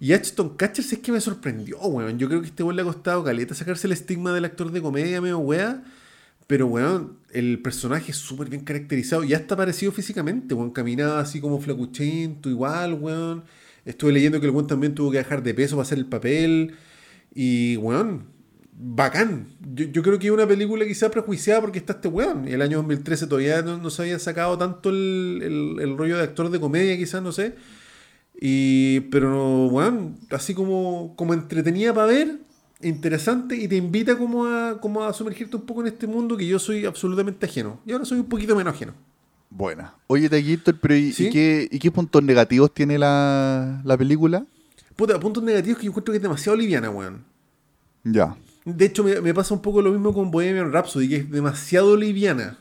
Y 0.00 0.14
Ashton 0.14 0.56
Catcher 0.56 0.82
es 0.82 0.98
que 1.00 1.12
me 1.12 1.20
sorprendió, 1.20 1.78
weón. 1.78 2.18
Yo 2.18 2.26
creo 2.26 2.40
que 2.40 2.46
este 2.46 2.62
weón 2.62 2.76
le 2.76 2.80
ha 2.80 2.86
costado 2.86 3.22
caleta 3.22 3.54
sacarse 3.54 3.86
el 3.86 3.92
estigma 3.92 4.32
del 4.32 4.46
actor 4.46 4.72
de 4.72 4.80
comedia, 4.80 5.20
medio 5.20 5.40
weá. 5.40 5.84
Pero, 6.52 6.66
weón, 6.66 7.16
el 7.30 7.62
personaje 7.62 8.10
es 8.10 8.18
súper 8.18 8.50
bien 8.50 8.62
caracterizado. 8.62 9.24
Ya 9.24 9.38
está 9.38 9.56
parecido 9.56 9.90
físicamente, 9.90 10.52
weón. 10.52 10.70
Caminaba 10.70 11.18
así 11.18 11.40
como 11.40 11.58
flacuchento, 11.58 12.50
igual, 12.50 12.92
weón. 12.92 13.44
Estuve 13.86 14.12
leyendo 14.12 14.38
que 14.38 14.44
el 14.44 14.52
weón 14.52 14.66
también 14.66 14.94
tuvo 14.94 15.10
que 15.10 15.16
dejar 15.16 15.42
de 15.42 15.54
peso 15.54 15.76
para 15.76 15.86
hacer 15.86 15.96
el 15.96 16.04
papel. 16.04 16.74
Y, 17.34 17.78
weón, 17.78 18.26
bacán. 18.70 19.46
Yo, 19.74 19.86
yo 19.86 20.02
creo 20.02 20.18
que 20.18 20.26
es 20.26 20.30
una 20.30 20.46
película 20.46 20.84
quizá 20.84 21.10
prejuiciada 21.10 21.62
porque 21.62 21.78
está 21.78 21.94
este 21.94 22.08
weón. 22.08 22.46
El 22.46 22.60
año 22.60 22.76
2013 22.76 23.28
todavía 23.28 23.62
no, 23.62 23.78
no 23.78 23.88
se 23.88 24.02
había 24.02 24.18
sacado 24.18 24.58
tanto 24.58 24.90
el, 24.90 25.40
el, 25.42 25.80
el 25.80 25.96
rollo 25.96 26.18
de 26.18 26.24
actor 26.24 26.50
de 26.50 26.60
comedia, 26.60 26.98
quizás, 26.98 27.22
no 27.22 27.32
sé. 27.32 27.54
Y, 28.38 29.00
pero, 29.10 29.70
bueno, 29.70 30.18
así 30.30 30.52
como, 30.52 31.14
como 31.16 31.32
entretenida 31.32 31.94
para 31.94 32.08
ver, 32.08 32.40
interesante 32.82 33.56
y 33.56 33.68
te 33.68 33.76
invita 33.76 34.16
como 34.16 34.46
a, 34.46 34.80
como 34.80 35.04
a 35.04 35.12
sumergirte 35.12 35.56
un 35.56 35.62
poco 35.62 35.80
en 35.82 35.88
este 35.88 36.06
mundo 36.06 36.36
que 36.36 36.46
yo 36.46 36.58
soy 36.58 36.84
absolutamente 36.84 37.46
ajeno. 37.46 37.80
Y 37.86 37.92
ahora 37.92 38.04
soy 38.04 38.18
un 38.18 38.26
poquito 38.26 38.54
menos 38.56 38.74
ajeno. 38.74 38.92
Buena. 39.50 39.94
Oye, 40.06 40.28
Taquito, 40.28 40.72
pero 40.80 40.94
¿y, 40.94 41.12
¿Sí? 41.12 41.26
¿y 41.26 41.30
qué, 41.30 41.68
¿y 41.70 41.78
qué 41.78 41.90
puntos 41.90 42.22
negativos 42.22 42.72
tiene 42.72 42.98
la, 42.98 43.82
la 43.84 43.98
película? 43.98 44.46
Puta, 44.96 45.18
puntos 45.20 45.42
negativos 45.42 45.78
que 45.78 45.84
yo 45.84 45.90
encuentro 45.90 46.12
que 46.12 46.16
es 46.16 46.22
demasiado 46.22 46.56
liviana, 46.56 46.90
weón. 46.90 47.24
Ya. 48.04 48.36
De 48.64 48.86
hecho, 48.86 49.04
me, 49.04 49.20
me 49.20 49.34
pasa 49.34 49.54
un 49.54 49.60
poco 49.60 49.82
lo 49.82 49.90
mismo 49.92 50.14
con 50.14 50.30
Bohemian 50.30 50.72
Rhapsody, 50.72 51.08
que 51.08 51.16
es 51.16 51.30
demasiado 51.30 51.96
liviana. 51.96 52.58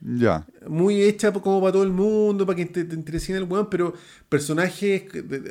Ya. 0.00 0.46
Muy 0.68 1.02
hecha 1.02 1.32
como 1.32 1.60
para 1.60 1.72
todo 1.72 1.82
el 1.82 1.90
mundo, 1.90 2.44
para 2.46 2.56
que 2.56 2.66
te, 2.66 2.84
te 2.84 2.94
interese 2.94 3.32
en 3.32 3.38
el 3.38 3.44
weón, 3.44 3.68
pero 3.70 3.94
personajes, 4.28 5.04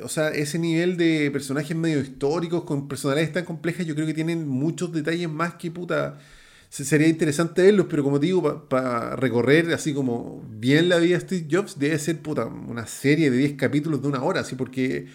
o 0.03 0.07
sea, 0.07 0.29
ese 0.29 0.59
nivel 0.59 0.97
de 0.97 1.29
personajes 1.31 1.75
medio 1.75 1.99
históricos 1.99 2.63
con 2.63 2.87
personalidades 2.87 3.33
tan 3.33 3.43
complejas, 3.43 3.85
yo 3.85 3.95
creo 3.95 4.07
que 4.07 4.13
tienen 4.13 4.47
muchos 4.47 4.91
detalles 4.93 5.29
más 5.29 5.55
que 5.55 5.71
puta. 5.71 6.19
se- 6.69 6.85
Sería 6.85 7.07
interesante 7.07 7.63
verlos, 7.63 7.87
pero 7.89 8.03
como 8.03 8.19
te 8.19 8.27
digo, 8.27 8.67
para 8.69 9.15
recorrer 9.15 9.73
así 9.73 9.93
como 9.93 10.43
bien 10.49 10.89
la 10.89 10.97
vida 10.97 11.17
de 11.17 11.21
Steve 11.25 11.47
Jobs, 11.51 11.79
debe 11.79 11.97
ser 11.99 12.19
puta, 12.21 12.45
una 12.45 12.85
serie 12.87 13.31
de 13.31 13.37
10 13.37 13.53
capítulos 13.53 14.01
de 14.01 14.07
una 14.09 14.23
hora, 14.23 14.41
así 14.41 14.55
porque 14.55 15.07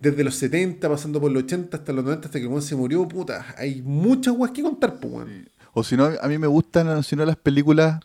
desde 0.00 0.24
los 0.24 0.34
70, 0.36 0.88
pasando 0.88 1.20
por 1.20 1.30
los 1.30 1.42
80 1.44 1.76
hasta 1.78 1.92
los 1.92 2.04
90, 2.04 2.26
hasta 2.28 2.38
que 2.38 2.44
el 2.44 2.50
weón 2.50 2.62
se 2.62 2.74
murió, 2.76 3.06
puta, 3.06 3.54
hay 3.58 3.82
muchas 3.82 4.34
weas 4.36 4.52
que 4.52 4.62
contar, 4.62 4.98
pues, 5.00 5.12
weón. 5.12 5.48
O 5.74 5.84
si 5.84 5.96
no, 5.96 6.06
a 6.20 6.28
mí 6.28 6.38
me 6.38 6.46
gustan 6.46 7.02
si 7.04 7.14
no, 7.16 7.24
las 7.26 7.36
películas 7.36 8.00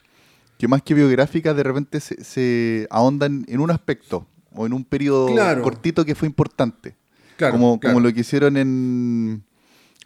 que 0.64 0.68
más 0.70 0.82
que 0.82 0.94
biográficas 0.94 1.58
de 1.58 1.62
repente 1.64 2.00
se, 2.00 2.24
se 2.24 2.88
ahondan 2.90 3.44
en 3.50 3.60
un 3.60 3.70
aspecto 3.70 4.26
o 4.54 4.66
en 4.66 4.72
un 4.72 4.86
periodo 4.86 5.28
Claro. 5.28 5.62
cortito 5.62 6.06
que 6.06 6.16
fue 6.16 6.26
importante. 6.26 6.96
Claro, 7.36 7.52
como, 7.52 7.78
claro. 7.82 7.96
como 7.96 8.08
lo 8.08 8.14
que 8.14 8.22
hicieron 8.22 8.56
en... 8.56 9.44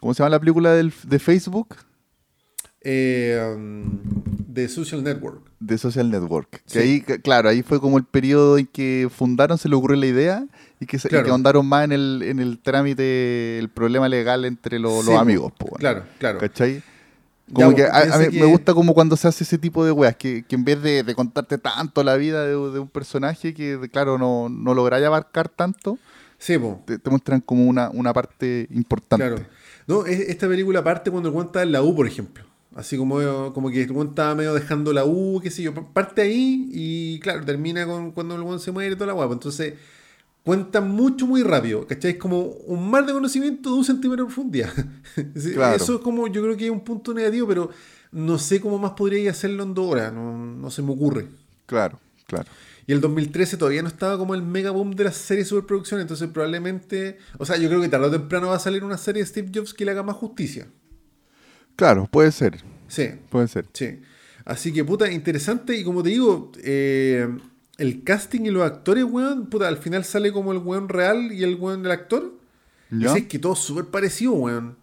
¿Cómo 0.00 0.14
se 0.14 0.18
llama 0.18 0.30
la 0.30 0.40
película 0.40 0.72
del, 0.72 0.92
de 1.06 1.18
Facebook? 1.20 1.76
Eh, 2.80 3.40
um, 3.54 4.00
de 4.48 4.68
Social 4.68 5.04
Network. 5.04 5.48
De 5.60 5.78
Social 5.78 6.10
Network. 6.10 6.50
Que 6.50 6.62
Sí. 6.66 6.78
ahí, 6.80 7.00
claro, 7.02 7.48
ahí 7.50 7.62
fue 7.62 7.80
como 7.80 7.96
el 7.96 8.04
periodo 8.04 8.58
en 8.58 8.66
que 8.66 9.08
fundaron, 9.14 9.58
se 9.58 9.68
le 9.68 9.76
ocurrió 9.76 9.96
la 9.96 10.06
idea 10.06 10.44
y 10.80 10.86
que, 10.86 10.98
se, 10.98 11.06
y 11.06 11.10
Claro. 11.10 11.24
que 11.24 11.30
ahondaron 11.30 11.66
más 11.66 11.84
en 11.84 11.92
el, 11.92 12.22
en 12.24 12.40
el 12.40 12.58
trámite, 12.58 13.58
el 13.60 13.68
problema 13.68 14.08
legal 14.08 14.44
entre 14.44 14.80
lo- 14.80 15.02
Sí, 15.02 15.10
los 15.10 15.20
amigos. 15.20 15.52
po, 15.52 15.66
bueno. 15.66 15.78
Claro, 15.78 16.02
claro. 16.18 16.38
¿Cachai? 16.40 16.82
Como 17.52 17.74
que 17.74 17.84
a, 17.84 17.88
a 17.96 18.00
piensa 18.02 18.18
mí 18.18 18.28
que- 18.30 18.40
me 18.40 18.46
gusta 18.46 18.74
como 18.74 18.94
cuando 18.94 19.16
se 19.16 19.28
hace 19.28 19.44
ese 19.44 19.58
tipo 19.58 19.84
de 19.84 19.92
weas, 19.92 20.16
que, 20.16 20.44
que 20.46 20.54
en 20.56 20.64
vez 20.64 20.82
de, 20.82 21.02
de 21.02 21.14
contarte 21.14 21.58
tanto 21.58 22.02
la 22.04 22.16
vida 22.16 22.42
de, 22.44 22.50
de 22.50 22.78
un 22.78 22.88
personaje 22.88 23.54
que, 23.54 23.78
claro, 23.90 24.18
no, 24.18 24.48
no 24.48 24.74
lográis 24.74 25.04
abarcar 25.06 25.48
tanto, 25.48 25.98
Sí, 26.38 26.56
te, 26.86 26.98
te 26.98 27.10
muestran 27.10 27.40
como 27.40 27.64
una, 27.66 27.90
una 27.90 28.12
parte 28.12 28.68
importante. 28.70 29.26
Claro. 29.26 29.44
No, 29.88 30.06
es- 30.06 30.28
esta 30.28 30.46
película 30.46 30.84
parte 30.84 31.10
cuando 31.10 31.32
está 31.42 31.62
en 31.62 31.72
la 31.72 31.82
U, 31.82 31.94
por 31.96 32.06
ejemplo. 32.06 32.44
Así 32.76 32.96
como, 32.96 33.52
como 33.54 33.70
que 33.70 33.82
el 33.82 33.90
estaba 34.10 34.34
medio 34.36 34.54
dejando 34.54 34.92
la 34.92 35.04
U, 35.04 35.40
qué 35.42 35.50
sé 35.50 35.62
yo. 35.62 35.74
Parte 35.74 36.22
ahí 36.22 36.68
y, 36.72 37.18
claro, 37.18 37.44
termina 37.44 37.86
con 37.86 38.12
cuando 38.12 38.36
el 38.36 38.60
se 38.60 38.70
muere 38.70 38.92
y 38.92 38.94
toda 38.94 39.08
la 39.08 39.12
guapa. 39.14 39.32
Entonces, 39.32 39.74
cuenta 40.44 40.80
mucho, 40.80 41.26
muy 41.26 41.42
rápido. 41.42 41.86
¿Cachai? 41.86 42.12
Es 42.12 42.16
como 42.18 42.40
un 42.40 42.90
mar 42.90 43.04
de 43.06 43.12
conocimiento 43.12 43.70
de 43.70 43.76
un 43.76 43.84
centímetro 43.84 44.24
de 44.24 44.28
profundidad. 44.32 44.72
Claro. 45.54 45.76
Eso 45.76 45.96
es 45.96 46.00
como, 46.00 46.26
yo 46.28 46.42
creo 46.42 46.56
que 46.56 46.66
es 46.66 46.70
un 46.70 46.80
punto 46.84 47.12
negativo, 47.12 47.48
pero 47.48 47.70
no 48.12 48.38
sé 48.38 48.60
cómo 48.60 48.78
más 48.78 48.92
podría 48.92 49.30
hacerlo 49.30 49.62
en 49.64 49.74
dos 49.74 49.86
horas. 49.90 50.12
No, 50.12 50.36
no 50.36 50.70
se 50.70 50.82
me 50.82 50.92
ocurre. 50.92 51.26
Claro, 51.66 51.98
claro. 52.26 52.46
Y 52.86 52.92
el 52.92 53.00
2013 53.02 53.56
todavía 53.58 53.82
no 53.82 53.88
estaba 53.88 54.16
como 54.16 54.34
el 54.34 54.42
mega 54.42 54.70
boom 54.70 54.92
de 54.92 55.04
las 55.04 55.16
series 55.16 55.46
de 55.46 55.48
superproducción, 55.50 56.00
entonces 56.00 56.28
probablemente, 56.30 57.18
o 57.36 57.44
sea, 57.44 57.58
yo 57.58 57.68
creo 57.68 57.82
que 57.82 57.88
tarde 57.88 58.06
o 58.06 58.10
temprano 58.10 58.48
va 58.48 58.56
a 58.56 58.58
salir 58.60 58.82
una 58.82 58.96
serie 58.96 59.22
de 59.22 59.26
Steve 59.26 59.50
Jobs 59.54 59.74
que 59.74 59.84
le 59.84 59.90
haga 59.90 60.02
más 60.02 60.16
justicia. 60.16 60.68
Claro, 61.76 62.08
puede 62.10 62.32
ser, 62.32 62.58
Sí, 62.88 63.10
puede 63.30 63.48
ser. 63.48 63.66
sí. 63.74 64.00
Así 64.44 64.72
que, 64.72 64.82
puta, 64.82 65.12
interesante. 65.12 65.76
Y 65.76 65.84
como 65.84 66.02
te 66.02 66.08
digo, 66.08 66.50
eh, 66.62 67.28
el 67.78 68.02
casting 68.04 68.42
y 68.42 68.50
los 68.50 68.62
actores, 68.64 69.04
weón, 69.04 69.46
puta, 69.46 69.66
al 69.68 69.78
final 69.78 70.04
sale 70.04 70.32
como 70.32 70.52
el 70.52 70.58
weón 70.58 70.88
real 70.88 71.32
y 71.32 71.42
el 71.44 71.54
weón 71.54 71.82
del 71.82 71.92
actor. 71.92 72.32
¿Ya? 72.90 73.12
Y 73.14 73.20
es 73.22 73.26
que 73.26 73.38
todo 73.38 73.54
es 73.54 73.58
súper 73.60 73.86
parecido, 73.86 74.32
weón. 74.32 74.76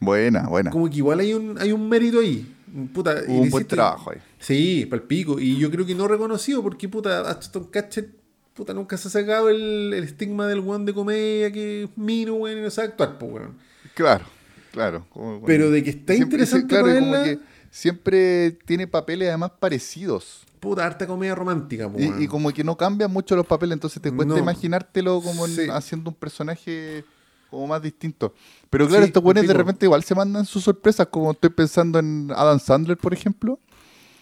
Buena, 0.00 0.48
buena. 0.48 0.70
Como 0.70 0.88
que 0.88 0.96
igual 0.96 1.20
hay 1.20 1.34
un, 1.34 1.58
hay 1.60 1.72
un 1.72 1.88
mérito 1.88 2.20
ahí. 2.20 2.54
Puta, 2.92 3.16
Hubo 3.26 3.40
un 3.42 3.50
buen 3.50 3.66
trabajo 3.66 4.10
ahí. 4.12 4.18
Sí, 4.38 4.86
pal 4.88 5.02
pico. 5.02 5.40
Y 5.40 5.56
yo 5.58 5.70
creo 5.70 5.84
que 5.86 5.94
no 5.94 6.06
reconocido 6.06 6.62
porque, 6.62 6.88
puta, 6.88 7.28
Ashton 7.30 7.64
Catcher, 7.64 8.10
puta, 8.54 8.72
nunca 8.74 8.96
se 8.96 9.08
ha 9.08 9.10
sacado 9.10 9.48
el, 9.48 9.92
el 9.94 10.04
estigma 10.04 10.46
del 10.46 10.60
weón 10.60 10.84
de 10.84 10.94
comedia 10.94 11.50
que 11.50 11.84
es 11.84 11.90
mino, 11.96 12.34
weón, 12.34 12.58
y 12.58 12.60
no 12.62 12.70
sabe 12.70 12.88
actuar, 12.88 13.18
pues, 13.18 13.32
weón. 13.32 13.54
Claro, 13.94 14.24
claro. 14.70 15.06
Como- 15.10 15.44
Pero 15.44 15.70
de 15.70 15.82
que 15.82 15.90
está 15.90 16.14
Siempre- 16.14 16.36
interesante 16.36 16.68
claro, 16.68 16.86
para 16.86 17.00
como 17.00 17.10
verla, 17.12 17.24
que 17.24 17.38
siempre 17.70 18.52
tiene 18.64 18.86
papeles 18.86 19.28
además 19.28 19.52
parecidos. 19.58 20.44
Puta, 20.60 20.84
harta 20.86 21.06
comedia 21.06 21.34
romántica, 21.34 21.90
Y, 21.96 22.26
como 22.26 22.50
que 22.52 22.64
no 22.64 22.76
cambian 22.76 23.10
mucho 23.12 23.34
los 23.36 23.46
papeles, 23.46 23.74
entonces 23.74 24.00
te 24.02 24.10
cuesta 24.12 24.34
No. 24.34 24.38
imaginártelo 24.40 25.20
como 25.20 25.46
en- 25.46 25.70
haciendo 25.70 26.10
un 26.10 26.16
personaje 26.16 27.04
como 27.50 27.66
más 27.66 27.80
distinto. 27.82 28.34
Pero 28.70 28.86
claro, 28.86 29.04
Sí, 29.04 29.08
estos 29.08 29.22
buenos 29.22 29.46
de 29.46 29.54
repente 29.54 29.86
igual 29.86 30.02
se 30.04 30.14
mandan 30.14 30.44
sus 30.44 30.64
sorpresas, 30.64 31.06
como 31.06 31.30
estoy 31.32 31.50
pensando 31.50 31.98
en 31.98 32.30
Adam 32.36 32.58
Sandler, 32.58 32.96
por 32.98 33.12
ejemplo, 33.14 33.58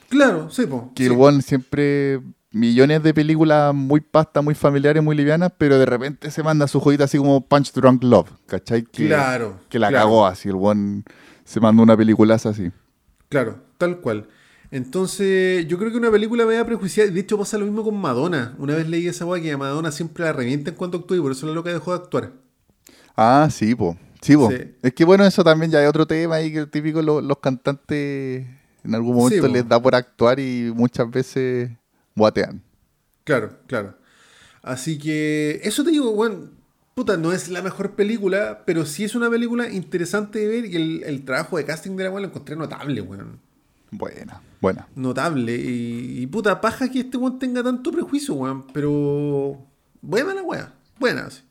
Claro, 0.09 0.49
sí, 0.51 0.67
po. 0.67 0.93
que 0.95 1.05
sí. 1.07 1.13
el 1.13 1.19
one 1.21 1.43
siempre 1.43 2.21
millones 2.53 3.03
de 3.03 3.13
películas 3.13 3.75
muy 3.75 4.01
pasta, 4.01 4.41
muy 4.41 4.55
familiares, 4.55 5.03
muy 5.03 5.17
livianas, 5.17 5.53
pero 5.59 5.79
de 5.79 5.85
repente 5.87 6.31
se 6.31 6.43
manda 6.43 6.69
su 6.69 6.81
joyita 6.81 7.05
así 7.05 7.19
como 7.19 7.41
Punch 7.47 7.73
Drunk 7.73 8.03
Love, 8.05 8.31
¿cachai? 8.47 8.83
Que, 8.85 9.09
Claro, 9.09 9.59
Que 9.69 9.79
la 9.79 9.89
claro. 9.89 10.05
cagó 10.05 10.27
así, 10.27 10.49
el 10.49 10.55
one 10.59 11.03
se 11.45 11.61
mandó 11.61 11.83
una 11.83 11.97
peliculaza 11.97 12.51
así. 12.51 12.71
Claro, 13.29 13.59
tal 13.79 14.01
cual. 14.01 14.29
Entonces, 14.71 15.67
yo 15.69 15.79
creo 15.79 15.91
que 15.91 15.97
una 15.99 16.11
película 16.11 16.45
me 16.45 16.55
da 16.55 16.65
prejuiciada. 16.65 17.11
De 17.11 17.21
hecho, 17.21 17.39
pasa 17.39 17.59
lo 17.59 17.65
mismo 17.67 17.85
con 17.85 17.97
Madonna. 17.97 18.55
Una 18.59 18.75
vez 18.75 18.89
leí 18.89 19.07
esa 19.07 19.25
weá 19.25 19.41
que 19.43 19.53
a 19.53 19.59
Madonna 19.59 19.91
siempre 19.93 20.25
la 20.25 20.33
revienta 20.33 20.71
en 20.71 20.77
cuanto 20.77 20.99
actúa 20.99 21.17
y 21.17 21.21
por 21.21 21.33
eso 21.33 21.47
la 21.47 21.53
loca 21.53 21.73
dejó 21.73 21.93
de 21.93 21.99
actuar. 22.05 22.33
Ah, 23.17 23.49
sí, 23.51 23.75
po. 23.75 23.97
Sí, 24.21 24.37
po. 24.37 24.51
Sí. 24.51 24.57
Es 24.83 24.93
que 24.95 25.05
bueno, 25.05 25.25
eso 25.25 25.45
también 25.45 25.71
ya 25.71 25.79
hay 25.79 25.87
otro 25.87 26.07
tema 26.07 26.37
ahí 26.37 26.53
que 26.53 26.67
típico 26.67 27.01
lo- 27.03 27.21
los 27.21 27.39
cantantes 27.39 28.47
en 28.85 28.95
algún 28.95 29.17
momento 29.17 29.47
Sí, 29.47 29.53
les 29.53 29.69
da 29.69 29.81
por 29.81 29.95
actuar 29.95 30.41
y 30.41 30.73
muchas 30.75 31.11
veces 31.11 31.71
guatean. 32.15 32.63
Claro, 33.25 33.59
claro. 33.67 33.97
Así 34.63 34.99
que, 34.99 35.61
eso 35.63 35.85
te 35.85 35.91
digo, 35.91 36.13
bueno, 36.13 36.51
puta, 36.95 37.17
no 37.17 37.33
es 37.33 37.49
la 37.49 37.63
mejor 37.63 37.95
película, 37.95 38.65
pero 38.67 38.85
sí 38.85 39.05
es 39.05 39.15
una 39.15 39.31
película 39.31 39.71
interesante 39.71 40.41
de 40.41 40.47
ver 40.49 40.65
y 40.67 40.77
el, 40.77 41.03
el 41.05 41.25
trabajo 41.25 41.57
de 41.57 41.65
casting 41.65 41.97
de 41.97 42.05
la 42.05 42.11
weá 42.11 42.21
lo 42.21 42.29
encontré 42.29 42.57
notable, 42.57 43.01
weón. 43.01 43.41
Buena, 43.99 44.41
buena. 44.61 44.87
Notable. 44.95 45.55
Y, 45.57 46.23
y 46.23 46.27
puta, 46.27 46.61
paja 46.61 46.91
que 46.91 47.01
este 47.01 47.17
weón 47.17 47.39
tenga 47.39 47.63
tanto 47.63 47.91
prejuicio, 47.91 48.35
weón. 48.35 48.67
Pero, 48.73 49.59
buena 50.03 50.35
la 50.35 50.43
weá, 50.43 50.73
buena. 50.99 51.31
sí. 51.31 51.43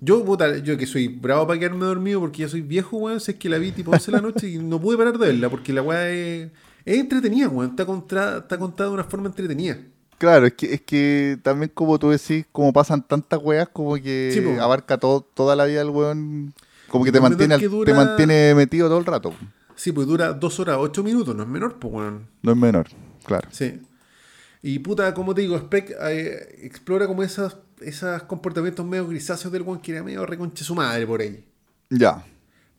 Yo, 0.00 0.24
puta, 0.24 0.58
yo 0.58 0.76
que 0.76 0.86
soy 0.86 1.06
bravo 1.08 1.46
para 1.46 1.60
quedarme 1.60 1.84
dormido 1.86 2.18
porque 2.18 2.42
ya 2.42 2.48
soy 2.48 2.60
viejo, 2.60 2.96
weón, 2.96 3.20
sé 3.20 3.36
que 3.38 3.48
la 3.48 3.58
vi 3.58 3.70
tipo 3.70 3.92
11 3.92 4.10
de 4.10 4.16
la 4.16 4.20
noche 4.22 4.48
y 4.48 4.58
no 4.58 4.80
pude 4.80 4.96
parar 4.96 5.16
de 5.16 5.26
verla 5.28 5.48
porque 5.48 5.72
la 5.72 5.80
weá 5.82 6.08
es, 6.10 6.50
es 6.84 6.98
entretenida, 6.98 7.48
weón. 7.48 7.70
Está, 7.70 7.86
contra- 7.86 8.38
está 8.38 8.58
contada 8.58 8.88
de 8.90 8.94
una 8.94 9.04
forma 9.04 9.28
entretenida. 9.28 9.78
Claro, 10.18 10.46
es 10.46 10.52
que, 10.54 10.74
es 10.74 10.80
que 10.82 11.38
también 11.42 11.70
como 11.74 11.98
tú 11.98 12.10
decís, 12.10 12.44
como 12.52 12.72
pasan 12.72 13.06
tantas 13.06 13.40
weas, 13.42 13.68
como 13.68 13.94
que 13.96 14.30
Sí, 14.32 14.60
abarca 14.60 14.98
todo, 14.98 15.20
toda 15.20 15.56
la 15.56 15.64
vida 15.66 15.78
del 15.80 15.90
weón, 15.90 16.52
como 16.88 17.04
que 17.04 17.10
te 17.12 17.20
mantiene, 17.20 17.58
te 17.58 17.94
mantiene 17.94 18.54
metido 18.54 18.88
todo 18.88 18.98
el 18.98 19.04
rato. 19.06 19.32
Sí, 19.82 19.90
pues 19.90 20.06
dura 20.06 20.32
2 20.32 20.60
horas 20.60 20.76
8 20.78 21.02
minutos, 21.02 21.34
no 21.34 21.42
es 21.42 21.48
menor, 21.48 21.80
pues, 21.80 21.92
weón. 21.92 22.28
No 22.40 22.52
es 22.52 22.56
menor, 22.56 22.86
claro. 23.24 23.48
Sí. 23.50 23.82
Y 24.62 24.78
puta, 24.78 25.12
como 25.12 25.34
te 25.34 25.40
digo, 25.40 25.58
Spec 25.58 25.90
eh, 26.02 26.60
explora 26.62 27.08
como 27.08 27.24
esos, 27.24 27.56
esos 27.80 28.22
comportamientos 28.22 28.86
medio 28.86 29.08
grisáceos 29.08 29.52
del 29.52 29.62
weón 29.62 29.80
que 29.80 29.90
era 29.90 30.04
medio 30.04 30.24
reconche 30.24 30.62
su 30.62 30.76
madre 30.76 31.04
por 31.04 31.20
ahí. 31.20 31.44
Ya, 31.90 32.24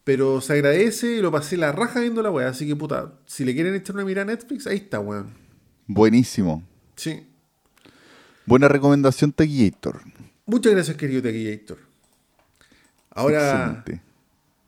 Pero 0.06 0.40
se 0.40 0.54
agradece 0.54 1.18
y 1.18 1.22
lo 1.22 1.30
pasé 1.30 1.58
la 1.58 1.74
raja 1.74 2.00
viendo 2.00 2.22
la 2.24 2.32
weá. 2.32 2.48
Así 2.48 2.66
que 2.66 2.74
puta, 2.78 3.12
si 3.26 3.44
le 3.44 3.54
quieren 3.54 3.76
echar 3.76 3.98
una 3.98 4.06
mirada 4.06 4.32
a 4.32 4.36
Netflix, 4.36 4.66
ahí 4.66 4.78
está, 4.78 5.02
weón. 5.02 5.34
buenísimo. 5.88 6.64
Sí. 6.96 7.28
Buena 8.46 8.70
recomendación, 8.70 9.34
Tequillator. 9.34 10.00
Muchas 10.46 10.72
gracias, 10.72 10.96
querido 10.96 11.22
Tequillator. 11.22 11.80
Ahora, 13.12 13.74
Excelente. 13.84 14.13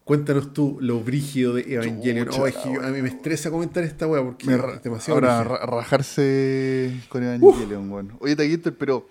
Cuéntanos 0.05 0.53
tú 0.53 0.77
lo 0.79 1.01
brígido 1.01 1.53
de 1.55 1.73
Evangelion. 1.73 2.27
Chucha, 2.27 2.41
Oh, 2.41 2.47
es 2.47 2.55
que 2.55 2.73
yo- 2.73 2.81
a 2.81 2.89
mí 2.91 3.01
me 3.01 3.09
estresa 3.09 3.51
comentar 3.51 3.83
esta 3.83 4.07
weá 4.07 4.23
porque 4.23 4.45
Me 4.47 4.53
es 4.55 4.81
demasiado 4.83 5.15
ahora 5.15 5.39
brígido. 5.43 5.65
rajarse 5.67 6.93
con 7.09 7.23
Evangelion, 7.23 7.89
bueno. 7.89 8.17
Oye, 8.21 8.35
Tequillator, 8.35 8.75
pero 8.75 9.07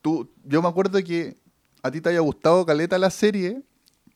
tú, 0.00 0.30
yo 0.44 0.62
me 0.62 0.68
acuerdo 0.68 1.02
que 1.04 1.36
a 1.82 1.90
ti 1.90 2.00
te 2.00 2.08
haya 2.10 2.20
gustado 2.20 2.64
Caleta 2.64 2.96
la 2.98 3.10
serie, 3.10 3.62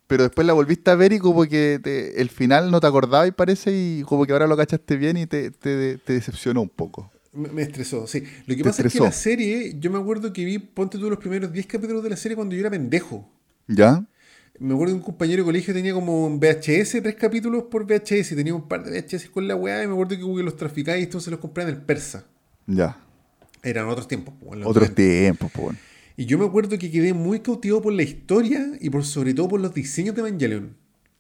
pero 0.06 0.22
después 0.22 0.46
la 0.46 0.52
volviste 0.52 0.90
a 0.90 0.94
ver 0.94 1.12
y 1.12 1.18
como 1.18 1.44
que 1.46 1.80
te- 1.82 2.20
el 2.20 2.30
final 2.30 2.70
no 2.70 2.78
te 2.80 2.86
acordabas 2.86 3.28
y 3.28 3.32
parece, 3.32 3.72
y 3.72 4.02
como 4.04 4.24
que 4.24 4.32
ahora 4.32 4.46
lo 4.46 4.56
cachaste 4.56 4.96
bien 4.96 5.16
y 5.16 5.26
te, 5.26 5.50
te- 5.50 5.98
te 5.98 6.12
decepcionó 6.12 6.62
un 6.62 6.68
poco. 6.68 7.10
Me, 7.32 7.48
me 7.48 7.62
estresó, 7.62 8.06
sí. 8.06 8.22
Lo 8.46 8.54
que 8.56 8.62
pasa 8.64 8.82
es 8.86 8.92
que 8.92 9.00
la 9.00 9.12
serie, 9.12 9.74
yo 9.78 9.90
me 9.90 9.98
acuerdo 9.98 10.32
que 10.32 10.44
vi, 10.44 10.58
ponte 10.58 10.96
tú 10.98 11.10
los 11.10 11.18
primeros 11.18 11.52
10 11.52 11.66
capítulos 11.66 12.02
de 12.04 12.10
la 12.10 12.16
serie 12.16 12.36
cuando 12.36 12.54
yo 12.54 12.60
era 12.60 12.70
pendejo. 12.70 13.28
¿Ya? 13.66 14.04
Me 14.58 14.74
acuerdo 14.74 14.94
que 14.94 14.98
un 14.98 15.04
compañero 15.04 15.42
de 15.42 15.46
colegio 15.46 15.74
tenía 15.74 15.92
como 15.92 16.26
un 16.26 16.40
VHS, 16.40 17.02
tres 17.02 17.14
capítulos 17.16 17.64
por 17.64 17.84
VHS, 17.84 18.32
y 18.32 18.36
tenía 18.36 18.54
un 18.54 18.68
par 18.68 18.84
de 18.84 19.00
VHS 19.00 19.28
con 19.30 19.46
la 19.46 19.56
weá, 19.56 19.82
y 19.82 19.86
me 19.86 19.92
acuerdo 19.92 20.16
que 20.16 20.42
los 20.42 20.56
traficaba 20.56 20.98
y 20.98 21.02
entonces 21.02 21.30
los 21.30 21.40
compraba 21.40 21.70
en 21.70 21.76
el 21.76 21.82
persa. 21.82 22.24
Ya. 22.66 22.98
Eran 23.62 23.88
otros 23.88 24.08
tiempos. 24.08 24.34
pues, 24.40 24.52
en 24.60 24.66
Otros 24.66 24.88
90. 24.90 24.94
tiempos, 24.94 25.50
pues. 25.52 25.76
Y 26.16 26.24
yo 26.24 26.38
me 26.38 26.46
acuerdo 26.46 26.78
que 26.78 26.90
quedé 26.90 27.12
muy 27.12 27.40
cautivado 27.40 27.82
por 27.82 27.92
la 27.92 28.02
historia 28.02 28.72
y 28.80 28.88
por 28.88 29.04
sobre 29.04 29.34
todo 29.34 29.48
por 29.48 29.60
los 29.60 29.74
diseños 29.74 30.14
de 30.14 30.22
Evangelion. 30.22 30.74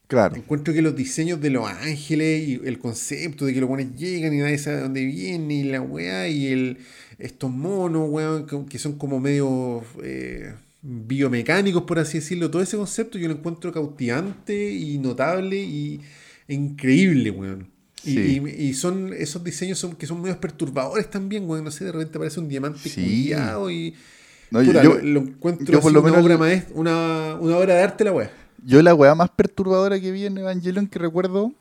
Claro. 0.06 0.36
Encuentro 0.36 0.72
que 0.72 0.80
los 0.82 0.94
diseños 0.94 1.40
de 1.40 1.50
los 1.50 1.68
ángeles 1.68 2.48
y 2.48 2.60
el 2.64 2.78
concepto 2.78 3.44
de 3.44 3.52
que 3.52 3.60
los 3.60 3.68
buenos 3.68 3.96
llegan 3.96 4.32
y 4.32 4.38
nadie 4.38 4.56
sabe 4.56 4.76
de 4.76 4.82
dónde 4.82 5.04
vienen 5.04 5.50
y 5.50 5.64
la 5.64 5.80
weá 5.80 6.28
y 6.28 6.46
el, 6.46 6.78
estos 7.18 7.50
monos, 7.50 8.08
weón, 8.08 8.46
que, 8.46 8.64
que 8.66 8.78
son 8.78 8.96
como 8.98 9.18
medio 9.18 9.82
eh, 10.02 10.54
biomecánicos, 10.88 11.82
por 11.82 11.98
así 11.98 12.18
decirlo. 12.18 12.50
Todo 12.50 12.62
ese 12.62 12.76
concepto 12.76 13.18
yo 13.18 13.28
lo 13.28 13.34
encuentro 13.34 13.72
cautivante 13.72 14.70
y 14.72 14.98
notable 14.98 15.56
y 15.58 16.00
increíble, 16.48 17.30
weón. 17.30 17.68
Y, 18.04 18.10
Sí. 18.12 18.42
y- 18.56 18.62
y 18.68 18.74
son 18.74 19.12
esos 19.12 19.42
diseños 19.42 19.78
son, 19.78 19.96
que 19.96 20.06
son 20.06 20.20
medio 20.22 20.38
perturbadores 20.40 21.10
también, 21.10 21.48
weón. 21.48 21.64
No 21.64 21.70
sé, 21.70 21.84
de 21.84 21.92
repente 21.92 22.18
parece 22.18 22.38
un 22.40 22.48
diamante 22.48 22.88
Sí. 22.88 23.32
y... 23.70 23.94
No, 24.50 24.62
Puta, 24.62 24.80
yo, 24.80 24.94
lo, 24.94 25.02
lo 25.02 25.20
encuentro 25.22 25.72
yo 25.72 25.80
por 25.80 25.90
lo 25.92 26.00
una 26.02 26.10
menos- 26.12 26.24
obra 26.24 26.38
maest- 26.38 26.68
una, 26.72 27.36
una 27.40 27.56
obra 27.56 27.74
de 27.74 27.82
arte 27.82 28.04
la 28.04 28.12
weá. 28.12 28.30
yo 28.64 28.80
la 28.80 28.94
weá 28.94 29.12
más 29.16 29.28
perturbadora 29.30 29.98
que 29.98 30.12
vi 30.12 30.24
en 30.26 30.38
Evangelion 30.38 30.86
que 30.86 31.00
recuerdo 31.00 31.52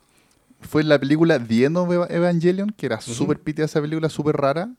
fue 0.60 0.82
en 0.82 0.88
la 0.90 0.98
película 1.00 1.44
The 1.44 1.64
End 1.64 1.76
of 1.78 1.92
Eva- 1.92 2.06
Evangelion, 2.08 2.70
que 2.76 2.86
era 2.86 3.00
súper 3.00 3.40
pita 3.40 3.64
esa 3.64 3.80
película, 3.80 4.08
súper 4.08 4.36
rara. 4.36 4.70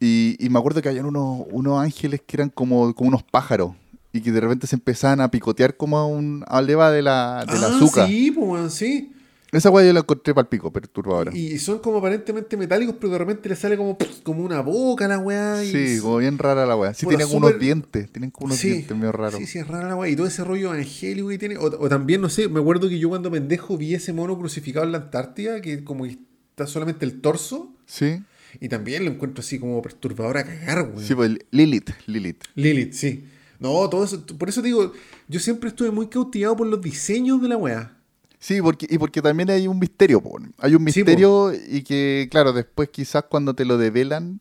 Y, 0.00 0.36
y 0.38 0.48
me 0.48 0.58
acuerdo 0.58 0.80
que 0.80 0.88
habían 0.88 1.04
unos, 1.04 1.46
unos 1.50 1.78
ángeles 1.78 2.22
que 2.26 2.36
eran 2.38 2.48
como, 2.48 2.94
como 2.94 3.08
unos 3.08 3.22
pájaros 3.22 3.74
y 4.12 4.22
que 4.22 4.32
de 4.32 4.40
repente 4.40 4.66
se 4.66 4.76
empezaban 4.76 5.20
a 5.20 5.30
picotear 5.30 5.76
como 5.76 5.98
a 5.98 6.06
un 6.06 6.42
a 6.48 6.62
leva 6.62 6.90
de 6.90 7.02
la, 7.02 7.44
de 7.46 7.58
la 7.58 7.66
ah, 7.66 7.76
azúcar. 7.76 8.08
sí, 8.08 8.30
pues 8.30 8.72
sí. 8.74 9.12
Esa 9.52 9.68
weá 9.70 9.84
yo 9.84 9.92
la 9.92 10.00
encontré 10.00 10.32
para 10.32 10.44
el 10.44 10.48
pico, 10.48 10.72
perturbadora. 10.72 11.36
Y 11.36 11.58
son 11.58 11.80
como 11.80 11.98
aparentemente 11.98 12.56
metálicos, 12.56 12.94
pero 13.00 13.12
de 13.12 13.18
repente 13.18 13.48
le 13.48 13.56
sale 13.56 13.76
como, 13.76 13.98
como 14.22 14.44
una 14.44 14.60
boca 14.60 15.06
a 15.06 15.08
la 15.08 15.18
weá. 15.18 15.64
y 15.64 15.72
Sí, 15.72 16.00
como 16.00 16.18
bien 16.18 16.38
rara 16.38 16.64
la 16.66 16.76
weá. 16.76 16.94
Sí, 16.94 17.04
Puta, 17.04 17.16
tienen 17.18 17.36
unos 17.36 17.58
dientes, 17.58 18.12
tienen 18.12 18.30
como 18.30 18.46
unos 18.46 18.58
Sí, 18.58 18.70
dientes 18.70 18.96
medio 18.96 19.10
raros. 19.10 19.40
Sí, 19.40 19.46
sí, 19.46 19.58
es 19.58 19.66
rara 19.66 19.88
la 19.88 19.96
weá. 19.96 20.08
Y 20.08 20.14
todo 20.14 20.28
ese 20.28 20.44
rollo 20.44 20.70
angélico 20.70 21.28
que 21.28 21.38
tiene. 21.38 21.56
O, 21.56 21.64
o 21.64 21.88
también, 21.88 22.20
no 22.20 22.28
sé, 22.28 22.48
me 22.48 22.60
acuerdo 22.60 22.88
que 22.88 23.00
yo 23.00 23.08
cuando 23.08 23.28
pendejo 23.28 23.76
vi 23.76 23.94
ese 23.94 24.12
mono 24.12 24.38
crucificado 24.38 24.86
en 24.86 24.92
la 24.92 24.98
Antártida, 24.98 25.60
que 25.60 25.82
como 25.82 26.04
que 26.04 26.18
está 26.50 26.68
solamente 26.68 27.04
el 27.04 27.20
torso. 27.20 27.72
Sí, 27.86 28.22
Y 28.58 28.68
también 28.68 29.04
lo 29.04 29.10
encuentro 29.10 29.40
así 29.42 29.58
como 29.58 29.80
perturbador 29.82 30.38
a 30.38 30.44
cagar, 30.44 30.82
weón. 30.92 31.04
sí, 31.04 31.14
pues 31.14 31.30
Lilith, 31.50 31.90
Lilith. 32.06 32.44
Lilith, 32.54 32.92
sí. 32.92 33.24
No, 33.58 33.88
todo 33.90 34.04
eso. 34.04 34.24
Por 34.26 34.48
eso 34.48 34.62
digo, 34.62 34.92
yo 35.28 35.38
siempre 35.38 35.68
estuve 35.68 35.90
muy 35.90 36.08
cautivado 36.08 36.56
por 36.56 36.66
los 36.66 36.80
diseños 36.80 37.40
de 37.42 37.48
la 37.48 37.56
weá. 37.56 37.96
Sí, 38.38 38.62
porque, 38.62 38.86
y 38.88 38.96
porque 38.96 39.20
también 39.20 39.50
hay 39.50 39.68
un 39.68 39.78
misterio, 39.78 40.20
po. 40.22 40.38
hay 40.58 40.74
un 40.74 40.80
Sí, 40.90 41.00
misterio 41.00 41.52
y 41.52 41.82
que, 41.82 42.26
claro, 42.30 42.54
después 42.54 42.88
quizás 42.88 43.24
cuando 43.28 43.54
te 43.54 43.66
lo 43.66 43.76
develan, 43.76 44.40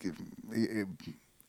que, 0.00 0.08
eh, 0.08 0.12
eh, 0.52 0.86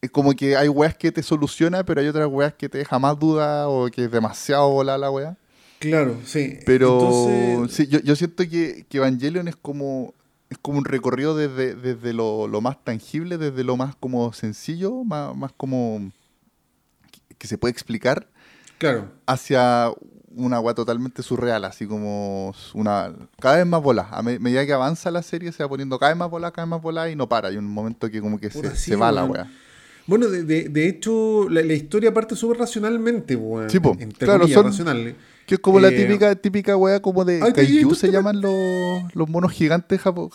es 0.01 0.11
como 0.11 0.33
que 0.33 0.55
hay 0.55 0.67
weas 0.67 0.95
que 0.95 1.11
te 1.11 1.23
soluciona, 1.23 1.83
pero 1.85 2.01
hay 2.01 2.07
otras 2.07 2.27
weas 2.29 2.53
que 2.53 2.69
te 2.69 2.77
deja 2.77 2.99
más 2.99 3.17
duda 3.17 3.67
o 3.67 3.89
que 3.89 4.05
es 4.05 4.11
demasiado 4.11 4.69
volada 4.69 4.97
la 4.99 5.09
wea. 5.09 5.37
Claro, 5.79 6.19
sí. 6.23 6.59
Pero 6.67 6.99
Entonces, 7.63 7.75
sí, 7.75 7.87
yo, 7.87 7.99
yo 8.01 8.15
siento 8.15 8.47
que, 8.47 8.85
que 8.87 8.97
Evangelion 8.97 9.47
es 9.47 9.55
como, 9.55 10.13
es 10.53 10.57
como 10.57 10.77
un 10.77 10.85
recorrido 10.85 11.35
desde, 11.35 11.75
desde 11.75 12.13
lo, 12.13 12.47
lo 12.47 12.61
más 12.61 12.83
tangible, 12.83 13.37
desde 13.37 13.63
lo 13.63 13.77
más 13.77 13.95
como 13.95 14.31
sencillo, 14.33 15.03
más, 15.03 15.35
más 15.35 15.51
como 15.55 16.11
que, 17.37 17.47
se 17.47 17.57
puede 17.57 17.71
explicar, 17.71 18.27
claro. 18.77 19.11
hacia 19.25 19.91
una 20.35 20.55
agua 20.57 20.73
totalmente 20.73 21.21
surreal, 21.21 21.63
así 21.65 21.85
como 21.85 22.55
una 22.73 23.13
cada 23.39 23.57
vez 23.57 23.67
más 23.67 23.81
bola. 23.83 24.07
A 24.09 24.23
me- 24.23 24.39
medida 24.39 24.65
que 24.65 24.73
avanza 24.73 25.11
la 25.11 25.21
serie 25.21 25.51
se 25.51 25.61
va 25.63 25.69
poniendo 25.69 25.99
cada 25.99 26.11
vez 26.11 26.17
más 26.17 26.29
bola, 26.29 26.51
cada 26.51 26.65
vez 26.65 26.69
más 26.71 26.81
bola 26.81 27.09
y 27.09 27.15
no 27.15 27.29
para. 27.29 27.49
Hay 27.49 27.57
un 27.57 27.67
momento 27.67 28.09
que 28.09 28.21
como 28.21 28.39
que 28.39 28.49
se, 28.49 28.75
se 28.75 28.95
va 28.95 29.11
la 29.11 29.25
weón. 29.25 29.51
Bueno, 30.05 30.27
de, 30.27 30.43
de, 30.43 30.69
de 30.69 30.87
hecho, 30.89 31.47
la, 31.49 31.61
la 31.61 31.73
historia 31.73 32.13
parte 32.13 32.35
súper 32.35 32.57
racionalmente, 32.57 33.35
weón. 33.35 33.69
Sí, 33.69 33.79
po. 33.79 33.97
Claro, 34.17 34.41
comillas, 34.41 34.55
son- 34.55 34.65
racional. 34.65 35.15
Que 35.45 35.55
es 35.55 35.59
como 35.59 35.79
la 35.79 35.89
Eh, 35.89 35.91
típica, 36.05 36.35
típica 36.35 36.77
wea 36.77 37.01
como 37.01 37.25
de 37.25 37.41
Ay, 37.41 37.51
Kaiju 37.53 37.95
se 37.95 38.07
te- 38.07 38.13
llaman 38.13 38.39
los, 38.41 39.13
los 39.13 39.29
monos 39.29 39.51
gigantes 39.51 39.99
Japón. 40.01 40.29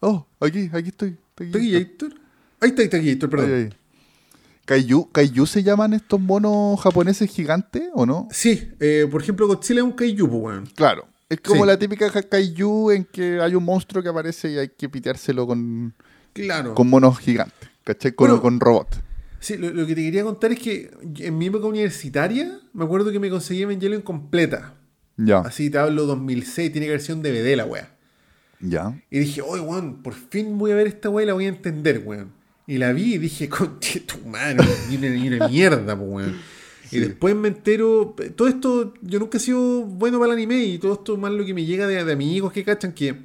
Oh, 0.00 0.26
aquí, 0.40 0.68
aquí 0.72 0.88
estoy. 0.88 1.16
Taquillator. 1.34 2.12
Ahí 2.60 2.70
está 2.70 2.88
Taquillator, 2.88 3.30
perdón. 3.30 3.48
Ahí, 3.54 3.62
ahí. 3.62 3.68
Kaiju, 4.64 5.10
Kaiju 5.12 5.46
se 5.46 5.62
llaman 5.62 5.92
estos 5.92 6.20
monos 6.20 6.80
japoneses 6.80 7.30
gigantes 7.30 7.84
o 7.94 8.04
no? 8.04 8.26
Sí, 8.32 8.68
eh, 8.80 9.06
por 9.10 9.22
ejemplo, 9.22 9.46
Godzilla 9.46 9.80
es 9.80 9.84
un 9.84 9.92
kaiju, 9.92 10.26
weón. 10.26 10.66
Claro. 10.74 11.06
Es 11.28 11.40
como 11.40 11.62
Sí. 11.62 11.66
la 11.68 11.78
típica 11.78 12.10
Kaiju 12.10 12.90
en 12.90 13.04
que 13.04 13.40
hay 13.40 13.54
un 13.54 13.64
monstruo 13.64 14.02
que 14.02 14.08
aparece 14.08 14.50
y 14.50 14.58
hay 14.58 14.68
que 14.76 14.88
piteárselo 14.88 15.46
con, 15.46 15.94
Claro. 16.32 16.74
con 16.74 16.88
monos 16.88 17.18
gigantes, 17.20 17.68
¿cachai? 17.86 18.12
Con, 18.12 18.26
Bueno, 18.28 18.42
con 18.42 18.60
robot. 18.60 19.00
Sí, 19.40 19.56
lo, 19.56 19.70
lo 19.70 19.86
que 19.86 19.94
te 19.94 20.02
quería 20.02 20.24
contar 20.24 20.50
es 20.52 20.58
que 20.58 20.90
en 21.20 21.38
mi 21.38 21.46
época 21.46 21.66
universitaria, 21.66 22.58
me 22.72 22.84
acuerdo 22.84 23.12
que 23.12 23.18
me 23.20 23.30
conseguí 23.30 23.62
Evangelion 23.62 24.02
completa. 24.02 24.74
Ya, 25.16 25.38
Así 25.38 25.70
te 25.70 25.78
hablo 25.78 26.04
2006, 26.04 26.72
tiene 26.72 26.86
que 26.86 26.92
haber 26.92 27.00
sido 27.00 27.16
un 27.16 27.22
DVD 27.22 27.56
la 27.56 27.64
weá. 27.64 27.96
ya. 28.60 29.00
Y 29.10 29.20
dije, 29.20 29.40
oye, 29.40 29.62
weón, 29.62 30.02
por 30.02 30.12
fin 30.14 30.58
voy 30.58 30.72
a 30.72 30.74
ver 30.74 30.86
esta 30.88 31.08
weá 31.08 31.24
y 31.24 31.26
la 31.28 31.32
voy 31.34 31.46
a 31.46 31.48
entender, 31.48 32.02
weón. 32.04 32.32
Y 32.66 32.78
la 32.78 32.92
vi 32.92 33.14
y 33.14 33.18
dije, 33.18 33.48
conche 33.50 34.00
tu 34.00 34.18
madre, 34.28 34.66
y 34.90 34.96
una, 34.96 35.06
y 35.16 35.28
una 35.28 35.48
mierda, 35.48 35.94
weón. 35.94 36.34
Sí. 36.90 36.96
Y 36.96 37.00
después 37.00 37.34
me 37.34 37.48
entero, 37.48 38.14
todo 38.36 38.46
esto, 38.48 38.94
yo 39.02 39.18
nunca 39.18 39.38
he 39.38 39.40
sido 39.40 39.82
bueno 39.84 40.18
para 40.18 40.32
el 40.32 40.38
anime 40.38 40.58
y 40.64 40.78
todo 40.78 40.94
esto 40.94 41.16
más 41.16 41.32
lo 41.32 41.44
que 41.44 41.54
me 41.54 41.64
llega 41.64 41.86
de, 41.86 42.04
de 42.04 42.12
amigos 42.12 42.52
que 42.52 42.62
cachan 42.64 42.92
que 42.92 43.16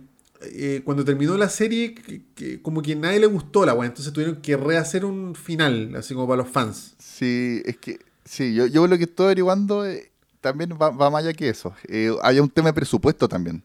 eh, 0.43 0.81
cuando 0.83 1.03
terminó 1.05 1.37
la 1.37 1.49
serie, 1.49 1.93
que, 1.95 2.21
que 2.35 2.61
como 2.61 2.81
que 2.81 2.95
nadie 2.95 3.19
le 3.19 3.27
gustó 3.27 3.65
la 3.65 3.73
weá, 3.73 3.87
entonces 3.87 4.11
tuvieron 4.13 4.37
que 4.41 4.57
rehacer 4.57 5.05
un 5.05 5.35
final, 5.35 5.95
así 5.95 6.13
como 6.13 6.27
para 6.27 6.41
los 6.43 6.51
fans. 6.51 6.95
Sí, 6.99 7.61
es 7.65 7.77
que, 7.77 7.99
sí, 8.25 8.53
yo, 8.53 8.65
yo 8.67 8.87
lo 8.87 8.97
que 8.97 9.03
estoy 9.05 9.25
averiguando 9.25 9.85
eh, 9.85 10.11
también 10.41 10.71
va, 10.81 10.89
va 10.89 11.09
más 11.09 11.23
allá 11.23 11.33
que 11.33 11.49
eso. 11.49 11.73
Eh, 11.87 12.11
hay 12.23 12.39
un 12.39 12.49
tema 12.49 12.69
de 12.69 12.73
presupuesto 12.73 13.27
también 13.27 13.63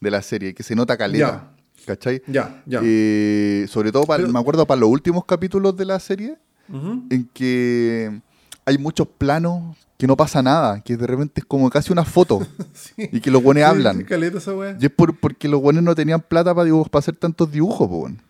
de 0.00 0.10
la 0.10 0.20
serie, 0.22 0.52
que 0.54 0.62
se 0.62 0.74
nota 0.74 0.96
caleta, 0.96 1.52
¿cachai? 1.86 2.22
Ya, 2.26 2.62
ya. 2.66 2.80
Eh, 2.82 3.66
sobre 3.68 3.90
todo, 3.92 4.04
para, 4.04 4.22
Pero- 4.22 4.32
me 4.32 4.38
acuerdo 4.40 4.66
para 4.66 4.80
los 4.80 4.90
últimos 4.90 5.24
capítulos 5.24 5.76
de 5.76 5.84
la 5.84 5.98
serie, 6.00 6.36
en 6.68 7.28
que 7.34 8.20
hay 8.64 8.78
muchos 8.78 9.06
planos 9.06 9.76
que 10.02 10.06
no 10.08 10.16
pasa 10.16 10.42
nada, 10.42 10.80
que 10.80 10.96
de 10.96 11.06
repente 11.06 11.40
es 11.42 11.44
como 11.44 11.70
casi 11.70 11.92
una 11.92 12.04
foto 12.04 12.44
Sí. 12.74 13.08
y 13.12 13.20
que 13.20 13.30
los 13.30 13.40
buenos 13.40 13.60
Sí, 13.60 13.64
hablan. 13.70 14.02
caleta 14.02 14.38
esa 14.38 14.52
weá. 14.52 14.76
Y 14.80 14.86
es 14.86 14.90
por, 14.90 15.16
porque 15.16 15.46
los 15.46 15.62
buenos 15.62 15.84
no 15.84 15.94
tenían 15.94 16.20
plata 16.20 16.52
para, 16.52 16.64
dibujos, 16.64 16.88
para 16.88 16.98
hacer 16.98 17.14
tantos 17.14 17.52
dibujos, 17.52 17.88
weón. 17.88 18.20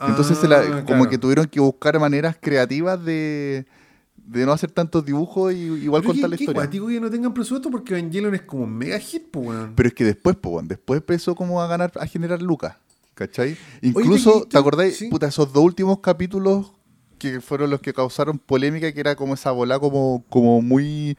Entonces 0.00 0.38
se 0.38 0.48
la- 0.48 0.60
Ah, 0.60 0.64
como 0.84 0.84
claro. 0.84 1.10
que 1.10 1.18
tuvieron 1.18 1.46
que 1.46 1.60
buscar 1.60 2.00
maneras 2.00 2.34
creativas 2.40 3.04
de, 3.04 3.66
de 4.16 4.46
no 4.46 4.52
hacer 4.52 4.70
tantos 4.70 5.04
dibujos 5.04 5.52
y 5.52 5.56
igual 5.58 6.00
Pero 6.00 6.14
contar 6.14 6.30
la 6.30 6.36
historia. 6.36 6.62
cuático 6.62 6.86
que 6.86 6.98
no 6.98 7.10
tengan 7.10 7.34
presupuesto 7.34 7.70
porque 7.70 7.98
Evangelion 7.98 8.34
es 8.34 8.40
como 8.42 8.66
mega 8.66 8.98
hit, 8.98 9.24
weón. 9.36 9.74
Pero 9.76 9.86
es 9.88 9.94
que 9.94 10.04
después, 10.04 10.34
pues, 10.40 10.66
después 10.66 11.00
empezó 11.00 11.34
como 11.34 11.60
a 11.60 11.66
ganar, 11.66 11.92
a 12.00 12.06
generar 12.06 12.40
lucas. 12.40 12.74
¿Cachai? 13.14 13.54
Incluso, 13.82 14.46
¿te 14.48 14.56
acordáis? 14.56 14.96
sí. 14.96 15.08
Puta, 15.08 15.26
esos 15.26 15.52
dos 15.52 15.62
últimos 15.62 15.98
capítulos 15.98 16.72
que 17.18 17.40
fueron 17.40 17.70
los 17.70 17.80
que 17.80 17.92
causaron 17.92 18.38
polémica, 18.38 18.92
que 18.92 19.00
era 19.00 19.16
como 19.16 19.34
esa 19.34 19.50
bola 19.50 19.78
como, 19.78 20.24
como 20.28 20.62
muy 20.62 21.16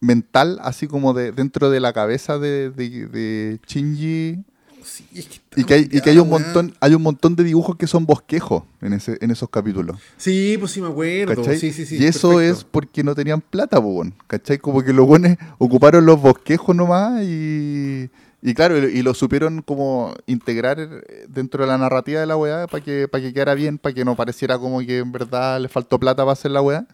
mental, 0.00 0.58
así 0.62 0.86
como 0.86 1.14
de 1.14 1.32
dentro 1.32 1.70
de 1.70 1.80
la 1.80 1.92
cabeza 1.92 2.38
de, 2.38 2.70
de, 2.70 3.06
de 3.08 3.60
Shinji. 3.66 4.44
Sí, 4.84 5.06
es 5.14 5.26
que 5.26 5.34
está 5.34 5.60
Y 5.60 5.64
que 5.64 5.74
hay, 5.74 5.88
y 5.90 6.00
que 6.02 6.10
hay 6.10 6.18
un 6.18 6.28
montón, 6.28 6.74
hay 6.78 6.94
un 6.94 7.02
montón 7.02 7.36
de 7.36 7.42
dibujos 7.42 7.76
que 7.76 7.86
son 7.86 8.04
bosquejos 8.04 8.64
en 8.82 8.92
ese, 8.92 9.16
en 9.22 9.30
esos 9.30 9.48
capítulos. 9.48 9.98
Sí, 10.18 10.56
pues 10.60 10.72
sí 10.72 10.82
me 10.82 10.88
acuerdo. 10.88 11.42
Sí, 11.54 11.72
sí, 11.72 11.86
sí. 11.86 11.96
y 11.96 12.04
eso 12.04 12.32
perfecto. 12.32 12.58
es 12.58 12.64
porque 12.64 13.02
no 13.02 13.14
tenían 13.14 13.40
plata, 13.40 13.80
po, 13.80 13.88
weón, 13.88 14.14
¿cachai? 14.26 14.58
Como 14.58 14.82
que 14.82 14.92
los 14.92 15.06
buenos 15.06 15.38
ocuparon 15.56 16.04
los 16.04 16.20
bosquejos 16.20 16.76
nomás 16.76 17.22
y, 17.22 18.10
y 18.46 18.52
claro, 18.52 18.78
y, 18.78 18.98
y 18.98 19.02
lo 19.02 19.14
supieron 19.14 19.62
como 19.62 20.14
integrar 20.26 20.78
eh, 20.78 21.24
dentro 21.28 21.64
de 21.64 21.68
la 21.68 21.78
narrativa 21.78 22.20
de 22.20 22.26
la 22.26 22.36
weá 22.36 22.66
para 22.66 22.84
que, 22.84 23.08
para 23.08 23.24
que 23.24 23.32
quedara 23.32 23.54
bien, 23.54 23.78
para 23.78 23.94
que 23.94 24.04
no 24.04 24.14
pareciera 24.16 24.58
como 24.58 24.80
que 24.80 24.98
en 24.98 25.10
verdad 25.12 25.58
le 25.58 25.68
faltó 25.70 25.98
plata 25.98 26.22
para 26.22 26.32
hacer 26.34 26.50
la 26.50 26.60
weá. 26.60 26.86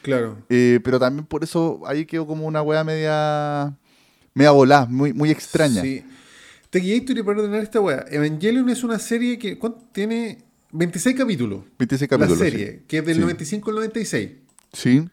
Claro. 0.00 0.38
Eh, 0.48 0.80
pero 0.82 0.98
también 0.98 1.26
por 1.26 1.44
eso 1.44 1.82
ahí 1.86 2.06
quedó 2.06 2.26
como 2.26 2.46
una 2.46 2.62
weá 2.62 2.82
media, 2.82 3.76
media 4.32 4.50
volada, 4.52 4.86
muy, 4.86 5.12
muy 5.12 5.30
extraña. 5.30 5.82
Sí. 5.82 6.02
Tequillator, 6.70 7.18
y 7.18 7.22
para 7.22 7.38
ordenar 7.40 7.62
esta 7.62 7.78
weá, 7.80 8.04
Evangelion 8.10 8.68
es 8.70 8.82
una 8.82 8.98
serie 8.98 9.38
que 9.38 9.58
tiene 9.92 10.38
26 10.72 11.14
capítulos. 11.14 11.60
26 11.78 12.08
capítulos. 12.08 12.38
la 12.38 12.44
serie, 12.44 12.82
que 12.88 12.98
es 12.98 13.04
del 13.04 13.16
Sí. 13.16 13.20
95 13.20 13.70
al 13.70 13.76
96. 13.76 14.30
Sí. 14.72 15.04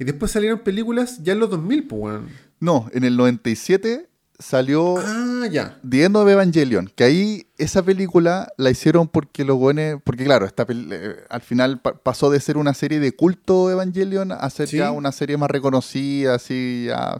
Y 0.00 0.04
después 0.04 0.32
salieron 0.32 0.60
películas 0.60 1.22
ya 1.22 1.32
en 1.34 1.38
los 1.38 1.50
2000, 1.50 1.86
pues, 1.86 2.02
weón. 2.02 2.28
No, 2.60 2.88
en 2.92 3.04
el 3.04 3.16
97 3.16 4.07
salió 4.38 4.96
Ah, 4.98 5.46
ya. 5.50 5.78
The 5.88 6.04
End 6.04 6.16
of 6.16 6.28
Evangelion, 6.28 6.90
que 6.94 7.04
ahí 7.04 7.46
esa 7.58 7.82
película 7.82 8.52
la 8.56 8.70
hicieron 8.70 9.08
porque 9.08 9.44
los 9.44 9.56
buenos, 9.58 10.00
porque 10.04 10.24
claro, 10.24 10.46
esta 10.46 10.64
eh, 10.68 11.16
al 11.28 11.40
final 11.40 11.80
pa- 11.80 11.94
pasó 11.94 12.30
de 12.30 12.38
ser 12.40 12.56
una 12.56 12.74
serie 12.74 13.00
de 13.00 13.12
culto 13.12 13.70
Evangelion 13.70 14.32
a 14.32 14.48
ser 14.50 14.68
Sí. 14.68 14.76
ya 14.78 14.90
una 14.92 15.10
serie 15.12 15.36
más 15.36 15.50
reconocida, 15.50 16.36
así, 16.36 16.84
ya, 16.88 17.16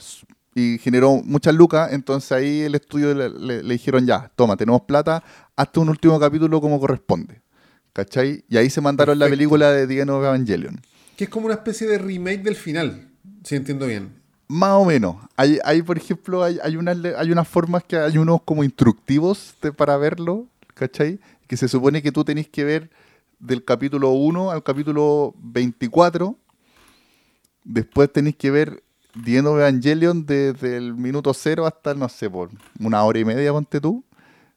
y 0.55 0.79
generó 0.79 1.21
muchas 1.25 1.55
lucas, 1.55 1.93
entonces 1.93 2.31
ahí 2.33 2.61
el 2.63 2.75
estudio 2.75 3.15
le, 3.15 3.29
le- 3.31 3.63
le 3.63 3.73
dijeron 3.75 4.07
ya, 4.07 4.31
toma, 4.37 4.57
tenemos 4.57 4.83
plata, 4.83 5.23
hazte 5.57 5.81
un 5.81 5.89
último 5.89 6.19
capítulo 6.21 6.61
como 6.61 6.79
corresponde, 6.81 7.43
¿cachai? 7.93 8.45
Y 8.49 8.57
ahí 8.57 8.71
se 8.71 8.81
mandaron 8.81 9.19
la 9.19 9.29
película 9.29 9.71
de 9.73 9.87
The 9.87 10.01
End 10.01 10.11
of 10.11 10.23
Evangelion. 10.25 10.81
Que 11.17 11.25
es 11.25 11.31
como 11.31 11.47
una 11.47 11.55
especie 11.57 11.87
de 11.89 11.99
remake 11.99 12.43
del 12.45 12.55
final, 12.55 13.09
si 13.43 13.57
entiendo 13.57 13.87
bien. 13.87 14.18
Más 14.49 14.71
o 14.73 14.85
menos. 14.87 15.17
Hay, 15.37 15.59
hay 15.65 15.83
por 15.83 15.99
ejemplo, 15.99 16.43
hay, 16.43 16.59
hay, 16.63 16.77
unas, 16.77 16.97
hay 17.17 17.31
unas 17.31 17.47
formas 17.47 17.85
que 17.85 17.97
hay 17.97 18.17
unos 18.19 18.41
como 18.43 18.65
instructivos 18.65 19.55
de- 19.63 19.73
para 19.73 19.97
verlo, 19.99 20.47
¿cachai? 20.75 21.21
Que 21.47 21.57
se 21.57 21.69
supone 21.69 22.03
que 22.03 22.13
tú 22.13 22.25
tenés 22.25 22.49
que 22.49 22.65
ver 22.65 22.91
del 23.39 23.63
capítulo 23.65 24.11
1 24.11 24.51
al 24.51 24.63
capítulo 24.63 25.35
24. 25.39 26.35
Después 27.65 28.11
tenés 28.13 28.37
que 28.37 28.51
ver 28.51 28.83
The 29.25 29.37
End 29.39 29.47
of 29.49 29.59
Evangelion 29.59 30.25
desde 30.25 30.77
el 30.77 30.95
minuto 30.95 31.35
0 31.35 31.67
hasta, 31.67 31.95
no 31.95 32.09
sé, 32.09 32.31
por 32.31 32.51
una 32.81 33.03
hora 33.05 33.19
y 33.19 33.25
media, 33.25 33.53
ponte 33.53 33.81
tú. 33.81 34.03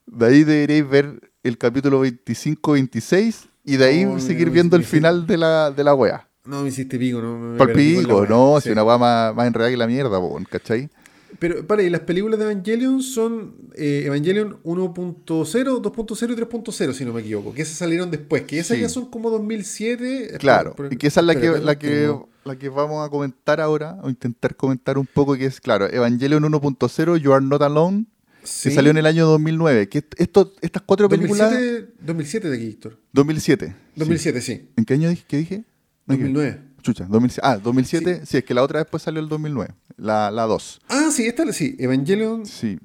De 0.06 0.26
ahí 0.26 0.44
deberéis 0.44 0.88
ver 0.88 1.30
el 1.42 1.58
capítulo 1.58 2.00
25-26 2.04 3.46
y 3.64 3.76
de 3.76 3.84
ahí 3.84 4.04
Oh, 4.04 4.18
seguir 4.18 4.50
viendo 4.50 4.76
el 4.76 4.84
final 4.84 5.26
de 5.26 5.36
la, 5.36 5.70
de 5.70 5.84
la 5.84 5.94
wea. 5.94 6.28
No, 6.44 6.62
me 6.62 6.68
hiciste 6.68 6.98
pico, 6.98 7.20
¿no? 7.22 7.38
Me- 7.38 7.58
Palpico, 7.58 8.18
weá. 8.20 8.28
no, 8.28 8.60
Sí. 8.60 8.64
si 8.68 8.72
una 8.72 8.82
weá 8.84 8.98
más, 8.98 9.34
más 9.34 9.46
enredada 9.46 9.70
que 9.70 9.76
la 9.76 9.86
mierda, 9.86 10.18
¿cachai? 10.50 10.90
Pero, 11.38 11.66
para, 11.66 11.82
y 11.82 11.88
las 11.90 12.02
películas 12.02 12.38
de 12.38 12.44
Evangelion 12.50 13.02
son 13.02 13.54
eh, 13.74 14.02
Evangelion 14.06 14.58
1.0, 14.64 15.80
2.0 15.80 16.32
y 16.32 16.36
3.0, 16.36 16.92
si 16.92 17.04
no 17.04 17.12
me 17.12 17.20
equivoco. 17.22 17.54
Que 17.54 17.62
esas 17.62 17.76
salieron 17.78 18.10
después, 18.10 18.42
que 18.42 18.58
esas 18.58 18.76
Sí. 18.76 18.82
ya 18.82 18.88
son 18.88 19.06
como 19.06 19.30
2007. 19.30 20.36
Claro, 20.38 20.70
Espera, 20.70 20.88
y 20.92 20.96
que 20.96 21.06
esa 21.06 21.20
es 21.20 21.26
la 21.26 21.34
que, 21.40 21.48
la, 21.58 21.78
que, 21.78 22.12
la 22.44 22.56
que 22.58 22.68
vamos 22.68 23.06
a 23.06 23.10
comentar 23.10 23.60
ahora, 23.60 23.98
o 24.02 24.10
intentar 24.10 24.56
comentar 24.56 24.98
un 24.98 25.06
poco, 25.06 25.34
que 25.36 25.46
es, 25.46 25.60
claro, 25.60 25.88
Evangelion 25.90 26.42
1.0, 26.44 27.16
You 27.16 27.32
Are 27.32 27.44
Not 27.44 27.62
Alone, 27.62 28.04
Sí. 28.44 28.68
que 28.70 28.74
salió 28.74 28.90
en 28.90 28.96
el 28.98 29.06
año 29.06 29.24
2009. 29.26 29.88
Que 29.88 29.98
est- 29.98 30.14
esto, 30.20 30.52
estas 30.60 30.82
cuatro 30.82 31.08
películas... 31.08 31.50
2007, 31.52 31.92
2007 32.00 32.50
de 32.50 32.56
aquí, 32.56 32.66
Víctor. 32.66 32.98
2007. 33.12 33.66
sí. 33.68 33.72
2007, 33.94 34.40
sí. 34.40 34.68
¿En 34.76 34.84
qué 34.84 34.94
año 34.94 35.08
dije? 35.10 35.24
¿Qué 35.28 35.36
dije? 35.38 35.64
No, 36.06 36.16
que- 36.16 36.22
2009. 36.24 36.60
Chucha, 36.82 37.04
2007. 37.08 37.40
Ah, 37.46 37.58
2007, 37.62 38.22
sí. 38.26 38.38
es 38.38 38.44
que 38.44 38.54
la 38.54 38.62
otra 38.62 38.80
después 38.80 39.02
salió 39.04 39.20
el 39.20 39.28
2009, 39.28 39.72
la, 39.96 40.30
la 40.32 40.42
2. 40.44 40.80
Ah, 40.88 41.10
sí, 41.12 41.26
esta 41.26 41.50
sí. 41.52 41.76
Evangelion 41.78 42.44
Sí, 42.44 42.78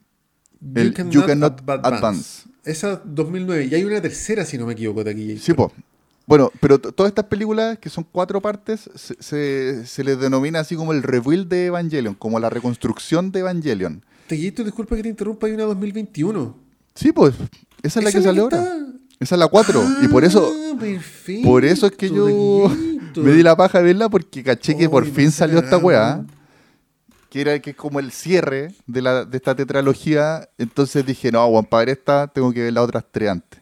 You, 0.62 0.72
El 0.76 0.94
Cannot 0.94 1.14
You 1.14 1.26
Cannot 1.26 1.62
Advance. 1.70 1.88
Advance. 1.96 2.44
Esa 2.64 3.02
2009. 3.04 3.70
Y 3.72 3.76
hay 3.76 3.84
una 3.86 4.00
tercera, 4.02 4.46
si 4.46 4.58
no 4.58 4.68
me 4.68 4.74
equivoco, 4.74 5.04
de 5.04 5.12
aquí. 5.12 5.38
sí, 5.40 5.54
po. 5.54 5.72
Bueno, 6.28 6.52
pero 6.60 6.78
todas 6.78 7.10
estas 7.10 7.26
películas, 7.26 7.80
que 7.80 7.90
son 7.90 8.06
cuatro 8.12 8.42
partes, 8.42 8.90
se, 8.96 9.16
se, 9.20 9.86
se 9.88 10.04
les 10.04 10.20
denomina 10.20 10.60
así 10.60 10.76
como 10.76 10.92
el 10.92 11.02
rebuild 11.02 11.48
de 11.48 11.68
Evangelion, 11.68 12.16
como 12.16 12.38
la 12.40 12.50
reconstrucción 12.50 13.32
de 13.32 13.40
Evangelion. 13.40 14.04
Teguito, 14.28 14.64
disculpa 14.66 14.98
que 14.98 15.04
te 15.04 15.10
interrumpa, 15.10 15.48
hay 15.48 15.54
una 15.54 15.64
2021. 15.64 16.54
Sí, 16.96 17.14
pues, 17.14 17.34
esa 17.82 18.00
es 18.00 18.04
la 18.06 18.12
que 18.12 18.22
sale 18.22 18.42
ahora. 18.42 18.78
Esa 19.22 19.36
es 19.36 19.40
la 19.40 19.48
4. 19.48 19.82
y 20.04 20.08
por 20.10 20.26
eso, 20.26 20.54
Ah, 20.54 20.76
perfecto, 20.78 21.48
por 21.48 21.64
eso 21.64 21.86
es 21.88 21.94
que 21.94 22.10
yo 22.10 22.70
Me 23.24 23.32
di 23.32 23.44
la 23.44 23.56
paja 23.56 23.80
de 23.80 23.86
verla 23.86 24.10
porque 24.10 24.44
caché 24.44 24.78
que 24.78 24.90
por 24.90 25.06
fin 25.06 25.32
salió 25.32 25.60
esta 25.60 25.78
weá. 25.78 26.24
Que 27.30 27.42
era 27.42 27.60
que 27.60 27.72
es 27.72 27.76
como 27.76 28.00
el 28.00 28.12
cierre 28.12 28.74
de, 28.86 29.02
la, 29.02 29.26
de 29.26 29.38
esta 29.38 29.54
tetralogía. 29.56 30.48
Entonces 30.58 31.06
dije, 31.06 31.32
no, 31.32 31.48
Juan, 31.50 31.66
para 31.66 31.80
ver 31.86 31.90
esta 31.90 32.28
tengo 32.28 32.54
que 32.54 32.64
ver 32.64 32.74
las 32.74 32.84
otras 32.84 33.04
tres 33.12 33.30
antes. 33.30 33.60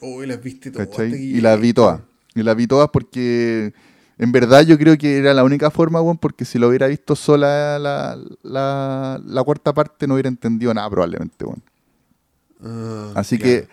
Uy, 0.00 0.26
las 0.26 0.42
viste 0.42 0.70
todas. 0.70 0.88
Y 1.10 1.40
las 1.40 1.60
vi 1.60 1.72
todas. 1.72 2.00
Y 2.34 2.42
las 2.42 2.56
vi 2.56 2.66
todas 2.66 2.88
porque 2.90 3.72
en 4.18 4.32
verdad 4.32 4.62
yo 4.62 4.78
creo 4.78 4.96
que 4.96 5.18
era 5.18 5.34
la 5.34 5.44
única 5.44 5.70
forma, 5.70 6.00
weón, 6.00 6.18
porque 6.18 6.44
si 6.44 6.58
lo 6.58 6.68
hubiera 6.68 6.86
visto 6.86 7.16
sola 7.16 7.78
la, 7.78 8.18
la, 8.42 9.20
la 9.24 9.42
cuarta 9.42 9.72
parte 9.72 10.06
no 10.06 10.14
hubiera 10.14 10.28
entendido 10.28 10.72
nada 10.72 10.88
probablemente, 10.90 11.44
weón. 11.44 11.62
Ah, 12.62 13.12
Así 13.16 13.38
claro. 13.38 13.62
que 13.62 13.68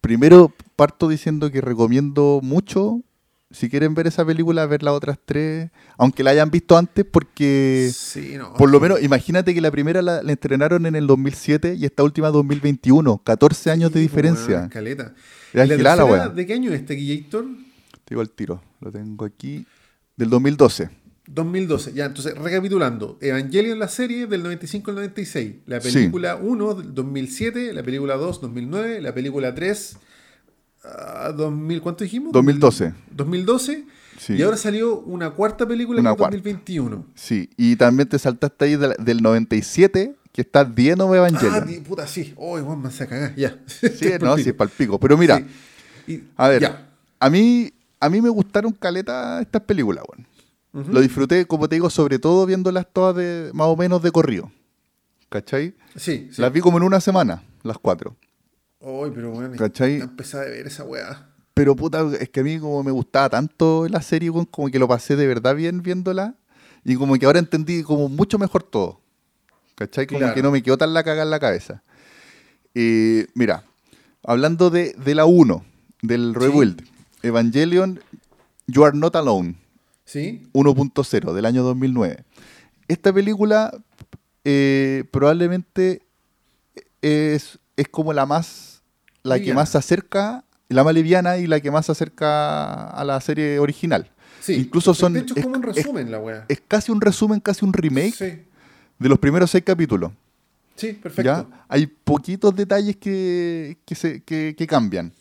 primero 0.00 0.52
parto 0.76 1.08
diciendo 1.08 1.50
que 1.50 1.60
recomiendo 1.60 2.40
mucho, 2.42 3.00
si 3.52 3.68
quieren 3.68 3.94
ver 3.94 4.06
esa 4.06 4.24
película, 4.24 4.64
ver 4.66 4.82
las 4.82 4.94
otras 4.94 5.18
tres, 5.24 5.70
aunque 5.98 6.22
la 6.24 6.30
hayan 6.30 6.50
visto 6.50 6.76
antes, 6.76 7.04
porque 7.04 7.90
Sí, 7.94 8.34
no, 8.36 8.54
por 8.54 8.70
lo 8.70 8.78
sí. 8.78 8.82
menos 8.82 9.02
imagínate 9.02 9.54
que 9.54 9.60
la 9.60 9.70
primera 9.70 10.02
la, 10.02 10.22
la 10.22 10.32
estrenaron 10.32 10.86
en 10.86 10.96
el 10.96 11.06
2007 11.06 11.74
y 11.78 11.84
esta 11.84 12.02
última 12.02 12.28
2021, 12.30 13.22
14 13.24 13.70
años 13.70 13.92
de 13.92 14.00
Sí, 14.00 14.02
diferencia. 14.02 14.68
caleta. 14.70 15.14
Es 15.52 15.54
¿Y 15.54 15.68
la 15.68 15.76
tercera. 15.76 16.28
¿De 16.30 16.46
qué 16.46 16.54
año 16.54 16.72
es 16.72 16.84
Teguillator? 16.86 17.44
Te 18.04 18.14
digo 18.14 18.22
el 18.22 18.30
tiro, 18.30 18.62
lo 18.80 18.90
tengo 18.90 19.24
aquí, 19.24 19.66
del 20.16 20.30
2012. 20.30 20.88
2012. 21.26 21.92
Ya, 21.92 22.06
entonces, 22.06 22.36
recapitulando. 22.36 23.16
Evangelion, 23.20 23.78
la 23.78 23.88
serie, 23.88 24.26
del 24.26 24.42
95 24.42 24.90
al 24.90 24.96
96. 24.96 25.54
La 25.66 25.80
Sí. 25.80 25.92
película 25.92 26.36
1, 26.36 26.74
del 26.74 26.94
2007. 26.94 27.72
La 27.72 27.82
película 27.82 28.16
2, 28.16 28.40
2009. 28.40 29.00
La 29.00 29.14
película 29.14 29.54
3, 29.54 29.96
ah, 30.84 31.32
2000, 31.36 31.80
¿cuánto 31.80 32.04
dijimos? 32.04 32.32
2012. 32.32 32.92
2012. 33.10 33.84
Sí. 34.18 34.34
Y 34.34 34.42
ahora 34.42 34.56
salió 34.56 35.00
una 35.00 35.30
cuarta 35.30 35.66
película 35.66 35.98
cuarta. 36.14 36.36
2021. 36.36 37.06
Sí, 37.14 37.50
y 37.56 37.76
también 37.76 38.08
te 38.08 38.18
saltaste 38.18 38.64
ahí 38.66 38.76
del, 38.76 38.94
del 38.98 39.22
97, 39.22 40.14
que 40.32 40.40
está 40.42 40.62
Ah, 41.14 41.16
Evangelion. 41.16 41.66
di- 41.66 41.80
puta, 41.80 42.06
sí. 42.06 42.32
Oh, 42.36 42.58
igual 42.58 42.78
me 42.78 42.88
cagar. 43.06 43.34
Ya. 43.34 43.58
sí, 43.66 44.06
no, 44.20 44.36
sí, 44.36 44.50
es 44.50 44.54
palpico. 44.54 44.98
Pero 45.00 45.16
mira, 45.18 45.38
Sí. 46.06 46.12
Y- 46.14 46.24
A 46.36 46.48
ver, 46.48 46.62
Ya. 46.62 46.88
a 47.20 47.30
mí, 47.30 47.72
a 48.00 48.08
mí 48.08 48.20
me 48.20 48.28
gustaron 48.28 48.72
caleta 48.72 49.40
estas 49.40 49.62
películas. 49.62 50.04
Ujú. 50.72 50.92
Lo 50.92 51.00
disfruté, 51.00 51.46
como 51.46 51.68
te 51.68 51.76
digo, 51.76 51.90
sobre 51.90 52.18
todo 52.18 52.46
viéndolas 52.46 52.86
todas 52.92 53.16
de 53.16 53.50
más 53.54 53.66
o 53.68 53.76
menos 53.76 54.02
de 54.02 54.10
corrido. 54.10 54.50
¿Cachai? 55.28 55.74
Sí, 55.96 56.28
sí. 56.32 56.40
Las 56.42 56.52
vi 56.52 56.60
como 56.60 56.76
en 56.78 56.84
una 56.84 57.00
semana, 57.00 57.42
las 57.62 57.78
cuatro. 57.78 58.16
Ay, 58.84 59.10
pero 59.14 59.30
bueno, 59.30 59.54
¿Cachai? 59.56 60.00
empecé 60.00 60.36
a 60.36 60.40
ver 60.40 60.66
esa 60.66 60.84
weá. 60.84 61.28
Pero 61.54 61.76
puta, 61.76 62.04
es 62.18 62.28
que 62.30 62.40
a 62.40 62.42
mí 62.42 62.58
como 62.58 62.82
me 62.82 62.90
gustaba 62.90 63.28
tanto 63.28 63.86
la 63.88 64.00
serie, 64.02 64.30
como 64.50 64.68
que 64.70 64.78
lo 64.78 64.88
pasé 64.88 65.16
de 65.16 65.26
verdad 65.26 65.54
bien 65.54 65.82
viéndola. 65.82 66.34
Y 66.84 66.96
como 66.96 67.14
que 67.16 67.26
ahora 67.26 67.38
entendí 67.38 67.82
como 67.84 68.08
mucho 68.08 68.38
mejor 68.38 68.62
todo. 68.64 69.00
¿Cachai? 69.76 70.06
Como 70.06 70.18
Claro. 70.18 70.34
que 70.34 70.42
no 70.42 70.50
me 70.50 70.62
quedó 70.62 70.76
tan 70.78 70.92
la 70.94 71.04
caga 71.04 71.22
en 71.22 71.30
la 71.30 71.38
cabeza. 71.38 71.82
Eh, 72.74 73.26
mira, 73.34 73.64
hablando 74.24 74.70
de, 74.70 74.94
de 74.94 75.14
la 75.14 75.24
1, 75.26 75.64
del 76.02 76.32
Sí. 76.34 76.40
Rebuild, 76.40 76.82
Evangelion, 77.22 78.00
You 78.66 78.84
Are 78.84 78.96
Not 78.98 79.14
Alone. 79.14 79.54
¿Sí? 80.04 80.48
1.0 80.54 81.32
del 81.32 81.44
año 81.46 81.62
2009. 81.62 82.24
Esta 82.88 83.12
película 83.12 83.72
eh, 84.44 85.04
probablemente 85.12 86.02
es, 87.00 87.58
es 87.76 87.88
como 87.88 88.12
la 88.12 88.26
más 88.26 88.71
la 89.22 89.38
que 89.40 89.54
más 89.54 89.70
se 89.70 89.78
acerca, 89.78 90.44
la 90.68 90.84
más 90.84 90.94
liviana 90.94 91.36
y 91.38 91.46
la 91.46 91.60
que 91.60 91.70
más 91.70 91.86
se 91.86 91.92
acerca 91.92 92.84
a 92.88 93.04
la 93.04 93.20
serie 93.20 93.58
original. 93.58 94.10
Sí. 94.40 94.54
Incluso 94.54 94.94
son. 94.94 95.12
De 95.12 95.20
hecho, 95.20 95.34
es 95.36 95.42
como 95.44 95.56
un 95.56 95.68
es- 95.68 95.76
resumen 95.76 96.10
la 96.10 96.18
weá. 96.18 96.44
Es 96.48 96.60
casi 96.66 96.90
un 96.90 97.00
resumen, 97.00 97.40
casi 97.40 97.64
un 97.64 97.72
remake 97.72 98.12
Sí, 98.12 98.42
de 98.98 99.08
los 99.08 99.18
primeros 99.18 99.50
seis 99.50 99.62
capítulos. 99.64 100.10
sí, 100.74 100.94
perfecto. 100.94 101.22
¿ya? 101.22 101.46
Hay 101.68 101.86
poquitos 101.86 102.54
detalles 102.56 102.96
que, 102.96 103.78
que, 103.84 103.94
se, 103.94 104.22
que, 104.24 104.54
que 104.58 104.66
cambian. 104.66 105.12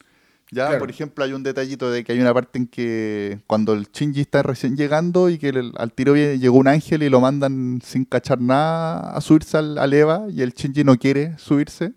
¿ya? 0.50 0.66
Claro. 0.68 0.80
Por 0.80 0.90
ejemplo, 0.90 1.24
hay 1.24 1.34
un 1.34 1.44
detallito 1.44 1.92
de 1.92 2.04
que 2.04 2.14
hay 2.14 2.20
una 2.20 2.34
parte 2.34 2.58
en 2.58 2.66
que 2.68 3.40
cuando 3.48 3.74
el 3.74 3.88
Shinji 3.94 4.22
está 4.22 4.42
recién 4.44 4.76
llegando 4.76 5.30
y 5.30 5.38
que 5.38 5.50
el- 5.50 5.74
al 5.78 5.94
tiro 5.94 6.16
llegó 6.16 6.58
un 6.58 6.68
ángel 6.68 7.04
y 7.04 7.10
lo 7.10 7.22
mandan 7.22 7.80
sin 7.86 8.06
cachar 8.06 8.42
nada 8.42 9.12
a 9.16 9.22
subirse 9.22 9.58
al, 9.58 9.78
al 9.78 9.94
Eva 9.94 10.26
y 10.32 10.42
el 10.42 10.54
Shinji 10.54 10.84
no 10.84 10.98
quiere 10.98 11.38
subirse. 11.38 11.94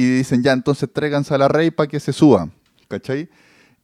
Y 0.00 0.04
dicen, 0.18 0.42
ya, 0.42 0.52
entonces 0.52 0.88
tráiganse 0.92 1.34
a 1.34 1.38
la 1.38 1.48
rey 1.48 1.70
para 1.70 1.88
que 1.88 1.98
se 1.98 2.12
suba. 2.12 2.48
¿Cachai? 2.88 3.28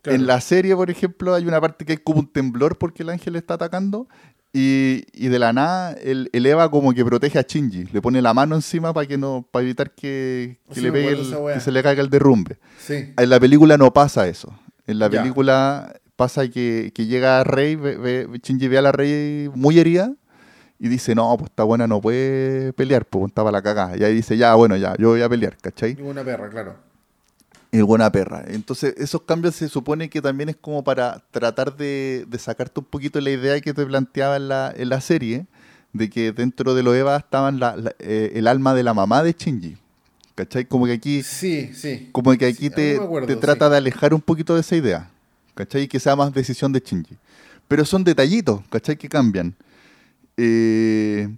Claro. 0.02 0.16
En 0.16 0.26
la 0.26 0.40
serie, 0.40 0.76
por 0.76 0.90
ejemplo, 0.90 1.34
hay 1.34 1.44
una 1.46 1.60
parte 1.60 1.84
que 1.84 1.92
hay 1.92 1.98
como 1.98 2.20
un 2.20 2.26
temblor 2.30 2.76
porque 2.78 3.02
el 3.02 3.10
ángel 3.10 3.36
está 3.36 3.54
atacando. 3.54 4.06
Y, 4.52 5.04
y 5.12 5.26
de 5.28 5.38
la 5.40 5.52
nada, 5.52 5.92
el, 5.94 6.30
el 6.32 6.46
Eva 6.46 6.70
como 6.70 6.92
que 6.94 7.04
protege 7.04 7.38
a 7.40 7.42
Shinji. 7.42 7.86
Le 7.92 8.00
pone 8.00 8.22
la 8.22 8.32
mano 8.32 8.54
encima 8.54 8.92
para 8.94 9.06
que 9.08 9.18
no 9.18 9.44
para 9.50 9.64
evitar 9.64 9.90
que, 9.90 10.58
que 10.68 10.74
Sí, 10.76 10.80
le 10.82 10.92
me 10.92 10.98
pegue 10.98 11.04
acuerdo 11.14 11.22
el- 11.22 11.28
esa 11.34 11.38
weá. 11.42 11.54
que 11.56 11.60
se 11.60 11.72
le 11.72 11.82
caiga 11.82 12.02
el 12.02 12.10
derrumbe. 12.10 12.58
Sí. 12.78 13.12
En 13.16 13.30
la 13.30 13.40
película 13.40 13.76
no 13.76 13.92
pasa 13.92 14.28
eso. 14.28 14.54
En 14.86 15.00
la 15.00 15.10
Ya. 15.10 15.20
película 15.22 15.94
pasa 16.14 16.46
que, 16.48 16.92
que 16.94 17.06
llega 17.06 17.42
Rey, 17.42 17.74
ve, 17.74 17.96
ve- 17.96 18.28
Shinji 18.40 18.68
ve 18.68 18.78
a 18.78 18.82
la 18.82 18.92
Rey 18.92 19.50
muy 19.54 19.80
herida 19.80 20.14
y 20.78 20.88
dice, 20.88 21.14
no, 21.14 21.36
pues 21.38 21.50
esta 21.50 21.62
buena 21.64 21.86
no 21.86 22.00
puede 22.00 22.72
pelear, 22.72 23.04
pues 23.06 23.26
estaba 23.28 23.50
la 23.52 23.62
cagada. 23.62 23.96
Y 23.96 24.04
ahí 24.04 24.14
dice, 24.14 24.36
ya, 24.36 24.54
bueno, 24.54 24.76
ya, 24.76 24.94
yo 24.98 25.10
voy 25.10 25.22
a 25.22 25.28
pelear, 25.28 25.56
¿cachai? 25.58 25.96
Y 25.98 26.02
una 26.02 26.22
perra, 26.24 26.48
claro. 26.50 26.76
Es 27.72 27.82
buena 27.82 28.10
perra. 28.12 28.44
Entonces, 28.46 28.94
esos 28.98 29.22
cambios 29.22 29.56
se 29.56 29.68
supone 29.68 30.08
que 30.08 30.22
también 30.22 30.48
es 30.48 30.56
como 30.56 30.84
para 30.84 31.22
tratar 31.32 31.76
de, 31.76 32.24
de 32.28 32.38
sacarte 32.38 32.78
un 32.80 32.86
poquito 32.86 33.20
la 33.20 33.30
idea 33.30 33.60
que 33.60 33.74
te 33.74 33.84
planteaba 33.84 34.36
en 34.36 34.48
la, 34.48 34.72
en 34.76 34.88
la 34.88 35.00
serie, 35.00 35.46
de 35.92 36.10
que 36.10 36.32
dentro 36.32 36.74
de 36.74 36.82
los 36.82 36.94
Eva 36.94 37.16
estaban 37.16 37.58
la- 37.60 37.76
la- 37.76 37.94
eh, 37.98 38.32
el 38.34 38.46
alma 38.48 38.74
de 38.74 38.82
la 38.82 38.94
mamá 38.94 39.22
de 39.22 39.32
Shinji. 39.36 39.76
¿Cachai? 40.34 40.64
Como 40.66 40.86
que 40.86 40.92
aquí, 40.92 41.22
Sí, 41.22 41.72
sí. 41.74 42.08
como 42.12 42.32
que 42.36 42.46
aquí 42.46 42.64
Sí, 42.64 42.70
te, 42.70 42.96
acuerdo, 42.96 43.26
te 43.28 43.34
sí. 43.34 43.40
trata 43.40 43.70
de 43.70 43.76
alejar 43.76 44.12
un 44.12 44.20
poquito 44.20 44.54
de 44.56 44.60
esa 44.62 44.74
idea. 44.74 45.08
¿Cachai? 45.54 45.82
Y 45.82 45.88
que 45.88 46.00
sea 46.00 46.16
más 46.16 46.32
decisión 46.34 46.72
de 46.72 46.80
Shinji. 46.80 47.16
Pero 47.68 47.84
son 47.84 48.02
detallitos, 48.02 48.60
¿cachai? 48.70 48.96
Que 48.96 49.08
cambian. 49.08 49.54
Eh, 50.36 51.28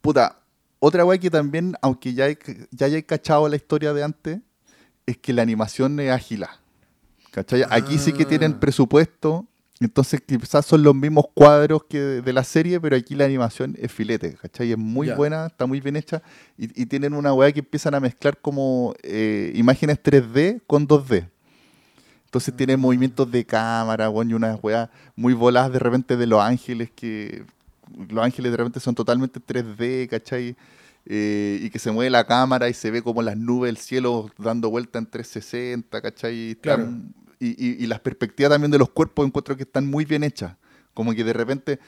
puta, 0.00 0.36
otra 0.78 1.04
weá 1.04 1.18
que 1.18 1.30
también, 1.30 1.74
aunque 1.80 2.12
ya, 2.14 2.24
hay- 2.26 2.38
ya 2.70 2.86
hayáis 2.86 3.04
cachado 3.04 3.48
la 3.48 3.56
historia 3.56 3.92
de 3.92 4.02
antes, 4.02 4.40
es 5.06 5.16
que 5.18 5.32
la 5.32 5.42
animación 5.42 5.98
es 6.00 6.10
ágila. 6.10 6.58
¿Cachai? 7.30 7.64
Aquí 7.70 7.98
sí 7.98 8.12
que 8.12 8.26
tienen 8.26 8.52
Ah. 8.56 8.60
presupuesto, 8.60 9.46
entonces 9.80 10.20
quizás 10.20 10.66
son 10.66 10.82
los 10.82 10.94
mismos 10.94 11.24
cuadros 11.32 11.84
que 11.88 11.98
de, 11.98 12.32
la 12.32 12.44
serie, 12.44 12.78
pero 12.78 12.94
aquí 12.94 13.14
la 13.14 13.24
animación 13.24 13.74
es 13.80 13.90
filete, 13.90 14.34
¿cachai? 14.34 14.70
Es 14.72 14.78
muy 14.78 15.08
buena, 15.10 15.46
está 15.46 15.64
muy 15.66 15.80
bien 15.80 15.96
hecha, 15.96 16.22
y, 16.58 16.82
y 16.82 16.86
tienen 16.86 17.14
una 17.14 17.32
weá 17.32 17.50
que 17.50 17.60
empiezan 17.60 17.94
a 17.94 18.00
mezclar 18.00 18.36
como 18.38 18.94
eh, 19.02 19.50
imágenes 19.54 19.98
3D 20.02 20.60
con 20.66 20.86
2D. 20.86 21.26
Entonces 22.26 22.54
tienen 22.54 22.74
Ah. 22.74 22.82
movimientos 22.82 23.30
de 23.30 23.44
cámara, 23.46 24.10
weón, 24.10 24.30
y 24.30 24.34
unas 24.34 24.58
weas 24.62 24.90
muy 25.16 25.32
voladas 25.32 25.72
de 25.72 25.78
repente 25.78 26.16
de 26.18 26.26
los 26.26 26.40
ángeles, 26.40 26.90
que 26.94 27.44
los 28.08 28.24
ángeles 28.24 28.50
de 28.52 28.56
repente 28.56 28.80
son 28.80 28.94
totalmente 28.94 29.40
3D, 29.40 30.08
¿cachai? 30.08 30.56
Eh, 31.04 31.58
y 31.62 31.70
que 31.70 31.78
se 31.78 31.90
mueve 31.90 32.10
la 32.10 32.24
cámara 32.26 32.68
y 32.68 32.74
se 32.74 32.90
ve 32.90 33.02
como 33.02 33.22
las 33.22 33.36
nubes, 33.36 33.70
el 33.70 33.76
cielo 33.76 34.30
dando 34.38 34.70
vuelta 34.70 34.98
en 34.98 35.06
360, 35.06 36.00
¿cachai? 36.00 36.50
Están- 36.52 37.12
y, 37.40 37.48
y- 37.50 37.82
y 37.82 37.86
las 37.88 37.98
perspectivas 38.00 38.50
también 38.52 38.70
de 38.70 38.78
los 38.78 38.88
cuerpos 38.90 39.26
encuentro 39.26 39.56
que 39.56 39.64
están 39.64 39.86
muy 39.90 40.04
bien 40.04 40.22
hechas. 40.22 40.54
Como 40.94 41.12
que 41.12 41.24
de 41.24 41.32
repente, 41.32 41.80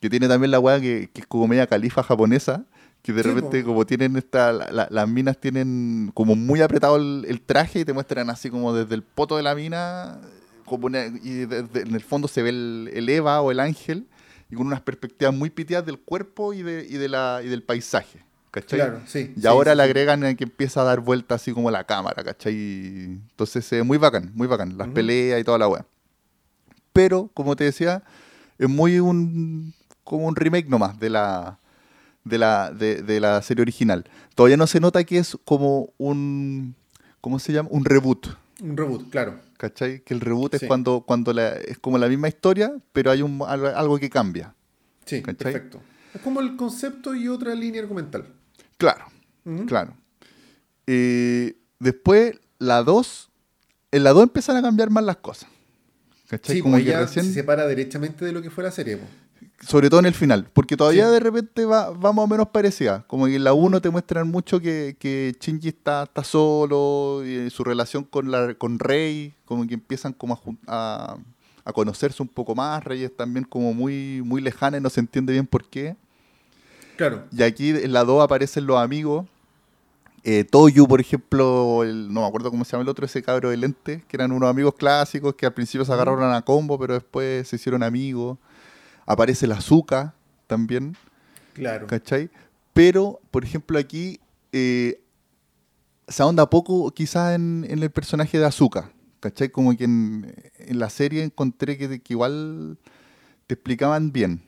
que 0.00 0.10
tiene 0.10 0.28
también 0.28 0.50
la 0.50 0.60
weá 0.60 0.78
que, 0.80 1.08
que 1.12 1.22
es 1.22 1.26
como 1.26 1.48
media 1.48 1.66
califa 1.66 2.02
japonesa, 2.02 2.64
que 3.02 3.12
de 3.14 3.22
Sí, 3.22 3.28
repente 3.30 3.62
po. 3.62 3.68
como 3.68 3.86
tienen 3.86 4.16
esta, 4.16 4.52
la- 4.52 4.70
la- 4.70 4.88
las 4.90 5.08
minas 5.08 5.38
tienen 5.40 6.10
como 6.12 6.36
muy 6.36 6.60
apretado 6.60 6.96
el, 6.96 7.24
el 7.26 7.40
traje 7.40 7.80
y 7.80 7.84
te 7.86 7.92
muestran 7.94 8.28
así 8.28 8.50
como 8.50 8.74
desde 8.74 8.94
el 8.96 9.02
poto 9.02 9.36
de 9.38 9.44
la 9.44 9.54
mina, 9.54 10.20
como 10.66 10.88
una- 10.88 11.06
y 11.06 11.46
en 11.48 11.94
el 11.94 12.02
fondo 12.02 12.28
se 12.28 12.42
ve 12.42 12.50
el, 12.50 12.90
el 12.92 13.08
Eva 13.08 13.40
o 13.40 13.50
el 13.50 13.60
ángel, 13.60 14.06
y 14.50 14.56
con 14.56 14.66
unas 14.66 14.80
perspectivas 14.80 15.34
muy 15.34 15.50
piteadas 15.50 15.86
del 15.86 15.98
cuerpo 15.98 16.52
y, 16.52 16.62
de, 16.62 16.86
y, 16.88 16.94
de 16.94 17.08
la, 17.08 17.40
y 17.44 17.48
del 17.48 17.62
paisaje. 17.62 18.24
¿cachai? 18.50 18.78
Claro, 18.78 19.02
sí. 19.06 19.32
Y 19.36 19.40
sí, 19.40 19.46
ahora 19.46 19.72
sí, 19.72 19.76
le 19.76 19.82
agregan 19.82 20.36
que 20.36 20.44
empieza 20.44 20.80
a 20.80 20.84
dar 20.84 21.00
vuelta 21.00 21.34
así 21.34 21.52
como 21.52 21.70
la 21.70 21.84
cámara, 21.84 22.22
¿cachai? 22.24 22.54
Entonces 22.54 23.68
ve 23.70 23.82
muy 23.82 23.98
bacán, 23.98 24.32
muy 24.34 24.46
bacán. 24.46 24.76
Las 24.78 24.88
peleas 24.88 25.40
y 25.40 25.44
toda 25.44 25.58
la 25.58 25.68
weá. 25.68 25.84
Pero, 26.92 27.30
como 27.34 27.54
te 27.56 27.64
decía, 27.64 28.02
es 28.58 28.68
muy 28.68 28.98
un 28.98 29.74
como 30.04 30.26
un 30.26 30.36
remake 30.36 30.68
nomás 30.68 30.98
de 30.98 31.10
la 31.10 31.58
de 32.24 32.38
la 32.38 32.72
de, 32.72 33.02
de 33.02 33.20
la 33.20 33.42
serie 33.42 33.62
original. 33.62 34.04
Todavía 34.34 34.56
no 34.56 34.66
se 34.66 34.80
nota 34.80 35.04
que 35.04 35.18
es 35.18 35.36
como 35.44 35.90
un 35.98 36.74
¿cómo 37.20 37.38
se 37.38 37.52
llama? 37.52 37.68
Un 37.70 37.84
reboot. 37.84 38.26
Un 38.62 38.76
reboot, 38.76 39.10
claro. 39.10 39.38
¿Cachai? 39.56 40.00
Que 40.00 40.14
el 40.14 40.20
reboot 40.20 40.54
es 40.54 40.62
cuando, 40.64 41.00
cuando 41.02 41.32
la- 41.32 41.54
es 41.56 41.78
como 41.78 41.98
la 41.98 42.08
misma 42.08 42.28
historia, 42.28 42.72
pero 42.92 43.10
hay 43.10 43.22
un, 43.22 43.40
algo, 43.46 43.98
que 43.98 44.10
cambia. 44.10 44.54
Sí, 45.04 45.22
¿Cachai? 45.22 45.52
perfecto. 45.52 45.80
Es 46.14 46.20
como 46.20 46.40
el 46.40 46.56
concepto 46.56 47.14
y 47.14 47.28
otra 47.28 47.54
línea 47.54 47.80
argumental. 47.82 48.26
Claro. 48.76 49.04
Claro. 49.66 49.94
Eh, 50.86 51.56
después, 51.78 52.38
la 52.58 52.82
2, 52.82 53.30
en 53.92 54.04
la 54.04 54.10
2 54.10 54.24
empiezan 54.24 54.56
a 54.56 54.62
cambiar 54.62 54.90
más 54.90 55.04
las 55.04 55.16
cosas. 55.16 55.48
¿Cachai? 56.28 56.56
Sí, 56.56 56.62
Como 56.62 56.74
pues 56.74 56.84
que 56.84 56.90
ya 56.90 57.00
recién, 57.00 57.24
se 57.24 57.32
separa 57.32 57.66
derechamente 57.66 58.24
de 58.24 58.32
lo 58.32 58.42
que 58.42 58.50
fue 58.50 58.62
la 58.64 58.70
serie. 58.70 58.98
Sobre 59.60 59.90
todo 59.90 60.00
en 60.00 60.06
el 60.06 60.14
final, 60.14 60.48
porque 60.52 60.76
todavía 60.76 61.06
Sí. 61.06 61.12
de 61.12 61.20
repente 61.20 61.64
va, 61.64 61.90
va 61.90 62.12
más 62.12 62.24
o 62.24 62.28
menos 62.28 62.48
parecida. 62.48 63.04
Como 63.08 63.26
que 63.26 63.34
en 63.36 63.44
la 63.44 63.52
1 63.54 63.80
te 63.80 63.90
muestran 63.90 64.28
mucho 64.28 64.60
que, 64.60 64.96
que 64.98 65.34
Shinji 65.40 65.68
está, 65.68 66.04
está 66.04 66.22
solo, 66.24 67.22
y 67.26 67.50
su 67.50 67.64
relación 67.64 68.04
con, 68.04 68.30
la, 68.30 68.54
con 68.54 68.78
Rey, 68.78 69.34
como 69.44 69.66
que 69.66 69.74
empiezan 69.74 70.12
como 70.12 70.34
a, 70.34 70.40
a, 70.68 71.16
a 71.64 71.72
conocerse 71.72 72.22
un 72.22 72.28
poco 72.28 72.54
más. 72.54 72.84
Rey 72.84 73.02
es 73.02 73.16
también 73.16 73.44
como 73.44 73.74
muy, 73.74 74.22
muy 74.24 74.40
lejana 74.40 74.78
y 74.78 74.80
no 74.80 74.90
se 74.90 75.00
entiende 75.00 75.32
bien 75.32 75.46
por 75.46 75.64
qué. 75.68 75.96
Claro. 76.96 77.24
Y 77.32 77.42
aquí 77.42 77.70
en 77.70 77.92
la 77.92 78.04
2 78.04 78.22
aparecen 78.22 78.66
los 78.66 78.78
amigos. 78.78 79.26
Eh, 80.24 80.44
Toyu, 80.44 80.86
por 80.88 81.00
ejemplo, 81.00 81.84
el- 81.84 82.12
no 82.12 82.22
me 82.22 82.26
acuerdo 82.26 82.50
cómo 82.50 82.64
se 82.64 82.72
llama 82.72 82.82
el 82.82 82.88
otro, 82.88 83.06
ese 83.06 83.22
cabro 83.22 83.50
de 83.50 83.56
lente, 83.56 84.04
que 84.08 84.16
eran 84.16 84.32
unos 84.32 84.50
amigos 84.50 84.74
clásicos 84.76 85.34
que 85.34 85.46
al 85.46 85.54
principio 85.54 85.84
se 85.84 85.92
agarraron 85.92 86.32
a 86.34 86.42
combo, 86.42 86.78
pero 86.78 86.94
después 86.94 87.46
se 87.48 87.56
hicieron 87.56 87.82
amigos. 87.82 88.36
Aparece 89.08 89.46
el 89.46 89.52
Azuka 89.52 90.14
también, 90.46 90.96
Claro. 91.54 91.86
¿cachai? 91.86 92.30
Pero, 92.72 93.20
por 93.30 93.42
ejemplo, 93.44 93.78
aquí 93.78 94.20
eh, 94.52 95.00
se 96.06 96.22
ahonda 96.22 96.48
poco 96.48 96.90
quizás 96.92 97.34
en, 97.34 97.66
en 97.68 97.82
el 97.82 97.90
personaje 97.90 98.38
de 98.38 98.44
Azuka, 98.44 98.92
¿cachai? 99.20 99.48
Como 99.50 99.76
que 99.76 99.84
en, 99.84 100.34
en 100.58 100.78
la 100.78 100.88
serie 100.90 101.24
encontré 101.24 101.76
que, 101.76 102.00
que 102.00 102.12
igual 102.14 102.78
te 103.46 103.54
explicaban 103.54 104.12
bien. 104.12 104.42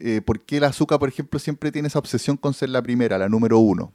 Eh, 0.00 0.20
por 0.24 0.40
qué 0.40 0.56
el 0.56 0.64
Azuka, 0.64 0.98
por 0.98 1.08
ejemplo, 1.08 1.38
siempre 1.38 1.70
tiene 1.70 1.88
esa 1.88 1.98
obsesión 1.98 2.36
con 2.36 2.54
ser 2.54 2.70
la 2.70 2.82
primera, 2.82 3.18
la 3.18 3.28
número 3.28 3.58
uno. 3.58 3.92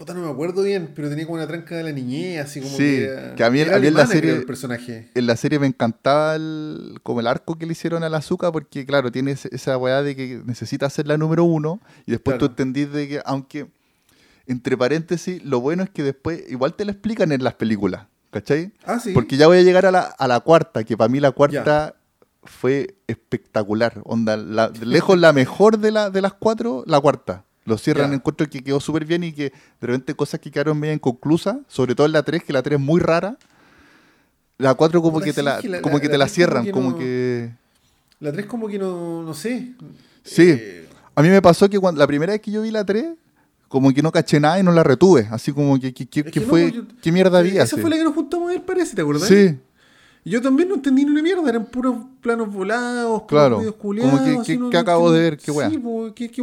Puta, 0.00 0.14
no 0.14 0.22
me 0.22 0.30
acuerdo 0.30 0.62
bien, 0.62 0.92
pero 0.96 1.10
tenía 1.10 1.26
como 1.26 1.36
una 1.36 1.46
tranca 1.46 1.76
de 1.76 1.82
la 1.82 1.92
niñez, 1.92 2.40
así 2.42 2.58
como 2.62 2.72
Sí, 2.74 2.78
que, 2.84 3.04
era- 3.04 3.34
que 3.34 3.44
a 3.44 3.50
mí- 3.50 3.60
a 3.60 3.78
mí 3.78 3.86
en 3.88 3.92
la 3.92 4.06
serie- 4.06 4.32
el 4.34 4.44
personaje. 4.46 5.10
En 5.14 5.26
la 5.26 5.36
serie 5.36 5.58
me 5.58 5.66
encantaba 5.66 6.36
el, 6.36 7.00
como 7.02 7.20
el 7.20 7.26
arco 7.26 7.58
que 7.58 7.66
le 7.66 7.72
hicieron 7.72 8.02
al 8.02 8.14
Azuka, 8.14 8.50
porque 8.50 8.86
claro, 8.86 9.12
tiene 9.12 9.32
esa 9.32 9.76
weá 9.76 10.02
de 10.02 10.16
que 10.16 10.40
necesita 10.46 10.88
ser 10.88 11.06
la 11.06 11.18
número 11.18 11.44
uno, 11.44 11.82
y 12.06 12.12
después 12.12 12.38
tú 12.38 12.46
entendís 12.46 12.90
de 12.90 13.08
que, 13.08 13.20
aunque, 13.26 13.66
entre 14.46 14.74
paréntesis, 14.74 15.44
lo 15.44 15.60
bueno 15.60 15.82
es 15.82 15.90
que 15.90 16.02
después 16.02 16.44
igual 16.48 16.72
te 16.76 16.86
lo 16.86 16.92
explican 16.92 17.30
en 17.30 17.44
las 17.44 17.52
películas, 17.56 18.06
¿cachai? 18.30 18.72
Ah, 18.86 18.98
sí. 19.00 19.12
Porque 19.12 19.36
ya 19.36 19.48
voy 19.48 19.58
a 19.58 19.62
llegar 19.62 19.84
a 19.84 19.90
la, 19.90 20.00
a 20.00 20.26
la 20.26 20.40
cuarta, 20.40 20.82
que 20.82 20.96
para 20.96 21.10
mí 21.10 21.20
la 21.20 21.32
cuarta 21.32 21.94
fue 22.44 22.94
espectacular. 23.06 24.00
Onda, 24.04 24.38
la- 24.38 24.72
lejos 24.82 25.18
la 25.18 25.34
mejor 25.34 25.76
de, 25.76 25.90
la, 25.90 26.08
de 26.08 26.22
las 26.22 26.32
cuatro, 26.32 26.84
la 26.86 26.98
cuarta. 27.00 27.44
Lo 27.66 27.76
cierran, 27.78 28.10
Ya. 28.10 28.16
encuentro 28.16 28.48
que 28.48 28.62
quedó 28.62 28.80
súper 28.80 29.04
bien 29.04 29.22
y 29.22 29.32
que 29.32 29.44
de 29.50 29.86
repente 29.86 30.14
cosas 30.14 30.40
que 30.40 30.50
quedaron 30.50 30.78
medio 30.78 30.94
inconclusas, 30.94 31.58
sobre 31.68 31.94
todo 31.94 32.06
en 32.06 32.12
la 32.12 32.22
3, 32.22 32.42
que 32.42 32.52
la 32.52 32.62
3 32.62 32.78
es 32.80 32.84
muy 32.84 33.00
rara. 33.00 33.36
La 34.58 34.74
4 34.74 35.00
como 35.00 35.20
que 35.20 35.32
te 35.32 35.42
la, 35.42 35.60
como 35.80 35.96
la- 35.96 36.00
que 36.00 36.08
te 36.08 36.18
la 36.18 36.26
3 36.26 36.34
como 36.34 36.34
cierran, 36.34 36.70
como 36.70 36.98
que... 36.98 37.50
La 38.20 38.32
3 38.32 38.46
como 38.46 38.68
que 38.68 38.78
no, 38.78 39.22
no 39.22 39.32
sé. 39.34 39.72
Sí. 40.22 40.50
Eh, 40.50 40.88
A 41.14 41.22
mí 41.22 41.28
me 41.28 41.40
pasó 41.40 41.68
que 41.70 41.78
cuando, 41.78 41.98
la 41.98 42.06
primera 42.06 42.32
vez 42.32 42.40
que 42.42 42.50
yo 42.50 42.62
vi 42.62 42.70
la 42.70 42.84
3, 42.84 43.06
como 43.68 43.92
que 43.92 44.02
no 44.02 44.10
caché 44.12 44.38
nada 44.40 44.58
y 44.58 44.62
no 44.62 44.72
la 44.72 44.82
retuve. 44.82 45.28
Así 45.30 45.52
como 45.52 45.78
que, 45.80 45.92
que, 45.94 46.06
que- 46.06 46.20
es 46.20 46.26
que 46.26 46.32
que 46.32 46.40
no, 46.40 46.46
fue... 46.46 46.72
yo- 46.72 46.82
¿Qué 47.00 47.10
mierda 47.12 47.38
había? 47.38 47.62
Esa 47.62 47.76
fue 47.78 47.88
la 47.88 47.96
que 47.96 48.04
nos 48.04 48.14
juntamos 48.14 48.48
a 48.50 48.52
ver, 48.52 48.64
parece, 48.64 48.94
¿te 48.96 49.02
acordás? 49.02 49.28
Sí, 49.28 49.58
Yo 50.24 50.42
también 50.42 50.68
no 50.68 50.74
entendí 50.74 51.04
ni 51.04 51.10
una 51.10 51.22
mierda, 51.22 51.48
eran 51.48 51.64
puros 51.66 51.96
planos 52.20 52.52
volados, 52.52 53.22
Claro, 53.26 53.58
videos 53.58 53.74
como 53.76 53.82
culiados, 53.82 54.20
que- 54.20 54.30
así, 54.36 54.52
que- 54.52 54.58
no- 54.58 54.70
que 54.70 54.76
no 54.76 54.80
acabo 54.80 55.10
de 55.12 55.20
ver, 55.20 55.36
qué 55.38 55.50
wea. 55.50 55.70
Sí, 55.70 55.78
po, 55.78 56.12
qué, 56.14 56.30
qué. 56.30 56.42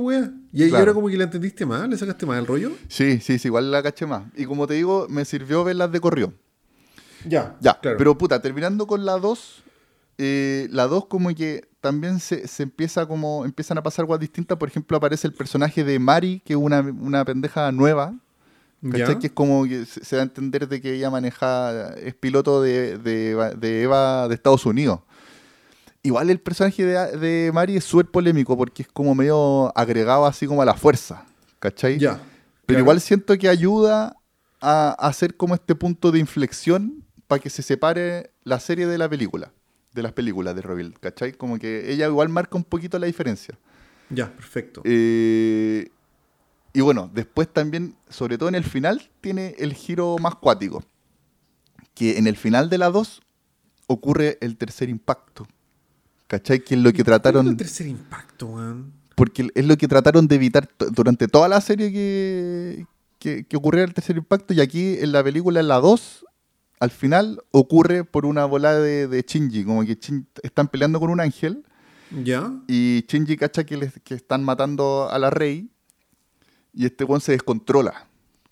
Y, 0.51 0.67
Claro. 0.69 0.77
ahora 0.77 0.93
como 0.95 1.07
que 1.09 1.17
la 1.17 1.25
entendiste 1.25 1.65
más, 1.65 1.87
le 1.87 1.95
sacaste 1.97 2.25
más 2.25 2.39
el 2.39 2.47
rollo. 2.47 2.71
sí, 2.87 3.19
sí, 3.19 3.37
sí, 3.37 3.47
igual 3.47 3.69
la 3.71 3.83
caché 3.83 4.05
más. 4.07 4.23
Y 4.35 4.45
como 4.45 4.65
te 4.65 4.73
digo, 4.73 5.05
me 5.09 5.25
sirvió 5.25 5.63
verlas 5.63 5.91
de 5.91 5.99
corrido. 6.01 6.33
Ya, 7.25 7.55
Ya, 7.59 7.79
claro. 7.79 7.97
pero 7.97 8.17
puta, 8.17 8.41
terminando 8.41 8.87
con 8.87 9.05
la 9.05 9.17
2, 9.19 9.63
eh, 10.17 10.67
la 10.71 10.87
2 10.87 11.05
como 11.05 11.33
que 11.35 11.67
también 11.81 12.19
se, 12.19 12.47
se 12.47 12.63
empieza 12.63 13.05
como, 13.05 13.45
empiezan 13.45 13.77
a 13.77 13.83
pasar 13.83 14.05
cosas 14.07 14.19
distintas. 14.21 14.57
Por 14.57 14.69
ejemplo, 14.69 14.97
aparece 14.97 15.27
el 15.27 15.33
personaje 15.33 15.83
de 15.83 15.99
Mari, 15.99 16.41
que 16.45 16.53
es 16.53 16.59
una, 16.59 16.79
una 16.81 17.23
pendeja 17.25 17.71
nueva, 17.71 18.15
¿cachai? 18.91 19.19
Que 19.19 19.27
es 19.27 19.33
como 19.33 19.65
que 19.65 19.85
se, 19.85 20.15
da 20.15 20.21
a 20.21 20.25
entender 20.25 20.67
de 20.67 20.81
que 20.81 20.93
ella 20.93 21.09
maneja, 21.09 21.93
es 21.95 22.13
piloto 22.15 22.61
de, 22.61 22.97
de, 22.97 23.31
Eva- 23.31 23.51
de 23.51 23.83
Eva 23.83 24.27
de 24.27 24.35
Estados 24.35 24.65
Unidos. 24.65 24.99
Igual 26.03 26.29
el 26.29 26.39
personaje 26.39 26.85
de, 26.85 27.17
de 27.17 27.51
Mari 27.51 27.77
es 27.77 27.83
súper 27.83 28.05
polémico 28.07 28.55
porque 28.55 28.83
es 28.83 28.87
como 28.87 29.13
medio 29.15 29.77
agregado 29.77 30.25
así 30.25 30.47
como 30.47 30.61
a 30.61 30.65
la 30.65 30.75
fuerza, 30.75 31.25
¿cachai? 31.59 31.97
Ya. 31.97 32.13
Pero 32.65 32.77
claro. 32.77 32.79
igual 32.79 33.01
siento 33.01 33.37
que 33.37 33.49
ayuda 33.49 34.15
a, 34.61 34.91
hacer 35.07 35.35
como 35.35 35.55
este 35.55 35.75
punto 35.75 36.11
de 36.11 36.19
inflexión 36.19 37.03
para 37.27 37.41
que 37.41 37.49
se 37.49 37.61
separe 37.61 38.31
la 38.43 38.59
serie 38.59 38.87
de 38.87 38.97
la 38.97 39.09
película, 39.09 39.51
de 39.93 40.03
las 40.03 40.13
películas 40.13 40.55
de 40.55 40.61
Roville, 40.61 40.93
¿cachai? 40.99 41.33
Como 41.33 41.59
que 41.59 41.91
ella 41.91 42.07
igual 42.07 42.29
marca 42.29 42.57
un 42.57 42.63
poquito 42.63 42.97
la 42.99 43.07
diferencia. 43.07 43.57
Ya, 44.09 44.33
perfecto. 44.33 44.81
Eh, 44.85 45.89
y 46.77 46.81
bueno, 46.81 47.09
después 47.13 47.51
también, 47.51 47.95
sobre 48.09 48.37
todo 48.37 48.49
en 48.49 48.55
el 48.55 48.63
final, 48.63 49.09
tiene 49.21 49.55
el 49.57 49.73
giro 49.73 50.17
más 50.19 50.35
cuático. 50.35 50.83
Que 51.93 52.17
en 52.17 52.27
el 52.27 52.37
final 52.37 52.69
de 52.69 52.77
la 52.77 52.89
2 52.89 53.21
ocurre 53.87 54.37
el 54.41 54.57
tercer 54.57 54.89
impacto. 54.89 55.47
¿Cachai? 56.27 56.59
Que 56.63 56.75
es 56.75 56.81
lo 56.81 56.91
que 56.91 57.03
¿Cuál 57.03 57.15
es 57.15 57.21
trataron. 57.21 57.47
el 57.47 57.57
tercer 57.57 57.87
impacto, 57.87 58.47
weón? 58.47 58.93
Porque 59.15 59.47
es 59.55 59.65
lo 59.65 59.77
que 59.77 59.87
trataron 59.87 60.27
de 60.27 60.35
evitar 60.35 60.69
durante 60.91 61.27
toda 61.27 61.47
la 61.47 61.59
serie 61.61 61.91
que, 61.91 62.85
que, 63.17 63.45
que 63.45 63.57
ocurriera 63.57 63.87
el 63.87 63.93
tercer 63.93 64.17
impacto. 64.17 64.53
Y 64.53 64.61
aquí 64.61 64.97
en 64.99 65.11
la 65.11 65.23
película, 65.23 65.59
en 65.61 65.69
la 65.69 65.79
2, 65.79 66.25
al 66.79 66.91
final 66.91 67.41
ocurre 67.51 68.03
por 68.03 68.25
una 68.27 68.45
bola 68.45 68.75
de, 68.75 69.07
de 69.07 69.21
Shinji. 69.27 69.63
Como 69.63 69.83
que 69.85 69.97
Shin- 69.99 70.27
están 70.43 70.67
peleando 70.67 70.99
con 70.99 71.09
un 71.09 71.19
ángel. 71.19 71.63
Ya. 72.23 72.51
Y 72.67 73.05
Shinji 73.07 73.37
cacha 73.37 73.63
que, 73.65 73.77
les- 73.77 73.99
que 74.03 74.13
están 74.13 74.43
matando 74.43 75.09
a 75.09 75.17
la 75.17 75.31
rey. 75.31 75.71
Y 76.77 76.85
este 76.85 77.03
weón 77.03 77.21
se 77.21 77.31
descontrola. 77.31 78.07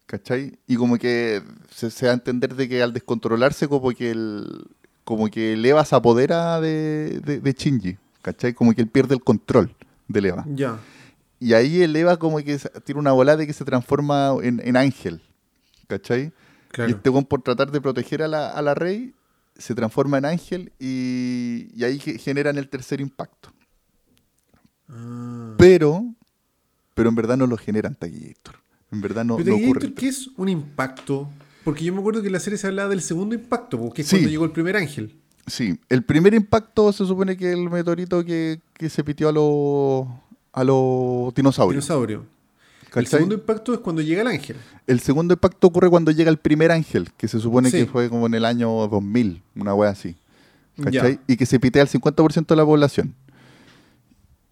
¿Cachai? 0.07 0.57
Y 0.67 0.75
como 0.75 0.97
que 0.97 1.41
se, 1.69 1.91
se 1.91 2.07
da 2.07 2.11
a 2.11 2.15
entender 2.15 2.55
de 2.55 2.67
que 2.67 2.81
al 2.81 2.91
descontrolarse, 2.91 3.67
como 3.67 3.91
que 3.91 4.11
el, 4.11 4.67
como 5.03 5.29
que 5.29 5.53
el 5.53 5.65
Eva 5.65 5.85
se 5.85 5.95
apodera 5.95 6.59
de, 6.59 7.21
de, 7.23 7.39
de 7.39 7.53
Shinji. 7.53 7.97
¿Cachai? 8.21 8.53
Como 8.53 8.73
que 8.73 8.81
él 8.81 8.87
pierde 8.87 9.13
el 9.13 9.23
control 9.23 9.75
del 10.07 10.25
Eva. 10.25 10.45
Ya. 10.47 10.79
Y 11.39 11.53
ahí 11.53 11.81
el 11.83 11.95
Eva 11.95 12.17
como 12.17 12.37
que 12.37 12.57
tiene 12.83 12.99
una 12.99 13.11
bola 13.11 13.37
de 13.37 13.45
que 13.45 13.53
se 13.53 13.63
transforma 13.63 14.33
en, 14.41 14.59
en 14.63 14.75
ángel. 14.75 15.21
¿Cachai? 15.87 16.31
Claro. 16.69 16.89
Y 16.89 16.93
este 16.93 17.09
weón 17.09 17.25
por 17.25 17.41
tratar 17.43 17.71
de 17.71 17.79
proteger 17.79 18.23
a 18.23 18.27
la, 18.27 18.49
a 18.49 18.61
la 18.61 18.73
rey 18.73 19.13
se 19.57 19.73
transforma 19.75 20.17
en 20.17 20.25
ángel 20.25 20.73
y, 20.79 21.69
y 21.75 21.83
ahí 21.83 21.99
ge- 21.99 22.17
generan 22.17 22.57
el 22.57 22.67
tercer 22.69 23.01
impacto. 23.01 23.53
Ah. 24.89 25.55
Pero, 25.57 26.03
pero 26.95 27.09
en 27.09 27.15
verdad 27.15 27.37
no 27.37 27.45
lo 27.45 27.57
generan 27.57 27.93
Taquillator. 27.93 28.55
En 28.91 29.01
verdad 29.01 29.23
no, 29.23 29.37
Pero 29.37 29.51
no 29.51 29.57
¿y 29.59 29.65
ocurre. 29.65 29.93
¿Qué 29.93 30.07
es 30.07 30.29
un 30.37 30.49
impacto? 30.49 31.29
Porque 31.63 31.83
yo 31.83 31.93
me 31.93 31.99
acuerdo 31.99 32.21
que 32.21 32.27
en 32.27 32.33
la 32.33 32.39
serie 32.39 32.57
se 32.57 32.65
hablaba 32.67 32.89
del 32.89 33.01
segundo 33.01 33.35
impacto, 33.35 33.77
porque 33.79 34.01
es 34.01 34.07
Sí. 34.07 34.15
cuando 34.17 34.29
llegó 34.29 34.45
el 34.45 34.51
primer 34.51 34.75
ángel. 34.77 35.15
Sí, 35.47 35.77
el 35.89 36.03
primer 36.03 36.33
impacto 36.33 36.91
se 36.91 37.05
supone 37.05 37.37
que 37.37 37.51
el 37.51 37.69
meteorito 37.69 38.23
que, 38.25 38.61
que 38.73 38.89
se 38.89 39.03
pitió 39.03 39.29
a 39.29 39.31
los 39.31 40.07
a 40.53 40.63
los 40.63 41.33
dinosaurios. 41.35 41.83
Dinosaurio. 41.85 42.25
El 42.95 43.07
segundo 43.07 43.35
impacto 43.35 43.73
es 43.73 43.79
cuando 43.81 44.01
llega 44.01 44.21
el 44.21 44.27
ángel. 44.27 44.55
El 44.87 45.01
segundo 45.01 45.33
impacto 45.33 45.67
ocurre 45.67 45.89
cuando 45.89 46.11
llega 46.11 46.29
el 46.31 46.37
primer 46.37 46.71
ángel, 46.71 47.09
que 47.17 47.27
se 47.27 47.39
supone 47.41 47.69
Sí. 47.69 47.79
que 47.79 47.85
fue 47.87 48.09
como 48.09 48.27
en 48.27 48.35
el 48.35 48.45
año 48.45 48.69
2000, 48.87 49.41
una 49.55 49.73
wea 49.73 49.89
así. 49.89 50.15
¿Cachai? 50.81 51.15
Ya. 51.15 51.21
Y 51.27 51.35
que 51.35 51.45
se 51.45 51.59
pitea 51.59 51.81
al 51.81 51.89
50% 51.89 52.53
de 52.53 52.55
la 52.55 52.65
población. 52.65 53.13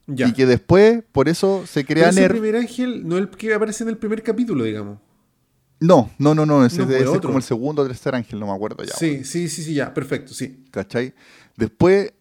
Ya. 0.08 0.28
Y 0.28 0.34
que 0.34 0.46
después, 0.46 1.04
por 1.12 1.30
eso 1.30 1.66
se 1.66 1.84
Pero 1.86 2.00
crea 2.00 2.10
ese 2.10 2.22
NERV. 2.22 2.34
primer 2.34 2.56
ángel 2.58 3.08
no 3.08 3.16
es 3.18 3.22
el 3.24 3.30
que 3.30 3.54
aparece 3.54 3.84
en 3.84 3.90
el 3.90 3.98
primer 3.98 4.22
capítulo, 4.24 4.64
digamos. 4.66 5.00
No, 5.80 6.12
no, 6.18 6.34
no, 6.36 6.46
no. 6.46 6.66
Ese, 6.66 6.80
No, 6.86 6.92
ese 6.92 7.06
fue 7.06 7.16
es 7.16 7.22
como 7.22 7.38
el 7.38 7.44
segundo 7.44 7.82
o 7.82 7.88
tercer 7.88 8.14
ángel, 8.16 8.40
no 8.40 8.48
me 8.48 8.54
acuerdo 8.54 8.84
ya. 8.84 8.94
sí, 8.94 9.24
sí, 9.24 9.48
sí, 9.50 9.64
sí, 9.64 9.74
ya, 9.74 9.94
perfecto, 9.94 10.34
sí. 10.34 10.64
¿Cachai? 10.72 11.14
Después, 11.58 12.14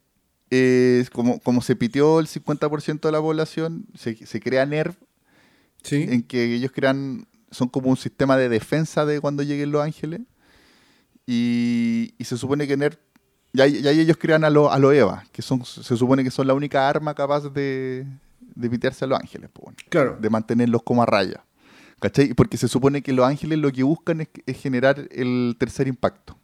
eh, 0.51 1.05
como, 1.13 1.39
como 1.41 1.61
se 1.63 1.75
pitió 1.77 2.19
el 2.21 2.27
50% 2.29 3.01
de 3.01 3.13
la 3.13 3.21
población, 3.21 3.87
se, 3.97 4.15
se 4.27 4.41
crea 4.41 4.65
NERV, 4.67 4.95
Sí. 5.83 6.07
en 6.09 6.23
que 6.23 6.55
ellos 6.55 6.71
crean, 6.73 7.27
son 7.51 7.69
como 7.69 7.91
un 7.91 7.97
sistema 7.97 8.37
de 8.37 8.49
defensa 8.49 9.05
de 9.07 9.21
cuando 9.21 9.43
lleguen 9.43 9.73
los 9.73 9.83
ángeles. 9.83 10.21
Y, 11.27 12.15
y 12.19 12.25
se 12.25 12.37
supone 12.37 12.67
que 12.67 12.77
NERV, 12.77 12.97
y 13.53 13.61
ahí, 13.61 13.77
y 13.83 13.87
ahí 13.89 14.01
ellos 14.01 14.17
crean 14.19 14.45
a 14.45 14.51
los 14.51 14.73
a 14.73 14.79
lo 14.79 14.93
Eva, 14.93 15.25
que 15.33 15.43
son, 15.43 15.65
se 15.65 15.97
supone 15.97 16.25
que 16.25 16.31
son 16.31 16.47
la 16.47 16.55
única 16.55 16.89
arma 16.89 17.15
capaz 17.15 17.49
de, 17.53 18.07
de 18.55 18.71
pitearse 18.71 19.05
a 19.05 19.09
los 19.09 19.19
ángeles, 19.21 19.51
pues, 19.53 19.77
Claro. 19.89 20.17
de 20.21 20.31
mantenerlos 20.31 20.83
como 20.83 21.03
a 21.03 21.07
raya. 21.07 21.45
¿Cachai? 22.01 22.35
Porque 22.35 22.57
se 22.57 22.67
supone 22.67 23.01
que 23.03 23.13
los 23.13 23.25
ángeles 23.27 23.59
lo 23.59 23.71
que 23.71 23.83
buscan 23.85 24.23
es, 24.23 24.29
es 24.47 24.57
generar 24.61 25.07
el 25.13 25.55
tercer 25.59 25.87
impacto. 25.87 26.37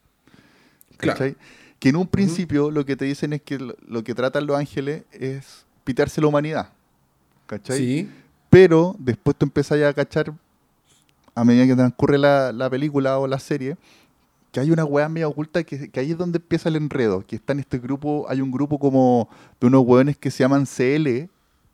Claro. 0.98 1.18
¿Cachai? 1.18 1.36
Que 1.80 1.88
en 1.88 1.96
un 1.96 2.06
principio 2.06 2.70
lo 2.70 2.84
que 2.84 2.94
te 2.96 3.04
dicen 3.06 3.32
es 3.32 3.42
que 3.42 3.58
lo, 3.58 3.74
lo 3.86 4.04
que 4.04 4.14
tratan 4.14 4.46
los 4.46 4.56
ángeles 4.56 5.02
es 5.12 5.64
pitearse 5.84 6.20
la 6.20 6.26
humanidad. 6.28 6.70
¿Cachai? 7.46 7.78
Sí. 7.78 8.10
Pero 8.50 8.94
después 8.98 9.36
tú 9.36 9.46
empiezas 9.46 9.78
ya 9.80 9.88
a 9.88 9.94
cachar, 9.94 10.32
a 11.34 11.44
medida 11.44 11.66
que 11.66 11.74
transcurre 11.74 12.18
la, 12.18 12.52
la 12.52 12.68
película 12.70 13.18
o 13.18 13.26
la 13.26 13.38
serie, 13.38 13.76
que 14.52 14.60
hay 14.60 14.70
una 14.70 14.84
weá 14.84 15.08
medio 15.08 15.28
oculta 15.28 15.62
que, 15.64 15.90
que 15.90 16.00
ahí 16.00 16.12
es 16.12 16.18
donde 16.18 16.38
empieza 16.38 16.68
el 16.68 16.76
enredo. 16.76 17.24
Que 17.26 17.36
está 17.36 17.52
en 17.52 17.60
este 17.60 17.78
grupo, 17.78 18.26
hay 18.28 18.40
un 18.40 18.50
grupo 18.50 18.78
como 18.78 19.28
de 19.60 19.66
unos 19.66 19.84
weones 19.86 20.16
que 20.16 20.30
se 20.30 20.38
llaman 20.42 20.64
CL, 20.66 21.28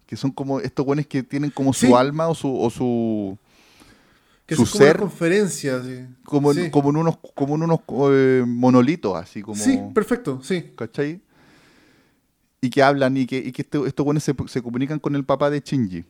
que 0.07 0.17
son 0.17 0.31
como 0.33 0.61
estos 0.61 0.85
weones 0.87 1.07
que 1.07 1.23
tienen 1.23 1.51
como 1.51 1.73
su 1.73 1.97
alma 1.97 2.29
o 2.29 2.35
su, 2.35 2.55
o 2.55 2.69
su 2.71 3.39
Que 4.47 4.57
Su 4.57 4.67
son 4.67 4.73
como 4.73 4.85
ser- 4.85 4.95
las 4.97 5.01
conferencias. 5.03 5.87
sí. 5.87 6.01
como, 6.25 6.53
en- 6.53 6.71
como 6.71 6.91
en 6.91 6.97
unos, 6.97 7.17
como 7.35 7.55
en 7.55 7.63
unos 7.63 7.81
eh, 8.11 8.45
monolitos, 8.47 9.17
así 9.17 9.41
como. 9.41 9.57
Sí, 9.57 9.81
perfecto, 9.95 10.41
sí. 10.43 10.73
¿Cachai? 10.77 11.21
Y 12.61 12.71
que 12.71 12.83
hablan 12.83 13.17
y 13.17 13.27
que, 13.27 13.39
y 13.39 13.53
que 13.53 13.63
este- 13.63 13.87
estos 13.87 14.05
buenos 14.05 14.23
se, 14.25 14.35
se 14.49 14.63
comunican 14.63 14.99
con 14.99 15.15
el 15.15 15.25
papá 15.25 15.49
de 15.49 15.61
Shinji. 15.61 16.05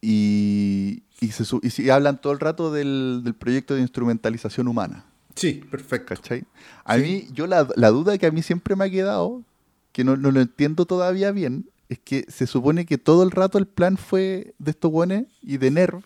Y, 0.00 1.02
y, 1.20 1.28
se, 1.32 1.44
su- 1.44 1.60
y 1.62 1.70
se- 1.70 1.82
y 1.82 1.90
hablan 1.90 2.20
todo 2.20 2.32
el 2.32 2.40
rato 2.40 2.72
del, 2.72 3.22
del 3.24 3.34
proyecto 3.34 3.74
de 3.74 3.80
instrumentalización 3.80 4.68
humana. 4.68 5.04
Sí, 5.38 5.62
perfecto. 5.70 6.14
¿Cachai? 6.14 6.44
A 6.84 6.96
mí, 6.96 7.28
yo 7.32 7.46
la, 7.46 7.68
la 7.76 7.90
duda 7.90 8.18
que 8.18 8.26
a 8.26 8.30
mí 8.30 8.42
siempre 8.42 8.74
me 8.76 8.84
ha 8.84 8.90
quedado, 8.90 9.44
que 9.92 10.04
no, 10.04 10.16
no 10.16 10.30
lo 10.30 10.40
entiendo 10.40 10.84
todavía 10.84 11.30
bien, 11.30 11.68
es 11.88 11.98
que 12.00 12.24
se 12.28 12.46
supone 12.46 12.84
que 12.86 12.98
todo 12.98 13.22
el 13.22 13.30
rato 13.30 13.56
el 13.58 13.66
plan 13.66 13.96
fue 13.96 14.54
de 14.58 14.70
estos 14.72 14.90
buenos 14.90 15.24
y 15.42 15.56
de 15.58 15.70
NERV, 15.70 16.02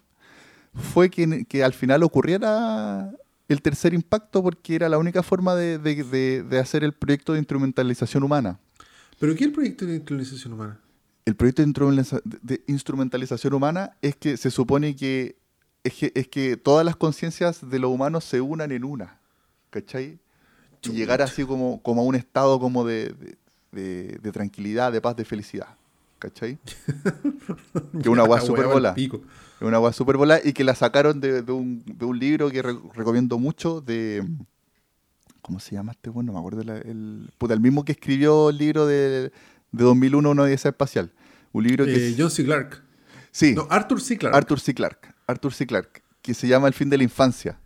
fue 0.75 1.11
que, 1.11 1.45
que 1.47 1.65
al 1.65 1.73
final 1.73 2.03
ocurriera 2.03 3.11
el 3.49 3.61
tercer 3.63 3.93
impacto 3.95 4.43
porque 4.43 4.75
era 4.75 4.89
la 4.89 4.99
única 4.99 5.23
forma 5.23 5.55
de, 5.55 5.79
de- 5.79 6.05
de- 6.05 6.43
de 6.43 6.59
hacer 6.59 6.85
el 6.85 6.93
proyecto 6.93 7.33
de 7.33 7.39
instrumentalización 7.41 8.23
humana. 8.23 8.59
¿Pero 9.19 9.35
qué 9.35 9.45
es 9.45 9.49
el 9.49 9.53
proyecto 9.53 9.87
de 9.87 10.03
colonización 10.05 10.55
humana? 10.55 10.79
El 11.25 11.37
proyecto 11.37 11.63
de 11.63 12.63
instrumentalización 12.67 13.55
humana 13.55 13.97
es 14.03 14.17
que 14.17 14.37
se 14.37 14.51
supone 14.51 14.97
que 14.97 15.37
es 15.85 15.95
que, 15.95 16.13
es 16.15 16.29
que 16.29 16.57
todas 16.57 16.85
las 16.87 16.95
conciencias 16.97 17.69
de 17.69 17.79
los 17.81 17.91
humanos 17.91 18.25
se 18.25 18.41
unan 18.41 18.71
en 18.71 18.85
una, 18.85 19.19
¿cachai? 19.73 20.19
Y 20.85 20.91
llegar 20.91 21.23
así 21.23 21.45
como, 21.45 21.81
como 21.83 22.03
a 22.03 22.05
un 22.05 22.15
estado 22.15 22.61
como 22.61 22.85
de, 22.85 23.09
de- 23.15 23.37
de- 23.73 24.19
de 24.23 24.33
tranquilidad, 24.33 24.93
de 24.93 25.01
paz, 25.01 25.17
de 25.17 25.25
felicidad, 25.25 25.69
¿cachai? 26.19 26.59
Que 28.03 28.09
una 28.09 28.25
súper 28.41 28.65
pa'l 28.67 28.73
bola. 28.75 28.95
una 29.61 29.81
weá 29.81 29.93
súper 29.93 30.17
bola 30.17 30.41
y 30.45 30.53
que 30.53 30.65
la 30.65 30.75
sacaron 30.75 31.21
de, 31.21 31.41
un, 31.53 31.83
de 31.87 32.05
un 32.05 32.19
libro 32.19 32.51
que 32.51 32.63
re- 32.63 32.79
recomiendo 32.95 33.39
mucho 33.39 33.81
de... 33.81 34.25
¿Cómo 35.41 35.59
se 35.59 35.75
llama 35.75 35.93
este 35.93 36.11
bueno? 36.11 36.29
No 36.29 36.35
me 36.35 36.39
acuerdo. 36.39 36.63
la- 36.65 36.79
el, 36.79 37.31
puta, 37.39 37.55
el 37.55 37.61
mismo 37.61 37.85
que 37.85 37.93
escribió 37.93 38.51
el 38.51 38.59
libro 38.59 38.87
de, 38.87 39.31
de 39.73 39.85
2001, 39.85 40.31
Una 40.31 40.43
Odisea 40.43 40.71
Espacial. 40.71 41.11
Un 41.53 41.65
libro 41.65 41.85
que... 41.85 41.93
Eh, 41.95 42.09
es- 42.11 42.17
John 42.19 42.31
C. 42.31 42.45
Clarke. 42.45 42.79
sí, 43.31 43.55
No, 43.55 43.67
Arthur 43.71 44.01
C. 44.01 44.19
Clarke. 44.19 44.37
Arthur 44.37 44.61
C. 44.61 44.75
Clarke. 44.75 45.09
Arthur 45.27 45.53
C. 45.53 45.67
Clarke. 45.67 46.03
Que 46.21 46.35
se 46.35 46.47
llama 46.47 46.69
El 46.69 46.75
fin 46.75 46.91
de 46.91 46.97
la 46.99 47.05
infancia. 47.05 47.59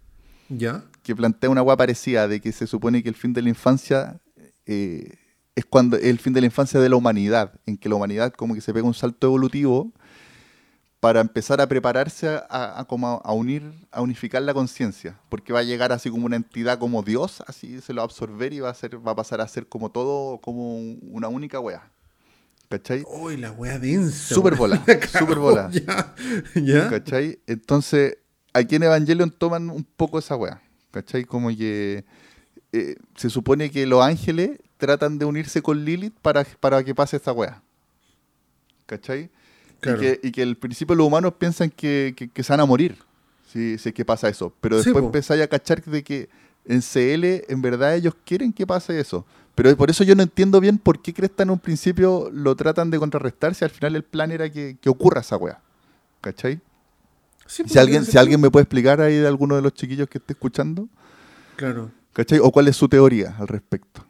¿Ya? 0.49 0.85
Que 1.03 1.15
plantea 1.17 1.51
una 1.51 1.63
weá 1.63 1.77
parecida 1.77 2.29
de 2.29 2.41
que 2.41 2.53
se 2.53 2.67
supone 2.67 3.03
que 3.03 3.09
el 3.09 3.15
fin 3.15 3.33
de 3.33 3.43
la 3.43 3.49
infancia 3.49 4.21
eh, 4.67 5.15
es 5.55 5.65
cuando 5.65 5.97
el 5.97 6.19
fin 6.19 6.33
de 6.33 6.41
la 6.41 6.47
infancia 6.47 6.81
de 6.81 6.89
la 6.89 6.97
humanidad. 6.97 7.53
En 7.67 7.77
que 7.77 7.89
la 7.89 7.95
humanidad 7.97 8.33
como 8.33 8.55
que 8.55 8.61
se 8.61 8.73
pega 8.75 8.87
un 8.87 8.95
salto 8.95 9.27
evolutivo 9.27 9.93
para 11.01 11.21
empezar 11.21 11.61
a 11.61 11.67
prepararse 11.69 12.29
a, 12.29 12.47
a- 12.49 12.81
a 12.81 12.85
como 12.87 13.21
a 13.25 13.33
unir, 13.33 13.63
a 13.93 14.01
unificar 14.03 14.43
la 14.43 14.55
conciencia, 14.55 15.19
porque 15.29 15.53
va 15.53 15.61
a 15.61 15.63
llegar 15.63 15.93
así 15.93 16.11
como 16.11 16.27
una 16.27 16.37
entidad 16.37 16.79
como 16.79 17.03
Dios, 17.03 17.43
así 17.47 17.81
se 17.81 17.93
lo 17.93 17.99
va 17.99 18.03
a 18.03 18.07
absorber 18.07 18.53
y 18.53 18.61
va 18.61 18.71
a 18.71 18.75
ser, 18.75 19.07
va 19.07 19.13
a 19.13 19.15
pasar 19.15 19.41
a 19.41 19.47
ser 19.47 19.67
como 19.69 19.91
todo, 19.91 20.39
como 20.39 20.77
un- 20.79 20.99
una 21.13 21.29
única 21.29 21.61
wea. 21.61 21.91
¿Cachai? 22.69 23.05
Uy, 23.21 23.37
la 23.37 23.53
wea 23.53 23.79
densa. 23.79 24.35
Weón. 24.41 24.59
bola, 24.59 24.85
súper 25.19 25.39
bola. 25.39 25.71
Ya. 25.71 26.15
¿Ya? 26.57 26.91
¿Cachai? 26.91 27.39
Entonces, 27.47 28.19
aquí 28.57 28.77
en 28.77 28.83
Evangelion 28.85 29.31
toman 29.31 29.71
un 29.71 29.85
poco 29.97 30.19
esa 30.19 30.37
wea. 30.37 30.61
¿Cachai? 30.91 31.25
Como 31.25 31.49
que 31.49 32.05
eh, 32.73 32.97
se 33.17 33.29
supone 33.31 33.71
que 33.71 33.87
los 33.87 34.03
ángeles 34.03 34.59
tratan 34.79 35.19
de 35.19 35.25
unirse 35.25 35.63
con 35.63 35.85
Lilith 35.85 36.15
para, 36.23 36.45
para 36.61 36.83
que 36.85 36.95
pase 36.95 37.17
esta 37.17 37.33
weá. 37.33 37.63
¿Cachai? 38.87 39.31
Claro. 39.81 39.99
Y, 39.99 40.05
que, 40.05 40.21
y 40.29 40.33
que 40.33 40.43
al 40.43 40.57
principio 40.57 40.95
los 40.95 41.07
humanos 41.07 41.35
piensan 41.39 41.71
que, 41.71 42.15
que- 42.17 42.29
que 42.29 42.43
se 42.43 42.53
van 42.53 42.61
a 42.61 42.67
morir 42.67 42.97
si, 43.53 43.79
si 43.79 43.89
es 43.91 43.95
que 43.95 44.05
pasa 44.05 44.29
eso. 44.29 44.53
Pero 44.61 44.79
Sí, 44.79 44.87
después 44.87 45.03
po. 45.03 45.07
empezáis 45.09 45.43
a 45.43 45.49
cachar 45.49 45.83
de 45.85 46.03
que 46.03 46.29
en 46.65 46.81
CL 46.81 47.45
en 47.53 47.63
verdad 47.63 47.95
ellos 47.95 48.15
quieren 48.25 48.53
que 48.53 48.67
pase 48.67 48.99
eso. 48.99 49.25
Pero 49.55 49.75
por 49.77 49.89
eso 49.91 50.05
yo 50.05 50.15
no 50.15 50.23
entiendo 50.23 50.61
bien 50.61 50.77
por 50.79 51.01
qué 51.01 51.15
Cresta 51.15 51.43
en 51.43 51.51
un 51.51 51.59
principio 51.59 52.29
lo 52.33 52.55
tratan 52.57 52.91
de 52.91 52.99
contrarrestar 52.99 53.55
si 53.55 53.65
al 53.65 53.71
final 53.71 53.97
el 53.97 54.03
plan 54.03 54.31
era 54.31 54.51
que, 54.51 54.77
que 54.81 54.89
ocurra 54.91 55.21
esa 55.23 55.37
weá. 55.37 55.61
¿Cachai? 56.21 56.61
Sí, 57.47 57.63
pues, 57.63 57.73
Si 57.73 57.79
alguien, 57.79 58.05
si 58.05 58.19
alguien 58.19 58.41
me 58.41 58.51
puede 58.51 58.65
explicar 58.65 59.01
ahí 59.01 59.15
de 59.17 59.27
alguno 59.27 59.57
de 59.57 59.63
los 59.63 59.73
chiquillos 59.75 60.09
que 60.09 60.19
esté 60.19 60.33
escuchando, 60.33 60.89
Claro. 61.57 61.91
¿cachai? 62.13 62.39
O 62.41 62.51
cuál 62.51 62.69
es 62.69 62.77
su 62.77 62.89
teoría 62.89 63.35
al 63.39 63.49
respecto. 63.49 64.05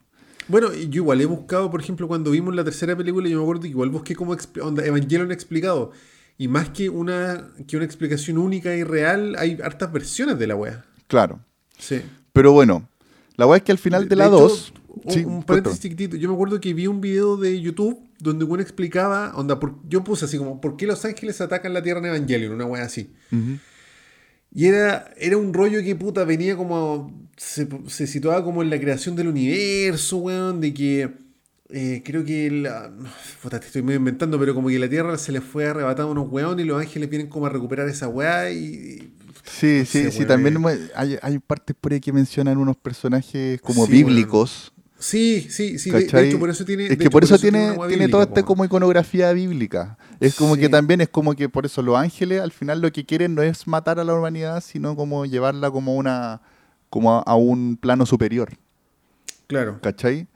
Bueno, 0.47 0.73
yo 0.73 1.01
igual 1.01 1.19
he 1.21 1.25
buscado, 1.25 1.69
por 1.69 1.81
ejemplo, 1.81 2.07
cuando 2.07 2.31
vimos 2.31 2.55
la 2.55 2.63
tercera 2.63 2.95
película, 2.95 3.27
yo 3.27 3.37
me 3.37 3.43
acuerdo 3.43 3.63
que 3.63 3.67
igual 3.69 3.89
busqué 3.89 4.15
como 4.15 4.33
expl- 4.35 4.61
onda, 4.61 4.85
Evangelion 4.85 5.31
explicado. 5.31 5.91
Y 6.37 6.47
más 6.47 6.69
que 6.69 6.89
una, 6.89 7.49
que 7.67 7.75
una 7.77 7.85
explicación 7.85 8.37
única 8.37 8.73
y 8.75 8.83
real, 8.83 9.35
hay 9.39 9.57
hartas 9.63 9.91
versiones 9.91 10.37
de 10.39 10.47
la 10.47 10.55
wea. 10.55 10.85
Claro. 11.07 11.39
Sí. 11.77 12.01
Pero 12.31 12.51
bueno, 12.53 12.87
la 13.35 13.45
weá 13.47 13.57
es 13.57 13.63
que 13.63 13.71
al 13.71 13.77
final 13.77 14.07
de, 14.07 14.15
la 14.15 14.27
hecho, 14.27 14.39
2. 14.39 14.73
Un, 15.03 15.11
Sí, 15.13 15.19
un 15.19 15.23
cuéntame. 15.25 15.45
paréntesis 15.45 15.79
chiquitito. 15.79 16.15
Yo 16.17 16.27
me 16.29 16.35
acuerdo 16.35 16.59
que 16.59 16.73
vi 16.73 16.87
un 16.87 17.01
video 17.01 17.37
de 17.37 17.59
YouTube 17.61 17.99
donde 18.19 18.45
uno 18.45 18.61
explicaba, 18.61 19.33
onda, 19.35 19.59
por- 19.59 19.75
yo 19.87 20.03
puse 20.03 20.25
así 20.25 20.37
como, 20.37 20.59
¿por 20.61 20.77
qué 20.77 20.87
los 20.87 21.03
ángeles 21.05 21.39
atacan 21.41 21.73
la 21.73 21.81
Tierra 21.83 21.99
en 21.99 22.05
Evangelion? 22.07 22.53
Una 22.53 22.65
wea 22.65 22.83
así. 22.83 23.11
Y 24.53 24.65
era, 24.65 25.11
era 25.17 25.37
un 25.37 25.53
rollo 25.53 25.81
que 25.83 25.95
puta 25.95 26.23
venía 26.23 26.55
como. 26.55 27.27
Se, 27.35 27.67
se 27.87 28.07
situaba 28.07 28.43
como 28.43 28.63
en 28.63 28.69
la 28.69 28.79
creación 28.79 29.15
del 29.15 29.27
universo, 29.27 30.17
weón. 30.17 30.61
De 30.61 30.73
que. 30.73 31.09
eh, 31.69 32.01
creo 32.03 32.23
que. 32.23 32.49
La, 32.49 32.91
puta, 33.43 33.59
te 33.59 33.67
estoy 33.67 33.83
medio 33.83 33.99
inventando, 33.99 34.39
pero 34.39 34.55
como 34.55 34.69
que 34.69 34.79
la 34.79 34.89
tierra 34.89 35.17
se 35.17 35.31
le 35.31 35.41
fue 35.41 35.65
arrebatada 35.67 36.07
a 36.07 36.11
unos 36.11 36.31
weones 36.31 36.63
y 36.65 36.67
los 36.67 36.79
ángeles 36.81 37.09
vienen 37.09 37.27
como 37.27 37.45
a 37.45 37.49
recuperar 37.49 37.87
esa 37.89 38.07
weá 38.07 38.49
y. 38.49 39.13
Sí, 39.43 39.79
No 39.79 39.85
sí, 39.85 39.85
sé, 39.85 40.11
sí. 40.11 40.17
weón, 40.19 40.27
También 40.27 40.57
hay, 40.95 41.17
hay 41.21 41.39
partes 41.39 41.75
por 41.79 41.93
ahí 41.93 41.99
que 41.99 42.11
mencionan 42.13 42.57
unos 42.57 42.77
personajes 42.77 43.61
como 43.61 43.85
Sí, 43.85 43.91
bíblicos. 43.91 44.73
Sí, 44.99 45.47
sí, 45.49 45.77
sí. 45.77 45.91
De, 45.91 45.99
de 45.99 46.05
¿cachai? 46.05 46.27
hecho, 46.29 46.39
por 46.39 46.49
eso 46.49 46.65
tiene. 46.65 46.83
es 46.87 46.89
que 46.97 47.03
hecho, 47.03 47.09
por 47.11 47.23
eso 47.23 47.37
tiene 47.37 47.71
tiene, 47.71 47.87
tiene 47.87 48.07
toda 48.09 48.23
esta 48.23 48.43
como 48.43 48.65
iconografía 48.65 49.31
bíblica. 49.31 49.97
Es 50.19 50.35
como 50.35 50.55
Sí. 50.55 50.61
que 50.61 50.69
también 50.69 51.01
es 51.01 51.09
como 51.09 51.35
que 51.35 51.49
por 51.49 51.65
eso 51.65 51.81
los 51.83 51.95
ángeles 51.97 52.41
al 52.41 52.51
final 52.51 52.81
lo 52.81 52.91
que 52.91 53.05
quieren 53.05 53.35
no 53.35 53.41
es 53.43 53.67
matar 53.67 53.99
a 53.99 54.03
la 54.03 54.13
humanidad, 54.15 54.61
sino 54.61 54.95
como 54.95 55.25
llevarla 55.25 55.69
como 55.71 55.95
una 55.95 56.41
como 56.89 57.13
a, 57.13 57.19
a 57.21 57.35
un 57.35 57.77
plano 57.77 58.05
superior. 58.05 58.49
Claro. 59.47 59.79
¿Cachai? 59.81 60.27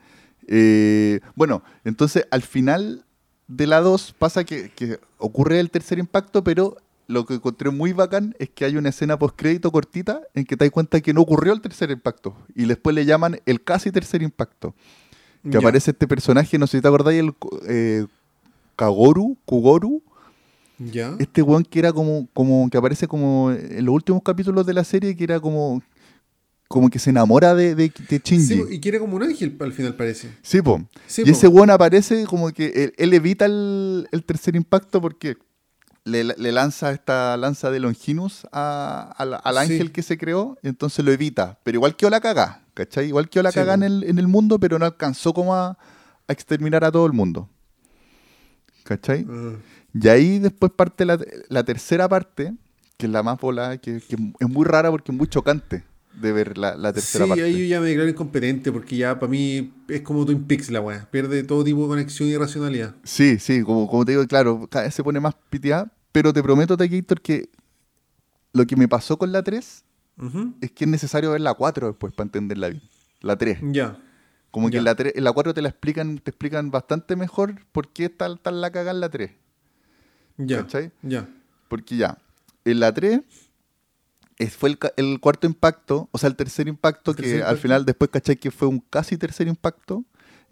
Eh, 0.47 1.19
bueno, 1.35 1.63
entonces 1.83 2.25
al 2.29 2.41
final 2.41 3.05
de 3.47 3.67
la 3.67 3.79
2 3.81 4.15
pasa 4.17 4.43
que, 4.43 4.69
que 4.71 4.99
ocurre 5.17 5.59
el 5.59 5.71
tercer 5.71 5.97
impacto, 5.99 6.43
pero 6.43 6.77
lo 7.11 7.25
que 7.25 7.35
encontré 7.35 7.69
muy 7.69 7.93
bacán 7.93 8.35
es 8.39 8.49
que 8.49 8.65
hay 8.65 8.77
una 8.77 8.89
escena 8.89 9.19
postcrédito 9.19 9.71
cortita 9.71 10.21
en 10.33 10.45
que 10.45 10.55
te 10.57 10.65
das 10.65 10.71
cuenta 10.71 10.99
que 11.01 11.13
no 11.13 11.21
ocurrió 11.21 11.53
el 11.53 11.61
tercer 11.61 11.91
impacto. 11.91 12.35
Y 12.55 12.65
después 12.65 12.95
le 12.95 13.05
llaman 13.05 13.39
el 13.45 13.63
casi 13.63 13.91
tercer 13.91 14.21
impacto. 14.21 14.73
Que 15.43 15.51
Ya. 15.51 15.59
aparece 15.59 15.91
este 15.91 16.07
personaje, 16.07 16.57
no 16.57 16.67
sé 16.67 16.77
si 16.77 16.81
te 16.81 16.87
acordáis, 16.87 17.19
el 17.19 17.33
eh, 17.67 18.05
Kagoru, 18.75 19.37
Kugoru. 19.45 20.01
Ya. 20.77 21.15
Este 21.19 21.41
weón 21.43 21.63
que 21.63 21.79
era 21.79 21.93
como, 21.93 22.27
como, 22.33 22.69
que 22.69 22.77
aparece 22.77 23.07
como 23.07 23.51
en 23.51 23.85
los 23.85 23.93
últimos 23.93 24.23
capítulos 24.23 24.65
de 24.65 24.73
la 24.73 24.83
serie, 24.83 25.15
que 25.15 25.23
era 25.23 25.39
como, 25.39 25.81
como 26.67 26.89
que 26.89 26.97
se 26.97 27.11
enamora 27.11 27.53
de, 27.53 27.75
de, 27.75 27.91
de 28.09 28.21
Shinji. 28.23 28.45
Sí, 28.55 28.63
y 28.71 28.79
quiere 28.79 28.99
como 28.99 29.15
un 29.17 29.23
ángel 29.23 29.55
al 29.59 29.73
final, 29.73 29.95
parece. 29.95 30.29
Sí, 30.41 30.61
po. 30.61 30.81
Sí, 31.05 31.21
y 31.21 31.25
po. 31.25 31.31
ese 31.31 31.47
weón 31.47 31.69
aparece 31.69 32.25
como 32.25 32.51
que 32.51 32.67
él, 32.67 32.93
él 32.97 33.13
evita 33.13 33.45
el, 33.45 34.07
el 34.11 34.23
tercer 34.23 34.55
impacto 34.55 34.99
porque 35.01 35.37
le, 36.03 36.23
le 36.23 36.51
lanza 36.51 36.91
esta 36.91 37.37
lanza 37.37 37.69
de 37.71 37.79
Longinus 37.79 38.47
a- 38.51 39.13
al, 39.17 39.39
Sí. 39.53 39.73
ángel 39.73 39.91
que 39.91 40.01
se 40.01 40.17
creó 40.17 40.57
y 40.63 40.67
entonces 40.69 41.03
lo 41.05 41.11
evita. 41.11 41.59
Pero 41.63 41.77
igual 41.77 41.95
quedó 41.95 42.09
la 42.09 42.19
cagá, 42.21 42.63
¿cachai? 42.73 43.07
Igual 43.07 43.29
quedó 43.29 43.43
la 43.43 43.51
Sí, 43.51 43.55
cagá 43.59 43.75
en 43.75 43.83
el, 43.83 44.03
en 44.05 44.17
el 44.19 44.27
mundo, 44.27 44.59
pero 44.59 44.79
no 44.79 44.85
alcanzó 44.85 45.33
como 45.33 45.53
a, 45.55 45.69
a 46.27 46.33
exterminar 46.33 46.83
a 46.83 46.91
todo 46.91 47.05
el 47.05 47.13
mundo. 47.13 47.49
¿Cachai? 48.83 49.25
Ah. 49.29 49.53
Y 49.93 50.07
ahí 50.07 50.39
después 50.39 50.71
parte 50.75 51.05
la, 51.05 51.19
la 51.49 51.63
tercera 51.63 52.07
parte, 52.09 52.53
que 52.97 53.05
es 53.05 53.11
la 53.11 53.21
más 53.23 53.39
volada, 53.39 53.77
que, 53.77 53.99
que 54.01 54.15
es 54.39 54.49
muy 54.49 54.65
rara 54.65 54.89
porque 54.89 55.11
es 55.11 55.17
muy 55.17 55.27
chocante 55.27 55.83
de 56.13 56.31
ver 56.31 56.57
la, 56.57 56.75
la 56.75 56.91
tercera 56.93 57.25
sí, 57.25 57.29
parte. 57.29 57.43
ahí 57.43 57.57
yo 57.59 57.65
ya 57.65 57.79
me 57.79 57.87
declaro 57.87 58.09
incompetente 58.09 58.71
porque 58.71 58.95
ya 58.97 59.19
para 59.19 59.29
mí 59.29 59.73
es 59.87 60.01
como 60.01 60.25
Twin 60.25 60.43
Peaks 60.45 60.69
la 60.69 60.81
weá. 60.81 61.07
Pierde 61.09 61.43
todo 61.43 61.63
tipo 61.63 61.81
de 61.83 61.87
conexión 61.87 62.29
y 62.29 62.37
racionalidad. 62.37 62.95
Sí, 63.03 63.39
sí, 63.39 63.63
como, 63.63 63.87
como 63.87 64.05
te 64.05 64.11
digo, 64.11 64.25
claro, 64.27 64.67
cada 64.69 64.85
vez 64.85 64.93
se 64.95 65.03
pone 65.03 65.19
más 65.19 65.35
piteada, 65.49 65.91
pero 66.11 66.33
te 66.33 66.43
prometo, 66.43 66.75
Takeator, 66.77 67.21
que 67.21 67.49
lo 68.53 68.65
que 68.65 68.75
me 68.75 68.87
pasó 68.87 69.17
con 69.17 69.31
la 69.31 69.41
3 69.43 69.83
Ujú. 70.17 70.53
es 70.61 70.71
que 70.71 70.83
es 70.83 70.89
necesario 70.89 71.31
ver 71.31 71.41
la 71.41 71.53
4 71.53 71.87
después 71.87 72.13
para 72.13 72.27
entenderla 72.27 72.69
bien. 72.69 72.83
La 73.21 73.37
3. 73.37 73.59
Ya. 73.71 73.97
Como 74.51 74.67
que 74.67 74.73
Ya. 74.73 74.79
en 74.79 74.83
la, 74.85 74.95
3, 74.95 75.13
en 75.15 75.23
la 75.23 75.31
4 75.31 75.53
te 75.53 75.61
la 75.61 75.69
explican, 75.69 76.17
te 76.17 76.31
explican 76.31 76.69
bastante 76.71 77.15
mejor 77.15 77.55
por 77.71 77.87
qué 77.93 78.05
está 78.05 78.35
tan 78.35 78.59
la 78.59 78.69
cagada 78.71 78.91
en 78.91 78.99
la 78.99 79.09
3. 79.09 79.31
Ya. 80.37 80.57
¿Cachai? 80.63 80.91
Ya. 81.01 81.29
Porque 81.69 81.95
ya, 81.95 82.17
en 82.65 82.79
la 82.81 82.93
3 82.93 83.21
es- 83.29 83.40
fue 84.49 84.77
el, 84.97 85.19
cuarto 85.19 85.47
impacto, 85.47 86.09
o 86.11 86.17
sea, 86.17 86.29
el 86.29 86.35
tercer 86.35 86.67
impacto, 86.67 87.11
El 87.11 87.17
que 87.17 87.43
al 87.43 87.57
final 87.57 87.85
después 87.85 88.09
cachai 88.11 88.37
que 88.37 88.51
fue 88.51 88.67
un 88.67 88.79
casi 88.79 89.17
tercer 89.17 89.47
impacto, 89.47 90.03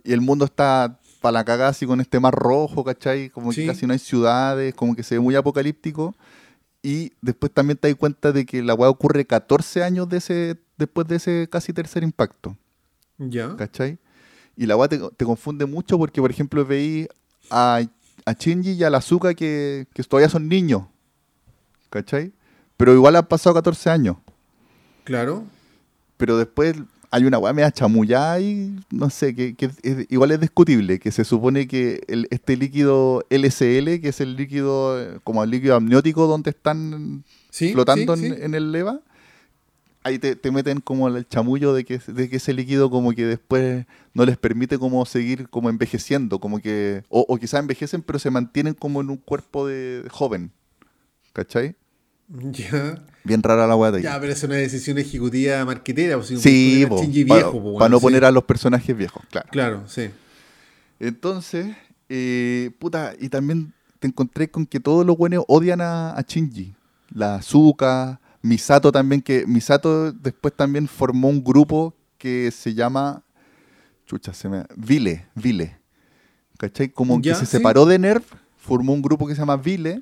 y 0.04 0.14
el 0.14 0.22
mundo 0.22 0.46
está 0.46 1.00
para 1.22 1.34
la 1.34 1.44
cagada 1.44 1.70
así 1.72 1.86
con 1.86 2.00
este 2.00 2.20
mar 2.20 2.34
rojo, 2.34 2.84
¿cachai? 2.84 3.30
Como 3.30 3.52
Sí. 3.52 3.62
que 3.62 3.68
casi 3.68 3.86
no 3.88 3.94
hay 3.94 4.00
ciudades, 4.00 4.74
como 4.74 4.96
que 4.96 5.04
se 5.04 5.16
ve 5.16 5.22
muy 5.22 5.36
apocalíptico, 5.36 6.16
y 6.82 7.12
después 7.22 7.52
también 7.52 7.78
te 7.78 7.90
das 7.90 7.98
cuenta 7.98 8.32
de 8.32 8.46
que 8.46 8.62
la 8.64 8.74
weá 8.74 8.90
ocurre 8.90 9.26
14 9.26 9.84
años 9.84 10.08
de 10.08 10.18
ese, 10.18 10.58
después 10.78 11.08
de 11.08 11.18
ese 11.18 11.48
casi 11.52 11.74
tercer 11.74 12.04
impacto. 12.04 12.56
Ya. 13.18 13.56
¿cachai? 13.58 13.98
Y 14.56 14.66
la 14.66 14.78
weá 14.78 14.88
te, 14.88 14.98
te 15.18 15.26
confunde 15.26 15.66
mucho 15.66 15.98
porque, 15.98 16.22
por 16.22 16.32
ejemplo, 16.32 16.66
veis 16.66 17.08
a, 17.50 17.82
a 18.26 18.34
Shinji 18.34 18.72
y 18.74 18.84
a 18.84 18.90
la 18.90 19.00
Azuka 19.00 19.34
que, 19.34 19.88
que 19.94 20.04
todavía 20.04 20.30
son 20.30 20.48
niños, 20.48 20.84
¿cachai? 21.90 22.32
Pero 22.80 22.94
igual 22.94 23.18
han 23.18 23.26
pasado 23.28 23.54
14 23.56 23.90
años. 23.90 24.16
Claro. 25.04 25.44
Pero 26.16 26.38
después 26.38 26.78
hay 27.12 27.26
una 27.26 27.38
weá 27.38 27.52
media 27.52 27.72
chamullada 27.72 28.40
y 28.40 28.80
no 28.90 29.10
sé, 29.10 29.36
que, 29.36 29.54
que 29.54 29.66
es- 29.66 30.06
igual 30.10 30.32
es 30.32 30.40
discutible, 30.40 30.98
que 30.98 31.12
se 31.12 31.26
supone 31.26 31.68
que 31.68 32.02
el- 32.08 32.28
este 32.30 32.56
líquido 32.56 33.26
LCL, 33.30 34.00
que 34.00 34.08
es 34.10 34.22
el 34.22 34.38
líquido, 34.38 35.20
como 35.26 35.44
el 35.44 35.50
líquido 35.50 35.76
amniótico 35.76 36.26
donde 36.26 36.52
están 36.52 37.26
Sí. 37.50 37.74
flotando 37.74 38.16
sí, 38.16 38.28
en, 38.28 38.36
sí. 38.36 38.40
en 38.44 38.56
el 38.56 38.72
leva, 38.72 39.02
ahí 40.04 40.18
te, 40.20 40.38
te 40.38 40.50
meten 40.50 40.80
como 40.80 41.10
el 41.10 41.28
chamullo 41.28 41.74
de 41.74 41.84
que, 41.84 41.98
de 42.00 42.30
que 42.30 42.38
ese 42.38 42.54
líquido 42.54 42.90
como 42.90 43.12
que 43.12 43.26
después 43.26 43.86
no 44.14 44.24
les 44.24 44.38
permite 44.38 44.78
como 44.80 45.06
seguir 45.06 45.50
como 45.50 45.70
envejeciendo, 45.70 46.40
como 46.40 46.60
que, 46.60 47.04
o, 47.10 47.26
o 47.28 47.36
quizás 47.38 47.60
envejecen 47.60 48.04
pero 48.04 48.20
se 48.20 48.30
mantienen 48.32 48.74
como 48.74 49.02
en 49.02 49.10
un 49.10 49.18
cuerpo 49.18 49.68
de 49.68 50.06
joven, 50.10 50.52
¿cachai? 51.34 51.76
Ya. 52.52 53.04
Bien 53.24 53.42
rara 53.44 53.66
la 53.68 53.76
weá 53.76 53.92
de 53.92 53.98
ahí. 53.98 54.04
Ya, 54.04 54.20
pero 54.20 54.32
es 54.34 54.44
una 54.44 54.56
decisión 54.56 54.98
ejecutiva 54.98 55.64
marquetera. 55.66 56.16
Pues, 56.16 56.28
si 56.28 56.34
no 56.36 56.40
Sí, 56.40 56.86
Shinji 56.90 57.26
para 57.26 57.42
viejo, 57.42 57.52
po, 57.62 57.72
weón, 57.72 57.92
no 57.92 57.98
sí. 58.00 58.04
poner 58.04 58.26
a 58.26 58.32
los 58.32 58.44
personajes 58.44 58.96
viejos, 58.96 59.24
claro. 59.30 59.48
Claro, 59.52 59.84
sí. 59.88 60.10
Entonces, 61.00 61.76
eh, 62.08 62.72
puta, 62.80 63.14
y 63.20 63.30
también 63.30 63.74
te 64.00 64.08
encontré 64.08 64.50
con 64.50 64.66
que 64.66 64.80
todos 64.80 65.06
los 65.06 65.18
buenos 65.18 65.44
odian 65.48 65.82
a, 65.82 66.12
a 66.12 66.22
Shinji. 66.22 66.74
La 67.14 67.36
Azuka, 67.36 68.20
Misato 68.42 68.92
también, 68.92 69.22
que 69.22 69.46
Misato 69.48 70.12
después 70.12 70.54
también 70.56 70.88
formó 70.88 71.30
un 71.30 71.44
grupo 71.44 71.96
que 72.18 72.52
se 72.52 72.74
llama, 72.74 73.24
chucha, 74.06 74.34
se 74.34 74.48
me... 74.50 74.66
Vile, 74.76 75.26
Vile. 75.36 75.78
¿Cachai? 76.58 76.90
Como 76.90 77.20
Ya, 77.22 77.34
que 77.34 77.40
se 77.40 77.46
sí. 77.46 77.52
separó 77.58 77.86
de 77.86 77.98
Nerv, 78.00 78.24
formó 78.58 78.94
un 78.94 79.02
grupo 79.02 79.26
que 79.28 79.34
se 79.34 79.40
llama 79.40 79.58
Vile, 79.58 80.02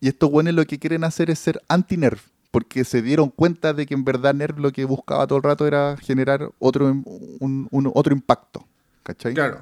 y 0.00 0.08
estos 0.08 0.30
buenos 0.30 0.54
lo 0.54 0.64
que 0.66 0.78
quieren 0.78 1.04
hacer 1.04 1.30
es 1.30 1.38
ser 1.38 1.60
anti-Nerv, 1.68 2.18
porque 2.50 2.84
se 2.84 3.02
dieron 3.02 3.30
cuenta 3.30 3.72
de 3.72 3.86
que 3.86 3.94
en 3.94 4.04
verdad 4.04 4.34
Nerv 4.34 4.58
lo 4.58 4.70
que 4.72 4.84
buscaba 4.84 5.26
todo 5.26 5.38
el 5.38 5.42
rato 5.44 5.66
era 5.66 5.96
generar 5.96 6.50
otro, 6.58 6.86
un- 6.86 7.68
un- 7.70 7.90
otro 7.94 8.14
impacto. 8.14 8.64
¿Cachai? 9.02 9.34
Claro. 9.34 9.60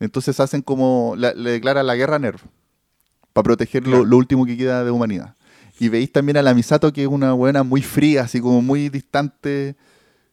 Entonces 0.00 0.38
hacen 0.40 0.62
como, 0.62 1.14
la- 1.16 1.32
le 1.34 1.50
declaran 1.50 1.86
la 1.86 1.94
guerra 1.94 2.16
a 2.16 2.18
Nerv, 2.18 2.40
para 3.32 3.44
proteger 3.44 3.86
lo, 3.86 4.00
último 4.16 4.44
que 4.46 4.56
queda 4.56 4.84
de 4.84 4.90
humanidad. 4.90 5.34
Y 5.78 5.88
veis 5.88 6.12
también 6.12 6.36
a 6.36 6.42
la 6.42 6.54
Misato, 6.54 6.92
que 6.92 7.02
es 7.02 7.08
una 7.08 7.32
buena 7.32 7.62
muy 7.62 7.82
fría, 7.82 8.22
así 8.22 8.40
como 8.40 8.62
muy 8.62 8.88
distante, 8.88 9.74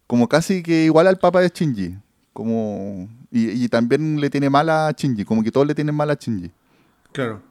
como 0.08 0.28
casi 0.28 0.62
que 0.64 0.86
igual 0.86 1.08
al 1.08 1.18
papa 1.18 1.42
de 1.42 1.50
Shinji. 1.50 1.98
Como, 2.34 3.08
y, 3.32 3.50
y 3.64 3.70
también 3.70 4.20
le 4.20 4.30
tiene 4.30 4.50
mal 4.50 4.70
a 4.70 4.92
Shinji, 4.92 5.24
como 5.26 5.44
que 5.44 5.52
todos 5.52 5.66
le 5.68 5.76
tienen 5.76 5.96
mal 5.96 6.10
a 6.10 6.16
Shinji. 6.16 6.52
Claro. 7.12 7.42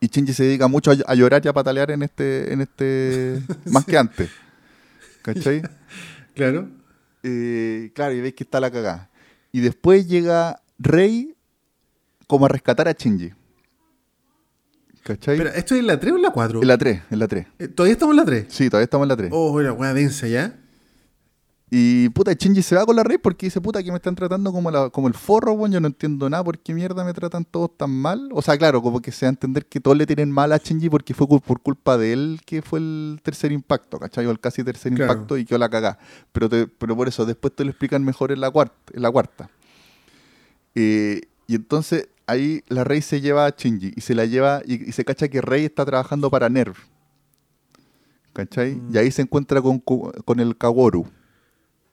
Y 0.00 0.06
Shinji 0.08 0.32
se 0.32 0.44
dedica 0.44 0.68
mucho 0.68 0.92
a, 0.92 0.96
a 1.06 1.14
llorar 1.14 1.42
y 1.44 1.48
a 1.48 1.52
patalear 1.52 1.90
en 1.90 2.02
este, 2.02 2.52
en 2.52 2.60
este, 2.60 3.42
más 3.66 3.84
que 3.84 3.98
antes. 3.98 4.30
¿Cachai? 5.22 5.62
Claro. 6.34 6.68
Eh, 7.24 7.90
claro, 7.96 8.14
y 8.14 8.20
veis 8.20 8.34
que 8.34 8.44
está 8.44 8.60
la 8.60 8.70
cagada. 8.70 9.10
Y 9.50 9.58
después 9.58 10.06
llega 10.06 10.62
Rey 10.78 11.34
como 12.28 12.46
a 12.46 12.48
rescatar 12.48 12.86
a 12.86 12.92
Shinji. 12.92 13.32
¿Cachai? 15.02 15.34
Espera, 15.34 15.56
¿esto 15.56 15.74
es 15.74 15.80
en 15.80 15.88
la 15.88 15.98
3 15.98 16.12
o 16.12 16.16
en 16.16 16.22
la 16.22 16.30
4? 16.30 16.62
en 16.62 16.68
la 16.68 16.78
3, 16.78 17.02
en 17.10 17.18
la 17.18 17.26
3. 17.26 17.46
Eh, 17.58 17.66
¿Todavía 17.66 17.94
estamos 17.94 18.12
en 18.12 18.16
la 18.18 18.24
3? 18.24 18.46
Sí, 18.48 18.70
todavía 18.70 18.84
estamos 18.84 19.04
en 19.06 19.08
la 19.08 19.16
3. 19.16 19.30
Oh, 19.32 19.60
la 19.60 19.72
weá 19.72 19.92
densa 19.94 20.28
ya. 20.28 20.54
Y 21.70 22.08
puta, 22.08 22.32
Shinji 22.32 22.62
se 22.62 22.74
va 22.76 22.86
con 22.86 22.96
la 22.96 23.02
Rey 23.04 23.18
porque 23.18 23.44
dice, 23.46 23.60
puta, 23.60 23.82
que 23.82 23.90
me 23.90 23.96
están 23.96 24.14
tratando 24.14 24.52
como, 24.52 24.70
la- 24.70 24.88
como 24.88 25.06
el 25.06 25.12
forro, 25.12 25.52
weón. 25.52 25.70
Yo 25.72 25.80
no 25.80 25.86
entiendo 25.88 26.30
nada, 26.30 26.42
¿por 26.42 26.58
qué 26.58 26.72
mierda 26.72 27.04
me 27.04 27.12
tratan 27.12 27.44
todos 27.44 27.76
tan 27.76 27.90
mal? 27.90 28.30
O 28.32 28.40
sea, 28.40 28.56
claro, 28.56 28.80
como 28.80 29.00
que 29.02 29.12
se 29.12 29.26
da 29.26 29.28
a 29.28 29.32
entender 29.34 29.66
que 29.66 29.78
todos 29.78 29.94
le 29.96 30.06
tienen 30.06 30.30
mal 30.30 30.50
a 30.52 30.56
Shinji 30.56 30.88
porque 30.88 31.12
fue 31.12 31.26
por 31.28 31.60
culpa 31.60 31.98
de 31.98 32.14
él 32.14 32.40
que 32.46 32.62
fue 32.62 32.78
el 32.78 33.20
tercer 33.22 33.52
impacto, 33.52 33.98
¿cachai? 33.98 34.24
O 34.24 34.30
el 34.30 34.40
casi 34.40 34.64
tercer 34.64 34.94
Claro. 34.94 35.12
impacto 35.12 35.36
y 35.36 35.44
quedó 35.44 35.58
la 35.58 35.68
cagá. 35.68 35.98
Pero, 36.32 36.48
te- 36.48 36.66
pero 36.68 36.96
por 36.96 37.06
eso, 37.06 37.26
después 37.26 37.54
te 37.54 37.64
lo 37.64 37.70
explican 37.70 38.02
mejor 38.02 38.32
en 38.32 38.40
la 38.40 38.50
cuarta. 38.50 38.74
En 38.94 39.02
la 39.02 39.10
cuarta. 39.10 39.50
Eh, 40.74 41.20
y 41.46 41.54
entonces 41.54 42.08
ahí 42.26 42.62
la 42.68 42.84
Rey 42.84 43.02
se 43.02 43.20
lleva 43.20 43.44
a 43.46 43.50
Shinji 43.50 43.92
y 43.94 44.00
se 44.00 44.14
la 44.14 44.24
lleva 44.24 44.62
y, 44.64 44.88
y 44.88 44.92
se 44.92 45.04
cacha 45.04 45.28
que 45.28 45.42
Rey 45.42 45.66
está 45.66 45.84
trabajando 45.84 46.30
para 46.30 46.48
Nerv. 46.48 46.76
¿Cachai? 48.32 48.76
Mm. 48.76 48.94
Y 48.94 48.98
ahí 48.98 49.10
se 49.10 49.22
encuentra 49.22 49.60
con, 49.60 49.80
con 49.80 50.40
el 50.40 50.56
Kaworu. 50.56 51.06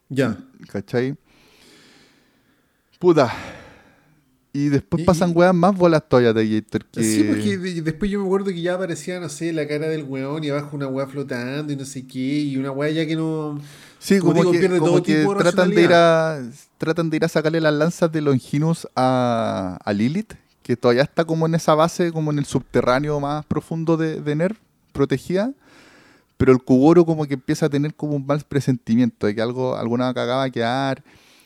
Ya. 0.09 0.37
¿Cachai? 0.71 1.15
Puta. 2.99 3.31
Y 4.53 4.69
después 4.69 5.03
Y- 5.03 5.05
pasan 5.05 5.31
y- 5.31 5.33
weas 5.33 5.53
más 5.53 5.75
bolas 5.75 6.03
todavía 6.07 6.31
de 6.31 6.47
Gator. 6.61 6.85
Que... 6.85 7.03
Sí, 7.03 7.23
porque 7.27 7.57
de- 7.57 7.81
después 7.81 8.09
yo 8.09 8.19
me 8.19 8.25
acuerdo 8.25 8.47
que 8.51 8.61
ya 8.61 8.75
aparecía, 8.75 9.19
no 9.19 9.27
sé, 9.27 9.51
la 9.51 9.67
cara 9.67 9.89
del 9.89 10.03
weón 10.03 10.43
y 10.45 10.49
abajo 10.49 10.77
una 10.77 10.87
weá 10.87 11.05
flotando 11.07 11.73
y 11.73 11.75
no 11.75 11.83
sé 11.83 12.07
qué, 12.07 12.19
y 12.19 12.55
una 12.55 12.71
weá 12.71 12.89
ya 12.91 13.05
que 13.05 13.15
no. 13.17 13.59
Sí, 13.99 14.19
como 14.19 14.31
como, 14.31 14.41
digo, 14.43 14.51
que, 14.53 14.59
pierde 14.59 14.79
como 14.79 14.91
todo 14.91 15.03
que 15.03 15.15
tipo 15.19 15.33
de 15.35 15.39
tratan 15.41 15.69
de 15.71 15.81
ir 15.83 15.91
a 15.93 16.41
tratan 16.77 17.09
de 17.09 17.17
ir 17.17 17.25
a 17.25 17.27
sacarle 17.27 17.59
las 17.59 17.73
lanzas 17.73 18.09
de 18.11 18.21
Longinus 18.21 18.87
a, 18.95 19.77
a 19.83 19.93
Lilith, 19.93 20.33
que 20.63 20.77
todavía 20.77 21.03
está 21.03 21.25
como 21.25 21.47
en 21.47 21.55
esa 21.55 21.75
base, 21.75 22.13
como 22.13 22.31
en 22.31 22.39
el 22.39 22.45
subterráneo 22.45 23.19
más 23.19 23.45
profundo 23.45 23.97
de, 23.97 24.21
de 24.21 24.35
Nerv, 24.35 24.55
protegida. 24.93 25.51
Pero 26.37 26.51
el 26.51 26.59
Kugoro 26.59 27.05
como 27.05 27.25
que 27.25 27.35
empieza 27.35 27.67
a 27.67 27.69
tener 27.69 27.95
como 27.95 28.15
un 28.15 28.25
mal 28.25 28.43
presentimiento 28.47 29.27
de 29.27 29.35
que 29.35 29.41
algo, 29.41 29.75
alguna 29.75 30.13
cagada 30.13 30.37
va 30.37 30.43
a 30.43 30.49
quedar. 30.49 31.03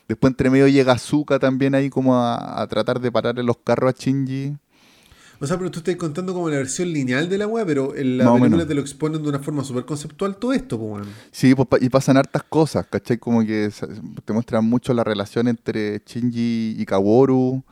Después 0.08 0.32
entre 0.32 0.50
medio 0.50 0.68
llega 0.68 0.94
Azuka 0.94 1.38
también 1.38 1.76
ahí 1.76 1.90
como 1.90 2.16
a, 2.16 2.62
a 2.62 2.68
tratar 2.68 3.00
de 3.00 3.12
pararle 3.12 3.44
los 3.44 3.58
carros 3.58 3.94
a 3.94 3.98
Shinji. 3.98 4.56
O 5.42 5.48
sea, 5.48 5.58
pero 5.58 5.72
tú 5.72 5.80
estás 5.80 5.96
contando 5.96 6.34
como 6.34 6.50
la 6.50 6.58
versión 6.58 6.92
lineal 6.92 7.30
de 7.30 7.38
la 7.38 7.48
weá, 7.48 7.66
pero 7.66 7.96
en 7.96 8.18
la 8.18 8.26
película 8.26 8.50
menos. 8.50 8.68
te 8.68 8.74
lo 8.74 8.82
exponen 8.82 9.24
de 9.24 9.30
una 9.30 9.40
forma 9.40 9.64
súper 9.64 9.86
conceptual 9.86 10.36
todo 10.36 10.52
esto, 10.52 10.78
pues. 10.78 11.08
Sí, 11.32 11.56
pues, 11.56 11.82
y 11.82 11.90
pasan 11.90 12.18
hartas 12.18 12.44
cosas, 12.44 12.86
¿cachai? 12.88 13.18
Como 13.18 13.46
que 13.46 13.72
te 14.26 14.34
muestran 14.34 14.66
mucho 14.66 14.94
la 14.94 15.06
relación 15.06 15.48
entre 15.48 16.02
Shinji 16.06 16.76
y 16.78 16.86
Kaworu, 16.86 17.64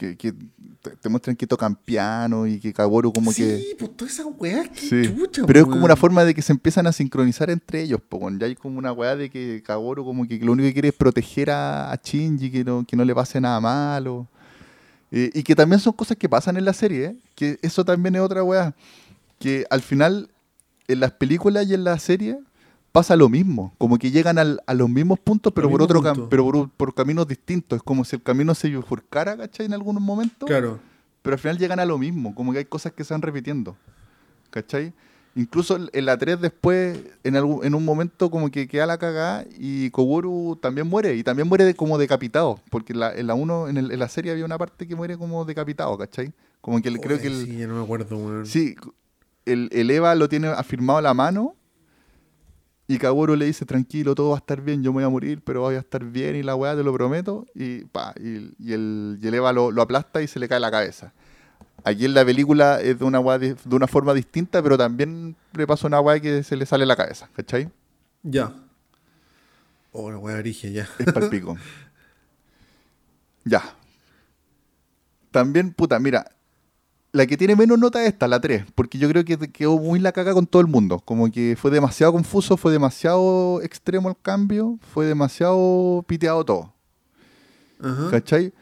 que, 0.00 0.16
que 0.16 0.32
te, 0.80 0.96
te 0.96 1.08
muestran 1.10 1.36
que 1.36 1.46
tocan 1.46 1.74
piano 1.74 2.46
y 2.46 2.58
que 2.58 2.72
Kaworu 2.72 3.12
como 3.12 3.32
sí, 3.32 3.42
que... 3.42 3.76
pues 3.78 3.94
todas 3.94 4.14
esas 4.14 4.26
weas, 4.38 4.66
que 4.70 4.80
Sí, 4.80 5.14
chucha, 5.14 5.44
pero 5.46 5.58
es 5.58 5.66
po, 5.66 5.72
como 5.72 5.84
una 5.84 5.94
forma 5.94 6.24
de 6.24 6.34
que 6.34 6.40
se 6.40 6.52
empiezan 6.52 6.86
a 6.86 6.92
sincronizar 6.92 7.50
entre 7.50 7.82
ellos, 7.82 8.00
po, 8.08 8.30
ya 8.30 8.46
hay 8.46 8.56
como 8.56 8.78
una 8.78 8.92
weá 8.92 9.14
de 9.14 9.28
que 9.28 9.62
Kaworu 9.62 10.02
como 10.02 10.26
que 10.26 10.38
lo 10.38 10.52
único 10.52 10.68
que 10.68 10.72
quiere 10.72 10.88
es 10.88 10.94
proteger 10.94 11.50
a, 11.50 11.92
a 11.92 12.00
Shinji, 12.02 12.50
que 12.50 12.64
no, 12.64 12.82
que 12.86 12.96
no 12.96 13.04
le 13.04 13.14
pase 13.14 13.40
nada 13.42 13.60
malo. 13.60 14.26
Eh, 15.12 15.30
y 15.34 15.42
que 15.42 15.54
también 15.54 15.80
son 15.80 15.92
cosas 15.92 16.16
que 16.16 16.28
pasan 16.28 16.56
en 16.56 16.64
la 16.64 16.72
serie, 16.72 17.04
¿eh? 17.04 17.16
que 17.34 17.58
eso 17.60 17.84
también 17.84 18.14
es 18.14 18.22
otra 18.22 18.42
weá, 18.42 18.74
que 19.38 19.66
al 19.68 19.82
final 19.82 20.30
en 20.88 21.00
las 21.00 21.10
películas 21.12 21.66
y 21.68 21.74
en 21.74 21.84
la 21.84 21.98
serie 21.98 22.38
pasa 22.92 23.14
lo 23.16 23.28
mismo, 23.28 23.72
como 23.78 23.98
que 23.98 24.10
llegan 24.10 24.38
al- 24.38 24.60
a 24.66 24.74
los 24.74 24.88
mismos 24.88 25.18
puntos, 25.20 25.52
pero 25.54 25.70
por 25.70 25.82
otro 25.82 26.02
punto. 26.02 26.28
pero 26.28 26.44
por, 26.44 26.68
por 26.70 26.94
caminos 26.94 27.26
distintos, 27.28 27.76
es 27.76 27.82
como 27.82 28.04
si 28.04 28.16
el 28.16 28.22
camino 28.22 28.54
se 28.54 28.68
bifurcara, 28.68 29.36
¿cachai? 29.36 29.66
En 29.66 29.74
algunos 29.74 30.02
momentos 30.02 30.46
Claro. 30.48 30.78
pero 31.22 31.34
al 31.34 31.40
final 31.40 31.58
llegan 31.58 31.78
a 31.80 31.84
lo 31.84 31.98
mismo, 31.98 32.34
como 32.34 32.52
que 32.52 32.58
hay 32.58 32.64
cosas 32.64 32.92
que 32.92 33.04
se 33.04 33.14
van 33.14 33.22
repitiendo. 33.22 33.76
¿Cachai? 34.50 34.92
Incluso 35.36 35.78
en- 35.92 36.04
la 36.06 36.18
3 36.18 36.40
después, 36.40 36.98
en, 37.22 37.36
algún, 37.36 37.64
en 37.64 37.76
un 37.76 37.84
momento 37.84 38.30
como 38.30 38.50
que 38.50 38.66
queda 38.66 38.84
la 38.86 38.98
cagada 38.98 39.44
y 39.56 39.88
Koboru 39.90 40.58
también 40.60 40.88
muere, 40.88 41.14
y 41.14 41.22
también 41.22 41.46
muere 41.48 41.64
de- 41.64 41.74
como 41.74 41.98
decapitado, 41.98 42.58
porque 42.70 42.92
en 42.92 42.98
la, 43.00 43.14
en 43.14 43.28
la 43.28 43.34
1, 43.34 43.68
en, 43.68 43.96
la 43.98 44.08
serie 44.08 44.32
había 44.32 44.44
una 44.44 44.58
parte 44.58 44.88
que 44.88 44.96
muere 44.96 45.16
como 45.16 45.44
decapitado, 45.44 45.96
¿cachai? 45.96 46.32
Como 46.60 46.82
que 46.82 46.88
el- 46.88 46.98
creo 47.00 47.20
que 47.20 47.28
el... 47.28 47.44
Sí, 47.46 47.56
ya 47.58 47.68
no 47.68 47.76
me 47.76 47.84
acuerdo. 47.84 48.44
Sí, 48.44 48.74
el, 49.46 49.68
el 49.72 49.90
Eva 49.92 50.14
lo 50.16 50.28
tiene 50.28 50.48
afirmado 50.48 50.98
a 50.98 51.02
la 51.02 51.14
mano 51.14 51.54
y 52.90 52.98
Kaworu 52.98 53.36
le 53.36 53.46
dice, 53.46 53.64
tranquilo, 53.64 54.16
todo 54.16 54.30
va 54.30 54.34
a 54.34 54.38
estar 54.38 54.60
bien, 54.60 54.82
yo 54.82 54.90
me 54.90 54.94
voy 54.94 55.04
a 55.04 55.08
morir, 55.08 55.42
pero 55.44 55.60
voy 55.60 55.76
a 55.76 55.78
estar 55.78 56.04
bien 56.04 56.34
y 56.34 56.42
la 56.42 56.56
weá, 56.56 56.74
te 56.74 56.82
lo 56.82 56.92
prometo. 56.92 57.46
Y, 57.54 57.84
pa, 57.84 58.12
y, 58.18 58.52
y 58.58 58.72
el, 58.72 59.16
y 59.22 59.28
el 59.28 59.34
Eva 59.34 59.52
lo, 59.52 59.70
lo 59.70 59.80
aplasta 59.80 60.20
y 60.22 60.26
se 60.26 60.40
le 60.40 60.48
cae 60.48 60.58
la 60.58 60.72
cabeza. 60.72 61.12
Aquí 61.84 62.06
en 62.06 62.14
la 62.14 62.24
película 62.24 62.80
es 62.80 62.98
de 62.98 63.04
una, 63.04 63.20
weá 63.20 63.38
de 63.38 63.56
una 63.70 63.86
forma 63.86 64.12
distinta, 64.12 64.60
pero 64.60 64.76
también 64.76 65.36
le 65.52 65.68
pasa 65.68 65.86
una 65.86 66.00
weá 66.00 66.18
que 66.18 66.42
se 66.42 66.56
le 66.56 66.66
sale 66.66 66.84
la 66.84 66.96
cabeza, 66.96 67.30
¿cachai? 67.32 67.70
Ya. 68.24 68.52
Oh, 69.92 70.10
la 70.10 70.18
wea 70.18 70.38
origen, 70.38 70.72
ya. 70.72 70.88
Es 70.98 71.12
palpico. 71.12 71.56
ya. 73.44 73.62
También, 75.30 75.72
puta, 75.72 76.00
mira, 76.00 76.28
la 77.12 77.26
que 77.26 77.36
tiene 77.36 77.56
menos 77.56 77.78
nota 77.78 78.02
es 78.02 78.08
esta, 78.08 78.28
la 78.28 78.40
3, 78.40 78.64
porque 78.74 78.98
yo 78.98 79.08
creo 79.08 79.24
que 79.24 79.36
quedó 79.50 79.78
muy 79.78 79.98
la 79.98 80.12
caga 80.12 80.32
con 80.32 80.46
todo 80.46 80.62
el 80.62 80.68
mundo. 80.68 81.00
Como 81.00 81.30
que 81.30 81.56
fue 81.58 81.70
demasiado 81.70 82.12
confuso, 82.12 82.56
fue 82.56 82.72
demasiado 82.72 83.60
extremo 83.62 84.08
el 84.08 84.16
cambio, 84.20 84.78
fue 84.92 85.06
demasiado 85.06 86.04
piteado 86.06 86.44
todo. 86.44 86.72
¿Cachai? 88.10 88.52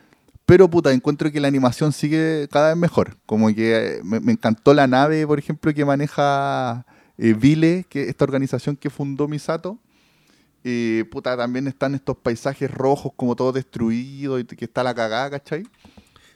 Pero 0.46 0.70
puta, 0.70 0.92
encuentro 0.92 1.30
que 1.30 1.40
la 1.40 1.48
animación 1.48 1.92
sigue 1.92 2.48
cada 2.50 2.68
vez 2.68 2.76
mejor. 2.76 3.18
Como 3.26 3.48
que 3.54 3.96
eh, 3.96 4.00
me, 4.02 4.20
me 4.20 4.32
encantó 4.32 4.72
la 4.72 4.86
nave, 4.86 5.26
por 5.26 5.38
ejemplo, 5.38 5.74
que 5.74 5.84
maneja 5.84 6.86
eh, 7.18 7.34
Vile, 7.34 7.84
que 7.88 8.08
esta 8.08 8.24
organización 8.24 8.76
que 8.76 8.88
fundó 8.88 9.28
Misato. 9.28 9.78
Eh, 10.64 11.04
puta, 11.10 11.36
también 11.36 11.66
están 11.66 11.94
estos 11.94 12.16
paisajes 12.16 12.70
rojos 12.70 13.12
como 13.16 13.36
todo 13.36 13.52
destruido 13.52 14.38
y 14.38 14.44
que 14.44 14.64
está 14.64 14.82
la 14.82 14.94
cagada, 14.94 15.30
¿cachai? 15.30 15.64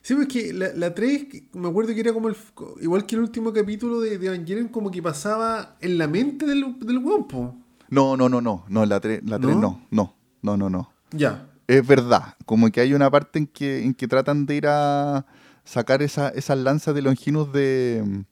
Sí, 0.03 0.15
pues 0.15 0.27
que 0.29 0.53
la, 0.53 0.69
la 0.75 0.95
3, 0.95 1.27
me 1.53 1.69
acuerdo 1.69 1.95
que 1.95 2.01
era 2.01 2.13
como 2.13 2.29
el, 2.29 2.37
igual 2.81 3.07
que 3.07 3.15
el 3.15 3.23
último 3.23 3.53
capítulo 3.53 4.01
de, 4.01 4.19
de 4.19 4.27
Evangelion, 4.27 4.69
como 4.69 4.91
que 4.91 5.01
pasaba 5.03 5.77
en 5.81 5.97
la 5.97 6.09
mente 6.09 6.45
del, 6.45 6.77
del 6.81 6.99
weón, 6.99 7.29
po. 7.29 7.55
No, 7.89 8.17
no, 8.17 8.29
no, 8.29 8.41
no, 8.41 8.65
no, 8.69 8.85
la 8.87 8.99
3 9.01 9.21
la 9.25 9.39
tres 9.39 9.55
¿No? 9.55 9.61
no, 9.61 9.87
no, 9.91 10.15
no, 10.43 10.57
no, 10.57 10.71
no. 10.71 10.93
Ya. 11.13 11.49
Es 11.69 11.87
verdad, 11.87 12.35
como 12.47 12.71
que 12.71 12.81
hay 12.81 12.95
una 12.95 13.11
parte 13.11 13.39
en 13.39 13.47
que, 13.47 13.85
en 13.85 13.95
que 13.95 14.09
tratan 14.09 14.45
de 14.47 14.57
ir 14.57 14.67
a 14.67 15.25
sacar 15.65 16.03
esa, 16.03 16.31
esas 16.31 16.59
lanzas 16.59 16.95
de 16.95 17.03
Longinus 17.03 17.53
de, 17.53 18.25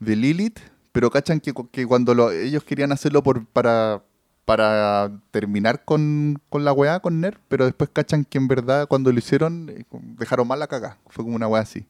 de 0.00 0.16
Lilith, 0.16 0.58
pero 0.90 1.10
cachan 1.10 1.38
que, 1.38 1.52
que 1.70 1.86
cuando 1.86 2.14
lo- 2.14 2.32
ellos 2.32 2.64
querían 2.64 2.90
hacerlo 2.90 3.22
por, 3.22 3.46
para, 3.46 4.02
para 4.46 5.10
terminar 5.32 5.84
con, 5.84 6.40
con 6.48 6.64
la 6.64 6.72
weá, 6.72 7.00
con 7.00 7.20
Ner, 7.20 7.38
pero 7.48 7.66
después 7.66 7.90
cachan 7.92 8.24
que 8.24 8.38
en 8.38 8.48
verdad 8.48 8.86
cuando 8.88 9.12
lo 9.12 9.18
hicieron 9.18 9.68
eh, 9.68 9.84
dejaron 10.18 10.48
mal 10.48 10.58
la 10.60 10.68
cagada, 10.68 10.98
fue 11.08 11.24
como 11.24 11.36
una 11.36 11.48
weá 11.48 11.60
así, 11.62 11.84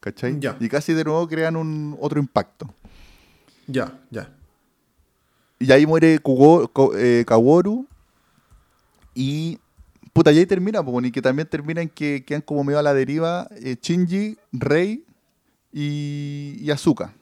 ¿cachai? 0.00 0.38
Ya. 0.40 0.56
Y 0.60 0.68
casi 0.68 0.94
de 0.94 1.04
nuevo 1.04 1.28
crean 1.28 1.56
un 1.56 1.96
otro 2.00 2.18
impacto. 2.18 2.72
Ya, 3.66 3.98
ya. 4.10 4.32
Y 5.58 5.70
ahí 5.72 5.86
muere 5.86 6.20
Kugo- 6.22 6.70
eh, 6.96 7.24
Kaworu. 7.26 7.86
Y. 9.14 9.58
Puta, 10.12 10.32
y 10.32 10.38
ahí 10.38 10.46
termina, 10.46 10.82
po, 10.82 11.00
y 11.00 11.10
que 11.12 11.20
también 11.20 11.46
termina 11.48 11.80
en 11.82 11.88
que 11.88 12.24
quedan 12.24 12.40
como 12.42 12.64
medio 12.64 12.78
a 12.78 12.82
la 12.82 12.94
deriva 12.94 13.46
eh, 13.60 13.76
Shinji, 13.80 14.36
Rei 14.52 15.04
y, 15.72 16.56
y 16.60 16.70
Azuka. 16.70 17.12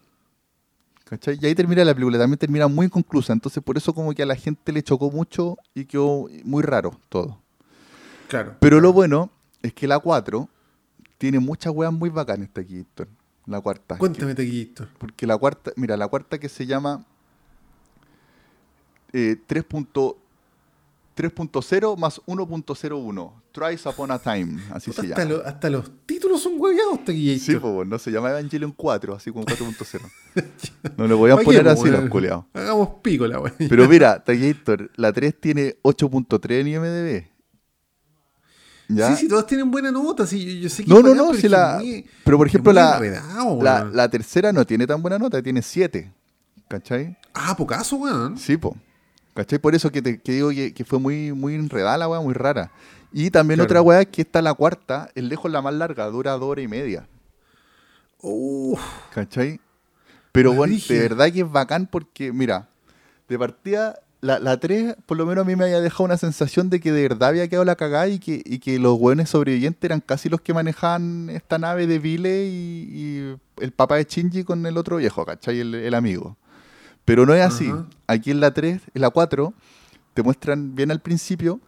¿Cachai? 1.09 1.39
Y 1.41 1.47
ahí 1.47 1.55
termina 1.55 1.85
la 1.85 1.95
película, 1.95 2.19
también 2.19 2.39
termina 2.39 2.66
muy 2.66 2.87
inconclusa. 2.87 3.33
Entonces, 3.33 3.62
por 3.62 3.77
eso, 3.77 3.95
como 3.95 4.12
que 4.12 4.23
a 4.23 4.27
la 4.27 4.35
gente 4.35 4.73
le 4.73 4.83
chocó 4.83 5.11
mucho 5.11 5.57
y 5.73 5.85
quedó 5.85 6.28
muy 6.45 6.62
raro 6.62 6.99
todo. 7.09 7.41
Claro. 8.28 8.57
Pero 8.59 8.81
lo 8.81 8.93
bueno 8.93 9.31
es 9.62 9.73
que 9.73 9.87
la 9.87 10.01
4 10.01 10.49
tiene 11.16 11.39
muchas 11.39 11.73
weas 11.73 11.93
muy 11.93 12.11
bacanas 12.11 12.49
aquí, 12.57 12.81
Héctor. 12.81 13.09
La 13.47 13.61
cuarta. 13.61 13.97
Cuéntame, 13.99 14.35
Taquillito. 14.35 14.89
Porque 14.99 15.27
la 15.28 15.39
cuarta, 15.39 15.70
mira, 15.77 15.97
la 15.97 16.09
cuarta 16.09 16.39
que 16.39 16.49
se 16.49 16.66
llama 16.66 17.07
eh, 19.12 19.37
3.0 19.47 20.16
3.0 21.16 21.97
más 21.97 22.20
1.01. 22.27 23.33
Tries 23.57 23.87
Upon 23.87 24.11
a 24.11 24.19
Time, 24.19 24.61
así 24.70 24.91
Puta, 24.91 25.01
se 25.03 25.09
hasta, 25.09 25.23
llama. 25.24 25.37
lo- 25.37 25.47
hasta 25.47 25.70
los 25.70 25.91
títulos 26.05 26.43
son 26.43 26.55
hueveados, 26.59 27.05
Taquillito. 27.07 27.43
Sí, 27.43 27.57
pues 27.57 27.89
no 27.89 27.99
se 27.99 28.11
llama 28.11 28.28
Evangelion 28.31 28.73
4, 28.73 29.15
así 29.15 29.31
como 29.33 29.47
4.0. 29.47 30.01
No 30.99 31.07
lo 31.07 31.16
voy 31.16 31.31
a 31.31 31.35
¿Pa' 31.37 31.41
qué, 31.41 31.45
poner 31.47 31.65
po, 31.65 31.70
así, 31.70 31.89
los 31.89 32.11
culeados. 32.11 32.45
Hagamos 32.53 32.89
pico 33.03 33.27
la 33.27 33.41
wea. 33.41 33.55
Pero 33.57 33.89
mira, 33.89 34.23
Taquillator, 34.23 34.91
la 34.97 35.11
3 35.12 35.41
tiene 35.41 35.77
8.3 35.83 36.61
en 36.61 36.69
IMDb. 36.69 37.24
¿Ya? 38.89 39.09
Sí, 39.16 39.23
sí, 39.23 39.28
todas 39.28 39.47
tienen 39.47 39.70
buena 39.70 39.91
nota. 39.91 40.27
Sí, 40.27 40.45
yo, 40.45 40.62
yo 40.62 40.69
sé 40.69 40.85
que 40.85 40.91
no, 40.91 41.01
no, 41.01 41.15
no, 41.15 41.28
pero 41.31 41.41
si 41.41 41.49
la... 41.49 41.83
Pero 42.24 42.37
por 42.37 42.47
ejemplo, 42.47 42.73
la, 42.73 42.97
enredado, 42.99 43.62
la, 43.62 44.09
tercera 44.11 44.53
no 44.53 44.65
tiene 44.65 44.87
tan 44.87 45.01
buena 45.03 45.19
nota, 45.19 45.43
tiene 45.43 45.62
7. 45.62 46.12
¿Cachai? 46.69 47.16
Ah, 47.35 47.57
pocaso, 47.57 47.97
weón. 47.97 48.37
Sí, 48.37 48.57
po. 48.57 48.77
¿Cachai? 49.35 49.59
Por 49.59 49.74
eso 49.74 49.91
que 49.91 50.03
te 50.03 50.20
que 50.20 50.33
digo 50.33 50.51
que, 50.51 50.73
que 50.73 50.85
fue 50.85 50.99
muy, 50.99 51.33
muy 51.33 51.55
enredada 51.55 51.99
la 51.99 52.09
weá, 52.09 52.20
muy 52.20 52.35
rara. 52.35 52.70
Y 53.18 53.30
también 53.30 53.56
Claro. 53.56 53.64
otra 53.64 53.80
weá 53.80 54.05
que 54.05 54.20
está 54.20 54.43
la 54.43 54.52
cuarta, 54.52 55.09
el 55.14 55.30
lejos 55.30 55.51
la 55.51 55.62
más 55.62 55.72
larga, 55.72 56.05
dura 56.10 56.32
dos 56.32 56.43
horas 56.51 56.66
y 56.66 56.68
media. 56.68 57.09
Uf, 58.20 58.78
¿Cachai? 59.14 59.59
Pero 60.32 60.52
bueno, 60.52 60.74
de 60.86 60.98
verdad 60.98 61.32
que 61.32 61.40
es 61.40 61.51
bacán 61.51 61.86
porque, 61.86 62.30
mira, 62.30 62.68
de 63.26 63.38
partida, 63.38 63.98
la, 64.20 64.38
la 64.38 64.59
3, 64.60 64.97
por 65.06 65.16
lo 65.16 65.24
menos 65.24 65.44
a 65.44 65.48
mí 65.48 65.56
me 65.56 65.64
había 65.64 65.80
dejado 65.80 66.05
una 66.05 66.18
sensación 66.18 66.68
de 66.68 66.78
que 66.78 66.93
de 66.93 67.09
verdad 67.09 67.30
había 67.30 67.48
quedado 67.48 67.64
la 67.64 67.76
cagada 67.76 68.06
y 68.09 68.18
que, 68.18 68.43
y 68.44 68.59
que 68.59 68.78
los 68.78 68.98
hueones 68.98 69.30
sobrevivientes 69.30 69.82
eran 69.82 70.01
casi 70.02 70.28
los 70.28 70.43
que 70.43 70.52
manejaban 70.52 71.30
esta 71.30 71.59
nave 71.59 71.86
de 71.86 71.98
Vile 71.98 72.44
y, 72.44 72.51
y 72.93 73.36
el 73.62 73.72
papá 73.72 73.97
de 73.97 74.05
Shinji 74.05 74.44
con 74.44 74.66
el 74.66 74.76
otro 74.76 74.98
viejo, 74.98 75.24
¿cachai? 75.24 75.60
El, 75.60 75.74
el 75.74 75.94
amigo. 75.94 76.36
Pero 77.06 77.24
no 77.24 77.32
es 77.32 77.40
así. 77.43 77.72
Aquí 78.06 78.30
en 78.30 78.40
la 78.40 78.52
3, 78.52 78.82
en 78.94 79.01
la 79.01 79.09
4, 79.09 79.55
te 80.12 80.22
muestran 80.22 80.74
bien 80.74 80.90
al 80.90 81.01
principio 81.01 81.60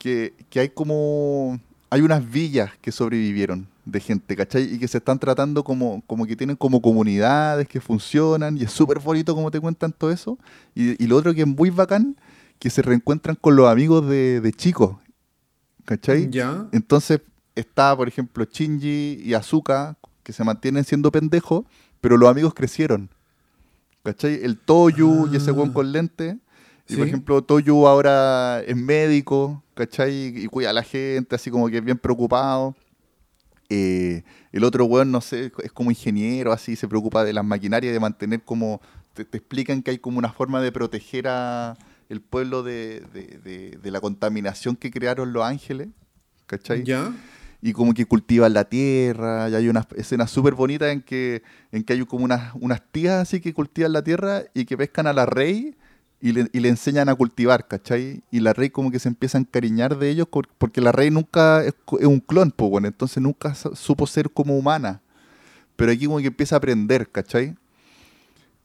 que, 0.00 0.32
que 0.48 0.58
hay 0.60 0.68
como... 0.70 1.60
Hay 1.92 2.00
unas 2.02 2.28
villas 2.28 2.70
que 2.80 2.90
sobrevivieron 2.92 3.66
de 3.84 3.98
gente, 4.00 4.36
¿cachai? 4.36 4.74
Y 4.74 4.78
que 4.78 4.86
se 4.88 4.98
están 4.98 5.18
tratando 5.18 5.64
como, 5.64 6.02
como 6.06 6.24
que 6.24 6.36
tienen 6.36 6.54
como 6.56 6.80
comunidades 6.80 7.66
que 7.68 7.80
funcionan 7.80 8.56
y 8.56 8.62
es 8.62 8.70
súper 8.70 9.00
bonito 9.00 9.34
como 9.34 9.50
te 9.50 9.58
cuentan 9.60 9.92
todo 9.92 10.12
eso. 10.12 10.38
Y, 10.74 11.02
y 11.02 11.06
lo 11.08 11.16
otro 11.16 11.34
que 11.34 11.40
es 11.42 11.46
muy 11.48 11.70
bacán, 11.70 12.16
que 12.60 12.70
se 12.70 12.82
reencuentran 12.82 13.36
con 13.40 13.56
los 13.56 13.68
amigos 13.68 14.08
de, 14.08 14.40
de 14.40 14.52
chicos, 14.52 14.96
¿cachai? 15.84 16.30
ya. 16.30 16.66
Entonces 16.70 17.20
está, 17.56 17.96
por 17.96 18.06
ejemplo, 18.06 18.44
Shinji 18.44 19.22
y 19.24 19.34
Azuka, 19.34 19.96
que 20.22 20.32
se 20.32 20.44
mantienen 20.44 20.84
siendo 20.84 21.10
pendejos, 21.10 21.64
pero 22.00 22.16
los 22.16 22.28
amigos 22.30 22.54
crecieron. 22.54 23.10
¿Cachai? 24.04 24.40
El 24.44 24.56
Toyu 24.58 25.28
y 25.32 25.36
ese 25.36 25.50
Ah. 25.50 25.54
weón 25.54 25.72
con 25.72 25.90
lente. 25.90 26.38
Y 26.88 26.96
por 26.96 27.06
ejemplo, 27.06 27.42
Toyu 27.42 27.86
ahora 27.86 28.62
es 28.66 28.76
médico, 28.76 29.62
¿cachai? 29.80 30.26
Y 30.44 30.46
cuida 30.46 30.70
a 30.70 30.72
la 30.74 30.82
gente, 30.82 31.34
así 31.36 31.50
como 31.50 31.68
que 31.70 31.78
es 31.78 31.84
bien 31.84 31.96
preocupado. 31.98 32.76
Eh, 33.68 34.24
el 34.52 34.64
otro 34.64 34.84
weón, 34.84 35.10
no 35.12 35.20
sé, 35.20 35.52
es 35.62 35.72
como 35.72 35.90
ingeniero, 35.90 36.52
así, 36.52 36.76
se 36.76 36.88
preocupa 36.88 37.24
de 37.24 37.32
las 37.32 37.44
maquinarias, 37.44 37.92
de 37.92 38.00
mantener 38.00 38.42
como. 38.42 38.80
Te, 39.14 39.24
te 39.24 39.38
explican 39.38 39.82
que 39.82 39.90
hay 39.92 39.98
como 39.98 40.18
una 40.18 40.32
forma 40.32 40.60
de 40.60 40.70
proteger 40.70 41.26
a 41.28 41.76
el 42.08 42.20
pueblo 42.20 42.62
de, 42.62 43.02
de- 43.12 43.38
de- 43.42 43.78
de 43.82 43.90
la 43.90 44.00
contaminación 44.00 44.76
que 44.76 44.90
crearon 44.90 45.32
los 45.32 45.44
ángeles, 45.44 45.88
¿cachai? 46.46 46.84
Ya. 46.84 47.12
y 47.62 47.72
como 47.72 47.92
que 47.94 48.04
cultivan 48.06 48.52
la 48.54 48.64
tierra, 48.64 49.48
y 49.50 49.54
hay 49.54 49.68
unas 49.68 49.86
escenas 49.96 50.30
súper 50.30 50.54
bonitas 50.54 50.92
en 50.92 51.02
que, 51.02 51.42
en 51.72 51.84
que 51.84 51.92
hay 51.92 52.04
como 52.06 52.24
unas, 52.24 52.52
unas 52.54 52.82
tías 52.90 53.20
así 53.22 53.40
que 53.40 53.52
cultivan 53.54 53.92
la 53.92 54.02
tierra 54.02 54.42
y 54.54 54.64
que 54.64 54.76
pescan 54.76 55.06
a 55.06 55.12
la 55.12 55.26
rey 55.26 55.76
y 56.20 56.32
le, 56.32 56.48
y 56.52 56.60
le 56.60 56.68
enseñan 56.68 57.08
a 57.08 57.14
cultivar, 57.14 57.66
¿cachai? 57.66 58.22
Y 58.30 58.40
la 58.40 58.52
rey 58.52 58.70
como 58.70 58.90
que 58.90 58.98
se 58.98 59.08
empieza 59.08 59.38
a 59.38 59.40
encariñar 59.40 59.98
de 59.98 60.10
ellos 60.10 60.26
por- 60.28 60.48
porque 60.58 60.80
la 60.80 60.92
rey 60.92 61.10
nunca 61.10 61.64
es, 61.64 61.74
un 62.02 62.20
clon, 62.20 62.50
pues 62.50 62.70
bueno, 62.70 62.88
entonces 62.88 63.22
nunca 63.22 63.54
su- 63.54 63.74
supo 63.74 64.06
ser 64.06 64.30
como 64.30 64.56
humana. 64.58 65.00
Pero 65.76 65.92
aquí 65.92 66.06
como 66.06 66.18
que 66.18 66.26
empieza 66.26 66.56
a 66.56 66.58
aprender, 66.58 67.08
¿cachai? 67.10 67.54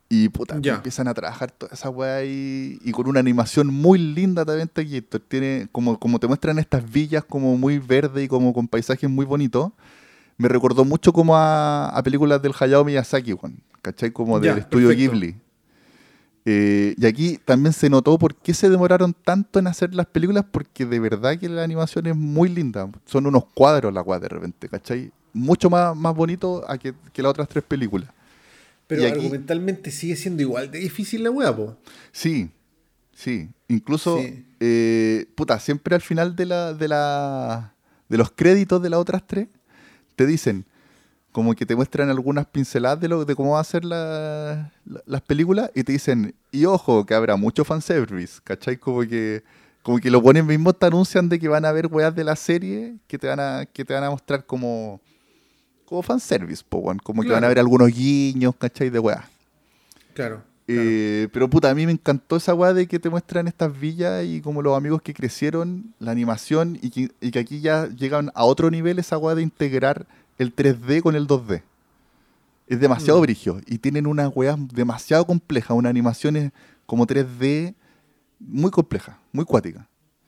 Y 0.08 0.30
puta, 0.30 0.60
Ya. 0.62 0.76
empiezan 0.76 1.08
a 1.08 1.14
trabajar 1.14 1.50
toda 1.52 1.74
esa 1.74 1.90
weá 1.90 2.18
ahí 2.18 2.78
y 2.84 2.92
con 2.92 3.08
una 3.08 3.20
animación 3.20 3.68
muy 3.68 3.98
linda 3.98 4.46
también 4.46 4.68
Taquito. 4.68 5.20
Tiene, 5.20 5.68
como, 5.72 6.00
como 6.00 6.20
te 6.20 6.28
muestran 6.28 6.60
estas 6.60 6.90
villas 6.90 7.24
como 7.24 7.58
muy 7.58 7.80
verde 7.80 8.24
y 8.24 8.28
como 8.28 8.54
con 8.54 8.68
paisajes 8.68 9.10
muy 9.10 9.26
bonitos. 9.26 9.72
Me 10.38 10.48
recordó 10.48 10.86
mucho 10.86 11.12
como 11.14 11.36
a, 11.36 11.88
a 11.90 12.04
películas 12.04 12.42
del 12.42 12.54
Hayao 12.60 12.84
Miyazaki, 12.86 13.34
weón, 13.34 13.62
¿cachai? 13.82 14.12
Como 14.12 14.40
del 14.40 14.58
estudio 14.60 14.90
perfecto. 14.90 15.12
Ghibli. 15.14 15.36
Eh, 16.48 16.94
y 16.98 17.06
aquí 17.08 17.40
también 17.44 17.74
se 17.74 17.90
notó 17.90 18.20
por 18.20 18.36
qué 18.36 18.54
se 18.54 18.70
demoraron 18.70 19.14
tanto 19.14 19.58
en 19.58 19.66
hacer 19.68 19.96
las 19.96 20.06
películas, 20.06 20.46
porque 20.52 20.86
de 20.86 21.00
verdad 21.00 21.38
que 21.40 21.50
la 21.50 21.64
animación 21.64 22.06
es 22.06 22.16
muy 22.16 22.50
linda. 22.50 22.88
Son 23.06 23.26
unos 23.26 23.46
cuadros 23.54 23.92
la 23.94 24.02
weá 24.04 24.20
de 24.20 24.30
repente, 24.30 24.70
¿cachai? 24.70 25.12
Mucho 25.34 25.70
más, 25.70 25.96
más 25.96 26.16
bonito 26.16 26.64
a 26.70 26.78
que, 26.78 26.94
que 27.12 27.22
las 27.24 27.32
otras 27.32 27.50
tres 27.50 27.64
películas. 27.64 28.10
Pero 28.88 29.02
Y 29.02 29.06
aquí- 29.06 29.16
argumentalmente 29.18 29.90
sigue 29.90 30.16
siendo 30.16 30.44
igual 30.44 30.70
de 30.70 30.78
difícil 30.80 31.24
la 31.24 31.32
wea, 31.32 31.56
po. 31.56 31.76
Sí, 32.12 32.52
sí. 33.16 33.50
Incluso, 33.68 34.20
Sí. 34.22 34.46
eh, 34.60 35.26
puta, 35.34 35.60
siempre 35.60 35.96
al 35.96 36.02
final 36.02 36.36
de, 36.36 36.46
la, 36.46 36.74
de, 36.76 36.88
la, 36.88 37.74
de 38.08 38.18
los 38.18 38.30
créditos 38.32 38.80
de 38.84 38.92
las 38.92 39.00
otras 39.00 39.24
tres, 39.26 39.48
te 40.16 40.28
dicen, 40.28 40.66
como 41.36 41.54
que 41.54 41.66
te 41.66 41.76
muestran 41.76 42.10
algunas 42.10 42.46
pinceladas 42.46 42.98
de, 43.02 43.10
lo, 43.10 43.26
de 43.26 43.36
cómo 43.36 43.52
va 43.56 43.60
a 43.60 43.64
ser 43.66 43.84
la- 43.84 44.72
la- 44.86 45.02
las 45.06 45.22
películas 45.22 45.70
y 45.76 45.84
te 45.84 45.92
dicen, 45.92 46.34
y 46.50 46.64
ojo, 46.64 47.06
que 47.06 47.14
habrá 47.14 47.36
mucho 47.36 47.66
fanservice, 47.66 48.40
¿cachai? 48.42 48.78
Como 48.78 49.02
que, 49.02 49.44
como 49.84 49.98
que 50.00 50.10
los 50.10 50.22
buenos 50.22 50.46
mismos 50.46 50.80
te 50.80 50.86
anuncian 50.86 51.28
de 51.28 51.38
que 51.38 51.50
van 51.50 51.66
a 51.66 51.70
haber 51.70 51.88
weas 51.88 52.16
de 52.16 52.24
la 52.24 52.38
serie 52.38 52.96
que 53.06 53.18
te 53.20 53.28
van 53.28 53.42
a, 53.42 53.66
que 53.66 53.84
te 53.84 53.94
van 53.94 54.06
a 54.06 54.12
mostrar 54.12 54.46
como, 54.46 55.02
como 55.84 56.02
fanservice, 56.04 56.64
po, 56.70 56.82
como 57.04 57.22
que 57.22 57.32
van 57.32 57.44
a 57.44 57.48
haber 57.48 57.60
algunos 57.60 57.90
guiños, 57.90 58.56
¿cachai? 58.56 58.90
De 58.90 59.00
weas. 59.00 59.26
Claro. 60.14 60.38
claro. 60.38 60.42
Eh, 60.68 61.28
pero 61.34 61.50
puta, 61.50 61.70
a 61.70 61.76
mí 61.76 61.86
me 61.86 61.92
encantó 61.92 62.38
esa 62.38 62.54
weá 62.54 62.74
de 62.74 62.88
que 62.88 62.98
te 62.98 63.10
muestran 63.10 63.50
estas 63.50 63.78
villas 63.78 64.24
y 64.24 64.40
como 64.40 64.62
los 64.62 64.78
amigos 64.78 65.02
que 65.02 65.14
crecieron, 65.14 65.94
la 66.00 66.12
animación 66.12 66.80
y 66.82 66.92
que, 66.92 67.12
y 67.20 67.32
que 67.32 67.40
aquí 67.40 67.60
ya 67.60 67.88
llegan 67.90 68.32
a 68.36 68.46
otro 68.46 68.72
nivel 68.72 69.00
esa 69.00 69.18
weá 69.18 69.36
de 69.36 69.42
integrar 69.42 70.08
el 70.38 70.54
3D 70.56 71.02
con 71.02 71.16
el 71.16 71.28
2D. 71.28 71.62
Es 72.68 72.80
demasiado 72.80 73.20
Mm. 73.20 73.22
brigio 73.22 73.62
y 73.68 73.78
tienen 73.78 74.08
unas 74.08 74.32
weas 74.36 74.58
demasiado 74.74 75.26
complejas, 75.26 75.78
unas 75.78 75.90
animaciones 75.90 76.52
como 76.86 77.06
3D 77.06 77.76
muy 78.40 78.72
complejas, 78.72 79.16
muy 79.32 79.46
cuáticas. 79.46 79.86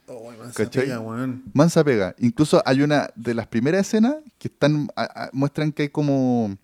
Oh, 0.08 0.32
man, 0.32 0.52
¿Cachai? 0.54 0.84
pega, 0.86 1.00
weón. 1.00 1.44
Mansa 1.54 1.84
pega. 1.84 2.16
Incluso 2.20 2.62
hay 2.66 2.82
una 2.82 3.10
de 3.16 3.34
las 3.34 3.48
primeras 3.48 3.88
escenas 3.88 4.16
que 4.38 4.48
están 4.48 4.88
a- 4.96 5.26
a- 5.26 5.30
muestran 5.34 5.72
que 5.72 5.84
hay 5.84 5.90
como 5.90 6.56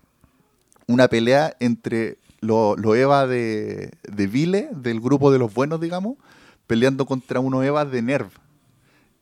una 0.88 1.08
pelea 1.08 1.56
entre 1.60 2.18
los 2.40 2.78
lo 2.80 2.96
Eva 2.96 3.26
de, 3.28 3.92
de 4.04 4.28
Vile, 4.28 4.70
del 4.76 5.00
grupo 5.02 5.32
de 5.32 5.40
los 5.40 5.54
buenos, 5.54 5.82
digamos, 5.82 6.18
peleando 6.68 7.06
contra 7.06 7.40
unos 7.40 7.66
Eva 7.66 7.84
de 7.86 8.02
Nerv 8.02 8.28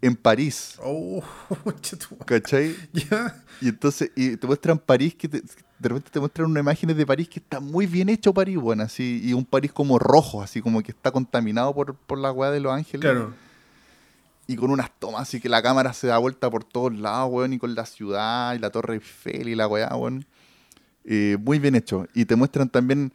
en 0.02 0.16
París. 0.16 0.76
Oh, 0.84 1.22
¿Cachai? 2.26 2.76
Y 3.62 3.68
entonces, 3.70 4.12
y 4.16 4.36
te 4.38 4.48
muestran 4.48 4.78
París, 4.80 5.16
que 5.16 5.28
te- 5.28 5.42
de 5.42 5.90
repente 5.90 6.10
te 6.12 6.20
muestran 6.20 6.50
unas 6.50 6.62
imágenes 6.62 6.96
de 6.98 7.06
París 7.06 7.28
que 7.30 7.40
está 7.40 7.60
muy 7.60 7.86
bien 7.88 8.10
hecho 8.10 8.34
París, 8.34 8.58
bueno, 8.58 8.84
así, 8.84 9.22
y 9.24 9.34
un 9.34 9.46
París 9.46 9.72
como 9.72 9.98
rojo, 10.00 10.42
así 10.42 10.62
como 10.62 10.82
que 10.84 10.92
está 10.92 11.12
contaminado 11.12 11.74
por, 11.74 11.96
por 11.96 12.18
la 12.20 12.32
weá 12.32 12.52
de 12.52 12.60
Los 12.60 12.72
Ángeles 12.74 13.02
Claro. 13.02 13.34
y 14.48 14.56
con 14.56 14.70
unas 14.72 14.92
tomas 15.00 15.22
así 15.24 15.40
que 15.40 15.50
la 15.50 15.62
cámara 15.62 15.94
se 15.94 16.08
da 16.08 16.18
vuelta 16.18 16.50
por 16.50 16.64
todos 16.64 16.94
lados, 16.96 17.30
weón, 17.32 17.54
y 17.54 17.58
con 17.60 17.74
la 17.76 17.86
ciudad 17.86 18.54
y 18.56 18.60
la 18.60 18.70
Torre 18.70 18.96
Eiffel 18.96 19.48
y 19.50 19.56
la 19.56 19.68
weá, 19.68 19.96
weón. 19.96 20.26
Eh, 21.04 21.38
muy 21.40 21.58
bien 21.58 21.74
hecho. 21.76 22.06
Y 22.14 22.26
te 22.26 22.36
muestran 22.36 22.70
también, 22.70 23.12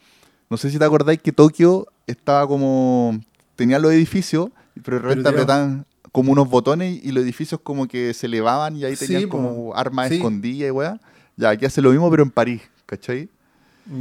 no 0.51 0.57
sé 0.57 0.71
si 0.71 0.79
te 0.79 0.85
acordáis 0.85 1.21
que 1.23 1.31
Tokio 1.33 1.87
estaba 2.09 2.47
como, 2.49 3.21
tenía 3.55 3.79
los 3.79 3.93
edificios, 3.93 4.51
pero 4.85 4.97
de 4.97 5.03
repente 5.05 5.29
apretaban 5.29 5.87
como 6.17 6.33
unos 6.33 6.49
botones 6.49 6.99
y 7.05 7.13
los 7.13 7.23
edificios 7.23 7.61
como 7.63 7.87
que 7.87 8.15
se 8.15 8.25
elevaban 8.25 8.75
y 8.75 8.85
ahí 8.87 8.97
tenían 8.97 9.29
como 9.29 9.75
armas 9.75 10.09
Sí. 10.09 10.15
escondidas 10.17 10.69
y 10.69 10.71
weá. 10.71 10.99
Ya, 11.37 11.51
aquí 11.51 11.67
hace 11.67 11.83
lo 11.83 11.91
mismo 11.91 12.11
pero 12.11 12.23
en 12.23 12.31
París, 12.31 12.63
¿cachai? 12.87 13.29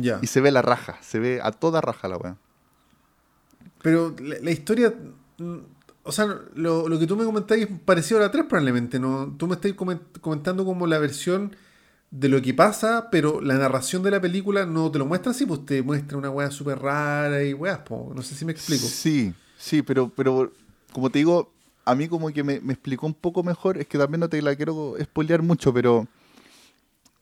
Ya. 0.01 0.19
Y 0.21 0.27
se 0.27 0.39
ve 0.39 0.49
la 0.49 0.61
raja, 0.61 0.97
se 1.01 1.19
ve 1.19 1.41
a 1.43 1.51
toda 1.51 1.81
raja 1.81 2.07
la 2.07 2.15
weá. 2.17 2.37
Pero 3.81 4.15
la, 4.21 4.35
la 4.41 4.51
historia. 4.51 4.93
mm, 5.37 5.57
O 6.03 6.11
sea, 6.13 6.25
lo, 6.53 6.87
lo 6.87 6.99
que 6.99 7.05
tú 7.07 7.17
me 7.17 7.25
comentáis 7.25 7.63
es 7.65 7.79
parecido 7.83 8.19
a 8.19 8.23
la 8.23 8.31
3 8.31 8.45
probablemente. 8.47 8.99
¿no? 8.99 9.35
Tú 9.37 9.47
me 9.47 9.55
estás 9.55 9.73
comen- 9.73 9.99
comentando 10.21 10.63
como 10.63 10.87
la 10.87 10.99
versión 10.99 11.53
de 12.11 12.29
lo 12.29 12.41
que 12.41 12.53
pasa, 12.53 13.09
pero 13.11 13.41
la 13.41 13.55
narración 13.55 14.03
de 14.03 14.11
la 14.11 14.21
película 14.21 14.65
no 14.65 14.89
te 14.89 14.99
lo 14.99 15.05
muestra 15.05 15.31
así, 15.31 15.45
pues 15.45 15.65
te 15.65 15.81
muestra 15.81 16.17
una 16.17 16.29
weá 16.29 16.49
súper 16.51 16.79
rara 16.79 17.43
y 17.43 17.53
weas, 17.53 17.79
po. 17.79 18.13
no 18.15 18.21
sé 18.21 18.35
si 18.35 18.45
me 18.45 18.53
explico. 18.53 18.85
Sí, 18.87 19.33
sí, 19.57 19.81
pero, 19.81 20.09
pero 20.15 20.51
como 20.93 21.09
te 21.09 21.19
digo, 21.19 21.51
a 21.85 21.95
mí 21.95 22.07
como 22.07 22.29
que 22.31 22.43
me, 22.43 22.59
me 22.61 22.73
explicó 22.73 23.05
un 23.05 23.13
poco 23.13 23.43
mejor, 23.43 23.77
es 23.77 23.87
que 23.87 23.97
también 23.97 24.19
no 24.21 24.29
te 24.29 24.41
la 24.41 24.55
quiero 24.55 24.95
spoilear 25.01 25.41
mucho, 25.41 25.73
pero 25.73 26.07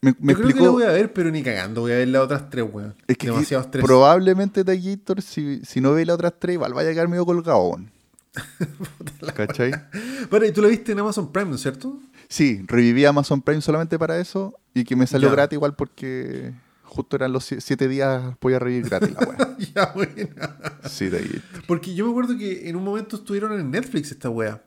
me, 0.01 0.13
me 0.19 0.33
Yo 0.33 0.39
creo 0.39 0.53
que 0.55 0.61
la 0.61 0.69
voy 0.69 0.83
a 0.83 0.87
ver, 0.91 1.13
pero 1.13 1.31
ni 1.31 1.43
cagando, 1.43 1.81
voy 1.81 1.91
a 1.93 1.95
ver 1.97 2.07
las 2.09 2.23
otras 2.23 2.49
tres, 2.49 2.65
weón. 2.71 2.93
Es 3.07 3.17
que 3.17 3.27
Demasiado 3.27 3.63
estrés. 3.63 3.83
probablemente 3.85 4.63
Taquillator, 4.63 5.21
si, 5.21 5.61
si 5.63 5.79
no 5.81 5.93
ve 5.93 6.05
las 6.05 6.15
otras 6.15 6.33
tres, 6.39 6.55
igual 6.55 6.73
vaya 6.73 6.89
a 6.89 6.93
quedar 6.93 7.07
medio 7.07 7.25
colgado. 7.25 7.59
weón. 7.63 7.91
¿Cachai? 9.35 9.71
Bueno, 10.29 10.45
y 10.45 10.51
tú 10.51 10.61
la 10.61 10.67
viste 10.67 10.91
en 10.91 10.99
Amazon 10.99 11.31
Prime, 11.31 11.49
¿no 11.49 11.55
es 11.55 11.61
cierto? 11.61 11.99
Sí, 12.27 12.63
reviví 12.67 13.05
Amazon 13.05 13.41
Prime 13.41 13.61
solamente 13.61 13.99
para 13.99 14.17
eso 14.19 14.57
y 14.73 14.83
que 14.83 14.95
me 14.95 15.05
salió 15.07 15.29
Ya. 15.29 15.35
gratis 15.35 15.55
igual 15.57 15.75
porque 15.75 16.51
justo 16.93 17.15
eran 17.15 17.31
los 17.33 17.51
sie- 17.51 17.59
siete 17.59 17.87
días 17.87 18.35
voy 18.41 18.53
a 18.53 18.59
revivir 18.59 18.89
gratis 18.89 19.11
la 19.13 19.19
weá. 19.27 19.57
ya, 19.75 19.91
buena. 19.93 20.57
Sí, 20.89 21.09
Taquillator. 21.09 21.41
Porque 21.67 21.93
yo 21.95 22.05
me 22.05 22.11
acuerdo 22.11 22.37
que 22.37 22.69
en 22.69 22.75
un 22.75 22.83
momento 22.83 23.15
estuvieron 23.17 23.59
en 23.59 23.71
Netflix 23.71 24.11
esta 24.11 24.29
wea. 24.29 24.61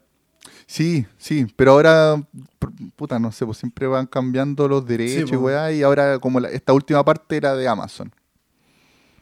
Sí, 0.66 1.06
sí, 1.16 1.46
pero 1.56 1.72
ahora, 1.72 2.20
puta, 2.96 3.18
no 3.20 3.30
sé, 3.30 3.46
pues 3.46 3.58
siempre 3.58 3.86
van 3.86 4.06
cambiando 4.06 4.66
los 4.66 4.84
derechos 4.84 5.30
Sí, 5.30 5.34
y 5.34 5.38
po. 5.38 5.44
weá, 5.44 5.70
y 5.72 5.82
ahora 5.82 6.18
como 6.18 6.40
la- 6.40 6.50
esta 6.50 6.72
última 6.72 7.04
parte 7.04 7.36
era 7.36 7.54
de 7.54 7.68
Amazon, 7.68 8.12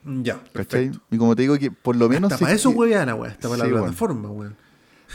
Ya, 0.05 0.35
¿cachai? 0.39 0.53
perfecto. 0.53 1.01
Y 1.11 1.19
como 1.19 1.37
te 1.37 1.43
digo 1.43 1.59
que 1.59 1.71
por 1.71 1.97
lo 1.97 2.09
menos... 2.09 2.33
Hasta 2.33 2.45
para 2.45 2.55
es 2.55 2.61
eso 2.61 2.71
weá 2.71 3.05
la 3.05 3.15
wea, 3.15 3.31
está 3.31 3.49
para 3.49 3.65
Sí, 3.65 3.71
la 3.71 3.79
plataforma, 3.81 4.31
weón. 4.31 4.57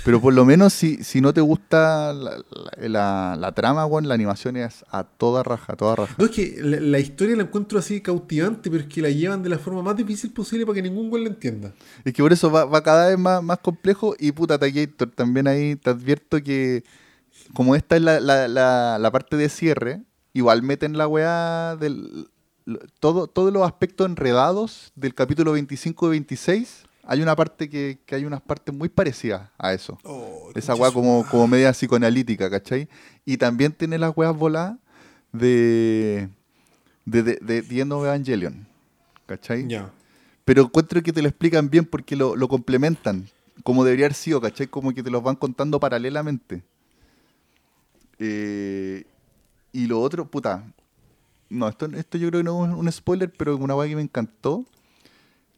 Pero 0.05 0.21
por 0.21 0.33
lo 0.33 0.45
menos 0.45 0.73
si, 0.73 1.03
si 1.03 1.21
no 1.21 1.33
te 1.33 1.41
gusta 1.41 2.13
la, 2.13 3.35
la, 3.37 3.51
trama, 3.51 3.85
weón, 3.85 4.07
la 4.07 4.13
animación 4.13 4.55
es 4.57 4.85
a 4.89 5.03
toda 5.03 5.43
raja, 5.43 5.73
a 5.73 5.75
toda 5.75 5.95
raja. 5.95 6.15
No, 6.17 6.25
es 6.25 6.31
que 6.31 6.57
la, 6.61 6.79
la 6.79 6.99
historia 6.99 7.35
la 7.35 7.43
encuentro 7.43 7.77
así 7.79 8.01
cautivante, 8.01 8.69
pero 8.69 8.83
es 8.83 8.89
que 8.89 9.01
la 9.01 9.09
llevan 9.09 9.43
de 9.43 9.49
la 9.49 9.59
forma 9.59 9.81
más 9.81 9.95
difícil 9.95 10.31
posible 10.31 10.65
para 10.65 10.75
que 10.75 10.81
ningún 10.81 11.09
güey 11.09 11.23
la 11.23 11.29
entienda. 11.29 11.73
Es 12.05 12.13
que 12.13 12.23
por 12.23 12.31
eso 12.31 12.49
va, 12.51 12.65
va 12.65 12.81
cada 12.81 13.09
vez 13.09 13.17
más, 13.17 13.43
más 13.43 13.59
complejo 13.59 14.15
y 14.17 14.31
puta 14.31 14.57
Taquillator, 14.57 15.11
también 15.11 15.47
ahí 15.47 15.75
te 15.75 15.89
advierto 15.89 16.41
que 16.41 16.83
como 17.53 17.75
esta 17.75 17.95
es 17.95 18.01
la, 18.01 18.19
la, 18.19 18.47
la, 18.47 18.97
la 18.99 19.11
parte 19.11 19.37
de 19.37 19.49
cierre, 19.49 20.01
igual 20.33 20.63
meten 20.63 20.97
la 20.97 21.07
weá 21.07 21.75
del... 21.75 22.29
Todo, 22.99 23.25
todos 23.25 23.51
los 23.51 23.65
aspectos 23.65 24.05
enredados 24.07 24.91
del 24.95 25.15
capítulo 25.15 25.53
25 25.53 26.05
y 26.05 26.09
26, 26.11 26.83
hay 27.11 27.23
una 27.23 27.35
parte 27.35 27.67
que, 27.67 27.97
que 28.05 28.13
hay 28.13 28.23
unas 28.23 28.39
partes 28.39 28.73
muy 28.73 28.87
parecidas 28.87 29.49
a 29.57 29.73
eso. 29.73 29.97
Oh, 30.03 30.51
Esa 30.53 30.75
weá 30.75 30.91
como, 30.91 31.25
como 31.25 31.47
media 31.47 31.71
psicoanalítica, 31.71 32.51
¿cachai? 32.51 32.87
Y 33.25 33.37
también 33.37 33.71
tiene 33.71 33.97
las 33.97 34.15
weas 34.15 34.35
voladas 34.37 34.77
de, 35.31 36.29
de, 37.05 37.23
de, 37.23 37.39
de 37.41 37.63
The 37.63 37.79
End 37.79 37.93
of 37.93 38.05
Evangelion, 38.05 38.67
¿cachai? 39.25 39.67
Ya. 39.67 39.91
Pero 40.45 40.61
encuentro 40.61 41.01
que 41.01 41.11
te 41.11 41.23
lo 41.23 41.29
explican 41.29 41.71
bien 41.71 41.83
porque 41.85 42.15
lo, 42.15 42.35
lo 42.35 42.47
complementan, 42.47 43.27
como 43.63 43.83
debería 43.83 44.05
haber 44.05 44.13
sido, 44.13 44.39
¿cachai? 44.39 44.67
Como 44.67 44.93
que 44.93 45.01
te 45.01 45.09
los 45.09 45.23
van 45.23 45.35
contando 45.35 45.79
paralelamente. 45.79 46.61
Eh, 48.19 49.03
y 49.71 49.87
lo 49.87 49.99
otro, 49.99 50.29
puta. 50.29 50.63
No, 51.49 51.67
esto, 51.67 51.87
esto 51.87 52.19
yo 52.19 52.29
creo 52.29 52.41
que 52.41 52.43
no 52.43 52.67
es 52.67 52.71
un 52.71 52.91
spoiler, 52.91 53.33
pero 53.35 53.55
es 53.55 53.59
una 53.59 53.75
weá 53.75 53.89
que 53.89 53.95
me 53.95 54.03
encantó. 54.03 54.63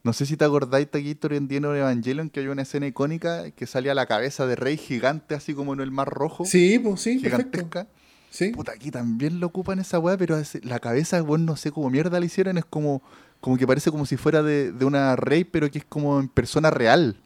No 0.03 0.13
sé 0.13 0.25
si 0.25 0.35
te 0.35 0.45
acordáis, 0.45 0.89
Taquillator, 0.89 1.33
en 1.33 1.65
of 1.65 1.75
Evangelion, 1.75 2.29
que 2.29 2.39
hay 2.39 2.47
una 2.47 2.63
escena 2.63 2.87
icónica 2.87 3.51
que 3.51 3.67
salía 3.67 3.93
la 3.93 4.07
cabeza 4.07 4.47
de 4.47 4.55
rey 4.55 4.77
gigante, 4.77 5.35
así 5.35 5.53
como 5.53 5.73
en 5.73 5.79
el 5.79 5.91
mar 5.91 6.09
rojo. 6.09 6.43
Sí, 6.45 6.79
pues 6.79 7.01
sí, 7.01 7.19
perfecto. 7.19 7.59
gigantesca. 7.59 7.87
Sí. 8.31 8.49
Puta, 8.49 8.71
aquí 8.71 8.89
también 8.89 9.39
lo 9.39 9.47
ocupan 9.47 9.77
esa 9.79 9.99
weá, 9.99 10.17
pero 10.17 10.41
la 10.63 10.79
cabeza, 10.79 11.21
weón, 11.21 11.45
no 11.45 11.55
sé 11.55 11.71
cómo 11.71 11.89
mierda 11.89 12.19
la 12.19 12.25
hicieron, 12.25 12.57
es 12.57 12.65
como, 12.65 13.03
como 13.41 13.57
que 13.57 13.67
parece 13.67 13.91
como 13.91 14.05
si 14.05 14.17
fuera 14.17 14.41
de, 14.41 14.71
de 14.71 14.85
una 14.85 15.15
rey, 15.15 15.43
pero 15.43 15.69
que 15.69 15.79
es 15.79 15.85
como 15.85 16.19
en 16.19 16.29
persona 16.29 16.71
real. 16.71 17.17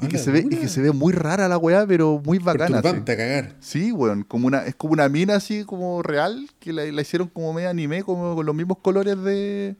Y 0.00 0.06
A 0.06 0.08
que, 0.08 0.18
se 0.18 0.30
ve, 0.30 0.46
y 0.48 0.56
que 0.56 0.68
se 0.68 0.80
ve 0.80 0.92
muy 0.92 1.12
rara 1.12 1.48
la 1.48 1.58
weá, 1.58 1.84
pero 1.86 2.22
muy 2.24 2.38
bacana. 2.38 2.78
A 2.78 2.82
cagar. 3.04 3.56
Sí, 3.60 3.86
Sí, 3.86 3.92
weón, 3.92 4.22
como 4.22 4.46
una, 4.46 4.64
es 4.64 4.74
como 4.76 4.92
una 4.92 5.08
mina 5.08 5.34
así 5.34 5.64
como 5.64 6.02
real, 6.02 6.48
que 6.60 6.72
la, 6.72 6.84
la 6.84 7.02
hicieron 7.02 7.28
como 7.28 7.52
medio 7.52 7.68
anime, 7.68 8.04
como 8.04 8.36
con 8.36 8.46
los 8.46 8.54
mismos 8.54 8.78
colores 8.78 9.20
de, 9.20 9.76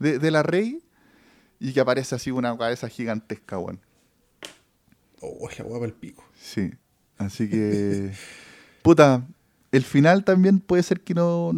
de, 0.00 0.18
de 0.18 0.30
la 0.32 0.42
rey, 0.42 0.82
y 1.58 1.72
que 1.72 1.80
aparece 1.80 2.14
así 2.14 2.30
una 2.30 2.56
cabeza 2.56 2.88
gigantesca, 2.88 3.58
weón. 3.58 3.80
Oh, 5.20 5.48
la 5.56 5.64
guapa 5.64 5.86
el 5.86 5.92
pico. 5.92 6.24
Sí, 6.40 6.72
así 7.18 7.48
que. 7.48 8.12
Puta, 8.82 9.26
el 9.72 9.82
final 9.82 10.24
también 10.24 10.60
puede 10.60 10.82
ser 10.82 11.00
que 11.00 11.14
no, 11.14 11.52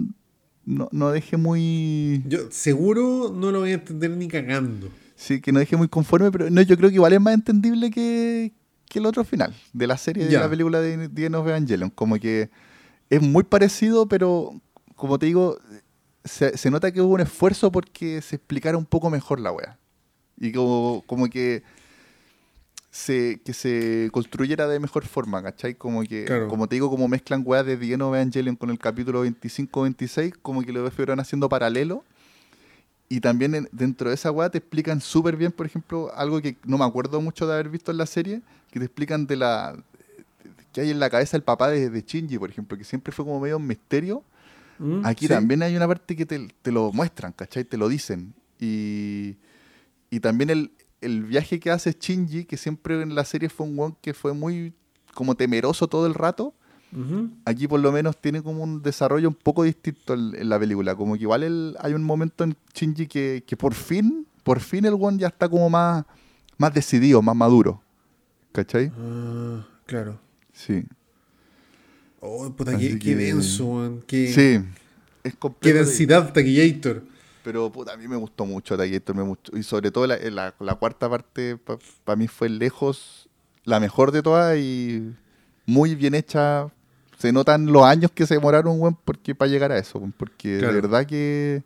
no, 0.65 0.89
no 0.93 1.11
deje 1.11 1.37
muy. 1.37 2.23
Yo 2.27 2.51
seguro 2.51 3.33
no 3.35 3.51
lo 3.51 3.61
voy 3.61 3.71
a 3.71 3.75
entender 3.75 4.11
ni 4.11 4.29
cagando. 4.29 4.89
Sí, 5.17 5.41
que 5.41 5.51
no 5.51 5.59
deje 5.59 5.77
muy 5.77 5.89
conforme, 5.89 6.31
pero 6.31 6.49
no, 6.49 6.63
yo 6.63 6.77
creo 6.77 6.91
que 6.91 6.95
igual 6.95 7.13
es 7.13 7.21
más 7.21 7.35
entendible 7.35 7.91
que, 7.91 8.53
que 8.89 8.99
el 9.01 9.07
otro 9.07 9.25
final 9.25 9.53
de 9.73 9.87
la 9.87 9.99
serie 9.99 10.27
de 10.27 10.39
la 10.39 10.49
película 10.49 10.81
de 10.81 11.09
The 11.09 11.27
of 11.35 11.47
Evangelion. 11.49 11.91
Como 11.91 12.19
que 12.19 12.51
es 13.11 13.21
muy 13.21 13.43
parecido, 13.43 14.07
pero 14.07 14.53
como 14.95 15.19
te 15.19 15.27
digo, 15.27 15.59
se, 16.25 16.57
se 16.57 16.71
nota 16.71 16.93
que 16.93 17.01
hubo 17.01 17.15
un 17.15 17.21
esfuerzo 17.21 17.73
porque 17.73 18.23
se 18.23 18.37
explicara 18.37 18.79
un 18.79 18.87
poco 18.87 19.11
mejor 19.11 19.41
la 19.41 19.51
wea. 19.51 19.79
Y 20.41 20.53
como, 20.53 21.03
como 21.07 21.29
que 21.29 21.63
se, 22.91 23.41
que 23.45 23.53
se 23.53 24.09
construyera 24.13 24.67
de 24.67 24.81
mejor 24.81 25.05
forma, 25.07 25.43
¿cachai? 25.43 25.75
Como 25.75 26.03
que, 26.03 26.25
Claro. 26.25 26.49
como 26.49 26.67
te 26.69 26.77
digo, 26.77 26.91
como 26.91 27.07
mezclan 27.09 27.43
weas 27.45 27.67
de 27.67 27.77
The 27.77 27.93
Evangelion 27.93 28.57
con 28.57 28.71
el 28.71 28.79
capítulo 28.79 29.25
25-26, 29.25 30.35
como 30.41 30.63
que 30.63 30.73
lo 30.73 30.91
fueron 30.91 31.21
haciendo 31.21 31.49
paralelo. 31.49 32.05
Y 33.11 33.21
también 33.21 33.55
en- 33.55 33.69
dentro 33.73 34.09
de 34.11 34.15
esa 34.15 34.31
weá 34.31 34.51
te 34.51 34.59
explican 34.59 35.01
súper 35.01 35.37
bien, 35.37 35.51
por 35.53 35.65
ejemplo, 35.67 36.11
algo 36.15 36.41
que 36.43 36.57
no 36.65 36.77
me 36.79 36.85
acuerdo 36.85 37.21
mucho 37.21 37.47
de 37.47 37.55
haber 37.55 37.69
visto 37.69 37.91
en 37.91 37.99
la 37.99 38.07
serie, 38.07 38.43
que 38.71 38.79
te 38.79 38.85
explican 38.87 39.27
de 39.27 39.37
la 39.37 39.77
que 40.73 40.83
hay 40.83 40.91
en 40.91 41.01
la 41.01 41.09
cabeza 41.09 41.35
el 41.37 41.43
papá 41.43 41.71
de, 41.71 41.89
de 41.89 42.03
Shinji, 42.03 42.39
por 42.39 42.51
ejemplo, 42.51 42.77
que 42.77 42.85
siempre 42.85 43.11
fue 43.13 43.25
como 43.25 43.41
medio 43.41 43.57
un 43.57 43.67
misterio. 43.67 44.23
¿Mm? 44.79 45.01
Aquí 45.07 45.27
Sí. 45.27 45.33
también 45.33 45.63
hay 45.63 45.75
una 45.75 45.89
parte 45.89 46.15
que 46.15 46.27
te, 46.27 46.47
te 46.61 46.71
lo 46.71 46.93
muestran, 46.93 47.33
¿cachai? 47.33 47.65
Te 47.65 47.79
lo 47.79 47.89
dicen. 47.89 48.35
Y, 48.61 49.37
y 50.11 50.21
también 50.21 50.51
el, 50.51 50.73
el 51.01 51.25
viaje 51.25 51.61
que 51.61 51.71
hace 51.71 51.97
Shinji, 51.99 52.45
que 52.45 52.57
siempre 52.57 53.03
en 53.03 53.15
la 53.15 53.25
serie 53.25 53.49
fue 53.49 53.67
un 53.67 53.79
weón 53.79 53.97
que 54.01 54.15
fue 54.15 54.33
muy 54.33 54.73
como 55.15 55.35
temeroso 55.35 55.89
todo 55.89 56.07
el 56.07 56.15
rato, 56.15 56.55
aquí 57.45 57.69
por 57.69 57.81
lo 57.81 57.93
menos 57.93 58.17
tiene 58.17 58.43
como 58.43 58.63
un 58.63 58.83
desarrollo 58.83 59.29
un 59.29 59.35
poco 59.35 59.63
distinto 59.65 60.15
en, 60.15 60.35
en 60.35 60.49
la 60.49 60.59
película. 60.59 60.95
Como 60.95 61.15
que 61.17 61.21
igual 61.23 61.43
el- 61.43 61.77
hay 61.81 61.93
un 61.93 62.03
momento 62.03 62.45
en 62.45 62.57
Shinji 62.75 63.07
que, 63.07 63.45
que 63.47 63.57
por 63.57 63.75
fin, 63.75 64.27
por 64.43 64.61
fin 64.61 64.85
el 64.87 64.95
one 64.99 65.19
ya 65.19 65.27
está 65.29 65.49
como 65.49 65.69
más, 65.69 66.05
más 66.57 66.73
decidido, 66.73 67.21
más 67.21 67.37
maduro. 67.37 67.83
¿Cachai? 68.53 68.91
Ah, 68.99 69.67
claro. 69.85 70.19
Sí. 70.53 70.85
Oh, 72.21 72.51
puta, 72.53 72.77
qué, 72.79 72.91
que- 72.91 72.99
qué 72.99 73.17
denso. 73.17 74.01
Qué, 74.07 74.33
Sí. 74.33 74.65
Es 75.25 75.35
qué 75.61 75.73
densidad, 75.75 76.33
Taquillator. 76.33 77.03
Pero 77.49 77.73
puta, 77.73 77.95
a 77.95 77.97
mí 77.97 78.07
me 78.07 78.17
gustó 78.17 78.45
mucho 78.45 78.77
Taquillator, 78.77 79.17
me 79.17 79.23
gustó. 79.23 79.57
Y 79.57 79.63
sobre 79.63 79.91
todo 79.91 80.07
la, 80.07 80.19
la- 80.19 80.55
la 80.61 80.75
cuarta 80.75 81.09
parte, 81.09 81.57
para 82.05 82.17
mí 82.17 82.29
fue 82.29 82.51
lejos 82.51 83.27
la 83.65 83.81
mejor 83.81 84.13
de 84.13 84.23
todas 84.23 84.59
y 84.59 85.15
muy 85.65 85.95
bien 85.95 86.15
hecha. 86.15 86.69
Se 87.19 87.33
notan 87.33 87.65
los 87.73 87.85
años 87.85 88.11
que 88.15 88.27
se 88.27 88.35
demoraron, 88.35 88.79
weón, 88.79 88.99
porque 89.03 89.35
para 89.35 89.51
llegar 89.51 89.73
a 89.73 89.79
eso, 89.79 89.99
porque 90.19 90.59
Claro. 90.59 90.75
de 90.75 90.81
verdad 90.83 91.07
que 91.07 91.63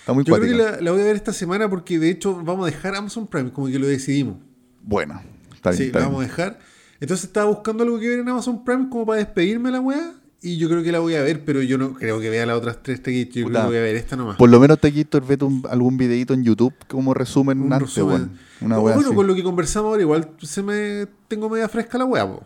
está 0.00 0.12
muy 0.12 0.24
Yo 0.24 0.34
creo 0.34 0.48
que 0.50 0.56
cuática. 0.56 0.76
la, 0.78 0.82
la 0.82 0.90
voy 0.90 1.00
a 1.00 1.04
ver 1.04 1.14
esta 1.16 1.32
semana 1.32 1.70
porque 1.70 2.00
de 2.00 2.10
hecho 2.10 2.34
vamos 2.42 2.66
a 2.66 2.70
dejar 2.72 2.96
Amazon 2.96 3.28
Prime, 3.28 3.52
como 3.52 3.68
que 3.68 3.78
lo 3.78 3.86
decidimos. 3.86 4.36
Bueno, 4.82 5.22
está 5.54 5.70
bien. 5.70 5.78
sí, 5.78 5.84
está 5.86 6.00
la 6.00 6.06
vamos 6.06 6.24
a 6.24 6.26
dejar. 6.26 6.58
Entonces 7.00 7.24
estaba 7.26 7.46
buscando 7.48 7.84
algo 7.84 8.00
que 8.00 8.08
ver 8.08 8.18
en 8.18 8.28
Amazon 8.28 8.64
Prime 8.64 8.88
como 8.90 9.06
para 9.06 9.20
despedirme 9.20 9.70
la 9.70 9.78
weá. 9.80 10.12
Y 10.42 10.56
yo 10.56 10.68
creo 10.70 10.82
que 10.82 10.90
la 10.90 11.00
voy 11.00 11.14
a 11.16 11.22
ver, 11.22 11.44
pero 11.44 11.60
yo 11.62 11.76
no 11.76 11.92
creo 11.92 12.18
que 12.18 12.30
vea 12.30 12.46
las 12.46 12.56
otras 12.56 12.82
tres 12.82 13.02
Taquillator. 13.02 13.34
Yo 13.34 13.46
Puta. 13.48 13.58
creo 13.60 13.70
que 13.72 13.76
voy 13.76 13.78
a 13.78 13.92
ver 13.92 13.96
esta 13.96 14.16
nomás. 14.16 14.36
Por 14.36 14.48
lo 14.48 14.58
menos 14.58 14.78
Taquillator, 14.80 15.26
vete 15.26 15.44
un- 15.44 15.62
algún 15.68 15.98
videito 15.98 16.32
en 16.32 16.42
YouTube 16.44 16.72
como 16.88 17.12
resumen 17.12 17.60
Un 17.60 17.72
antes, 17.74 17.88
resumen. 17.94 18.30
Una 18.62 18.76
No, 18.76 18.80
bueno, 18.82 19.00
así. 19.00 19.14
con 19.14 19.26
lo 19.26 19.34
que 19.34 19.42
conversamos 19.42 19.90
ahora, 19.90 20.02
igual 20.02 20.30
se 20.40 20.62
me 20.62 21.06
tengo 21.28 21.50
media 21.50 21.68
fresca 21.68 21.98
la 21.98 22.06
weá, 22.06 22.26
po. 22.26 22.42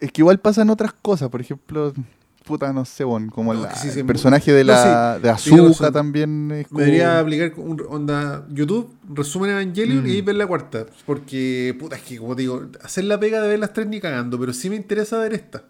Es 0.00 0.12
que 0.12 0.22
igual 0.22 0.38
pasan 0.38 0.70
otras 0.70 0.92
cosas, 1.02 1.28
por 1.28 1.40
ejemplo, 1.42 1.92
puta, 2.46 2.72
no 2.72 2.84
sé, 2.86 3.04
weón, 3.04 3.28
como 3.28 3.52
No, 3.52 3.62
la- 3.64 3.74
sí 3.74 3.88
el 4.00 4.06
personaje 4.06 4.50
de 4.52 4.64
No, 4.64 4.72
la 4.72 5.14
sí, 5.16 5.22
de 5.22 5.30
Azuka 5.30 5.92
también 5.92 6.50
es 6.52 6.68
como... 6.68 6.78
Me 6.78 6.84
debería 6.86 7.18
aplicar 7.20 7.52
un 7.58 7.82
onda 7.88 8.46
YouTube, 8.50 8.94
resumen 9.12 9.50
Evangelion 9.50 10.04
Mm. 10.04 10.06
y 10.06 10.10
ahí 10.12 10.22
ver 10.22 10.36
la 10.36 10.46
cuarta. 10.46 10.86
Porque, 11.04 11.76
puta, 11.78 11.96
es 11.96 12.02
que 12.02 12.16
como 12.18 12.34
te 12.34 12.42
digo, 12.42 12.64
hacer 12.82 13.04
la 13.04 13.20
pega 13.20 13.42
de 13.42 13.48
ver 13.48 13.58
las 13.58 13.72
tres 13.74 13.86
ni 13.88 14.00
cagando, 14.00 14.38
pero 14.40 14.54
sí 14.54 14.70
me 14.70 14.76
interesa 14.76 15.18
ver 15.18 15.34
esta. 15.34 15.64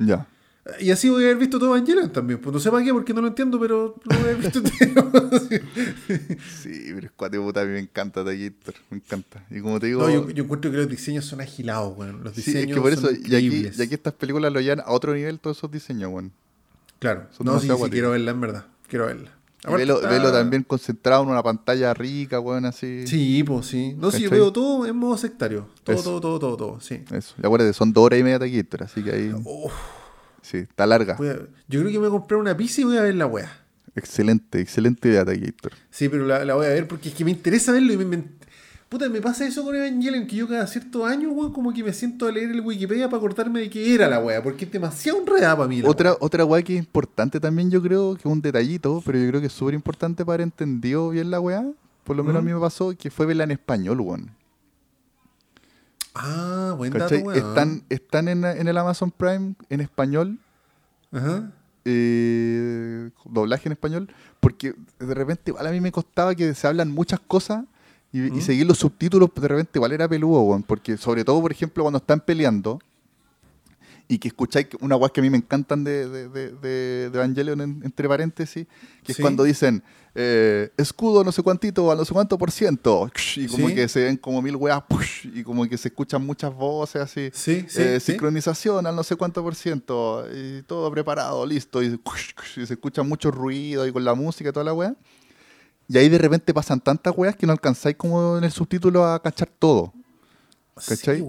Ya. 0.00 0.26
Y 0.80 0.90
así 0.90 1.08
voy 1.08 1.22
a 1.22 1.26
haber 1.26 1.38
visto 1.38 1.58
todo 1.58 1.74
Evangelion 1.76 2.10
también. 2.12 2.40
Pues 2.40 2.52
no 2.52 2.58
sé 2.58 2.70
para 2.70 2.84
qué, 2.84 2.92
porque 2.92 3.14
no 3.14 3.20
lo 3.20 3.28
entiendo, 3.28 3.58
pero 3.60 3.94
lo 4.04 4.16
voy 4.16 4.28
a 4.28 4.30
haber 4.32 4.36
visto. 4.36 4.60
Sí, 6.62 6.90
pero 6.94 7.06
es 7.06 7.12
cuate 7.12 7.38
puta, 7.38 7.60
a 7.60 7.64
mí 7.64 7.72
me 7.72 7.78
encanta 7.78 8.24
Taquillator, 8.24 8.74
me 8.90 8.96
encanta. 8.98 9.44
Y 9.50 9.60
como 9.60 9.78
te 9.78 9.86
digo... 9.86 10.02
No, 10.02 10.10
yo, 10.12 10.30
yo 10.30 10.44
encuentro 10.44 10.70
que 10.70 10.76
los 10.78 10.88
diseños 10.88 11.24
son 11.24 11.40
agilados, 11.40 11.96
weón. 11.96 12.24
Los 12.24 12.34
sí, 12.34 12.42
diseños 12.42 12.68
es 12.70 12.74
que 12.74 12.80
por 12.80 12.92
eso, 12.92 13.10
y 13.12 13.34
aquí, 13.34 13.70
y 13.76 13.82
aquí 13.82 13.94
estas 13.94 14.14
películas 14.14 14.52
lo 14.52 14.60
llevan 14.60 14.80
a 14.80 14.90
otro 14.90 15.14
nivel 15.14 15.38
todos 15.38 15.58
esos 15.58 15.70
diseños, 15.70 16.10
weón. 16.12 16.32
Claro, 16.98 17.26
son 17.36 17.46
no, 17.46 17.60
sí, 17.60 17.68
sí, 17.68 17.90
quiero 17.90 18.10
verla, 18.10 18.30
en 18.32 18.40
verdad. 18.40 18.66
Quiero 18.88 19.06
verla. 19.06 19.30
Aparte 19.62 19.78
velo, 19.78 19.94
está- 19.96 20.08
velo 20.08 20.32
también 20.32 20.62
concentrado 20.62 21.22
en 21.24 21.30
una 21.30 21.42
pantalla 21.42 21.92
rica, 21.94 22.40
weón, 22.40 22.64
así. 22.66 23.06
Sí, 23.06 23.42
pues 23.44 23.66
sí. 23.66 23.94
No, 23.98 24.10
sí, 24.10 24.22
yo 24.22 24.30
veo 24.30 24.52
todo 24.52 24.86
en 24.86 24.96
modo 24.96 25.16
sectario. 25.16 25.68
Todo, 25.84 25.96
Eso. 25.96 26.04
todo, 26.04 26.20
todo, 26.20 26.38
todo, 26.38 26.56
todo, 26.56 26.80
sí. 26.80 27.02
Eso. 27.12 27.34
Y 27.42 27.46
acuérdate, 27.46 27.72
son 27.72 27.92
dos 27.92 28.04
horas 28.04 28.20
y 28.20 28.22
media 28.22 28.38
Taquillator, 28.38 28.82
así 28.84 29.02
que 29.02 29.10
ahí... 29.12 29.32
Uf, 29.44 29.72
Sí, 30.48 30.58
está 30.58 30.86
larga. 30.86 31.14
a- 31.14 31.18
yo 31.68 31.80
creo 31.80 31.86
que 31.86 31.98
me 31.98 31.98
voy 31.98 32.06
a 32.06 32.10
comprar 32.10 32.38
una 32.38 32.56
pizza 32.56 32.80
y 32.80 32.84
voy 32.84 32.96
a 32.98 33.02
ver 33.02 33.16
la 33.16 33.26
weá. 33.26 33.50
Excelente, 33.96 34.60
excelente 34.60 35.08
idea 35.08 35.24
Taquillator. 35.24 35.72
Sí, 35.90 36.08
pero 36.08 36.24
la, 36.26 36.44
la 36.44 36.54
voy 36.54 36.66
a 36.66 36.68
ver 36.68 36.86
porque 36.86 37.08
es 37.08 37.14
que 37.16 37.24
me 37.24 37.30
interesa 37.32 37.72
verlo 37.72 37.92
y 37.92 37.96
me, 37.96 38.04
me- 38.04 38.24
Puta, 38.88 39.08
me 39.08 39.20
pasa 39.20 39.44
eso 39.44 39.64
con 39.64 39.74
Evangelion, 39.74 40.28
que 40.28 40.36
yo 40.36 40.46
cada 40.46 40.64
cierto 40.68 41.04
año, 41.04 41.30
weón, 41.32 41.52
como 41.52 41.74
que 41.74 41.82
me 41.82 41.92
siento 41.92 42.28
a 42.28 42.30
leer 42.30 42.52
el 42.52 42.60
Wikipedia 42.60 43.06
para 43.08 43.16
acordarme 43.18 43.58
de 43.58 43.68
qué 43.70 43.92
era 43.92 44.06
la 44.06 44.20
weá, 44.20 44.40
porque 44.40 44.64
es 44.64 44.70
demasiado 44.70 45.18
enredada 45.18 45.56
para 45.56 45.68
mí 45.68 45.82
la 45.82 45.88
Otra, 45.90 46.10
weá. 46.10 46.18
otra 46.20 46.44
weá 46.44 46.62
que 46.62 46.74
es 46.74 46.78
importante 46.78 47.40
también, 47.40 47.68
yo 47.68 47.82
creo, 47.82 48.14
que 48.14 48.20
es 48.20 48.26
un 48.26 48.40
detallito, 48.40 49.02
pero 49.04 49.18
yo 49.18 49.26
creo 49.28 49.40
que 49.40 49.48
es 49.48 49.52
súper 49.52 49.74
importante 49.74 50.24
para 50.24 50.34
haber 50.34 50.42
entendido 50.42 51.10
bien 51.10 51.32
la 51.32 51.40
weá. 51.40 51.66
Por 52.04 52.14
lo 52.16 52.22
menos 52.22 52.40
a 52.40 52.44
mí 52.44 52.52
me 52.52 52.60
pasó 52.60 52.94
que 52.96 53.10
fue 53.10 53.26
verla 53.26 53.42
en 53.42 53.50
español, 53.50 54.00
weón. 54.00 54.30
Ah, 56.18 56.74
buen 56.76 56.92
dato, 56.92 57.14
weón. 57.16 57.36
Están, 57.36 57.82
están 57.88 58.28
en, 58.28 58.44
en 58.44 58.68
el 58.68 58.76
Amazon 58.78 59.10
Prime 59.10 59.54
en 59.68 59.80
español, 59.80 60.38
Ajá. 61.12 61.50
eh, 61.84 63.10
doblaje 63.24 63.68
en 63.68 63.72
español, 63.72 64.08
porque 64.40 64.74
de 64.98 65.14
repente 65.14 65.50
igual 65.50 65.66
a 65.66 65.70
mí 65.70 65.80
me 65.80 65.92
costaba 65.92 66.34
que 66.34 66.54
se 66.54 66.66
hablan 66.66 66.90
muchas 66.90 67.20
cosas 67.20 67.64
Y, 68.12 68.28
y 68.28 68.30
¿Mm? 68.30 68.40
seguir 68.40 68.66
los 68.66 68.78
subtítulos 68.78 69.28
de 69.34 69.48
repente 69.48 69.72
igual 69.78 69.92
era 69.92 70.08
peludo, 70.08 70.40
weón. 70.42 70.62
Porque 70.62 70.96
sobre 70.96 71.24
todo, 71.24 71.40
por 71.42 71.52
ejemplo, 71.52 71.82
cuando 71.84 71.98
están 71.98 72.20
peleando 72.20 72.78
y 74.08 74.18
que 74.18 74.28
escucháis 74.28 74.68
una 74.80 74.94
guas 74.94 75.10
que 75.10 75.20
a 75.20 75.22
mí 75.24 75.28
me 75.30 75.36
encantan 75.36 75.82
de, 75.84 76.08
de, 76.08 76.28
de, 76.28 76.52
de- 76.52 77.04
Evangelion 77.12 77.60
en- 77.60 77.82
entre 77.84 78.08
paréntesis, 78.08 78.66
que 79.02 79.12
es 79.12 79.18
cuando 79.18 79.42
dicen 79.42 79.82
eh, 80.16 80.70
escudo 80.76 81.22
no 81.22 81.30
sé 81.30 81.42
cuántito 81.42 81.90
a 81.92 81.94
no 81.94 82.04
sé 82.04 82.12
cuánto 82.14 82.38
por 82.38 82.50
ciento, 82.50 83.10
y 83.36 83.46
como 83.46 83.68
Sí. 83.68 83.74
que 83.74 83.86
se 83.88 84.04
ven 84.04 84.16
como 84.16 84.40
mil 84.40 84.56
weas, 84.56 84.82
y 85.24 85.42
como 85.42 85.68
que 85.68 85.76
se 85.76 85.88
escuchan 85.88 86.24
muchas 86.24 86.54
voces 86.54 87.02
así. 87.02 87.30
Sí, 87.34 87.66
sí, 87.68 87.82
Eh, 87.82 88.00
sincronización 88.00 88.86
al 88.86 88.96
no 88.96 89.02
sé 89.02 89.14
cuánto 89.16 89.42
por 89.42 89.54
ciento, 89.54 90.24
y 90.34 90.62
todo 90.62 90.90
preparado, 90.90 91.44
listo, 91.44 91.82
y, 91.82 92.00
y 92.56 92.66
se 92.66 92.72
escucha 92.74 93.02
mucho 93.02 93.30
ruido 93.30 93.86
y 93.86 93.92
con 93.92 94.04
la 94.04 94.14
música 94.14 94.50
y 94.50 94.52
toda 94.52 94.64
la 94.64 94.72
wea. 94.74 94.94
Y 95.88 95.98
ahí 95.98 96.08
de 96.08 96.18
repente 96.18 96.52
pasan 96.52 96.80
tantas 96.80 97.12
weas 97.16 97.36
que 97.36 97.46
no 97.46 97.52
alcanzáis 97.52 97.94
como 97.96 98.38
en 98.38 98.44
el 98.44 98.50
subtítulo 98.50 99.04
a 99.06 99.22
cachar 99.22 99.48
todo. 99.58 99.92
¿cachai? 100.88 101.24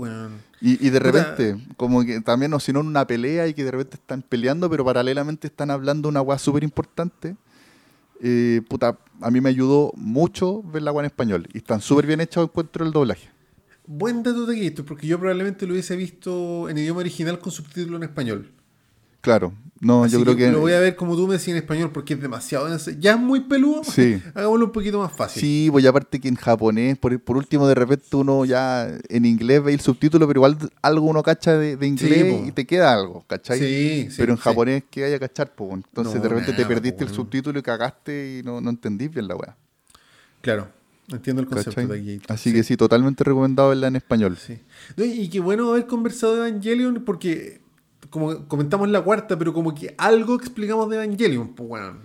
Y, 0.60 0.88
y 0.88 0.90
de 0.90 1.00
repente, 1.00 1.58
como 1.78 2.04
que 2.04 2.20
también, 2.22 2.54
o 2.54 2.60
si 2.60 2.74
no, 2.74 2.82
en 2.82 2.88
una 2.88 3.06
pelea 3.06 3.48
y 3.48 3.54
que 3.54 3.64
de 3.64 3.72
repente 3.72 3.96
están 3.96 4.22
peleando, 4.22 4.70
pero 4.70 4.84
paralelamente 4.84 5.48
están 5.48 5.72
hablando 5.72 6.10
una 6.10 6.22
wea 6.22 6.38
súper 6.40 6.64
importante. 6.64 7.36
Eh, 8.22 8.62
puta, 8.68 8.98
a 9.22 9.32
mí 9.32 9.42
me 9.42 9.50
ayudó 9.50 9.92
mucho 9.96 10.64
ver 10.64 10.82
la 10.82 10.92
wea 10.92 11.02
en 11.02 11.06
español. 11.08 11.48
Y 11.54 11.58
están 11.58 11.82
súper 11.82 12.08
bien 12.08 12.22
hechos, 12.22 12.44
encuentro 12.44 12.86
el 12.86 12.92
doblaje. 12.92 13.30
Buen 13.86 14.22
dato 14.22 14.46
de 14.46 14.60
Gator, 14.60 14.86
porque 14.86 15.08
yo 15.08 15.18
probablemente 15.18 15.66
lo 15.66 15.74
hubiese 15.74 15.96
visto 15.96 16.70
en 16.70 16.78
idioma 16.78 17.00
original 17.00 17.40
con 17.40 17.52
subtítulo 17.52 17.98
en 17.98 18.04
español. 18.04 18.52
Claro, 19.28 19.52
no, 19.82 20.06
Así 20.06 20.14
yo 20.14 20.22
creo 20.22 20.38
que. 20.38 20.50
Lo 20.50 20.62
voy 20.62 20.72
a 20.72 20.80
ver 20.80 20.96
como 20.96 21.18
tú 21.18 21.28
me 21.28 21.34
decías 21.34 21.58
en 21.58 21.62
español, 21.62 21.92
porque 21.92 22.14
es 22.14 22.22
demasiado. 22.22 22.66
Ya 22.98 23.12
es 23.12 23.20
muy 23.20 23.42
peludo. 23.42 23.84
Sí. 23.84 24.22
Hagámoslo 24.34 24.68
un 24.68 24.72
poquito 24.72 25.00
más 25.00 25.12
fácil. 25.12 25.42
Sí, 25.42 25.68
pues 25.70 25.86
aparte 25.86 26.22
que 26.22 26.30
en 26.30 26.36
japonés, 26.36 26.98
por, 26.98 27.20
por 27.20 27.36
último, 27.36 27.68
de 27.68 27.76
repente 27.76 28.16
uno 28.16 28.46
ya 28.46 28.88
en 29.10 29.26
inglés 29.26 29.62
ve 29.62 29.74
el 29.74 29.82
subtítulo, 29.82 30.26
pero 30.30 30.38
igual 30.40 30.58
algo 30.82 31.08
uno 31.08 31.22
cacha 31.24 31.58
de, 31.58 31.76
de 31.76 31.88
inglés 31.88 32.48
y 32.48 32.54
te 32.54 32.66
queda 32.66 32.94
algo, 32.94 33.26
¿cachai? 33.28 33.60
Sí, 33.60 34.08
sí, 34.10 34.16
pero 34.16 34.32
en 34.32 34.38
sí. 34.38 34.44
japonés, 34.46 34.84
¿qué 34.90 35.04
hay 35.04 35.14
a 35.14 35.20
cachar? 35.20 35.54
po? 35.54 35.74
Entonces 35.74 36.16
No, 36.16 36.22
de 36.22 36.30
repente 36.30 36.54
te 36.54 36.66
perdiste 36.66 37.04
po, 37.04 37.10
el 37.10 37.14
subtítulo 37.14 37.60
y 37.60 37.64
cagaste 37.64 38.40
y 38.40 38.44
no, 38.44 38.62
no 38.62 38.70
entendís 38.70 39.14
bien 39.14 39.28
la 39.28 39.36
weá. 39.36 39.58
Claro, 40.40 40.70
entiendo 41.10 41.42
el 41.42 41.50
concepto 41.50 41.82
¿cachai? 41.82 42.02
de 42.02 42.16
Gator. 42.16 42.34
Así 42.34 42.54
que 42.54 42.64
sí, 42.64 42.78
totalmente 42.78 43.26
recomendado 43.26 43.68
verla 43.68 43.88
en 43.88 43.98
español. 43.98 44.38
Sí. 44.38 44.58
Y 44.96 45.28
qué 45.28 45.42
bueno 45.42 45.70
haber 45.72 45.86
conversado 45.86 46.36
de 46.42 46.48
Evangelion, 46.48 47.04
porque 47.04 47.67
como 48.18 48.48
comentamos 48.48 48.90
la 48.90 49.02
cuarta, 49.02 49.38
pero 49.38 49.54
como 49.54 49.74
que 49.76 49.94
algo 49.98 50.36
explicamos 50.36 50.90
de 50.90 50.96
Evangelion, 50.98 51.54
pues 51.56 51.70
bueno. 51.70 51.98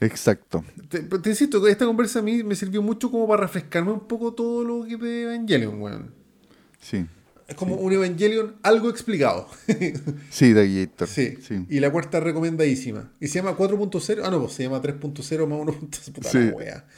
Exacto. 0.00 0.64
Te, 0.88 1.00
te 1.00 1.30
insisto, 1.30 1.66
esta 1.66 1.84
conversa 1.84 2.20
a 2.20 2.22
mí 2.22 2.44
me 2.44 2.54
sirvió 2.54 2.82
mucho 2.82 3.10
como 3.10 3.26
para 3.26 3.42
refrescarme 3.42 3.90
un 3.92 4.00
poco 4.06 4.32
todo 4.32 4.62
lo 4.64 4.86
que 4.86 4.96
de 4.96 5.22
Evangelion, 5.24 5.80
weón. 5.80 6.12
Sí. 6.80 7.04
Es 7.48 7.56
como 7.56 7.76
un 7.76 7.92
Evangelion 7.92 8.56
algo 8.62 8.90
explicado. 8.90 9.48
Sí, 10.30 10.52
de 10.52 10.84
Gator. 10.86 11.08
sí. 11.08 11.38
sí. 11.40 11.64
Y 11.70 11.80
la 11.80 11.90
cuarta 11.90 12.20
recomendadísima. 12.20 13.10
Y 13.20 13.26
se 13.28 13.36
llama 13.40 13.56
4.0. 13.56 14.20
Ah, 14.22 14.30
no, 14.30 14.40
pues 14.42 14.52
se 14.52 14.64
llama 14.64 14.80
3.0 14.82 15.46
más 15.48 15.58
1.0. 15.58 16.12
Puta 16.12 16.28
Sí. 16.30 16.50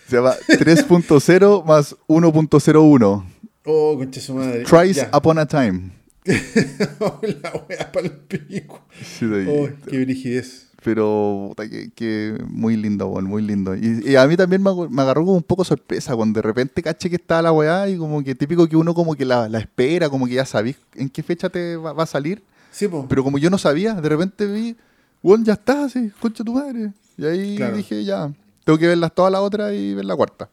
Se 0.09 0.17
llama 0.17 0.35
3.0 0.49 1.65
más 1.65 1.97
1.01. 2.09 3.25
Oh, 3.65 3.97
concha 3.97 4.21
su 4.21 4.35
madre. 4.35 4.65
Tries 4.65 4.97
Ya. 4.97 5.11
upon 5.17 5.39
a 5.39 5.47
time. 5.47 5.93
la 7.43 7.65
wea 7.69 7.93
para 7.93 8.07
el 8.07 8.13
pico. 8.13 8.83
Sí, 9.03 9.27
Oh, 9.49 9.69
qué 9.89 10.01
brigidez. 10.01 10.67
Pero 10.83 11.47
puta, 11.51 11.69
que, 11.69 11.91
que 11.95 12.39
muy 12.49 12.77
lindo, 12.77 13.07
weón, 13.09 13.27
muy 13.27 13.43
lindo. 13.43 13.75
Y, 13.77 14.03
y 14.11 14.17
a 14.17 14.27
mí 14.27 14.37
también 14.37 14.63
me, 14.63 14.71
agarró 15.03 15.25
como 15.27 15.37
un 15.37 15.43
poco 15.43 15.63
sorpresa 15.65 16.17
cuando 16.17 16.39
de 16.39 16.43
repente 16.43 16.83
caché 16.83 17.11
que 17.11 17.17
estaba 17.17 17.43
la 17.43 17.53
weá 17.53 17.89
y 17.89 17.99
como 17.99 18.23
que 18.25 18.35
típico 18.35 18.67
que 18.67 18.77
uno 18.77 18.95
como 18.95 19.15
que 19.15 19.27
la, 19.27 19.49
la 19.49 19.59
espera, 19.59 20.09
como 20.09 20.27
que 20.27 20.35
ya 20.35 20.47
sabís 20.47 20.77
en 20.95 21.11
qué 21.11 21.23
fecha 21.23 21.51
te 21.51 21.77
va, 21.77 21.93
va 21.93 22.05
a 22.05 22.07
salir. 22.07 22.43
Sí, 22.71 22.89
pues. 22.89 23.05
Pero 23.09 23.23
como 23.23 23.37
yo 23.39 23.51
no 23.51 23.59
sabía, 23.59 23.95
de 23.95 24.09
repente 24.09 24.47
vi, 24.47 24.75
weón, 25.23 25.45
ya 25.45 25.53
está, 25.55 25.89
sí, 25.91 26.11
concha 26.19 26.45
tu 26.45 26.55
madre. 26.55 26.93
Y 27.19 27.25
ahí 27.27 27.57
Claro. 27.57 27.77
dije, 27.77 28.03
ya, 28.05 28.33
tengo 28.65 28.79
que 28.79 28.87
verlas 28.87 29.15
todas 29.15 29.31
las 29.33 29.43
otras 29.43 29.75
y 29.75 29.93
ver 29.95 30.07
la 30.07 30.17
cuarta. 30.17 30.49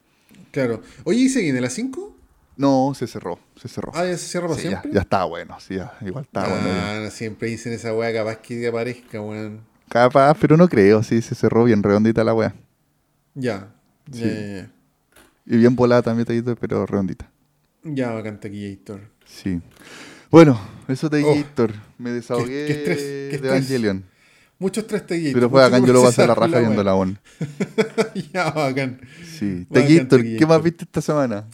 Claro. 0.51 0.81
Oye, 1.05 1.19
¿y 1.21 1.29
se 1.29 1.41
viene 1.41 1.61
la 1.61 1.69
5? 1.69 2.16
No, 2.57 2.93
se 2.95 3.05
cerró, 3.07 3.39
se 3.55 3.67
cerró. 3.67 3.91
Ah, 3.95 4.03
ya 4.05 4.17
se 4.17 4.27
cierra 4.27 4.47
para 4.47 4.59
Sí, 4.59 4.63
ya, 4.65 4.69
siempre. 4.81 4.91
ya 4.93 5.01
está 5.01 5.23
bueno, 5.25 5.57
sí, 5.59 5.75
ya, 5.75 5.93
igual 6.01 6.23
está 6.25 6.47
bueno. 6.47 6.65
ya. 6.67 6.97
Ah, 6.97 6.99
no, 7.03 7.09
siempre 7.11 7.49
dicen 7.49 7.71
esa 7.73 7.93
weá, 7.93 8.11
capaz 8.11 8.37
que 8.37 8.67
aparezca, 8.67 9.21
weón. 9.21 9.61
Capaz, 9.89 10.35
pero 10.41 10.57
no 10.57 10.67
creo, 10.67 11.03
sí, 11.03 11.21
se 11.21 11.35
cerró 11.35 11.63
bien 11.65 11.83
redondita 11.83 12.23
la 12.23 12.33
weá. 12.33 12.55
Ya. 13.35 13.67
Sí. 14.11 14.21
Ya, 14.21 14.27
ya, 14.27 14.47
ya. 14.63 14.71
Y 15.45 15.57
bien 15.57 15.75
volada 15.75 16.01
también, 16.01 16.25
Taquito, 16.25 16.55
pero 16.55 16.85
redondita. 16.85 17.29
Ya, 17.83 18.11
bacán 18.11 18.39
Taquillator. 18.39 19.01
Sí. 19.25 19.61
Bueno, 20.29 20.59
eso 20.89 21.07
de 21.09 21.23
Oh. 21.23 21.35
Gator. 21.35 21.73
Me 21.97 22.11
desahogué 22.11 22.65
qué 22.65 22.71
estrés, 22.71 22.97
qué 23.31 23.37
de. 23.37 23.47
Evangelion. 23.49 24.03
Mucho 24.59 24.81
estrés 24.81 25.05
Taquillator. 25.05 25.33
Pero 25.35 25.49
fue 25.49 25.61
bacán, 25.61 25.85
yo 25.85 25.93
lo 25.93 26.01
pasé 26.03 26.23
a 26.23 26.27
la 26.27 26.35
procesar 26.35 26.59
raja 26.61 26.67
viendo 26.67 26.83
la. 26.83 26.95
ON. 26.95 27.17
ya, 28.33 28.49
bacán. 28.51 28.99
Sí. 29.37 29.65
Taquillator, 29.71 30.19
¿qué 30.19 30.23
Taquillator. 30.25 30.47
más 30.49 30.63
viste 30.63 30.83
esta 30.83 31.01
semana? 31.01 31.45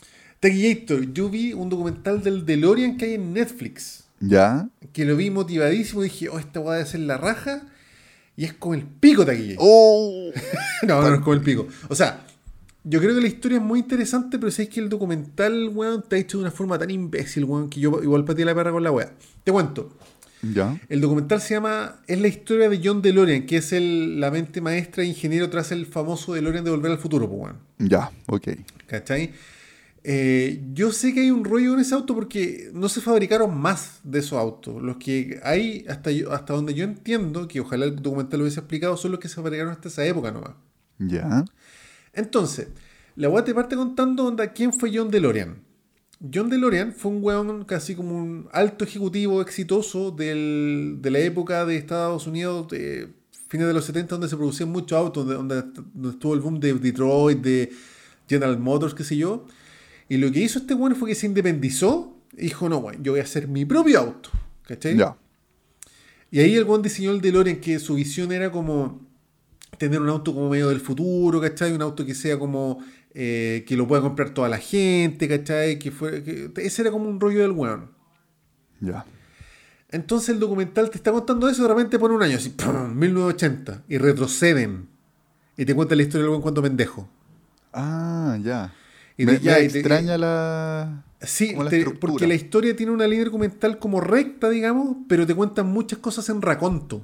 Taquillator, 0.44 1.14
yo 1.14 1.30
vi 1.30 1.54
un 1.54 1.70
documental 1.70 2.22
del 2.22 2.46
DeLorean 2.46 2.98
que 2.98 3.06
hay 3.06 3.14
en 3.14 3.32
Netflix. 3.32 4.04
¿Ya? 4.20 4.68
Que 4.92 5.06
lo 5.06 5.16
vi 5.16 5.30
motivadísimo. 5.30 6.02
Dije, 6.02 6.28
oh, 6.28 6.38
esta 6.38 6.60
weá 6.60 6.80
debe 6.80 6.90
ser 6.90 7.00
la 7.00 7.16
raja. 7.16 7.62
Y 8.36 8.44
es 8.44 8.52
como 8.52 8.74
el 8.74 8.84
pico 8.84 9.26
Taquillator. 9.26 9.58
¡Oh! 9.62 10.32
No, 10.86 11.02
no, 11.02 11.10
no 11.12 11.16
es 11.16 11.22
como 11.22 11.34
el 11.34 11.42
pico. 11.42 11.70
O 11.88 11.96
sea, 11.96 12.26
yo 12.84 13.00
creo 13.00 13.16
que 13.16 13.22
la 13.22 13.28
historia 13.28 13.60
es 13.60 13.64
muy 13.64 13.80
interesante, 13.80 14.38
pero 14.38 14.52
sabes 14.52 14.68
que 14.68 14.82
el 14.82 14.90
documental, 14.90 15.70
weón, 15.70 16.02
está 16.02 16.18
hecho 16.18 16.40
de 16.40 16.44
una 16.44 16.52
forma 16.52 16.78
tan 16.78 16.92
imbécil, 16.92 17.46
weón, 17.46 17.70
que 17.70 17.80
yo 17.80 18.04
igual 18.04 18.26
pateé 18.26 18.44
la 18.44 18.54
perra 18.54 18.74
con 18.74 18.84
la 18.84 18.92
weá. 18.92 19.14
Te 19.46 19.52
cuento. 19.54 19.94
¿Ya? 20.42 20.78
El 20.90 21.00
documental 21.00 21.40
se 21.40 21.54
llama. 21.54 22.02
Es 22.06 22.20
la 22.20 22.28
historia 22.28 22.68
de 22.68 22.82
John 22.84 23.02
DeLorean, 23.02 23.46
que 23.46 23.56
es 23.58 23.72
el, 23.72 24.20
la 24.20 24.30
mente 24.30 24.60
maestra 24.60 25.04
e 25.04 25.06
ingeniero 25.06 25.50
tras 25.50 25.72
el 25.72 25.86
famoso 25.86 26.34
DeLorean 26.34 26.66
de 26.66 26.72
Volver 26.72 26.92
al 26.92 26.98
Futuro, 26.98 27.30
pues, 27.30 27.44
weón. 27.44 27.58
Ya, 27.80 28.12
ok. 28.28 28.50
¿Cachai? 28.88 29.32
Eh, 30.06 30.62
yo 30.74 30.92
sé 30.92 31.14
que 31.14 31.22
hay 31.22 31.32
un 31.32 31.46
rollo 31.46 31.72
con 31.72 31.80
ese 31.80 31.96
auto 31.96 32.14
porque 32.14 32.70
no 32.74 32.90
se 32.90 33.00
fabricaron 33.00 33.58
más 33.58 34.00
de 34.04 34.20
esos 34.20 34.34
autos. 34.34 34.82
Los 34.82 34.98
que 34.98 35.40
hay, 35.44 35.86
hasta, 35.88 36.12
yo, 36.12 36.34
hasta 36.34 36.54
donde 36.54 36.74
yo 36.74 36.84
entiendo, 36.84 37.48
que 37.48 37.62
ojalá 37.62 37.86
el 37.86 37.96
documental 37.96 38.40
lo 38.40 38.44
hubiese 38.46 38.60
explicado, 38.60 38.98
son 38.98 39.12
los 39.12 39.20
que 39.20 39.30
se 39.30 39.36
fabricaron 39.36 39.72
hasta 39.72 39.88
esa 39.88 40.06
época 40.06 40.32
nomás. 40.32 40.52
Ya. 41.00 41.46
Entonces, 42.14 42.68
la 43.16 43.30
weá 43.30 43.44
te 43.44 43.54
parte 43.54 43.76
contando 43.76 44.26
onda, 44.26 44.52
quién 44.52 44.74
fue 44.74 44.92
John 44.94 45.10
DeLorean. 45.10 45.62
John 46.34 46.50
DeLorean 46.50 46.94
fue 46.94 47.12
un 47.12 47.24
weón 47.24 47.66
casi 47.66 47.96
como 47.96 48.16
un 48.18 48.48
alto 48.52 48.86
ejecutivo 48.86 49.42
exitoso 49.42 50.12
del- 50.12 50.98
de 51.02 51.12
la 51.12 51.20
época 51.20 51.66
de 51.66 51.78
Estados 51.78 52.28
Unidos, 52.28 52.68
de 52.70 53.10
fines 53.48 53.68
de 53.68 53.74
los 53.74 53.86
70, 53.86 54.16
donde 54.16 54.28
se 54.30 54.36
producían 54.38 54.70
muchos 54.70 54.98
autos, 54.98 55.26
donde, 55.26 55.56
donde- 55.56 55.82
donde 55.94 56.10
estuvo 56.10 56.34
el 56.34 56.40
boom 56.42 56.60
de 56.60 56.74
Detroit, 56.74 57.40
de 57.42 57.72
General 58.28 58.58
Motors, 58.60 58.94
qué 58.94 59.04
sé 59.04 59.18
yo. 59.18 59.46
Y 60.10 60.18
lo 60.18 60.32
que 60.32 60.40
hizo 60.42 60.60
este 60.60 60.74
weón 60.74 60.96
fue 60.96 61.10
que 61.10 61.16
se 61.16 61.26
independizó 61.26 62.18
y 62.34 62.44
dijo, 62.44 62.68
no, 62.70 62.78
weón, 62.80 63.04
yo 63.04 63.14
voy 63.14 63.22
a 63.22 63.24
hacer 63.24 63.48
mi 63.48 63.66
propio 63.66 64.00
auto. 64.00 64.30
¿Cachai? 64.68 64.98
Ya. 64.98 65.16
Y 66.32 66.40
ahí 66.40 66.56
el 66.56 66.64
buen 66.66 66.82
diseñó 66.82 67.12
el 67.12 67.22
DeLorean, 67.22 67.58
que 67.58 67.78
su 67.80 67.96
visión 67.96 68.32
era 68.32 68.52
como 68.52 69.02
tener 69.78 70.02
un 70.02 70.10
auto 70.10 70.34
como 70.34 70.50
medio 70.50 70.70
del 70.70 70.80
futuro, 70.80 71.40
¿cachai? 71.42 71.72
Un 71.74 71.82
auto 71.82 72.06
que 72.06 72.16
sea 72.16 72.40
como 72.40 72.80
eh, 73.14 73.64
que 73.68 73.76
lo 73.78 73.88
pueda 73.88 74.02
comprar 74.02 74.32
toda 74.32 74.50
la 74.50 74.58
gente, 74.58 75.28
¿cachai? 75.28 75.78
Que 75.78 75.92
fue, 75.92 76.24
que- 76.24 76.52
ese 76.58 76.82
era 76.82 76.92
como 76.92 77.08
un 77.10 77.20
rollo 77.20 77.42
del 77.42 77.52
weón. 77.52 77.92
Ya. 78.80 79.06
Entonces 79.92 80.30
el 80.30 80.40
documental 80.40 80.90
te 80.90 80.98
está 80.98 81.12
contando 81.12 81.48
eso, 81.48 81.62
de 81.62 81.68
repente 81.70 82.00
pone 82.00 82.16
un 82.16 82.24
año, 82.24 82.38
así, 82.38 82.50
¡pum! 82.50 82.94
1980, 82.96 83.84
y 83.88 83.98
retroceden. 84.00 84.88
Y 85.56 85.66
te 85.66 85.76
cuenta 85.76 85.96
la 85.96 86.02
historia 86.02 86.22
del 86.24 86.30
buen 86.30 86.42
cuando 86.42 86.64
pendejo. 86.64 87.08
Ah, 87.72 88.40
ya. 88.42 88.74
Y 89.18 89.26
me, 89.26 89.40
ya, 89.40 89.54
me 89.56 89.62
y 89.62 89.66
extraña 89.66 90.18
la... 90.18 91.04
Sí, 91.22 91.56
la 91.56 91.70
te- 91.70 91.86
porque 91.92 92.28
la 92.28 92.34
historia 92.34 92.76
tiene 92.76 92.92
una 92.92 93.08
línea 93.08 93.26
documental 93.26 93.80
como 93.80 94.02
recta, 94.02 94.50
digamos, 94.50 94.98
pero 95.08 95.26
te 95.26 95.34
cuentan 95.34 95.68
muchas 95.68 96.00
cosas 96.00 96.28
en 96.30 96.42
raconto. 96.42 97.04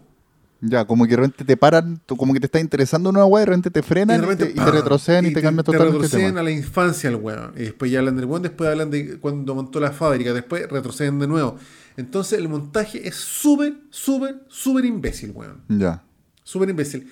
Ya, 0.61 0.85
como 0.85 1.05
que 1.05 1.11
de 1.11 1.15
repente 1.17 1.45
te 1.45 1.55
paran, 1.55 2.01
como 2.05 2.33
que 2.33 2.41
te 2.41 2.47
está 2.47 2.59
interesando 2.59 3.09
una 3.09 3.23
weá, 3.23 3.41
de 3.41 3.45
repente 3.45 3.71
te 3.71 3.81
frenan 3.81 4.17
y, 4.17 4.19
de 4.19 4.27
repente, 4.27 4.45
te, 4.47 4.51
y 4.51 4.65
te 4.65 4.71
retroceden 4.71 5.25
y, 5.27 5.33
te 5.33 5.41
cambian 5.41 5.63
totalmente 5.63 5.95
el 5.95 6.01
retroceden 6.01 6.27
tema. 6.31 6.39
a 6.41 6.43
la 6.43 6.51
infancia 6.51 7.09
el 7.09 7.15
weón. 7.15 7.53
Y 7.55 7.59
después 7.59 7.89
ya 7.89 7.99
hablan 7.99 8.17
del 8.17 8.25
weón, 8.25 8.41
después 8.41 8.69
hablan 8.69 8.91
de 8.91 9.19
cuando 9.19 9.55
montó 9.55 9.79
la 9.79 9.91
fábrica, 9.91 10.33
después 10.33 10.69
retroceden 10.69 11.17
de 11.19 11.27
nuevo. 11.27 11.55
Entonces 11.95 12.39
el 12.39 12.49
montaje 12.49 13.07
es 13.07 13.15
súper, 13.15 13.73
súper, 13.89 14.43
súper 14.49 14.83
imbécil, 14.83 15.31
weón. 15.31 15.61
Ya. 15.69 16.03
Súper 16.43 16.69
imbécil. 16.69 17.09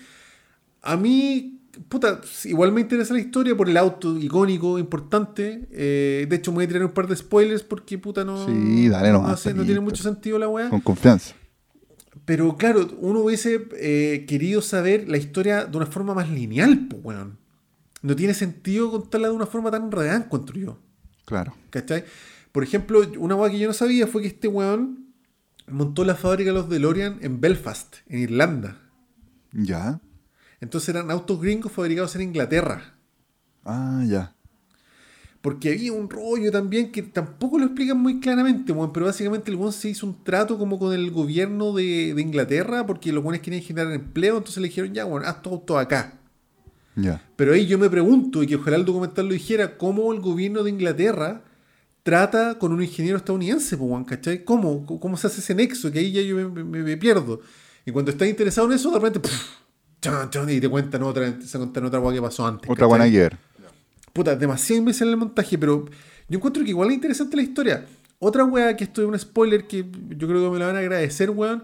A 0.81 0.97
mí, 0.97 1.56
puta, 1.87 2.21
igual 2.45 2.71
me 2.71 2.81
interesa 2.81 3.13
la 3.13 3.19
historia 3.19 3.55
por 3.55 3.69
el 3.69 3.77
auto 3.77 4.17
icónico, 4.17 4.79
importante. 4.79 5.67
Eh, 5.71 6.25
de 6.29 6.35
hecho, 6.35 6.51
me 6.51 6.57
voy 6.57 6.65
a 6.65 6.67
tirar 6.67 6.85
un 6.85 6.91
par 6.91 7.07
de 7.07 7.15
spoilers 7.15 7.63
porque, 7.63 7.97
puta, 7.97 8.23
no. 8.23 8.45
Sí, 8.45 8.89
dale 8.89 9.11
nomás, 9.11 9.31
No, 9.31 9.37
sé, 9.37 9.53
no 9.53 9.63
tiene 9.65 9.79
mucho 9.79 10.03
sentido 10.03 10.39
la 10.39 10.47
weá. 10.47 10.69
Con 10.69 10.81
confianza. 10.81 11.35
Pero 12.25 12.57
claro, 12.57 12.87
uno 12.99 13.21
hubiese 13.21 13.67
eh, 13.77 14.25
querido 14.27 14.61
saber 14.61 15.07
la 15.07 15.17
historia 15.17 15.65
de 15.65 15.77
una 15.77 15.85
forma 15.85 16.13
más 16.13 16.29
lineal, 16.29 16.87
pues, 16.89 17.01
weón. 17.03 17.37
no 18.01 18.15
tiene 18.15 18.33
sentido 18.33 18.91
contarla 18.91 19.29
de 19.29 19.33
una 19.35 19.45
forma 19.45 19.71
tan 19.71 19.91
real, 19.91 20.23
encuentro 20.23 20.57
yo. 20.57 20.79
Claro. 21.25 21.55
¿Cachai? 21.69 22.03
Por 22.51 22.63
ejemplo, 22.63 23.01
una 23.19 23.35
cosa 23.35 23.51
que 23.51 23.59
yo 23.59 23.67
no 23.67 23.73
sabía 23.73 24.07
fue 24.07 24.21
que 24.23 24.27
este 24.29 24.47
weón 24.47 25.13
montó 25.69 26.03
la 26.05 26.15
fábrica 26.15 26.51
de 26.51 26.55
los 26.55 26.69
DeLorean 26.69 27.19
en 27.21 27.39
Belfast, 27.39 27.97
en 28.07 28.19
Irlanda. 28.19 28.79
Ya. 29.51 29.99
Entonces 30.59 30.89
eran 30.89 31.11
autos 31.11 31.39
gringos 31.41 31.71
fabricados 31.71 32.15
en 32.15 32.21
Inglaterra. 32.23 32.95
Ah, 33.63 34.03
ya. 34.07 34.33
Porque 35.41 35.69
había 35.71 35.93
un 35.93 36.09
rollo 36.09 36.51
también 36.51 36.91
que 36.91 37.03
tampoco 37.03 37.59
lo 37.59 37.65
explican 37.65 37.97
muy 37.99 38.19
claramente, 38.19 38.71
weón, 38.73 38.91
pero 38.91 39.05
básicamente 39.05 39.51
el 39.51 39.57
weón 39.57 39.71
se 39.71 39.89
hizo 39.89 40.05
un 40.07 40.23
trato 40.23 40.57
como 40.57 40.79
con 40.79 40.93
el 40.93 41.11
gobierno 41.11 41.73
de, 41.73 42.13
de 42.13 42.21
Inglaterra 42.21 42.85
porque 42.85 43.11
los 43.13 43.23
weones 43.23 43.41
querían 43.41 43.61
generar 43.61 43.93
empleo, 43.93 44.37
entonces 44.37 44.61
le 44.61 44.67
dijeron, 44.69 44.93
ya, 44.93 45.05
bueno, 45.05 45.27
haz 45.27 45.41
tu 45.41 45.51
auto 45.51 45.77
acá. 45.77 46.19
Pero 47.35 47.53
ahí 47.53 47.67
yo 47.67 47.77
me 47.77 47.89
pregunto, 47.89 48.41
y 48.41 48.47
que 48.47 48.55
ojalá 48.55 48.77
el 48.77 48.85
documental 48.85 49.27
lo 49.27 49.33
dijera, 49.33 49.77
cómo 49.77 50.11
el 50.11 50.19
gobierno 50.19 50.63
de 50.63 50.71
Inglaterra 50.71 51.43
trata 52.01 52.57
con 52.57 52.73
un 52.73 52.81
ingeniero 52.81 53.17
estadounidense, 53.17 53.77
pues, 53.77 54.05
¿cachai? 54.07 54.43
¿Cómo? 54.43 54.85
¿Cómo 54.99 55.15
se 55.17 55.27
hace 55.27 55.39
ese 55.41 55.53
nexo? 55.53 55.91
Que 55.91 55.99
ahí 55.99 56.11
ya 56.11 56.21
yo 56.23 56.35
me, 56.49 56.63
me- 56.63 56.83
me 56.83 56.97
pierdo. 56.97 57.41
Y 57.85 57.91
cuando 57.91 58.09
estás 58.11 58.27
interesado 58.27 58.67
en 58.67 58.73
eso, 58.73 58.89
de 58.89 58.95
repente, 58.99 59.19
puf, 59.19 59.49
y 60.49 60.61
te 60.61 60.69
cuentan 60.69 61.03
otra, 61.03 61.37
te 61.37 61.57
cuentan 61.57 61.85
otra 61.85 61.99
weá 61.99 62.15
que 62.15 62.21
pasó 62.21 62.45
antes. 62.45 62.69
Otra 62.69 62.85
buena 62.85 63.05
ayer. 63.05 63.37
Puta, 64.13 64.35
demasiado 64.35 64.79
imbécil 64.79 65.09
el 65.09 65.17
montaje, 65.17 65.57
pero 65.57 65.85
yo 66.27 66.37
encuentro 66.37 66.63
que 66.63 66.69
igual 66.69 66.89
es 66.89 66.95
interesante 66.95 67.35
la 67.35 67.43
historia. 67.43 67.85
Otra 68.19 68.43
weá 68.43 68.75
que 68.75 68.85
esto 68.85 69.01
es 69.01 69.07
un 69.07 69.17
spoiler 69.17 69.67
que 69.67 69.85
yo 70.17 70.27
creo 70.27 70.43
que 70.43 70.49
me 70.49 70.59
la 70.59 70.67
van 70.67 70.75
a 70.75 70.79
agradecer, 70.79 71.29
weón, 71.29 71.63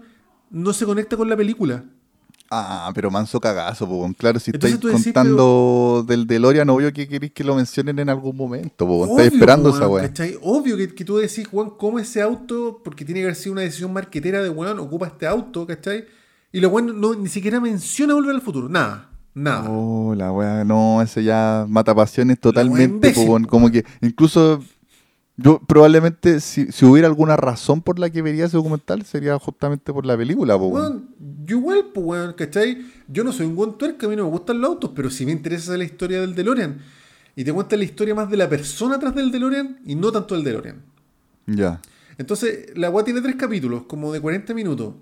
no 0.50 0.72
se 0.72 0.84
conecta 0.84 1.16
con 1.16 1.28
la 1.28 1.36
película. 1.36 1.84
Ah, 2.50 2.92
pero 2.94 3.10
manso 3.10 3.40
cagazo, 3.40 3.88
po. 3.88 4.08
Claro, 4.16 4.38
si 4.38 4.52
Entonces 4.52 4.74
estáis 4.76 4.92
decís, 4.92 5.12
contando 5.12 6.04
del 6.06 6.26
DeLorean, 6.26 6.68
obvio 6.70 6.92
que 6.92 7.08
queréis 7.08 7.32
que 7.32 7.42
lo 7.42 7.56
mencionen 7.56 7.98
en 7.98 8.08
algún 8.08 8.36
momento, 8.36 8.86
po. 8.86 9.06
Estáis 9.06 9.32
esperando 9.32 9.70
weón, 9.70 9.76
esa 9.76 9.88
weá. 9.88 10.38
Obvio 10.42 10.76
que, 10.76 10.94
que 10.94 11.04
tú 11.04 11.16
decís, 11.16 11.48
weón, 11.50 11.70
cómo 11.70 11.98
ese 11.98 12.20
auto, 12.22 12.80
porque 12.84 13.04
tiene 13.04 13.20
que 13.20 13.24
haber 13.24 13.36
sido 13.36 13.54
una 13.54 13.62
decisión 13.62 13.92
marquetera 13.92 14.42
de 14.42 14.50
weón, 14.50 14.78
ocupa 14.78 15.08
este 15.08 15.26
auto, 15.26 15.66
¿cachai? 15.66 16.04
Y 16.54 16.60
lo 16.60 16.68
weón 16.68 17.00
no, 17.00 17.16
ni 17.16 17.28
siquiera 17.28 17.58
menciona 17.58 18.14
volver 18.14 18.32
al 18.32 18.40
futuro. 18.40 18.68
Nada, 18.68 19.10
nada. 19.34 19.68
Oh, 19.68 20.14
la 20.14 20.30
weá, 20.30 20.62
no, 20.62 21.02
ese 21.02 21.24
ya 21.24 21.66
mata 21.68 21.92
pasiones 21.92 22.36
weá 22.36 22.42
totalmente, 22.42 23.10
po, 23.10 23.26
po. 23.26 23.48
Como 23.48 23.72
que 23.72 23.84
incluso 24.00 24.62
yo 25.36 25.58
probablemente 25.58 26.38
si, 26.38 26.70
si 26.70 26.84
hubiera 26.84 27.08
alguna 27.08 27.36
razón 27.36 27.82
por 27.82 27.98
la 27.98 28.08
que 28.08 28.22
vería 28.22 28.44
ese 28.44 28.56
documental 28.56 29.04
sería 29.04 29.36
justamente 29.36 29.92
por 29.92 30.06
la 30.06 30.16
película, 30.16 30.56
po, 30.56 30.66
weón. 30.68 30.92
Weón, 30.92 31.08
yo 31.44 31.56
igual, 31.56 31.86
pues, 31.92 32.06
weón, 32.06 32.32
¿cachai? 32.34 32.86
Yo 33.08 33.24
no 33.24 33.32
soy 33.32 33.46
un 33.46 33.56
buen 33.56 33.72
tuerca, 33.72 34.06
a 34.06 34.08
mí 34.08 34.14
no 34.14 34.22
me 34.22 34.30
gustan 34.30 34.60
los 34.60 34.70
autos, 34.70 34.92
pero 34.94 35.10
sí 35.10 35.26
me 35.26 35.32
interesa 35.32 35.76
la 35.76 35.82
historia 35.82 36.20
del 36.20 36.36
DeLorean. 36.36 36.78
Y 37.34 37.42
te 37.42 37.52
cuenta 37.52 37.76
la 37.76 37.82
historia 37.82 38.14
más 38.14 38.30
de 38.30 38.36
la 38.36 38.48
persona 38.48 38.94
atrás 38.94 39.12
del 39.16 39.32
DeLorean 39.32 39.80
y 39.84 39.96
no 39.96 40.12
tanto 40.12 40.36
del 40.36 40.44
DeLorean. 40.44 40.84
Ya. 41.48 41.80
Entonces, 42.16 42.68
la 42.76 42.90
weá 42.90 43.04
tiene 43.04 43.20
tres 43.22 43.34
capítulos, 43.34 43.86
como 43.88 44.12
de 44.12 44.20
40 44.20 44.54
minutos. 44.54 44.94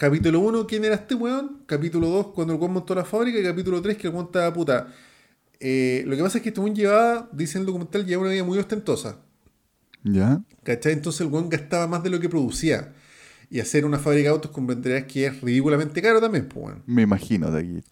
Capítulo 0.00 0.40
1, 0.40 0.66
¿quién 0.66 0.82
era 0.86 0.94
este 0.94 1.14
weón? 1.14 1.58
Capítulo 1.66 2.08
2, 2.08 2.28
cuando 2.28 2.54
el 2.54 2.58
weón 2.58 2.72
montó 2.72 2.94
la 2.94 3.04
fábrica. 3.04 3.38
Y 3.38 3.42
capítulo 3.42 3.82
3, 3.82 3.98
que 3.98 4.06
el 4.06 4.14
weón 4.14 4.24
estaba 4.28 4.50
puta. 4.50 4.88
Eh, 5.60 6.04
lo 6.06 6.16
que 6.16 6.22
pasa 6.22 6.38
es 6.38 6.42
que 6.42 6.48
este 6.48 6.58
weón 6.58 6.74
llevaba, 6.74 7.28
dice 7.32 7.58
en 7.58 7.60
el 7.60 7.66
documental, 7.66 8.06
llevaba 8.06 8.22
una 8.28 8.32
vida 8.32 8.42
muy 8.42 8.58
ostentosa. 8.58 9.18
Ya. 10.02 10.42
¿Cachai? 10.62 10.94
Entonces 10.94 11.20
el 11.20 11.26
weón 11.26 11.50
gastaba 11.50 11.86
más 11.86 12.02
de 12.02 12.08
lo 12.08 12.18
que 12.18 12.30
producía. 12.30 12.94
Y 13.50 13.60
hacer 13.60 13.84
una 13.84 13.98
fábrica 13.98 14.30
de 14.30 14.34
autos 14.36 14.50
comprenderás 14.52 15.04
que 15.04 15.26
es 15.26 15.38
ridículamente 15.42 16.00
caro 16.00 16.18
también, 16.18 16.48
pues 16.48 16.64
weón. 16.64 16.82
Me 16.86 17.02
imagino 17.02 17.48
aquí. 17.48 17.84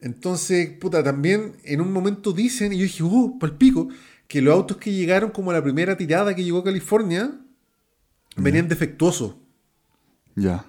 Entonces, 0.00 0.70
puta, 0.78 1.02
también 1.02 1.56
en 1.64 1.80
un 1.80 1.92
momento 1.92 2.30
dicen, 2.30 2.72
y 2.72 2.76
yo 2.76 2.82
dije, 2.84 3.02
uh, 3.02 3.36
palpico, 3.40 3.88
que 4.28 4.40
los 4.40 4.54
autos 4.54 4.76
que 4.76 4.92
llegaron 4.92 5.32
como 5.32 5.50
a 5.50 5.54
la 5.54 5.64
primera 5.64 5.96
tirada 5.96 6.36
que 6.36 6.44
llegó 6.44 6.58
a 6.58 6.64
California 6.64 7.32
venían 8.36 8.68
defectuosos. 8.68 9.34
Ya. 10.36 10.64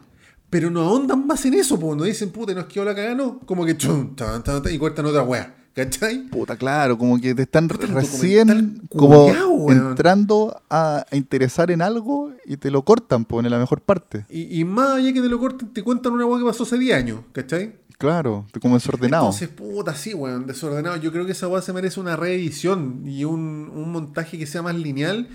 Pero 0.50 0.72
no 0.72 0.82
ahondan 0.82 1.28
más 1.28 1.46
en 1.46 1.54
eso, 1.54 1.80
pues 1.80 1.96
no 1.96 2.04
dicen, 2.04 2.32
puta, 2.32 2.54
nos 2.54 2.66
quedó 2.66 2.86
la 2.86 2.96
cagada, 2.96 3.16
no. 3.16 3.40
Como 3.40 3.66
que 3.66 3.78
chum, 3.78 4.16
tan, 4.16 4.44
tan, 4.44 4.62
tan, 4.62 4.74
y 4.74 4.80
cortan 4.80 5.06
otra 5.06 5.24
weá. 5.24 5.56
¿Cachai? 5.76 6.24
Puta, 6.28 6.58
claro, 6.58 6.98
como 6.98 7.22
que 7.22 7.34
te 7.36 7.44
están 7.44 7.70
recién 7.70 8.82
como 8.90 9.32
entrando 9.72 10.62
a, 10.70 11.06
a 11.10 11.16
interesar 11.16 11.72
en 11.72 11.82
algo 11.82 12.34
y 12.46 12.58
te 12.58 12.72
lo 12.72 12.84
cortan, 12.84 13.24
pues, 13.24 13.46
en 13.46 13.52
la 13.52 13.60
mejor 13.60 13.80
parte. 13.82 14.26
Y, 14.30 14.60
y 14.60 14.66
más 14.66 14.98
allá 14.98 15.14
que 15.14 15.22
te 15.22 15.30
lo 15.30 15.40
corten, 15.40 15.70
te 15.70 15.84
cuentan 15.84 16.14
una 16.14 16.26
weá 16.26 16.40
que 16.40 16.46
pasó 16.46 16.64
hace 16.64 16.78
10 16.78 16.98
años, 16.98 17.20
¿cachai? 17.32 17.76
Claro, 18.00 18.46
como 18.62 18.76
desordenado. 18.76 19.26
Entonces, 19.26 19.50
puta, 19.50 19.94
sí, 19.94 20.14
weón, 20.14 20.48
desordenado. 20.48 20.98
Yo 20.98 21.12
creo 21.12 21.26
que 21.26 21.34
esa 21.34 21.48
weá 21.48 21.62
se 21.62 21.72
merece 21.72 22.00
una 22.00 22.16
reedición 22.16 23.04
y 23.06 23.26
un, 23.26 23.72
un 23.74 23.92
montaje 23.92 24.38
que 24.38 24.48
sea 24.48 24.62
más 24.62 24.76
lineal. 24.76 25.28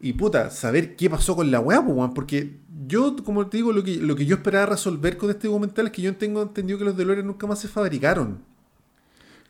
Y 0.00 0.12
puta, 0.12 0.50
saber 0.50 0.96
qué 0.96 1.10
pasó 1.10 1.34
con 1.34 1.50
la 1.50 1.60
weá, 1.60 1.84
pues. 1.84 2.10
Porque 2.14 2.58
yo, 2.86 3.16
como 3.24 3.46
te 3.48 3.56
digo, 3.58 3.72
lo 3.72 3.82
que, 3.82 3.96
lo 3.96 4.14
que 4.14 4.26
yo 4.26 4.36
esperaba 4.36 4.66
resolver 4.66 5.16
con 5.16 5.30
este 5.30 5.48
documental 5.48 5.86
es 5.86 5.92
que 5.92 6.02
yo 6.02 6.16
tengo 6.16 6.42
entendido 6.42 6.78
que 6.78 6.84
los 6.84 6.96
DeLorean 6.96 7.26
nunca 7.26 7.46
más 7.46 7.58
se 7.58 7.68
fabricaron. 7.68 8.38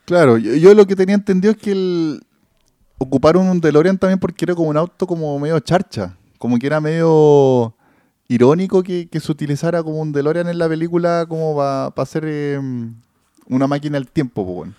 Claro, 0.05 0.37
yo, 0.37 0.73
lo 0.73 0.87
que 0.87 0.95
tenía 0.95 1.13
entendido 1.13 1.51
es 1.51 1.57
que 1.57 1.71
el, 1.71 2.23
ocuparon 2.97 3.47
un 3.47 3.61
DeLorean 3.61 3.99
también 3.99 4.19
porque 4.19 4.45
era 4.45 4.55
como 4.55 4.69
un 4.69 4.77
auto 4.77 5.05
como 5.05 5.37
medio 5.37 5.59
charcha. 5.59 6.17
Como 6.39 6.57
que 6.57 6.65
era 6.65 6.81
medio 6.81 7.75
irónico 8.27 8.81
que, 8.81 9.07
se 9.11 9.31
utilizara 9.31 9.83
como 9.83 9.99
un 9.99 10.11
DeLorean 10.11 10.47
en 10.47 10.57
la 10.57 10.67
película 10.67 11.25
como 11.29 11.57
para 11.57 11.93
hacer 11.97 12.23
eh, 12.25 12.59
una 13.47 13.67
máquina 13.67 13.99
del 13.99 14.07
tiempo, 14.07 14.45
pues. 14.45 14.71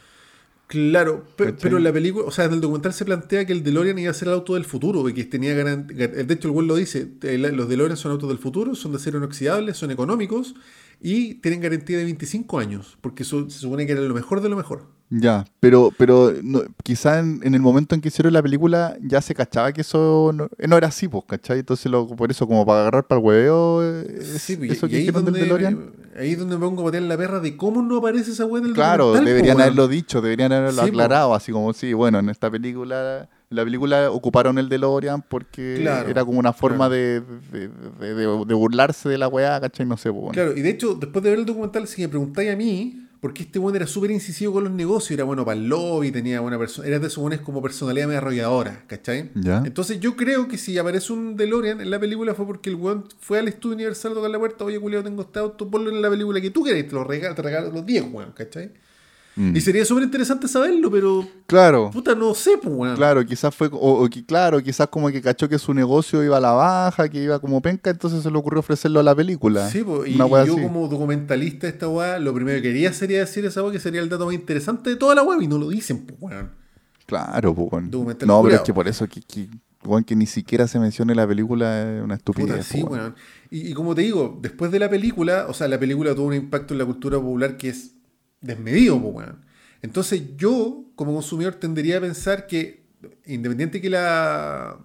Claro, 0.71 1.25
pero 1.37 1.79
en 1.79 1.83
la 1.85 1.93
película, 1.93 2.25
o 2.27 2.31
sea, 2.31 2.45
en 2.45 2.53
el 2.53 2.61
documental 2.61 2.93
se 2.93 3.05
plantea 3.05 3.45
que 3.45 3.53
el 3.53 3.65
DeLorean 3.65 3.99
iba 3.99 4.13
a 4.13 4.15
ser 4.15 4.29
el 4.29 4.35
auto 4.35 4.55
del 4.55 4.65
futuro, 4.65 5.09
y 5.09 5.13
que 5.15 5.25
tenía 5.25 5.53
garan- 5.53 5.89
gar- 5.89 6.13
de 6.25 6.33
hecho 6.35 6.47
el 6.47 6.53
güey 6.53 6.65
lo 6.69 6.77
dice, 6.77 7.09
los 7.21 7.69
DeLorean 7.69 7.97
son 7.97 8.13
autos 8.13 8.29
del 8.29 8.39
futuro, 8.39 8.77
son 8.77 8.93
de 8.93 8.99
acero 8.99 9.19
inoxidable, 9.19 9.75
son 9.75 9.91
económicos 9.91 10.55
y 11.01 11.35
tienen 11.37 11.61
garantía 11.61 11.99
de 11.99 12.05
25 12.05 12.61
años, 12.61 12.97
porque 13.01 13.25
eso 13.25 13.51
se 13.51 13.59
supone 13.59 13.85
que 13.85 13.93
era 13.93 14.01
lo 14.03 14.15
mejor 14.15 14.43
de 14.43 14.49
lo 14.49 14.57
mejor. 14.57 14.87
Ya, 15.13 15.45
pero, 15.59 15.91
pero 15.99 16.33
no, 16.41 16.63
quizá 16.85 17.19
en, 17.19 17.41
en 17.43 17.57
el 17.57 17.61
momento 17.61 17.97
en 17.97 18.01
que 18.01 18.07
hicieron 18.09 18.33
la 18.33 18.41
película 18.41 18.97
ya 19.03 19.21
se 19.21 19.35
cachaba 19.35 19.73
que 19.73 19.81
eso 19.81 20.31
no, 20.33 20.49
no 20.57 20.77
era 20.77 20.87
así, 20.87 21.09
pues, 21.09 21.25
¿cachai? 21.27 21.59
Entonces, 21.59 21.91
lo, 21.91 22.07
por 22.07 22.31
eso, 22.31 22.47
como 22.47 22.65
para 22.65 22.83
agarrar 22.83 23.09
para 23.09 23.19
el 23.21 23.27
hueveo, 23.27 23.83
eh, 23.83 24.23
Sí, 24.39 24.55
pues, 24.57 24.71
eso 24.71 24.87
y 24.87 24.91
que 24.91 25.11
del 25.11 25.33
DeLorean. 25.33 25.91
Ahí 26.19 26.33
es 26.33 26.39
donde 26.39 26.57
me 26.57 26.65
pongo 26.67 26.83
a 26.83 26.85
patear 26.87 27.05
la 27.05 27.17
perra 27.17 27.41
de 27.41 27.57
cómo 27.57 27.83
no 27.83 27.99
aparece 27.99 28.33
esa 28.33 28.45
weá 28.45 28.61
en 28.63 28.69
el 28.69 28.75
Claro, 28.75 29.13
po, 29.13 29.21
deberían 29.21 29.61
haberlo 29.61 29.89
dicho, 29.89 30.21
deberían 30.21 30.53
haberlo 30.53 30.83
Sí, 30.85 30.91
po. 30.91 30.97
aclarado, 30.97 31.35
así 31.35 31.53
como, 31.53 31.73
sí, 31.73 31.93
bueno, 31.93 32.19
en 32.19 32.29
esta 32.31 32.51
película, 32.51 33.29
en 33.51 33.57
la 33.57 33.65
película 33.65 34.11
ocuparon 34.11 34.59
el 34.59 34.69
DeLorean 34.69 35.23
porque 35.23 35.77
Claro, 35.81 36.09
era 36.09 36.25
como 36.25 36.39
una 36.39 36.53
forma 36.53 36.89
claro. 36.89 36.95
de, 36.95 37.21
de, 38.01 38.15
de- 38.47 38.55
burlarse 38.55 39.09
de 39.09 39.19
la 39.19 39.29
weá, 39.29 39.61
¿cachai? 39.61 39.87
No 39.87 39.97
sé, 39.97 40.11
pues, 40.11 40.21
bueno. 40.21 40.33
Claro, 40.33 40.57
y 40.57 40.61
de 40.63 40.71
hecho, 40.71 40.95
después 40.95 41.23
de 41.23 41.31
ver 41.31 41.39
el 41.41 41.47
documental, 41.47 41.87
si 41.87 42.03
me 42.03 42.09
preguntáis 42.09 42.53
a 42.53 42.57
mí, 42.57 43.07
porque 43.21 43.43
este 43.43 43.59
weón 43.59 43.77
era 43.77 43.87
súper 43.87 44.11
incisivo 44.11 44.55
con 44.55 44.65
los 44.65 44.73
negocios, 44.73 45.13
era 45.13 45.25
bueno 45.25 45.45
para 45.45 45.59
el 45.59 45.69
lobby, 45.69 46.11
tenía 46.11 46.41
buena 46.41 46.59
persona, 46.59 46.89
era 46.89 46.99
de 46.99 47.07
esos 47.07 47.19
weones 47.19 47.41
como 47.41 47.61
personalidad 47.61 48.07
medio 48.07 48.19
arrolladora, 48.19 48.85
¿cachai? 48.87 49.31
Ya. 49.35 49.63
Entonces 49.65 50.01
yo 50.01 50.17
creo 50.17 50.49
que 50.49 50.57
si 50.57 50.79
aparece 50.79 51.13
un 51.13 51.37
DeLorean 51.37 51.81
en 51.81 51.91
la 51.91 52.01
película 52.01 52.35
fue 52.35 52.47
porque 52.47 52.71
el 52.71 52.77
weón 52.77 53.05
fue 53.21 53.39
al 53.39 53.49
estudio 53.49 53.75
Universal 53.75 54.13
a 54.13 54.15
tocar 54.15 54.31
la 54.31 54.39
puerta, 54.39 54.65
oye, 54.65 54.81
culiao, 54.81 55.03
tengo 55.03 55.23
este 55.23 55.39
auto, 55.39 55.69
ponlo 55.71 55.91
en 55.91 56.01
la 56.01 56.09
película 56.09 56.41
que 56.41 56.51
tú 56.51 56.65
querés, 56.65 56.89
te 56.89 56.95
lo 56.95 57.05
regalo, 57.05 57.35
te 57.35 57.43
regalo 57.43 57.71
los 57.71 57.85
10, 57.85 58.05
weón, 58.11 58.33
¿cachai? 58.33 58.71
Mm. 59.37 59.57
Y 59.57 59.61
sería 59.61 59.85
súper 59.85 60.03
interesante 60.05 60.49
saberlo, 60.49 60.91
pero 60.91 61.27
Claro. 61.47 61.91
puta, 61.93 62.15
no 62.15 62.35
sé, 62.35 62.59
pues, 62.61 62.75
weón. 62.75 62.97
Claro, 62.97 63.25
quizás 63.25 63.55
fue, 63.55 63.69
o, 63.73 64.05
o 64.05 64.09
que- 64.11 64.25
claro, 64.25 64.61
quizás 64.61 64.89
como 64.89 65.09
que 65.11 65.23
cachó 65.23 65.49
que 65.49 65.59
su 65.59 65.73
negocio 65.73 66.23
iba 66.25 66.37
a 66.37 66.41
la 66.41 66.51
baja, 66.53 67.09
que 67.09 67.23
iba 67.23 67.39
como 67.39 67.63
penca, 67.63 67.91
entonces 67.91 68.23
se 68.23 68.31
le 68.31 68.37
ocurrió 68.37 68.61
ofrecerlo 68.61 69.01
a 69.01 69.03
la 69.05 69.15
película. 69.15 69.69
Sí, 69.69 69.83
po, 69.85 70.05
y, 70.05 70.15
yo 70.17 70.37
así. 70.37 70.51
como 70.51 70.89
documentalista 70.89 71.67
de 71.69 71.73
esta 71.73 71.89
weá, 71.89 72.19
lo 72.19 72.35
primero 72.35 72.57
que 72.61 72.69
quería 72.69 72.93
sería 72.93 73.21
decir 73.21 73.45
esa 73.45 73.63
weá 73.63 73.73
que 73.73 73.81
sería 73.81 74.01
el 74.01 74.09
dato 74.09 74.27
más 74.27 74.35
interesante 74.35 74.91
de 74.91 74.97
toda 74.97 75.15
la 75.15 75.23
web 75.23 75.41
y 75.41 75.47
no 75.47 75.59
lo 75.59 75.69
dicen, 75.69 76.05
pues, 76.07 76.19
weón. 76.21 76.51
Claro, 77.07 77.55
pues, 77.55 77.71
bueno. 77.71 77.89
No, 78.27 78.43
pero 78.43 78.57
es 78.57 78.61
que 78.63 78.75
por 78.75 78.89
eso 78.89 79.07
que, 79.09 79.21
que, 79.23 80.17
ni 80.17 80.27
siquiera 80.27 80.67
se 80.69 80.79
mencione 80.79 81.15
la 81.15 81.27
película 81.27 81.83
es 81.99 82.03
una 82.03 82.15
estupidez. 82.17 82.69
Puta, 82.69 82.89
pues, 82.89 83.03
sí. 83.51 83.57
Y, 83.57 83.71
y 83.71 83.75
como 83.75 83.95
te 83.95 84.03
digo, 84.03 84.39
después 84.43 84.71
de 84.71 84.79
la 84.79 84.91
película, 84.91 85.47
o 85.49 85.55
sea, 85.55 85.67
la 85.69 85.79
película 85.79 86.15
tuvo 86.15 86.27
un 86.27 86.35
impacto 86.35 86.75
en 86.75 86.79
la 86.79 86.85
cultura 86.85 87.19
popular 87.19 87.57
que 87.57 87.71
es 87.71 87.95
desmedido, 88.41 89.01
pues, 89.01 89.15
weón. 89.15 89.45
Entonces 89.83 90.37
yo, 90.37 90.85
como 90.95 91.15
consumidor, 91.15 91.55
tendería 91.55 91.99
a 91.99 92.01
pensar 92.01 92.47
que, 92.47 92.85
independiente 93.27 93.81
que 93.81 93.91
la, 93.91 94.79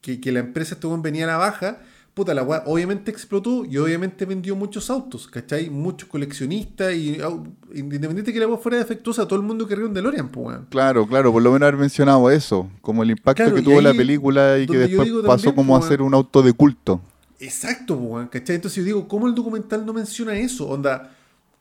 que, 0.00 0.20
que 0.20 0.32
la 0.32 0.40
empresa 0.40 0.76
weón 0.82 1.02
venía 1.02 1.24
a 1.24 1.28
la 1.28 1.36
baja, 1.36 1.80
puta, 2.14 2.34
la 2.34 2.42
weá 2.42 2.64
obviamente 2.66 3.10
explotó 3.10 3.64
y 3.64 3.78
obviamente 3.78 4.24
vendió 4.26 4.56
muchos 4.56 4.90
autos, 4.90 5.28
¿cachai? 5.28 5.70
Muchos 5.70 6.08
coleccionistas 6.08 6.92
y 6.94 7.18
independiente 7.74 8.32
que 8.32 8.40
la 8.40 8.48
weá 8.48 8.58
fuera 8.58 8.78
defectuosa, 8.78 9.26
todo 9.26 9.38
el 9.38 9.46
mundo 9.46 9.66
querría 9.66 9.86
un 9.86 9.94
DeLorean, 9.94 10.28
pues, 10.28 10.46
weón. 10.48 10.66
Claro, 10.70 11.06
claro, 11.06 11.32
por 11.32 11.42
lo 11.42 11.52
menos 11.52 11.68
haber 11.68 11.80
mencionado 11.80 12.30
eso, 12.30 12.68
como 12.80 13.02
el 13.02 13.10
impacto 13.10 13.42
Claro, 13.42 13.56
que 13.56 13.62
tuvo 13.62 13.80
la 13.80 13.94
película 13.94 14.58
y 14.58 14.66
que 14.66 14.78
después 14.78 15.08
pasó 15.24 15.44
también, 15.44 15.54
como 15.54 15.76
a 15.76 15.80
pues, 15.80 15.88
ser 15.88 16.02
un 16.02 16.14
auto 16.14 16.42
de 16.42 16.52
culto. 16.52 17.00
Exacto, 17.38 17.96
po, 17.96 18.04
weón, 18.04 18.28
¿cachai? 18.28 18.56
Entonces 18.56 18.76
yo 18.78 18.84
digo, 18.84 19.08
¿cómo 19.08 19.28
el 19.28 19.34
documental 19.34 19.86
no 19.86 19.92
menciona 19.92 20.36
eso? 20.36 20.68
Onda, 20.68 21.16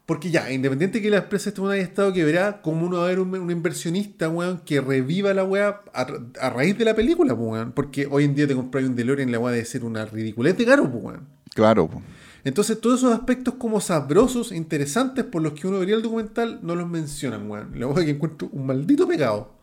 Porque 0.10 0.32
ya, 0.32 0.52
independiente 0.52 1.04
que 1.04 1.12
la 1.12 1.18
empresa 1.18 1.50
este 1.50 1.62
weón 1.62 1.74
haya 1.74 1.84
estado 1.84 2.12
quebrada, 2.12 2.64
como 2.64 2.88
uno 2.88 2.98
va 2.98 3.04
a 3.04 3.08
ver 3.10 3.20
un, 3.20 3.32
un 3.32 3.52
inversionista, 3.52 4.28
weón, 4.28 4.60
que 4.66 4.82
reviva 4.82 5.36
la 5.36 5.44
weá 5.44 5.82
a, 5.94 6.08
a 6.42 6.50
raíz 6.50 6.76
de 6.80 6.84
la 6.84 6.96
película, 6.96 7.36
weón. 7.36 7.74
Porque 7.74 8.08
hoy 8.10 8.24
en 8.24 8.34
día 8.34 8.48
te 8.48 8.56
compras 8.56 8.86
un 8.86 8.96
DeLorean 8.96 9.30
y 9.30 9.32
la 9.32 9.38
weá 9.38 9.54
debe 9.54 9.66
ser 9.66 9.86
una 9.86 10.06
ridiculez 10.06 10.58
de 10.58 10.66
caro, 10.66 10.86
weón. 10.86 11.28
Claro, 11.54 11.88
po. 11.88 12.02
Entonces, 12.44 12.82
todos 12.82 13.02
esos 13.02 13.14
aspectos 13.14 13.54
como 13.60 13.80
sabrosos, 13.82 14.52
interesantes, 14.52 15.26
por 15.26 15.44
los 15.44 15.54
que 15.54 15.68
uno 15.68 15.78
vería 15.78 15.94
el 15.94 16.02
documental, 16.02 16.58
no 16.64 16.74
los 16.74 16.90
mencionan, 16.90 17.48
weón. 17.48 17.80
La 17.80 17.86
weá 17.86 18.04
que 18.04 18.10
encuentro 18.10 18.50
un 18.52 18.66
maldito 18.66 19.08
pecado. 19.08 19.59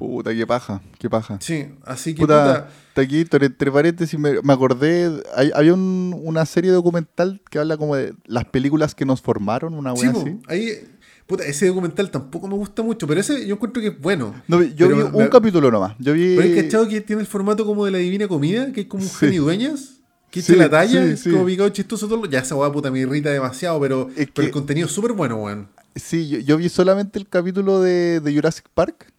Puta, 0.00 0.34
qué 0.34 0.46
paja, 0.46 0.80
qué 0.98 1.10
paja. 1.10 1.36
Sí, 1.42 1.66
así 1.84 2.14
que, 2.14 2.22
Puta, 2.22 2.42
puta, 2.64 2.68
Taquito, 2.94 3.36
entre 3.36 3.70
paréntesis, 3.70 4.18
me, 4.18 4.40
me 4.42 4.52
acordé, 4.54 5.22
hay- 5.36 5.50
había 5.54 5.74
un- 5.74 6.18
una 6.24 6.46
serie 6.46 6.70
documental 6.70 7.42
que 7.50 7.58
habla 7.58 7.76
como 7.76 7.94
de 7.96 8.14
las 8.26 8.46
películas 8.46 8.94
que 8.94 9.04
nos 9.04 9.20
formaron, 9.20 9.74
una 9.74 9.94
sí, 9.94 10.02
wea 10.06 10.12
po, 10.12 10.20
así. 10.22 10.38
ahí, 10.48 10.70
puta, 11.26 11.44
ese 11.44 11.66
documental 11.66 12.10
tampoco 12.10 12.48
me 12.48 12.54
gusta 12.54 12.82
mucho, 12.82 13.06
pero 13.06 13.20
ese 13.20 13.46
yo 13.46 13.56
encuentro 13.56 13.82
que 13.82 13.88
es 13.88 14.00
bueno. 14.00 14.34
No, 14.48 14.62
yo 14.62 14.88
Pero 14.88 15.10
vi 15.12 15.18
un 15.22 15.28
capítulo 15.28 15.70
nomás. 15.70 15.94
Yo 15.98 16.14
vi. 16.14 16.34
Pero 16.34 16.42
hay 16.48 16.62
cachado 16.62 16.88
que 16.88 17.02
tiene 17.02 17.20
el 17.20 17.28
formato 17.28 17.66
como 17.66 17.84
de 17.84 17.90
la 17.90 17.98
divina 17.98 18.26
comida, 18.26 18.72
que 18.72 18.80
es 18.80 18.86
como 18.86 19.02
un 19.02 19.08
Sí. 19.10 19.36
Dueñas, 19.36 19.98
que 20.30 20.40
Sí, 20.40 20.56
la 20.56 20.70
talla, 20.70 21.04
sí, 21.04 21.10
es 21.12 21.20
sí. 21.20 21.30
como 21.30 21.44
picado 21.44 21.68
chistoso 21.68 22.08
todo. 22.08 22.24
Ya 22.24 22.38
esa 22.38 22.56
weá 22.56 22.72
puta 22.72 22.90
me 22.90 23.00
irrita 23.00 23.28
demasiado, 23.30 23.78
pero, 23.80 24.08
Es 24.16 24.28
el 24.34 24.50
contenido 24.50 24.86
es 24.86 24.92
súper 24.94 25.12
bueno, 25.12 25.36
weón. 25.36 25.68
Sí, 25.94 26.26
yo, 26.28 26.38
yo 26.38 26.56
vi 26.56 26.68
solamente 26.70 27.18
el 27.18 27.28
capítulo 27.28 27.82
de, 27.82 28.20
de 28.20 28.34
Jurassic 28.34 28.64
Park. 28.72 29.12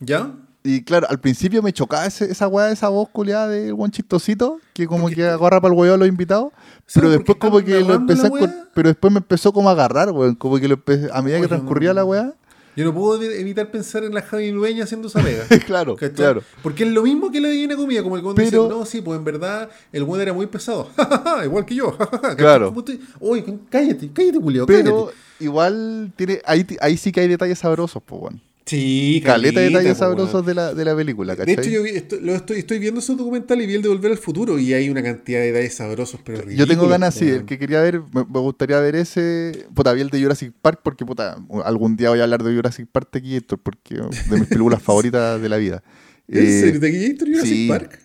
¿Ya? 0.00 0.32
Y 0.66 0.82
claro, 0.82 1.06
al 1.10 1.20
principio 1.20 1.62
me 1.62 1.72
chocaba 1.74 2.06
ese- 2.06 2.30
esa 2.30 2.48
weá, 2.48 2.70
esa 2.70 2.88
voz 2.88 3.08
culiada 3.10 3.48
de 3.48 3.70
buen 3.72 3.90
chistosito, 3.90 4.58
que 4.72 4.86
como 4.86 5.08
que 5.08 5.22
agarra 5.26 5.60
para 5.60 5.74
el 5.74 5.78
huevo 5.78 5.94
a 5.94 5.98
los 5.98 6.08
invitados. 6.08 6.52
Pero 6.94 7.10
después 7.10 7.36
como 7.38 7.60
que 7.60 7.80
lo 7.80 7.94
empecé 7.94 8.30
pero 8.74 8.88
después 8.88 9.12
me 9.12 9.18
empezó 9.18 9.52
como 9.52 9.68
a 9.68 9.72
agarrar, 9.72 10.10
weón. 10.10 10.34
Como 10.36 10.58
que 10.58 10.66
lo 10.66 10.76
empe- 10.78 11.10
a 11.12 11.20
medida 11.22 11.40
que 11.40 11.48
transcurría 11.48 11.90
no. 11.90 11.94
la 11.96 12.04
weá. 12.06 12.34
Yo 12.76 12.84
no 12.84 12.92
puedo 12.94 13.20
evi- 13.22 13.38
evitar 13.38 13.70
pensar 13.70 14.02
en 14.04 14.14
la 14.14 14.22
Javi 14.22 14.50
Dueña 14.50 14.82
haciendo 14.84 15.06
esa 15.08 15.22
pega. 15.22 15.44
claro, 15.66 15.94
¿cachai? 15.94 16.14
claro. 16.16 16.42
Porque 16.62 16.82
es 16.84 16.90
lo 16.90 17.02
mismo 17.02 17.30
que 17.30 17.40
la 17.40 17.48
divina 17.48 17.76
comida, 17.76 18.02
como 18.02 18.16
el 18.16 18.22
cuando 18.22 18.42
Pero- 18.42 18.62
dice, 18.64 18.74
no, 18.74 18.84
sí, 18.86 19.00
pues 19.02 19.16
en 19.18 19.24
verdad 19.24 19.68
el 19.92 20.02
weón 20.02 20.22
era 20.22 20.32
muy 20.32 20.46
pesado. 20.46 20.88
Igual 21.44 21.66
que 21.66 21.74
yo. 21.76 21.96
Claro. 22.38 22.72
Tú- 22.72 22.98
Oye, 23.20 23.44
cállate, 23.70 24.10
cállate, 24.12 24.38
Julio, 24.38 24.64
Pero 24.66 25.04
cállate. 25.06 25.18
igual 25.40 26.10
tiene, 26.16 26.40
ahí, 26.46 26.66
ahí 26.80 26.96
sí 26.96 27.12
que 27.12 27.20
hay 27.20 27.28
detalles 27.28 27.58
sabrosos, 27.60 28.02
pues, 28.04 28.22
weón. 28.22 28.40
Sí, 28.66 29.20
Caleta 29.22 29.60
de 29.60 29.66
detalles 29.66 29.98
sabrosos 29.98 30.46
de 30.46 30.54
la, 30.54 30.72
de 30.72 30.84
la 30.86 30.96
película, 30.96 31.34
De 31.34 31.38
¿cachai? 31.38 31.54
hecho, 31.54 31.68
yo 31.70 31.82
vi- 31.82 31.90
esto- 31.90 32.16
lo 32.18 32.34
estoy, 32.34 32.60
estoy 32.60 32.78
viendo 32.78 33.00
ese 33.00 33.14
documental 33.14 33.60
y 33.60 33.66
vi 33.66 33.74
el 33.74 33.82
de 33.82 33.88
Volver 33.90 34.12
al 34.12 34.16
Futuro 34.18 34.58
y 34.58 34.72
hay 34.72 34.88
una 34.88 35.02
cantidad 35.02 35.40
de 35.40 35.48
detalles 35.52 35.74
sabrosos, 35.74 36.20
pero 36.24 36.48
Yo 36.50 36.66
tengo 36.66 36.88
ganas, 36.88 37.14
sí, 37.14 37.28
el 37.28 37.44
que 37.44 37.58
quería 37.58 37.82
ver, 37.82 38.00
me, 38.00 38.24
me 38.24 38.40
gustaría 38.40 38.80
ver 38.80 38.96
ese, 38.96 39.66
puta, 39.74 39.92
vi 39.92 40.00
el 40.00 40.08
de 40.08 40.22
Jurassic 40.22 40.52
Park 40.62 40.80
porque, 40.82 41.04
puta, 41.04 41.36
algún 41.64 41.96
día 41.96 42.08
voy 42.08 42.20
a 42.20 42.22
hablar 42.22 42.42
de 42.42 42.54
Jurassic 42.54 42.88
Park 42.90 43.08
aquí, 43.14 43.36
Héctor, 43.36 43.58
porque 43.62 43.96
de 43.96 44.38
mis 44.38 44.48
películas 44.48 44.82
favoritas 44.82 45.42
de 45.42 45.48
la 45.50 45.58
vida. 45.58 45.82
¿En 46.26 46.38
Eh, 46.46 46.60
serio? 46.60 46.80
¿De 46.80 46.88
aquí 46.88 47.18
Jurassic 47.18 47.44
sí. 47.46 47.66
Park? 47.68 47.98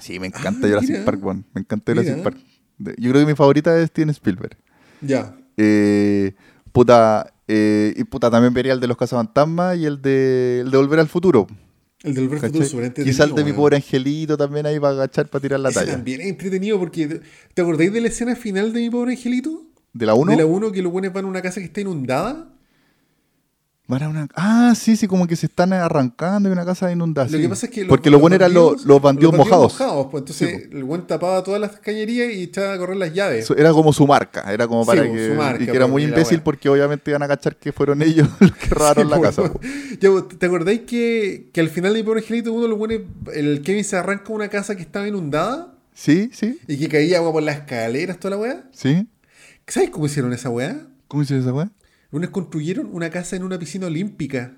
Sí, 0.00 0.18
me 0.18 0.26
encanta 0.26 0.66
Ah, 0.66 0.70
Jurassic 0.70 0.90
mira. 0.90 1.04
Park, 1.04 1.24
weón, 1.24 1.46
me 1.54 1.60
encanta 1.60 1.92
Jurassic 1.92 2.12
Mira. 2.16 2.24
Park. 2.24 2.38
De- 2.78 2.94
Yo 2.98 3.10
creo 3.12 3.22
que 3.24 3.30
mi 3.30 3.36
favorita 3.36 3.78
es 3.80 3.86
Steven 3.86 4.10
Spielberg. 4.10 4.56
Ya. 5.00 5.36
Eh, 5.56 6.34
puta, 6.76 7.32
eh, 7.48 7.94
y 7.96 8.04
puta, 8.04 8.30
también 8.30 8.52
vería 8.52 8.74
el 8.74 8.80
de 8.80 8.86
los 8.86 8.98
cazafantasmas 8.98 9.78
y 9.78 9.86
el 9.86 10.02
de, 10.02 10.60
el 10.60 10.70
de 10.70 10.76
Volver 10.76 11.00
al 11.00 11.08
Futuro. 11.08 11.46
El 12.02 12.14
de 12.14 12.20
Volver 12.20 12.44
al. 12.44 12.50
Futuro 12.50 12.66
súper 12.66 12.84
entretenido, 12.84 13.12
Quizá 13.12 13.24
el 13.24 13.34
de 13.34 13.44
mi 13.44 13.52
pobre 13.54 13.76
angelito 13.76 14.36
también 14.36 14.66
ahí 14.66 14.78
va 14.78 14.90
a 14.90 14.92
agachar 14.92 15.28
para 15.28 15.40
tirar 15.40 15.60
la 15.60 15.70
Ese 15.70 15.80
talla. 15.80 15.92
también 15.92 16.20
es 16.20 16.26
entretenido 16.28 16.78
porque. 16.78 17.22
¿Te 17.54 17.62
acordáis 17.62 17.92
de 17.92 18.00
la 18.02 18.08
escena 18.08 18.36
final 18.36 18.72
de 18.74 18.80
mi 18.80 18.90
pobre 18.90 19.12
angelito? 19.12 19.64
¿De 19.94 20.04
la 20.04 20.14
1? 20.14 20.32
De 20.32 20.36
la 20.36 20.44
1 20.44 20.72
que 20.72 20.82
los 20.82 20.92
buenos 20.92 21.12
van 21.14 21.24
a 21.24 21.28
una 21.28 21.40
casa 21.40 21.60
que 21.60 21.66
está 21.66 21.80
inundada. 21.80 22.52
Van 23.88 24.02
a 24.02 24.08
una... 24.08 24.28
Ah, 24.34 24.74
sí, 24.76 24.96
sí, 24.96 25.06
como 25.06 25.28
que 25.28 25.36
se 25.36 25.46
están 25.46 25.72
arrancando 25.72 26.48
de 26.48 26.52
una 26.52 26.64
casa 26.64 26.90
inundada. 26.90 27.28
Lo 27.28 27.36
sí. 27.36 27.42
que 27.42 27.48
pasa 27.48 27.66
es 27.66 27.72
que. 27.72 27.84
Porque 27.84 28.10
los 28.10 28.20
buenos 28.20 28.34
eran 28.36 28.52
los, 28.52 28.84
los 28.84 29.00
bandidos 29.00 29.34
mojados. 29.36 29.74
pues, 30.10 30.22
entonces 30.22 30.48
Sí, 30.48 30.68
el 30.72 30.82
buen 30.82 31.06
tapaba 31.06 31.44
todas 31.44 31.60
las 31.60 31.78
cañerías 31.78 32.32
y 32.32 32.42
echaba 32.44 32.74
a 32.74 32.78
correr 32.78 32.96
las 32.96 33.14
llaves. 33.14 33.48
Era 33.56 33.70
como 33.70 33.92
su 33.92 34.04
marca, 34.06 34.52
era 34.52 34.66
como 34.66 34.82
Sí, 34.82 34.86
para 34.88 35.02
pues, 35.02 35.12
que... 35.20 35.28
su 35.28 35.34
marca, 35.34 35.62
y 35.62 35.66
que 35.66 35.76
era 35.76 35.86
muy 35.86 36.02
porque 36.02 36.12
la 36.12 36.18
imbécil 36.18 36.42
porque 36.42 36.68
obviamente 36.68 37.10
iban 37.12 37.22
a 37.22 37.28
cachar 37.28 37.56
que 37.56 37.72
fueron 37.72 38.02
ellos 38.02 38.28
los 38.40 38.52
que 38.52 38.66
robaron 38.74 39.04
Sí, 39.04 39.10
la 39.10 39.16
pues, 39.18 39.36
casa. 39.36 39.52
pues, 40.00 40.38
¿Te 40.38 40.46
acordáis 40.46 40.80
que, 40.80 41.50
que 41.52 41.60
al 41.60 41.68
final 41.68 41.92
de 41.92 42.00
mi 42.00 42.04
pobre 42.04 42.20
angelito 42.20 42.52
uno 42.52 42.66
los 42.66 42.78
buenos, 42.78 43.02
el 43.34 43.62
Kevin 43.62 43.84
se 43.84 43.96
arranca 43.96 44.32
una 44.32 44.48
casa 44.48 44.74
que 44.74 44.82
estaba 44.82 45.06
inundada 45.06 45.74
Sí, 45.94 46.28
sí, 46.32 46.58
y 46.66 46.76
que 46.76 46.88
caía 46.88 47.18
agua 47.18 47.32
por 47.32 47.42
las 47.44 47.58
escaleras, 47.58 48.18
toda 48.18 48.34
la 48.36 48.42
weá? 48.42 48.64
sí. 48.72 49.06
¿Sabes 49.68 49.90
cómo 49.90 50.06
hicieron 50.06 50.32
esa 50.32 50.48
weá? 50.50 50.86
¿Cómo 51.08 51.24
se 51.24 51.38
esa 51.38 51.52
weá? 51.52 51.70
Unos 52.10 52.30
construyeron 52.30 52.88
una 52.92 53.10
casa 53.10 53.36
en 53.36 53.42
una 53.42 53.58
piscina 53.58 53.86
olímpica. 53.86 54.54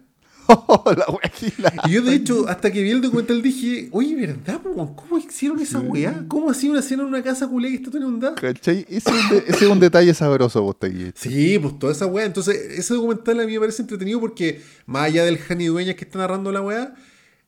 la. 1.59 1.73
Y 1.87 1.93
yo, 1.93 2.03
de 2.03 2.15
hecho, 2.15 2.49
hasta 2.49 2.73
que 2.73 2.83
vi 2.83 2.91
el 2.91 3.03
documental 3.03 3.43
dije, 3.43 3.89
oye, 3.93 4.15
¿verdad? 4.15 4.61
po? 4.63 4.97
¿Cómo 4.97 5.19
hicieron 5.19 5.61
esa 5.61 5.79
weá? 5.81 6.25
¿Cómo 6.27 6.51
hacía 6.51 6.71
una 6.71 6.81
escena 6.81 7.03
en 7.03 7.09
una 7.11 7.23
casa 7.23 7.47
culé 7.49 7.69
que 7.69 7.75
está 7.77 7.91
toda 7.91 8.03
inundada? 8.05 8.35
¿Cachai? 8.35 8.87
Ese 8.89 9.11
es 9.11 9.17
un, 9.25 9.29
de- 9.31 9.45
ese 9.47 9.65
es 9.67 9.71
un 9.71 9.81
detalle 9.81 10.15
sabroso, 10.15 10.63
vos 10.63 10.79
te 10.79 11.13
Sí, 11.15 11.59
pues 11.59 11.79
toda 11.79 11.93
esa 11.93 12.07
weá. 12.07 12.25
Entonces, 12.25 12.57
ese 12.79 12.95
documental 12.95 13.41
a 13.41 13.45
mí 13.47 13.53
me 13.53 13.61
parece 13.61 13.83
entretenido 13.83 14.21
porque, 14.21 14.63
más 14.87 15.05
allá 15.05 15.25
del 15.27 15.37
Jani 15.39 15.67
Dueñas 15.67 15.97
que 15.97 16.05
está 16.05 16.19
narrando 16.19 16.51
la 16.51 16.63
weá, 16.63 16.95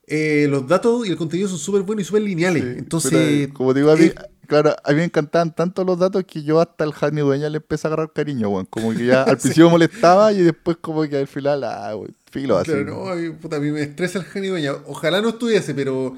eh, 0.06 0.47
los 0.51 0.66
datos 0.68 1.06
y 1.06 1.10
el 1.10 1.16
contenido 1.16 1.48
son 1.48 1.59
súper 1.59 1.82
buenos 1.82 2.02
y 2.02 2.06
súper 2.06 2.22
lineales. 2.22 2.62
Sí, 2.62 2.74
Entonces, 2.78 3.48
como 3.55 3.72
digo, 3.72 3.90
a 3.93 3.97
mí, 3.97 4.06
eh, 4.06 4.14
claro, 4.51 4.77
a 4.85 4.90
mí 4.90 4.97
me 4.97 5.05
encantaban 5.05 5.55
tanto 5.55 5.82
los 5.85 5.98
datos 5.98 6.24
que 6.27 6.43
yo 6.43 6.60
hasta 6.60 6.85
el 6.85 6.93
Jani 6.93 7.22
Dueña 7.22 7.48
le 7.48 7.56
empecé 7.56 7.86
a 7.86 7.89
agarrar 7.89 8.12
cariño, 8.12 8.51
weón. 8.51 8.66
Como 8.66 8.93
que 8.93 9.06
ya 9.06 9.22
al 9.22 9.36
principio 9.39 9.64
me 9.66 9.70
molestaba 9.72 10.32
y 10.32 10.43
después 10.43 10.77
como 10.81 11.02
que 11.09 11.16
al 11.16 11.27
final, 11.27 11.64
ah, 11.64 11.97
weón, 11.97 12.14
filo 12.31 12.59
así. 12.59 12.70
claro, 12.72 12.85
no, 12.85 13.09
a 13.09 13.14
mí, 13.14 13.31
puta, 13.31 13.56
a 13.56 13.60
mí 13.60 13.70
me 13.70 13.81
estresa 13.82 14.18
el 14.18 14.24
Jani 14.27 14.48
Dueñas. 14.48 14.77
Ojalá 14.86 15.20
no 15.22 15.31
estuviese, 15.31 15.72
pero, 15.74 16.16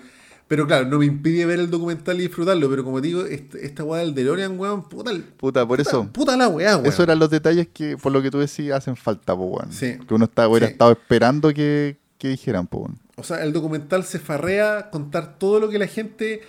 pero 0.49 0.67
claro, 0.67 0.87
no 0.87 0.99
me 0.99 1.07
impide 1.07 1.47
ver 1.47 1.61
el 1.61 1.71
documental 1.71 2.19
y 2.19 2.23
disfrutarlo. 2.23 2.69
Pero 2.69 2.85
como 2.85 3.01
digo, 3.01 3.25
este- 3.25 3.65
esta 3.65 3.85
weá 3.85 4.01
del 4.03 4.15
DeLorean, 4.15 4.59
weón, 4.59 4.89
puta, 4.89 5.13
Puta, 5.37 5.67
por 5.67 5.79
puta- 5.79 5.89
eso. 5.91 6.09
puta 6.13 6.37
la 6.37 6.49
weá, 6.49 6.77
weón. 6.77 6.87
Esos 6.87 7.01
eran 7.01 7.19
los 7.19 7.31
detalles 7.31 7.69
que, 7.73 7.97
por 7.97 8.11
lo 8.13 8.21
que 8.23 8.31
tú 8.31 8.39
decís, 8.39 8.73
hacen 8.73 8.97
falta, 8.97 9.37
po, 9.37 9.45
weón. 9.45 9.73
Sí. 9.73 9.99
Que 10.07 10.15
uno 10.15 10.29
hubiera 10.49 10.67
Sí. 10.67 10.73
estado 10.73 10.93
esperando 10.93 11.53
que, 11.55 11.97
que 12.19 12.29
dijeran, 12.29 12.67
po, 12.67 12.79
weón. 12.79 12.99
O 13.17 13.25
sea, 13.25 13.43
el 13.45 13.53
documental 13.53 14.05
se 14.05 14.19
farrea 14.19 14.91
contar 14.91 15.39
todo 15.39 15.61
lo 15.61 15.69
que 15.69 15.79
la 15.79 15.87
gente 15.87 16.41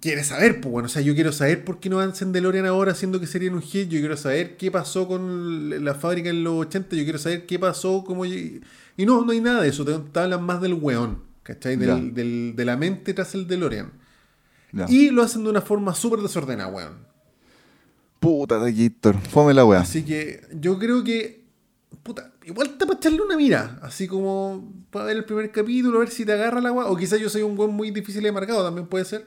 quiere 0.00 0.24
saber, 0.24 0.60
pues 0.60 0.72
bueno, 0.72 0.86
o 0.86 0.88
sea, 0.88 1.02
yo 1.02 1.14
quiero 1.14 1.32
saber 1.32 1.64
por 1.64 1.78
qué 1.80 1.88
no 1.88 2.00
avanzan 2.00 2.32
DeLorean 2.32 2.66
ahora 2.66 2.94
siendo 2.94 3.20
que 3.20 3.26
serían 3.26 3.54
un 3.54 3.62
hit, 3.62 3.88
yo 3.88 4.00
quiero 4.00 4.16
saber 4.16 4.56
qué 4.56 4.70
pasó 4.70 5.06
con 5.06 5.84
la 5.84 5.94
fábrica 5.94 6.28
en 6.30 6.42
los 6.44 6.66
80, 6.66 6.96
yo 6.96 7.04
quiero 7.04 7.18
saber 7.18 7.46
qué 7.46 7.58
pasó, 7.58 8.02
cómo... 8.04 8.24
Y 8.26 8.60
no, 8.98 9.24
no 9.24 9.32
hay 9.32 9.40
nada 9.40 9.62
de 9.62 9.68
eso, 9.68 9.84
te, 9.84 9.92
te 9.98 10.20
hablan 10.20 10.42
más 10.42 10.60
del 10.60 10.74
weón, 10.74 11.22
¿cachai? 11.42 11.76
Del, 11.76 12.14
del- 12.14 12.52
de 12.56 12.64
la 12.64 12.76
mente 12.76 13.14
tras 13.14 13.34
el 13.34 13.46
DeLorean. 13.46 13.92
Ya. 14.72 14.86
Y 14.88 15.10
lo 15.10 15.22
hacen 15.22 15.44
de 15.44 15.50
una 15.50 15.60
forma 15.60 15.94
súper 15.94 16.20
desordenada, 16.20 16.68
weón. 16.70 17.06
Puta 18.18 18.58
de 18.58 18.72
Gator, 18.72 19.16
fome 19.20 19.52
la 19.54 19.64
weá. 19.64 19.80
Así 19.80 20.02
que 20.04 20.40
yo 20.54 20.78
creo 20.78 21.04
que. 21.04 21.44
Puta, 22.02 22.32
igual 22.44 22.68
está 22.68 22.86
para 22.86 22.98
echarle 22.98 23.20
una 23.20 23.36
mira. 23.36 23.78
Así 23.82 24.08
como 24.08 24.72
para 24.90 25.04
ver 25.06 25.18
el 25.18 25.24
primer 25.24 25.50
capítulo, 25.52 25.98
a 25.98 26.00
ver 26.00 26.10
si 26.10 26.24
te 26.24 26.32
agarra 26.32 26.60
la 26.60 26.70
agua. 26.70 26.86
O 26.90 26.96
quizás 26.96 27.20
yo 27.20 27.28
soy 27.28 27.42
un 27.42 27.54
buen 27.56 27.70
muy 27.70 27.90
difícil 27.90 28.22
de 28.22 28.32
marcado, 28.32 28.64
también 28.64 28.86
puede 28.86 29.04
ser. 29.04 29.26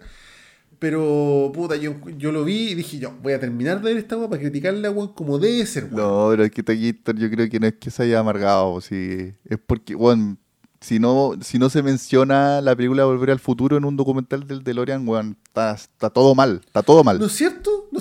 Pero, 0.80 1.52
puta, 1.54 1.76
yo, 1.76 1.96
yo 2.18 2.32
lo 2.32 2.46
vi 2.46 2.70
y 2.70 2.76
dije, 2.76 3.00
yo 3.00 3.14
voy 3.22 3.34
a 3.34 3.40
terminar 3.40 3.82
de 3.82 3.94
ver 3.94 3.98
esta 3.98 4.16
agua 4.16 4.30
para 4.30 4.42
criticarle 4.42 4.88
a 4.88 4.92
weón 4.92 5.10
como 5.14 5.38
debe 5.38 5.66
ser, 5.66 5.86
weón. 5.86 5.98
No, 5.98 6.28
pero 6.32 6.46
es 6.46 6.52
que 6.52 6.62
Gator 6.62 7.18
yo 7.18 7.30
creo 7.30 7.50
que 7.50 7.60
no 7.60 7.68
es 7.68 7.74
que 7.74 7.92
se 7.92 8.04
haya 8.04 8.20
amargado, 8.20 8.80
si 8.80 9.34
es 9.44 9.60
porque, 9.66 9.94
weón, 9.94 10.40
si 10.82 10.98
no, 11.00 11.34
si 11.42 11.60
no 11.60 11.70
se 11.70 11.84
menciona 11.84 12.62
la 12.62 12.76
película 12.76 13.04
Volver 13.04 13.32
al 13.32 13.40
Futuro 13.40 13.76
en 13.76 13.84
un 13.84 13.98
documental 13.98 14.48
del 14.48 14.64
DeLorean, 14.64 15.06
weón, 15.06 15.38
está, 15.46 15.74
está 15.74 16.10
todo 16.10 16.34
mal, 16.34 16.62
está 16.66 16.82
todo 16.82 17.04
mal. 17.04 17.20
¿No 17.20 17.26
es 17.26 17.34
cierto? 17.34 17.90
No 17.92 18.00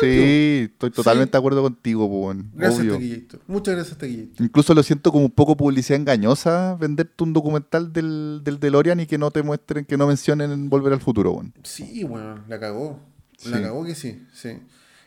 sí, 0.00 0.68
estoy 0.72 0.90
totalmente 0.90 1.28
Sí. 1.28 1.32
de 1.32 1.38
acuerdo 1.38 1.62
contigo, 1.62 2.06
weón, 2.06 2.50
Gracias, 2.54 2.80
obvio. 2.96 2.98
Muchas 3.46 3.74
gracias, 3.74 3.98
Taquillator. 3.98 4.44
Incluso 4.46 4.74
lo 4.74 4.82
siento 4.82 5.10
como 5.12 5.24
un 5.24 5.30
poco 5.30 5.56
publicidad 5.56 5.98
engañosa 6.00 6.76
venderte 6.76 7.24
un 7.24 7.32
documental 7.32 7.92
del, 7.92 8.40
del 8.44 8.58
DeLorean 8.60 9.00
y 9.00 9.06
que 9.06 9.18
no 9.18 9.30
te 9.30 9.42
muestren, 9.42 9.84
que 9.84 9.96
no 9.96 10.06
mencionen 10.06 10.68
Volver 10.70 10.92
al 10.92 11.00
Futuro, 11.00 11.32
weón. 11.32 11.52
Sí, 11.62 12.04
weón, 12.04 12.42
la 12.48 12.58
cagó. 12.60 13.00
La 13.46 13.60
cagó 13.62 13.84
que 13.84 13.94
sí, 13.94 14.22
sí. 14.32 14.58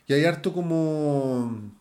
Y 0.07 0.13
hay 0.13 0.25
harto 0.25 0.53
como. 0.53 1.71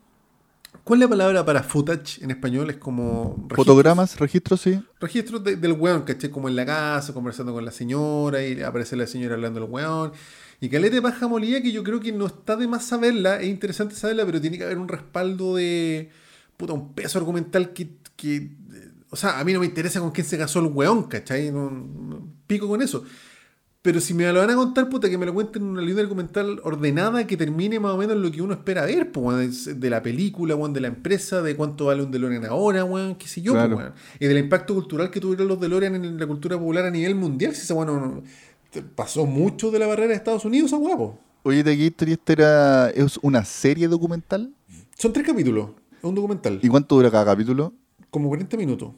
¿Cuál 0.84 1.00
es 1.02 1.06
la 1.06 1.08
palabra 1.10 1.44
para 1.44 1.62
footage 1.62 2.22
en 2.22 2.30
español? 2.30 2.70
Es 2.70 2.76
como. 2.76 3.34
registros. 3.36 3.56
Fotogramas, 3.56 4.18
registros, 4.18 4.60
sí. 4.60 4.80
registros 5.00 5.42
de- 5.44 5.56
del 5.56 5.72
weón, 5.72 6.02
¿cachai? 6.02 6.30
Como 6.30 6.48
en 6.48 6.56
la 6.56 6.64
casa, 6.64 7.12
conversando 7.12 7.52
con 7.52 7.64
la 7.64 7.70
señora, 7.72 8.44
y 8.44 8.60
aparece 8.62 8.96
la 8.96 9.06
señora 9.06 9.34
hablando 9.34 9.60
del 9.60 9.68
weón. 9.70 10.12
Y 10.60 10.68
caleta 10.68 10.96
de 10.96 11.02
paja 11.02 11.26
molida 11.26 11.62
que 11.62 11.72
yo 11.72 11.82
creo 11.82 12.00
que 12.00 12.12
no 12.12 12.26
está 12.26 12.54
de 12.56 12.68
más 12.68 12.84
saberla, 12.84 13.40
es 13.40 13.48
interesante 13.48 13.94
saberla, 13.94 14.26
pero 14.26 14.40
tiene 14.40 14.58
que 14.58 14.64
haber 14.64 14.78
un 14.78 14.88
respaldo 14.88 15.56
de. 15.56 16.10
puta, 16.56 16.72
un 16.74 16.92
peso 16.94 17.18
argumental 17.18 17.72
que. 17.72 17.88
que, 18.16 18.50
o 19.08 19.16
sea, 19.16 19.40
a 19.40 19.44
mí 19.44 19.52
no 19.52 19.60
me 19.60 19.66
interesa 19.66 20.00
con 20.00 20.10
quién 20.10 20.26
se 20.26 20.36
casó 20.38 20.60
el 20.60 20.66
weón, 20.66 21.04
¿cachai? 21.04 21.50
No, 21.50 21.70
no- 21.70 22.28
pico 22.46 22.68
con 22.68 22.82
eso. 22.82 23.04
Pero 23.82 23.98
si 23.98 24.12
me 24.12 24.30
lo 24.30 24.40
van 24.40 24.50
a 24.50 24.54
contar, 24.56 24.90
puta, 24.90 25.08
que 25.08 25.16
me 25.16 25.24
lo 25.24 25.32
cuenten 25.32 25.62
en 25.62 25.68
una 25.70 25.80
línea 25.80 26.02
documental 26.02 26.60
ordenada 26.64 27.26
que 27.26 27.38
termine 27.38 27.80
más 27.80 27.92
o 27.92 27.96
menos 27.96 28.14
lo 28.18 28.30
que 28.30 28.42
uno 28.42 28.52
espera 28.52 28.84
ver, 28.84 29.10
pues, 29.10 29.80
de 29.80 29.88
la 29.90 30.02
película, 30.02 30.54
weón, 30.54 30.74
de 30.74 30.82
la 30.82 30.88
empresa, 30.88 31.40
de 31.40 31.56
cuánto 31.56 31.86
vale 31.86 32.02
un 32.02 32.10
DeLorean 32.10 32.44
ahora, 32.44 32.84
weón, 32.84 33.14
qué 33.14 33.26
sé 33.26 33.40
yo, 33.40 33.54
pues, 33.54 33.78
weón. 33.78 33.92
Y 34.20 34.26
del 34.26 34.36
impacto 34.36 34.74
cultural 34.74 35.10
que 35.10 35.18
tuvieron 35.18 35.48
los 35.48 35.58
DeLorean 35.58 35.94
en 35.94 36.18
la 36.18 36.26
cultura 36.26 36.58
popular 36.58 36.84
a 36.84 36.90
nivel 36.90 37.14
mundial, 37.14 37.54
si 37.54 37.62
esa 37.62 37.72
weón 37.72 37.86
no- 37.86 38.00
no- 38.16 38.22
pasó 38.94 39.26
mucho 39.26 39.70
de 39.70 39.78
la 39.78 39.86
barrera 39.86 40.08
de 40.08 40.14
Estados 40.14 40.44
Unidos, 40.44 40.70
esa 40.70 40.78
weón, 40.78 40.98
po. 40.98 41.18
Oye, 41.42 41.62
de 41.62 41.76
Gator, 41.76 42.08
¿y 42.08 42.12
esta 42.12 42.32
era, 42.32 42.90
es 42.90 43.18
una 43.22 43.44
serie 43.44 43.88
documental? 43.88 44.52
Son 44.96 45.12
tres 45.12 45.26
capítulos, 45.26 45.70
es 45.98 46.04
un 46.04 46.14
documental, 46.14 46.60
¿Y 46.62 46.68
cuánto 46.68 46.96
dura 46.96 47.10
cada 47.10 47.24
capítulo? 47.24 47.72
como 48.10 48.28
40 48.28 48.56
minutos. 48.56 48.90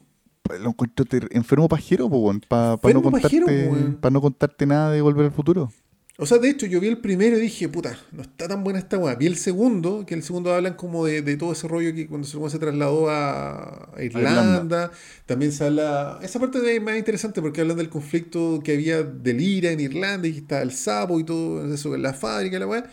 Pues 0.42 0.60
lo 0.60 0.70
encuentro 0.70 1.06
enfermo 1.30 1.68
pajero, 1.68 2.10
para 2.48 2.66
no, 2.66 2.74
Enfermo 2.74 3.02
contarte, 3.02 3.40
pajero, 3.40 4.00
pa 4.00 4.10
no 4.10 4.20
contarte 4.20 4.66
nada 4.66 4.90
de 4.90 5.00
Volver 5.00 5.26
al 5.26 5.32
Futuro. 5.32 5.70
O 6.18 6.26
sea, 6.26 6.36
de 6.36 6.50
hecho, 6.50 6.66
yo 6.66 6.78
vi 6.78 6.88
el 6.88 6.98
primero 6.98 7.38
y 7.38 7.40
dije, 7.40 7.70
puta, 7.70 7.98
no 8.12 8.20
está 8.20 8.46
tan 8.46 8.62
buena 8.62 8.78
esta 8.78 8.98
weá. 8.98 9.14
Vi 9.14 9.26
el 9.26 9.36
segundo, 9.36 10.04
que 10.06 10.14
el 10.14 10.22
segundo 10.22 10.54
hablan 10.54 10.74
como 10.74 11.06
de, 11.06 11.22
de 11.22 11.36
todo 11.38 11.52
ese 11.52 11.66
rollo 11.66 11.94
que 11.94 12.06
cuando 12.06 12.26
se, 12.26 12.58
trasladó 12.58 13.08
a, 13.08 13.88
Irlanda. 13.98 14.90
También 15.24 15.52
se 15.52 15.64
habla. 15.64 16.18
Esa 16.22 16.38
parte 16.38 16.58
es 16.76 16.82
más 16.82 16.98
interesante 16.98 17.40
porque 17.40 17.62
hablan 17.62 17.78
del 17.78 17.88
conflicto 17.88 18.60
que 18.62 18.74
había 18.74 19.02
del 19.02 19.40
IRA 19.40 19.70
en 19.70 19.80
Irlanda 19.80 20.28
y 20.28 20.32
que 20.32 20.38
estaba 20.40 20.60
el 20.60 20.72
sapo 20.72 21.18
y 21.18 21.24
todo 21.24 21.72
eso 21.72 21.94
en 21.94 22.02
la 22.02 22.12
fábrica 22.12 22.58
la 22.58 22.66
weá. 22.66 22.90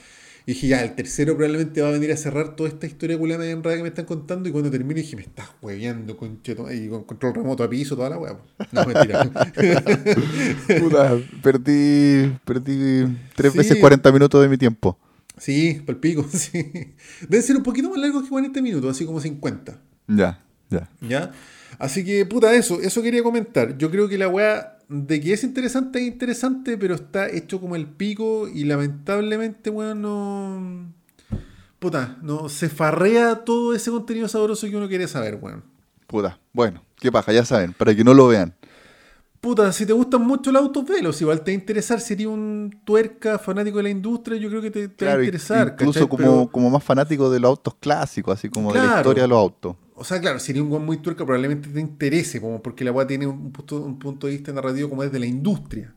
Y 0.50 0.54
dije, 0.54 0.68
ya, 0.70 0.82
el 0.82 0.96
tercero 0.96 1.36
probablemente 1.38 1.80
va 1.80 1.90
a 1.90 1.92
venir 1.92 2.12
a 2.12 2.18
cerrar 2.18 2.56
toda 2.56 2.70
esta 2.70 2.88
historia 2.88 3.16
culada 3.20 3.38
media 3.38 3.52
enredada 3.52 3.78
que 3.78 3.84
me 3.84 3.90
están 3.90 4.06
contando. 4.06 4.50
Y 4.50 4.52
cuando 4.52 4.72
termine 4.72 5.02
dije, 5.02 5.16
me 5.16 5.22
estás 5.22 5.48
hueveando, 5.62 6.18
concheto. 6.18 6.74
Y 6.74 6.88
con 6.90 7.04
control 7.04 7.36
remoto 7.36 7.64
a 7.64 7.70
piso, 7.70 7.96
toda 7.96 8.10
la 8.10 8.18
weá. 8.18 8.36
No, 8.72 8.84
mentira. 8.84 9.30
Puta, 10.80 11.20
perdí, 11.44 12.36
perdí 12.46 13.06
tres 13.36 13.52
Sí. 13.52 13.58
veces 13.60 13.78
40 13.80 14.12
minutos 14.12 14.42
de 14.42 14.50
mi 14.50 14.58
tiempo. 14.58 14.98
Sí, 15.38 15.84
palpico, 15.86 16.26
sí. 16.34 16.96
Deben 17.28 17.44
ser 17.44 17.56
un 17.56 17.62
poquito 17.62 17.92
más 17.92 18.00
largos 18.00 18.24
que 18.24 18.30
40 18.30 18.60
minutos, 18.64 18.90
así 18.90 19.06
como 19.06 19.22
50. 19.22 19.80
Ya, 20.08 20.44
ya. 20.72 20.90
¿Ya? 21.08 21.32
Así 21.78 22.04
que, 22.04 22.26
puta, 22.26 22.56
eso, 22.56 22.82
eso 22.82 23.04
quería 23.04 23.22
comentar. 23.22 23.78
Yo 23.78 23.92
creo 23.92 24.10
que 24.10 24.18
la 24.18 24.28
weá 24.28 24.79
de 24.90 25.22
que 25.22 25.34
es 25.34 25.44
interesante 25.44 26.00
es 26.00 26.08
interesante, 26.08 26.78
pero 26.78 26.96
está 26.96 27.30
hecho 27.30 27.62
como 27.62 27.76
el 27.76 27.86
pico 27.88 28.48
y 28.48 28.64
lamentablemente, 28.66 29.70
weón, 29.70 30.02
no. 30.02 30.92
Puta, 31.80 32.18
no, 32.22 32.50
se 32.50 32.68
farrea 32.68 33.46
todo 33.46 33.74
ese 33.74 33.90
contenido 33.92 34.28
sabroso 34.28 34.68
que 34.68 34.76
uno 34.76 34.88
quiere 34.90 35.08
saber, 35.08 35.38
weón. 35.42 35.64
Puta, 36.08 36.40
bueno, 36.52 36.84
qué 36.98 37.12
paja, 37.12 37.32
ya 37.32 37.46
saben, 37.46 37.72
para 37.74 37.96
que 37.96 38.04
no 38.04 38.14
lo 38.14 38.28
vean. 38.28 38.54
Puta, 39.40 39.72
si 39.72 39.86
te 39.86 39.94
gustan 39.94 40.22
mucho 40.24 40.52
los 40.52 40.62
autos, 40.62 40.86
velos. 40.86 41.22
Igual 41.22 41.42
te 41.44 41.52
va 41.52 41.54
a 41.54 41.60
interesar, 41.60 42.02
si 42.02 42.14
eres 42.14 42.26
un 42.26 42.82
tuerca 42.84 43.40
fanático 43.40 43.78
de 43.78 43.84
la 43.84 43.90
industria, 43.90 44.38
yo 44.38 44.50
creo 44.50 44.62
que 44.62 44.70
te, 44.72 44.90
te 44.90 45.06
va 45.06 45.14
a 45.14 45.16
interesar. 45.20 45.70
incluso 45.80 46.10
como, 46.10 46.18
Pero- 46.18 46.50
como 46.52 46.70
más 46.70 46.84
fanático 46.84 47.30
de 47.30 47.40
los 47.40 47.50
autos 47.50 47.76
clásicos, 47.80 48.34
así 48.38 48.50
como 48.50 48.74
de 48.74 48.80
la 48.80 48.98
historia 48.98 49.24
de 49.24 49.30
los 49.30 49.38
autos. 49.38 49.76
O 50.00 50.06
sea, 50.06 50.20
claro, 50.22 50.40
si 50.40 50.52
eres 50.54 50.64
un 50.64 50.72
weón 50.72 50.86
muy 50.86 50.98
tuerca, 50.98 51.26
probablemente 51.26 51.68
te 51.68 51.80
interese, 51.80 52.40
como 52.40 52.62
porque 52.62 52.86
la 52.86 52.92
weá 52.94 53.06
tiene 53.06 53.28
un 53.28 53.52
punto, 53.52 53.82
un 53.82 54.00
punto 54.00 54.28
de 54.28 54.34
vista 54.34 54.54
narrativo 54.54 54.90
como 54.90 55.04
es 55.04 55.12
de 55.12 55.20
la 55.20 55.26
industria. 55.26 55.94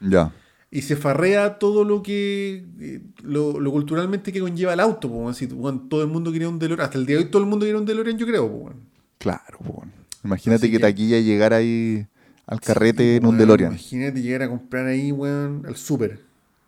Ya. 0.00 0.32
Y 0.70 0.82
se 0.82 0.96
farrea 0.96 1.58
todo 1.58 1.82
lo 1.82 2.02
que. 2.02 2.66
eh, 2.78 3.00
lo, 3.22 3.58
lo 3.58 3.72
culturalmente 3.72 4.32
que 4.32 4.40
conlleva 4.40 4.74
el 4.74 4.80
auto, 4.80 5.10
pues, 5.10 5.38
si 5.38 5.46
weón, 5.46 5.88
todo 5.88 6.02
el 6.02 6.08
mundo 6.08 6.30
quería 6.30 6.48
un 6.48 6.58
DeLorean. 6.58 6.84
Hasta 6.84 6.98
el 6.98 7.06
día 7.06 7.16
de 7.16 7.24
hoy 7.24 7.30
todo 7.30 7.42
el 7.42 7.48
mundo 7.48 7.64
quería 7.64 7.80
un 7.80 7.86
DeLorean, 7.86 8.18
yo 8.18 8.26
creo, 8.26 8.44
weón. 8.44 8.76
Claro, 9.16 9.58
po, 9.60 9.72
bueno. 9.72 9.92
Imagínate 10.24 10.66
Así 10.66 10.72
que 10.72 10.78
taquilla 10.78 11.20
llegar 11.20 11.54
ahí 11.54 12.06
al 12.46 12.60
carrete 12.60 13.02
Sí, 13.02 13.16
en 13.16 13.26
un 13.26 13.38
DeLorean. 13.38 13.72
Imagínate 13.72 14.20
llegar 14.20 14.42
a 14.42 14.48
comprar 14.48 14.86
ahí, 14.86 15.10
weón, 15.10 15.64
al 15.66 15.76
súper. 15.76 16.20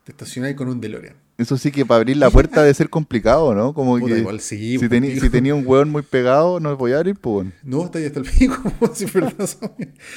Te 0.05 0.13
estacionáis 0.13 0.57
con 0.57 0.69
un 0.69 0.81
DeLorean. 0.81 1.17
Eso 1.41 1.57
sí 1.57 1.73
que 1.73 1.87
para 1.87 1.97
abrir 2.01 2.19
la 2.19 2.29
puerta 2.29 2.61
debe 2.61 2.75
ser 2.75 2.91
complicado, 2.91 3.55
¿no? 3.55 3.73
Como 3.73 3.99
Puta, 3.99 4.13
que 4.15 4.21
igual 4.21 4.41
sí, 4.41 4.79
si, 4.79 4.87
pues, 4.89 5.21
si 5.23 5.31
tenía 5.31 5.55
un 5.55 5.67
hueón 5.67 5.89
muy 5.89 6.03
pegado, 6.03 6.61
no 6.61 6.77
voy 6.77 6.93
a 6.93 6.99
abrir, 6.99 7.15
pues. 7.19 7.33
bueno. 7.33 7.53
No, 7.63 7.87
está 7.87 7.99
ahí 7.99 8.05
hasta 8.05 8.21
el 8.21 8.27
pico, 8.27 8.63
si 8.95 9.07
weá. 9.07 9.33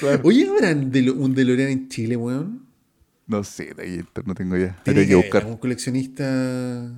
Claro. 0.02 0.22
Oye, 0.26 0.50
¿habrán 0.50 0.92
Delo- 0.92 1.16
un 1.18 1.34
DeLorean 1.34 1.70
en 1.70 1.88
Chile, 1.88 2.18
weón? 2.18 2.66
No 3.26 3.42
sé, 3.46 3.74
de 3.74 3.84
ahí 3.84 4.04
no 4.26 4.36
tengo 4.36 4.58
idea. 4.58 4.78
Tiene 4.84 5.08
que 5.08 5.16
buscar. 5.16 5.44
algún 5.44 5.58
coleccionista. 5.58 6.92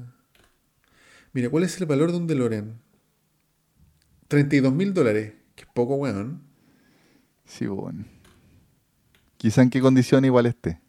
Mira, 1.32 1.50
¿cuál 1.52 1.64
es 1.66 1.80
el 1.80 1.86
valor 1.86 2.12
de 2.12 2.18
un 2.18 2.26
DeLorean? 2.26 2.80
32 4.28 4.74
mil 4.74 4.92
dólares. 4.92 5.34
Que 5.54 5.66
es 5.66 5.70
poco, 5.72 5.98
weón. 5.98 6.42
Sí, 7.46 7.68
bueno. 7.68 8.06
Quizá 9.38 9.62
en 9.62 9.70
qué 9.70 9.82
condición 9.82 10.26
igual 10.26 10.48
esté. 10.48 10.82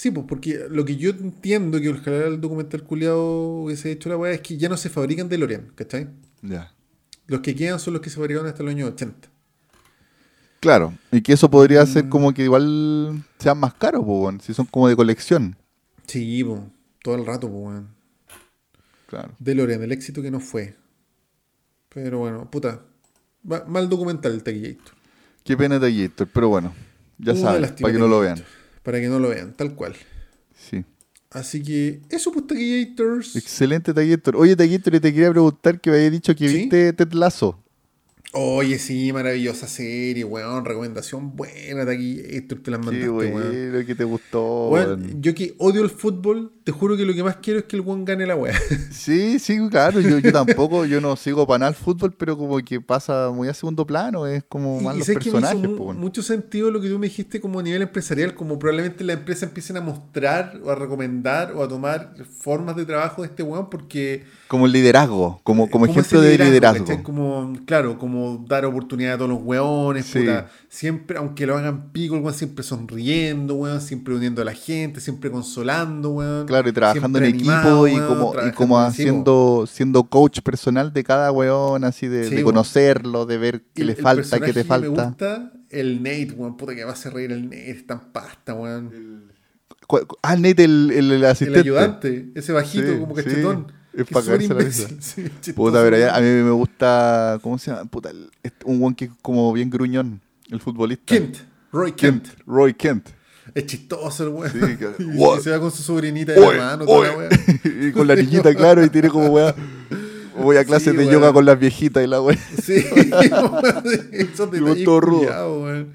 Sí, 0.00 0.10
pues 0.10 0.24
porque 0.26 0.64
lo 0.70 0.86
que 0.86 0.96
yo 0.96 1.10
entiendo 1.10 1.78
que 1.78 1.90
ojalá 1.90 2.26
el 2.26 2.40
documental 2.40 2.82
culiado 2.84 3.64
hubiese 3.64 3.92
hecho 3.92 4.08
la 4.08 4.16
weá 4.16 4.32
es 4.32 4.40
que 4.40 4.56
ya 4.56 4.70
no 4.70 4.78
se 4.78 4.88
fabrican 4.88 5.28
DeLorean, 5.28 5.72
¿cachai? 5.74 6.08
Ya. 6.40 6.72
Los 7.26 7.40
que 7.40 7.54
quedan 7.54 7.78
son 7.78 7.92
los 7.92 8.00
que 8.00 8.08
se 8.08 8.16
fabricaron 8.16 8.48
hasta 8.48 8.62
los 8.62 8.72
años 8.72 8.88
80. 8.94 9.28
Claro, 10.58 10.94
y 11.12 11.20
que 11.20 11.34
eso 11.34 11.50
podría 11.50 11.84
ser 11.84 12.06
Mm. 12.06 12.08
como 12.08 12.32
que 12.32 12.44
igual 12.44 13.22
sean 13.38 13.58
más 13.58 13.74
caros, 13.74 14.02
pues, 14.06 14.42
si 14.42 14.54
son 14.54 14.64
como 14.64 14.88
de 14.88 14.96
colección. 14.96 15.54
Sí, 16.06 16.42
pues, 16.44 16.62
todo 17.02 17.16
el 17.16 17.26
rato, 17.26 17.50
pues, 17.50 17.62
weón. 17.62 17.88
Claro. 19.06 19.34
DeLorean, 19.38 19.82
el 19.82 19.92
éxito 19.92 20.22
que 20.22 20.30
no 20.30 20.40
fue. 20.40 20.76
Pero 21.90 22.20
bueno, 22.20 22.50
puta. 22.50 22.80
Mal 23.42 23.86
documental 23.90 24.32
el 24.32 24.42
Taquillator. 24.42 24.94
Qué 25.44 25.58
pena 25.58 25.78
Gator, 25.78 26.26
pero 26.32 26.48
bueno, 26.48 26.72
ya 27.18 27.32
Una 27.32 27.40
saben, 27.42 27.74
para 27.78 27.92
que 27.92 27.98
no 27.98 28.08
lo 28.08 28.20
vean. 28.20 28.42
Taquillator. 28.80 28.82
Para 28.82 29.00
que 29.00 29.08
no 29.08 29.18
lo 29.18 29.28
vean, 29.28 29.54
tal 29.54 29.74
cual. 29.74 29.94
Sí. 30.54 30.84
Así 31.30 31.62
que 31.62 32.00
eso, 32.10 32.32
pues, 32.32 32.46
Taquillators. 32.46 33.36
Excelente 33.36 33.94
Taguitor. 33.94 34.36
Oye, 34.36 34.56
Taguitor, 34.56 34.98
te 35.00 35.12
quería 35.12 35.30
preguntar 35.30 35.80
que 35.80 35.90
me 35.90 35.96
había 35.96 36.10
dicho 36.10 36.34
que 36.34 36.48
¿Sí? 36.48 36.56
viste 36.56 36.92
Ted 36.92 37.12
Lasso. 37.12 37.59
Oye, 38.32 38.78
sí, 38.78 39.12
maravillosa 39.12 39.66
serie, 39.66 40.22
weón. 40.22 40.64
Recomendación 40.64 41.34
buena, 41.34 41.84
Taquillators. 41.84 42.62
Te 42.62 42.70
la 42.70 42.78
Qué 42.78 42.84
mandaste, 42.84 43.10
weón. 43.10 43.32
bueno, 43.32 43.86
que 43.86 43.94
te 43.96 44.04
gustó. 44.04 44.68
Weón, 44.68 45.02
weón. 45.02 45.22
yo 45.22 45.34
que 45.34 45.56
odio 45.58 45.82
el 45.82 45.90
fútbol, 45.90 46.52
te 46.62 46.70
juro 46.70 46.96
que 46.96 47.04
lo 47.04 47.12
que 47.12 47.24
más 47.24 47.36
quiero 47.36 47.58
es 47.58 47.64
que 47.64 47.74
el 47.74 47.82
weón 47.82 48.04
gane 48.04 48.26
la 48.26 48.36
weá. 48.36 48.54
Sí, 48.92 49.40
sí, 49.40 49.58
claro. 49.68 50.00
Yo, 50.00 50.18
yo 50.18 50.30
tampoco, 50.32 50.84
yo 50.84 51.00
no 51.00 51.16
sigo 51.16 51.44
para 51.46 51.58
nada 51.60 51.70
el 51.70 51.74
fútbol, 51.74 52.12
pero 52.12 52.36
como 52.36 52.58
que 52.58 52.80
pasa 52.80 53.30
muy 53.34 53.48
a 53.48 53.54
segundo 53.54 53.84
plano. 53.84 54.26
Es 54.26 54.44
como 54.44 54.80
más 54.80 54.96
los 54.96 55.06
sé 55.06 55.14
que 55.16 55.32
me 55.32 55.38
hizo 55.38 55.40
personajes. 55.40 55.76
po, 55.76 55.92
mucho 55.94 56.22
sentido 56.22 56.70
lo 56.70 56.80
que 56.80 56.88
tú 56.88 56.98
me 57.00 57.08
dijiste 57.08 57.40
como 57.40 57.58
a 57.58 57.62
nivel 57.64 57.82
empresarial, 57.82 58.34
como 58.34 58.60
probablemente 58.60 59.02
la 59.02 59.14
empresa 59.14 59.46
empiecen 59.46 59.76
a 59.76 59.80
mostrar 59.80 60.60
o 60.62 60.70
a 60.70 60.76
recomendar 60.76 61.52
o 61.52 61.64
a 61.64 61.68
tomar 61.68 62.14
formas 62.38 62.76
de 62.76 62.84
trabajo 62.84 63.22
de 63.22 63.28
este 63.28 63.42
weón 63.42 63.68
porque... 63.70 64.24
Como 64.46 64.66
el 64.66 64.72
liderazgo, 64.72 65.40
como, 65.42 65.70
como 65.70 65.86
ejemplo 65.86 66.20
de 66.20 66.38
liderazgo. 66.38 66.84
¿cachai? 66.84 67.02
Como, 67.02 67.52
claro, 67.66 67.98
como 67.98 68.19
dar 68.48 68.64
oportunidad 68.64 69.14
a 69.14 69.18
todos 69.18 69.30
los 69.30 69.40
weones, 69.42 70.06
Sí. 70.06 70.20
puta. 70.20 70.48
Siempre, 70.68 71.18
aunque 71.18 71.46
lo 71.46 71.56
hagan 71.56 71.90
pico, 71.92 72.14
el 72.16 72.22
weón 72.22 72.34
siempre 72.34 72.62
sonriendo, 72.64 73.54
weón, 73.54 73.80
siempre 73.80 74.14
uniendo 74.14 74.42
a 74.42 74.44
la 74.44 74.54
gente, 74.54 75.00
siempre 75.00 75.30
consolando, 75.30 76.10
weón. 76.10 76.46
Claro, 76.46 76.68
y 76.68 76.72
trabajando 76.72 77.18
en 77.18 77.24
equipo 77.26 77.86
y 77.88 77.98
como, 77.98 78.34
y 78.46 78.52
como 78.52 78.78
haciendo, 78.80 79.64
siendo 79.70 80.04
coach 80.04 80.40
personal 80.40 80.92
de 80.92 81.04
cada 81.04 81.32
weón, 81.32 81.84
así 81.84 82.06
de, 82.08 82.24
Sí, 82.24 82.30
de 82.30 82.36
weón. 82.36 82.44
conocerlo, 82.46 83.26
de 83.26 83.38
ver 83.38 83.62
qué 83.74 83.82
El- 83.82 83.86
le 83.88 83.92
el 83.94 84.02
falta, 84.02 84.38
qué 84.40 84.46
te 84.52 84.62
que 84.62 84.64
falta. 84.64 84.88
Me 84.88 85.04
gusta 85.08 85.52
el 85.70 86.02
Nate, 86.02 86.32
weón, 86.36 86.56
puta 86.56 86.74
que 86.74 86.84
va 86.84 86.90
a 86.90 86.94
hacer 86.94 87.12
reír 87.12 87.32
el 87.32 87.44
Nate, 87.44 87.70
es 87.70 87.86
tan 87.86 88.12
pasta, 88.12 88.54
weón. 88.54 89.30
Cu- 89.86 90.06
Ah, 90.22 90.36
Nate, 90.36 90.64
el, 90.64 90.90
el, 90.92 90.98
el 91.06 91.12
El 91.12 91.24
asistente. 91.24 91.60
ayudante, 91.60 92.30
ese 92.34 92.52
bajito 92.52 92.92
Sí, 92.92 92.98
como 93.00 93.14
cachetón. 93.14 93.72
Es 93.92 94.06
que 94.06 94.14
pa' 94.14 94.22
súper 94.22 94.46
cagarse 94.46 94.54
la 94.54 94.60
imbécil, 94.62 95.32
sí, 95.40 95.52
Puta, 95.52 95.82
pero 95.82 96.12
a 96.12 96.20
mí 96.20 96.26
me 96.26 96.50
gusta, 96.52 97.38
¿cómo 97.42 97.58
se 97.58 97.70
llama? 97.70 97.84
Puta, 97.86 98.10
el- 98.10 98.30
un 98.64 98.80
weón 98.80 98.94
que 98.94 99.06
es 99.06 99.10
como 99.22 99.52
bien 99.52 99.68
gruñón, 99.70 100.20
el 100.50 100.60
futbolista. 100.60 101.04
Kent, 101.06 101.36
Roy 101.72 101.92
Kent. 101.92 102.24
Kent, 102.28 102.40
Roy 102.46 102.74
Kent. 102.74 103.08
Es 103.54 103.66
chistoso 103.66 104.24
el 104.24 104.28
weón. 104.30 104.52
Sí, 104.52 104.76
que- 104.76 104.94
y, 105.38 105.42
se 105.42 105.50
va 105.50 105.58
con 105.60 105.70
su 105.72 105.82
sobrinita 105.82 106.32
de 106.32 106.40
Oye, 106.40 106.58
la 106.58 106.64
mano, 106.64 106.86
toda 106.86 107.16
la 107.16 107.28
y 107.86 107.92
con 107.92 108.06
la 108.06 108.14
niñita, 108.14 108.54
claro, 108.54 108.84
y 108.84 108.90
tiene 108.90 109.08
como 109.08 109.26
weá. 109.26 109.54
Voy 110.40 110.56
a 110.56 110.64
clases 110.64 110.92
Sí, 110.92 110.96
de 110.96 111.06
yoga 111.10 111.32
con 111.32 111.44
las 111.44 111.58
viejitas 111.58 112.02
y 112.02 112.06
la 112.06 112.22
weá. 112.22 112.38
Sí, 112.62 112.82
esos 114.12 114.50
detalles 114.50 114.84
todo 114.84 115.00
rudo. 115.00 115.86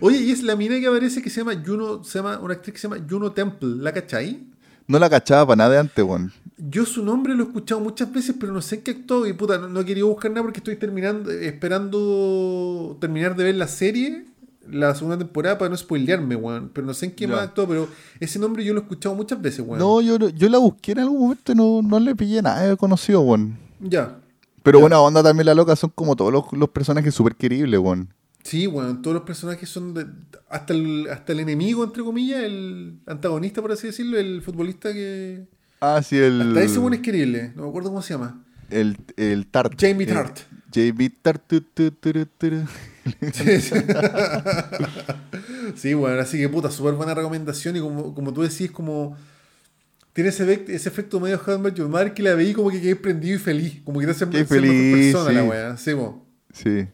Oye, 0.00 0.18
y 0.18 0.30
es 0.30 0.42
la 0.42 0.56
mina 0.56 0.78
que 0.80 0.86
aparece 0.86 1.22
que 1.22 1.30
se 1.30 1.40
llama 1.40 1.62
Juno, 1.64 2.02
se 2.04 2.18
llama 2.18 2.38
una 2.40 2.54
actriz 2.54 2.74
que 2.74 2.80
se 2.80 2.88
llama 2.88 3.04
Juno 3.08 3.32
Temple, 3.32 3.76
¿la 3.76 3.92
cachai? 3.92 4.46
No 4.86 4.98
la 4.98 5.08
cachaba 5.08 5.46
para 5.46 5.56
nada 5.56 5.70
de 5.70 5.78
antes, 5.78 6.04
weón. 6.04 6.32
Yo 6.56 6.84
su 6.86 7.04
nombre 7.04 7.34
lo 7.34 7.44
he 7.44 7.46
escuchado 7.46 7.80
muchas 7.80 8.12
veces, 8.12 8.34
pero 8.38 8.52
no 8.52 8.62
sé 8.62 8.76
en 8.76 8.82
qué 8.82 8.90
actuó 8.92 9.26
y 9.26 9.32
puta, 9.32 9.58
no, 9.58 9.68
no 9.68 9.80
he 9.80 9.84
querido 9.84 10.06
buscar 10.08 10.30
nada 10.30 10.42
porque 10.42 10.60
estoy 10.60 10.76
terminando, 10.76 11.30
esperando 11.30 12.96
terminar 13.00 13.34
de 13.36 13.44
ver 13.44 13.54
la 13.56 13.66
serie, 13.68 14.26
la 14.70 14.94
segunda 14.94 15.18
temporada, 15.18 15.58
para 15.58 15.68
no 15.70 15.76
spoilearme, 15.76 16.36
weón. 16.36 16.70
Pero 16.72 16.86
no 16.86 16.94
sé 16.94 17.06
en 17.06 17.12
qué 17.12 17.26
más 17.26 17.40
actuó, 17.40 17.66
pero 17.66 17.88
ese 18.20 18.38
nombre 18.38 18.64
yo 18.64 18.72
lo 18.72 18.80
he 18.80 18.82
escuchado 18.82 19.14
muchas 19.14 19.40
veces, 19.40 19.60
weón. 19.66 19.78
No, 19.78 20.00
yo, 20.00 20.16
yo 20.28 20.48
la 20.48 20.58
busqué 20.58 20.92
en 20.92 21.00
algún 21.00 21.20
momento 21.20 21.52
y 21.52 21.54
no, 21.54 21.82
no 21.82 21.98
le 22.00 22.14
pillé 22.14 22.40
nada 22.42 22.62
de 22.62 22.76
conocido, 22.76 23.20
weón. 23.20 23.58
Ya. 23.80 24.16
Pero 24.62 24.78
Ya. 24.78 24.82
buena 24.82 25.00
onda 25.00 25.22
también 25.22 25.46
la 25.46 25.54
loca, 25.54 25.76
son 25.76 25.90
como 25.94 26.16
todos 26.16 26.32
los, 26.32 26.44
los 26.52 26.68
personajes 26.70 27.14
súper 27.14 27.34
queribles, 27.36 27.78
weón. 27.80 28.08
Sí, 28.44 28.66
bueno, 28.66 29.00
todos 29.00 29.14
los 29.14 29.22
personajes 29.24 29.68
son 29.68 29.94
de, 29.94 30.06
hasta 30.50 30.74
el, 30.74 31.08
hasta 31.10 31.32
el 31.32 31.40
enemigo, 31.40 31.82
entre 31.82 32.02
comillas, 32.04 32.42
el 32.44 32.98
antagonista, 33.06 33.62
por 33.62 33.72
así 33.72 33.86
decirlo, 33.86 34.18
el 34.18 34.42
futbolista 34.42 34.92
que. 34.92 35.46
Ah, 35.80 36.02
sí, 36.02 36.16
el. 36.18 36.40
Hasta 36.42 36.62
ese 36.62 36.78
bueno 36.78 36.94
es 36.96 37.02
querible, 37.02 37.52
no 37.56 37.62
me 37.62 37.68
acuerdo 37.70 37.88
cómo 37.88 38.02
se 38.02 38.14
llama. 38.14 38.44
El, 38.70 38.96
el 39.16 39.46
Tart. 39.46 39.72
Jamie 39.80 40.06
El- 40.06 40.12
Tart. 40.14 40.38
Jamie 40.74 41.10
Tart. 41.10 41.42
tu, 41.46 41.60
tu, 41.60 41.90
turu. 41.90 42.26
Sí, 43.32 43.60
sí. 43.60 43.74
Sí, 45.76 45.94
bueno, 45.94 46.20
así 46.20 46.38
que 46.38 46.48
puta, 46.48 46.70
súper 46.70 46.94
buena 46.94 47.14
recomendación 47.14 47.76
y 47.76 47.80
como, 47.80 48.14
como 48.14 48.32
tú 48.32 48.42
decís, 48.42 48.70
como 48.70 49.16
tiene 50.12 50.30
ese, 50.30 50.64
ese 50.68 50.88
efecto 50.88 51.18
medio 51.20 51.40
Met 51.60 51.74
Your 51.74 51.88
Mother 51.88 52.14
que 52.14 52.22
la 52.22 52.34
veí 52.34 52.52
como 52.54 52.70
que 52.70 52.80
quedé 52.80 52.96
prendido 52.96 53.36
y 53.36 53.38
feliz, 53.38 53.80
como 53.84 54.00
que 54.00 54.06
te 54.06 54.12
hace 54.12 54.28
Qué 54.28 54.44
ser 54.44 54.60
mejor 54.60 54.76
feliz, 54.76 55.12
persona 55.14 55.32
la 55.32 55.42
sí. 55.42 55.48
weá, 55.48 55.76
sí, 55.76 55.94
po. 55.94 56.26
Sí. 56.52 56.86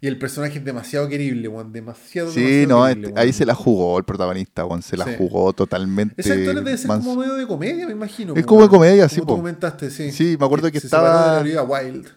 Y 0.00 0.08
el 0.08 0.18
personaje 0.18 0.58
es 0.58 0.64
demasiado 0.64 1.08
querible, 1.08 1.48
weón, 1.48 1.72
demasiado, 1.72 2.30
Sí, 2.30 2.40
demasiado 2.40 2.80
no, 2.80 2.86
querible, 2.88 3.08
este- 3.08 3.20
ahí 3.20 3.32
se 3.32 3.46
la 3.46 3.54
jugó 3.54 3.98
el 3.98 4.04
protagonista, 4.04 4.64
weón. 4.64 4.82
Se 4.82 4.96
la 4.96 5.04
Sí. 5.06 5.14
jugó 5.16 5.52
totalmente. 5.52 6.14
Ese 6.18 6.32
actor 6.34 6.54
debe 6.56 6.76
ser 6.76 6.88
como 6.88 7.16
medio 7.16 7.34
de 7.34 7.46
comedia, 7.46 7.86
me 7.86 7.92
imagino. 7.92 8.34
Es 8.36 8.44
como 8.46 8.62
de 8.62 8.68
comedia, 8.68 9.08
sí, 9.08 9.20
Como 9.20 9.32
tú 9.32 9.36
comentaste, 9.38 9.90
sí. 9.90 10.12
Sí, 10.12 10.36
me 10.38 10.44
acuerdo 10.46 10.70
que 10.70 10.80
se 10.80 10.86
estaba- 10.86 11.42
de 11.42 11.52
la 11.54 11.62
Wilde. 11.62 12.08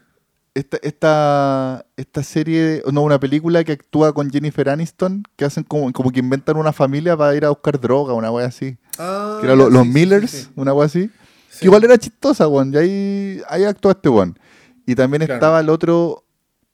Esta, 0.55 0.77
esta, 0.81 1.85
esta 1.95 2.23
serie, 2.23 2.83
no, 2.91 3.03
una 3.03 3.19
película 3.19 3.63
que 3.63 3.71
actúa 3.73 4.11
con 4.13 4.29
Jennifer 4.29 4.67
Aniston, 4.69 5.23
que 5.35 5.45
hacen 5.45 5.63
como, 5.63 5.91
como 5.93 6.11
que 6.11 6.19
inventan 6.19 6.57
una 6.57 6.73
familia 6.73 7.15
para 7.15 7.35
ir 7.35 7.45
a 7.45 7.49
buscar 7.49 7.79
droga, 7.79 8.13
una 8.13 8.31
wea 8.31 8.47
así. 8.47 8.77
Ah, 8.97 9.37
Que 9.39 9.45
era 9.45 9.53
ya, 9.55 9.63
lo- 9.63 9.69
los 9.69 9.83
sí, 9.83 9.89
Millers, 9.89 10.31
sí, 10.31 10.47
una 10.55 10.73
wea 10.73 10.87
así. 10.87 11.09
Sí. 11.49 11.59
Que 11.61 11.65
igual 11.67 11.83
era 11.83 11.97
chistosa, 11.97 12.47
weón. 12.47 12.73
Y 12.73 12.77
ahí, 12.77 13.41
ahí 13.47 13.63
actúa 13.63 13.91
este 13.93 14.09
weón. 14.09 14.37
Y 14.85 14.95
también 14.95 15.21
Claro. 15.21 15.35
estaba 15.35 15.59
el 15.59 15.69
otro, 15.69 16.25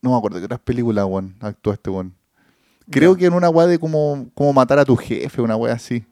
no 0.06 0.12
me 0.12 0.18
acuerdo 0.18 0.40
qué 0.40 0.46
otras 0.46 0.60
películas, 0.62 1.06
weón, 1.06 1.36
actúa 1.42 1.74
este 1.74 1.90
weón. 1.90 2.14
Creo 2.90 3.16
que 3.18 3.26
en 3.26 3.34
una 3.34 3.50
wea 3.50 3.66
de 3.68 3.80
como, 3.80 4.30
como 4.36 4.54
matar 4.54 4.78
a 4.80 4.86
tu 4.86 4.96
jefe, 4.96 5.42
una 5.42 5.56
wea 5.56 5.74
así. 5.74 6.06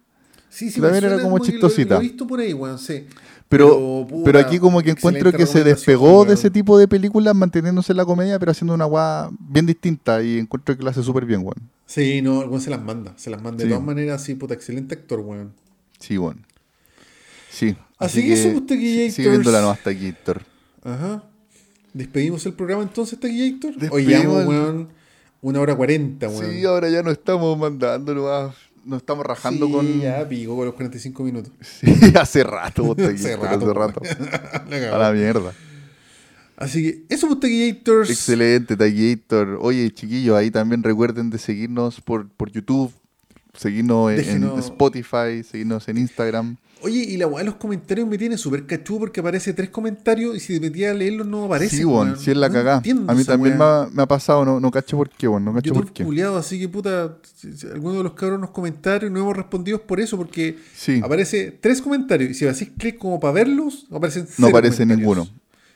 Sí, 0.49 0.69
sí, 0.69 0.81
También 0.81 1.03
era 1.05 1.21
como 1.21 1.35
que 1.37 1.45
lo- 1.45 1.51
chistosita. 1.51 1.95
Lo, 1.95 2.01
he 2.01 2.03
visto 2.03 2.27
por 2.27 2.39
ahí, 2.39 2.53
weón, 2.53 2.77
sí. 2.79 3.07
Pero, 3.49 4.07
pero 4.25 4.39
aquí 4.39 4.57
como 4.57 4.81
que 4.81 4.91
encuentro 4.91 5.31
que 5.31 5.45
se 5.45 5.63
despegó 5.63 6.25
de 6.25 6.33
ese 6.33 6.49
tipo 6.49 6.77
de 6.77 6.87
películas 6.87 7.35
manteniéndose 7.35 7.93
en 7.93 7.97
la 7.97 8.05
comedia, 8.05 8.39
pero 8.39 8.51
haciendo 8.51 8.73
una 8.73 8.85
guá 8.85 9.29
bien 9.39 9.65
distinta 9.67 10.23
y 10.23 10.39
encuentro 10.39 10.75
que 10.75 10.83
lo 10.83 10.89
hace 10.89 11.03
súper 11.03 11.25
bien, 11.25 11.41
weón. 11.41 11.69
Sí, 11.85 12.21
no, 12.23 12.41
el 12.41 12.49
weón 12.49 12.61
se 12.61 12.71
las 12.71 12.81
manda. 12.81 13.13
Se 13.17 13.29
las 13.29 13.41
manda 13.41 13.57
de 13.59 13.63
Sí. 13.65 13.69
todas 13.69 13.83
maneras, 13.85 14.23
sí, 14.23 14.33
puta, 14.33 14.55
excelente 14.55 14.95
actor, 14.95 15.19
weón. 15.19 15.53
Sí, 15.99 16.17
weón. 16.17 16.45
Sí. 17.51 17.75
Así 17.99 18.21
que 18.25 18.33
eso, 18.33 18.51
pues, 18.53 18.65
Taquillators. 18.65 19.13
Sigue 19.15 19.29
viendo 19.29 19.51
la 19.51 19.59
nueva 19.61 19.77
Taquillator. 19.83 20.41
Ajá. 20.83 21.23
Despedimos 21.93 22.45
el 22.45 22.53
programa 22.53 22.83
entonces, 22.83 23.19
Taquillator. 23.19 23.73
Hoy 23.91 24.05
llevamos, 24.05 24.45
weón, 24.45 24.89
una 25.41 25.59
hora 25.59 25.75
cuarenta, 25.75 26.27
weón. 26.27 26.51
Sí, 26.51 26.65
ahora 26.65 26.89
ya 26.89 27.03
no 27.03 27.11
estamos 27.11 27.57
mandando 27.57 28.15
nomás. 28.15 28.55
Nos 28.83 28.97
estamos 29.01 29.25
rajando 29.25 29.67
Sí, 29.67 29.71
con. 29.71 30.01
ya 30.01 30.27
pico 30.27 30.57
con 30.57 30.65
los 30.65 30.73
45 30.73 31.23
minutos. 31.23 31.53
Sí, 31.61 31.87
hace 32.19 32.43
rato, 32.43 32.83
vos, 32.83 32.97
Hace 32.99 33.37
Taquillator, 33.37 33.75
rato, 33.77 34.01
hace 34.03 34.13
rato. 34.15 34.69
La. 34.69 34.95
A 34.95 34.97
la 34.97 35.11
mierda. 35.13 35.53
Así 36.57 36.83
que 36.83 37.03
eso, 37.09 37.27
pues, 37.27 37.39
Taquillators. 37.39 38.09
Excelente, 38.09 38.75
Taquillator. 38.75 39.59
Oye, 39.61 39.91
chiquillos, 39.91 40.35
ahí 40.35 40.51
también 40.51 40.83
recuerden 40.83 41.29
de 41.29 41.37
seguirnos 41.37 42.01
por, 42.01 42.27
por 42.29 42.51
YouTube, 42.51 42.91
seguirnos 43.55 44.11
en, 44.11 44.43
Spotify, 44.59 45.43
seguirnos 45.49 45.87
en 45.87 45.97
Instagram. 45.97 46.57
Oye, 46.84 46.99
y 46.99 47.18
la 47.18 47.27
weá 47.27 47.39
de 47.39 47.45
los 47.45 47.55
comentarios 47.55 48.07
me 48.07 48.18
tiene 48.18 48.38
súper 48.38 48.65
cachú 48.65 48.99
porque 48.99 49.22
aparece 49.22 49.53
tres 49.53 49.69
comentarios 49.69 50.35
y 50.35 50.39
si 50.41 50.60
te 50.60 50.69
metía 50.69 50.91
a 50.91 50.93
leerlos 50.93 51.26
no 51.26 51.45
aparece. 51.45 51.77
sí, 51.77 51.85
weón, 51.85 52.18
sí 52.19 52.31
es 52.31 52.38
la 52.38 52.49
cagá. 52.49 52.77
A 53.07 53.14
mí 53.14 53.23
también 53.23 53.57
me 53.57 53.64
ha, 53.64 53.88
me 53.91 54.03
ha 54.03 54.05
pasado, 54.05 54.43
no, 54.45 54.60
no 54.60 54.69
cacho 54.69 54.97
por 54.97 55.10
qué, 55.10 55.27
weón, 55.27 55.45
no 55.45 55.53
cacho 55.53 55.73
por 55.73 55.91
qué. 55.91 56.03
culiado, 56.03 56.38
así 56.38 56.60
que 56.60 56.68
puta, 56.69 57.18
si- 57.35 57.55
si 57.57 57.68
alguno 57.68 57.97
de 57.99 58.03
los 58.03 58.14
cabros 58.14 58.39
nos 58.39 58.51
comentarios 58.51 59.11
no 59.11 59.19
hemos 59.19 59.35
respondido 59.35 59.77
es 59.77 59.84
por 59.84 59.99
eso, 59.99 60.18
porque 60.18 60.57
Sí, 60.76 61.01
aparece 61.03 61.57
tres 61.60 61.81
comentarios 61.81 62.31
y 62.31 62.34
si 62.34 62.45
haces 62.47 62.69
clic 62.77 62.97
como 62.97 63.19
para 63.19 63.34
verlos, 63.34 63.88
aparecen 63.91 64.27
no 64.38 64.47
aparece 64.47 64.85
ninguno. 64.85 65.27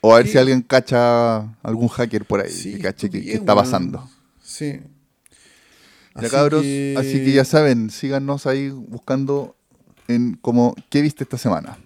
O 0.02 0.14
a 0.14 0.18
ver 0.18 0.28
si 0.28 0.38
alguien 0.38 0.62
cacha 0.62 1.40
algún 1.64 1.88
hacker 1.88 2.24
por 2.26 2.42
ahí, 2.42 2.52
Sí, 2.52 2.74
que 2.76 2.80
cache 2.80 3.10
bien, 3.10 3.38
está 3.40 3.56
pasando. 3.56 4.08
Sí. 4.44 4.80
Ya 6.16 6.22
Así 6.22 6.30
cabros, 6.32 6.62
que- 6.64 6.96
así 6.98 7.14
que 7.24 7.32
ya 7.32 7.46
saben, 7.46 7.90
síganos 7.90 8.46
ahí 8.48 8.70
buscando 8.70 9.56
en 10.08 10.36
como 10.36 10.76
qué 10.90 11.02
viste 11.02 11.24
esta 11.24 11.38
semana. 11.38 11.78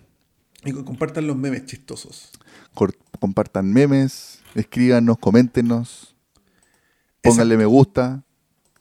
Y 0.63 0.71
co- 0.71 0.85
compartan 0.85 1.27
los 1.27 1.35
memes 1.37 1.65
chistosos. 1.65 2.31
Cor- 2.73 2.97
compartan 3.19 3.71
memes, 3.71 4.39
escríbanos, 4.55 5.17
coméntenos, 5.19 6.15
pónganle 7.21 7.57
me 7.57 7.65
gusta, 7.65 8.23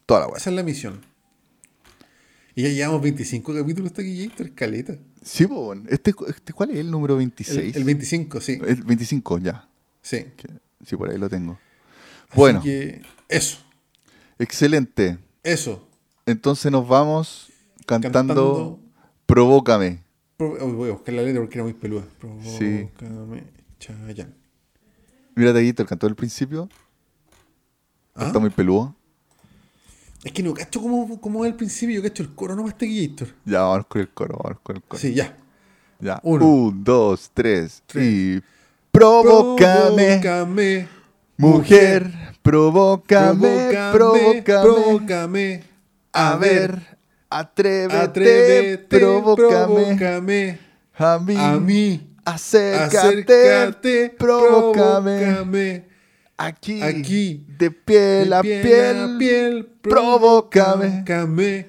toda 0.05 0.21
la 0.21 0.27
weá. 0.27 0.37
Esa 0.37 0.49
es 0.49 0.55
la 0.55 0.63
misión. 0.63 1.01
Y 2.53 2.63
ya 2.63 2.69
llevamos 2.69 3.01
25 3.01 3.53
capítulos 3.55 3.91
hasta 3.91 4.01
aquí, 4.01 4.23
Héctor, 4.23 4.51
caleta. 4.53 4.95
Sí, 5.23 5.45
weón. 5.45 5.85
este, 5.89 6.13
este, 6.27 6.51
¿cuál 6.53 6.71
es 6.71 6.77
el 6.77 6.91
número 6.91 7.15
26? 7.17 7.75
El, 7.75 7.81
el 7.81 7.83
25, 7.85 8.41
sí. 8.41 8.59
El 8.65 8.83
25, 8.83 9.37
ya. 9.39 9.67
Sí. 10.01 10.25
Sí, 10.85 10.95
por 10.97 11.09
ahí 11.09 11.17
lo 11.17 11.29
tengo. 11.29 11.53
Así 12.29 12.37
Bueno, 12.37 12.61
que 12.61 13.01
eso, 13.29 13.57
excelente. 14.39 15.17
eso. 15.43 15.87
Entonces 16.25 16.71
nos 16.71 16.87
vamos 16.87 17.49
cantando, 17.85 18.19
Cantando- 18.33 18.79
Provócame. 19.31 20.03
Pro- 20.35 20.57
voy 20.73 20.89
a 20.89 20.91
buscar 20.91 21.13
la 21.13 21.21
letra 21.21 21.39
porque 21.41 21.55
era 21.57 21.63
muy 21.63 21.73
peluda. 21.73 22.03
Sí. 22.43 22.89
Provócame, 22.97 23.43
Chayanne. 23.79 24.33
Mira, 25.35 25.53
Taguito, 25.53 25.83
el 25.83 25.87
cantó 25.87 26.05
del 26.05 26.17
principio. 26.17 26.67
¿Ah? 28.13 28.27
Está 28.27 28.39
muy 28.39 28.49
peludo. 28.49 28.93
Es 30.25 30.33
que 30.33 30.43
no 30.43 30.53
cacho 30.53 30.81
cómo, 30.81 31.21
cómo 31.21 31.45
es 31.45 31.51
al 31.53 31.57
principio, 31.57 31.95
yo 31.95 32.03
cacho 32.03 32.23
el 32.23 32.35
coro 32.35 32.57
nomás 32.57 32.73
este 32.73 33.03
Héctor. 33.05 33.29
Ya, 33.45 33.61
vamos 33.61 33.85
con 33.87 34.01
el 34.01 34.09
coro, 34.09 34.37
vamos 34.43 34.59
con 34.61 34.75
el 34.75 34.81
coro. 34.83 34.99
Sí, 34.99 35.13
ya. 35.13 35.37
Ya. 36.01 36.19
Uno. 36.23 36.45
Un, 36.45 36.83
dos, 36.83 37.31
tres. 37.33 37.83
Tres. 37.85 38.05
Y. 38.05 38.41
Provócame, 38.91 40.19
Provócame, 40.19 40.87
mujer. 41.37 42.11
Provócame, 42.41 43.71
provócame. 43.93 44.43
provócame. 44.43 45.63
A 46.11 46.35
ver, 46.35 46.97
atrévete, 47.31 47.95
atrévete, 47.97 48.77
provócame. 48.99 49.97
provócame. 49.97 50.59
A 50.97 51.17
mí, 51.19 51.35
A 51.37 51.57
mí, 51.57 52.07
acércate, 52.25 52.97
acércate, 52.97 54.15
provócame. 54.17 55.19
provócame. 55.19 55.85
Aquí, 56.37 56.81
Aquí, 56.81 57.45
de 57.57 57.69
piel 57.71 58.29
De 58.29 58.35
a 58.35 58.41
piel 58.41 59.17
piel, 59.17 59.65
provócame. 59.81 61.03
provócame. 61.05 61.65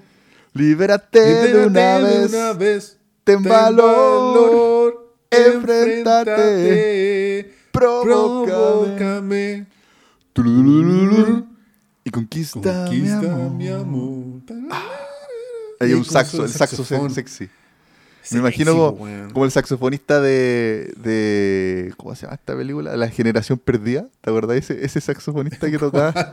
libérate 0.54 1.20
de 1.20 1.66
una 1.66 1.98
de 1.98 2.04
vez, 2.04 2.32
una 2.32 2.52
vez. 2.54 2.98
ten 3.24 3.42
valor, 3.42 5.14
enfréntate, 5.30 6.30
enfréntate, 6.32 7.54
provócame. 7.70 9.66
provócame. 10.32 11.44
Y 12.04 12.10
conquista, 12.10 12.84
Conquista 12.86 13.20
mi 13.20 13.28
amor. 13.28 13.50
mi 13.52 13.68
amor. 13.68 14.42
Hay 15.82 15.92
un 15.94 16.04
saxo, 16.04 16.44
el 16.44 16.50
saxo 16.50 16.84
sexy. 17.10 17.48
Me 18.30 18.38
imagino 18.38 18.72
como, 18.72 18.90
weón. 19.04 19.30
como 19.30 19.44
el 19.44 19.50
saxofonista 19.50 20.20
de, 20.20 20.94
de. 20.96 21.92
¿Cómo 21.96 22.14
se 22.14 22.22
llama 22.26 22.34
esta 22.36 22.56
película? 22.56 22.96
La 22.96 23.08
generación 23.08 23.58
perdida. 23.58 24.08
¿Te 24.20 24.30
acordás? 24.30 24.58
Ese, 24.58 24.84
ese 24.84 25.00
saxofonista 25.00 25.70
que 25.70 25.78
tocaba. 25.78 26.32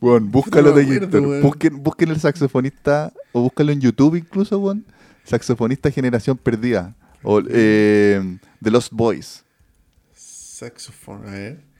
Bueno, 0.00 0.26
búscalo 0.26 0.70
No 0.70 0.76
de 0.76 0.82
acuerdo, 0.82 1.04
Héctor. 1.04 1.20
weón. 1.26 1.42
Busquen, 1.42 1.82
busquen 1.82 2.08
el 2.10 2.20
saxofonista. 2.20 3.12
O 3.32 3.42
búscalo 3.42 3.72
en 3.72 3.80
YouTube 3.80 4.16
incluso, 4.16 4.58
weón. 4.58 4.86
Saxofonista 5.24 5.90
generación 5.90 6.38
perdida. 6.38 6.96
O 7.22 7.42
eh, 7.46 8.38
The 8.62 8.70
Lost 8.70 8.92
Boys. 8.92 9.44
Saxofón, 10.14 11.28
a 11.28 11.32
ver. 11.32 11.70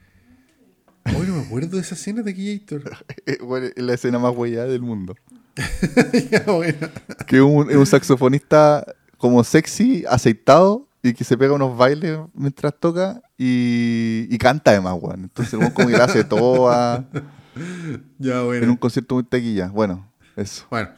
Hoy 1.05 1.25
no 1.27 1.35
me 1.35 1.41
acuerdo 1.41 1.77
de 1.77 1.81
esa 1.81 1.95
escena 1.95 2.21
de 2.21 2.31
Héctor. 2.31 2.83
Eh, 3.25 3.37
bueno, 3.41 3.67
es 3.75 3.83
la 3.83 3.93
escena 3.93 4.19
más 4.19 4.35
huellada 4.35 4.67
del 4.67 4.81
mundo. 4.81 5.15
ya, 6.31 6.43
bueno. 6.43 6.87
Que 7.27 7.37
es 7.37 7.41
un, 7.41 7.75
un 7.75 7.85
saxofonista 7.85 8.85
como 9.17 9.43
sexy, 9.43 10.03
aceitado, 10.09 10.87
y 11.03 11.13
que 11.13 11.23
se 11.23 11.37
pega 11.37 11.53
unos 11.53 11.77
bailes 11.77 12.19
mientras 12.33 12.73
toca 12.79 13.21
y, 13.37 14.27
y 14.29 14.37
canta 14.37 14.71
además, 14.71 14.97
weón. 14.99 15.23
Entonces, 15.23 15.53
el 15.53 15.73
como 15.73 15.87
que 15.87 15.97
la 15.97 16.05
hace 16.05 16.23
toda 16.23 17.05
Ya, 18.19 18.41
en 18.41 18.69
un 18.69 18.77
concierto 18.77 19.15
muy 19.15 19.23
taquilla. 19.23 19.67
Bueno, 19.67 20.09
eso. 20.35 20.65
Bueno. 20.69 20.89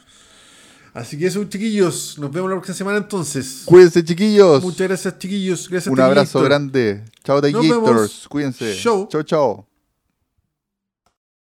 Así 0.93 1.17
que 1.17 1.25
eso, 1.25 1.43
chiquillos. 1.45 2.19
Nos 2.19 2.31
vemos 2.31 2.49
la 2.51 2.57
próxima 2.57 2.75
semana 2.75 2.97
entonces. 2.99 3.63
Cuídense, 3.65 4.03
chiquillos. 4.03 4.61
Muchas 4.61 4.87
gracias, 4.87 5.17
chiquillos. 5.17 5.67
Gracias, 5.67 5.91
un 5.91 5.99
abrazo 5.99 6.41
grande. 6.41 7.03
Chao, 7.23 7.41
vemos. 7.41 7.61
Taquillators. 7.61 8.27
Cuídense. 8.27 8.77
Chau. 8.79 9.07
Chao, 9.09 9.23
chao. 9.23 9.72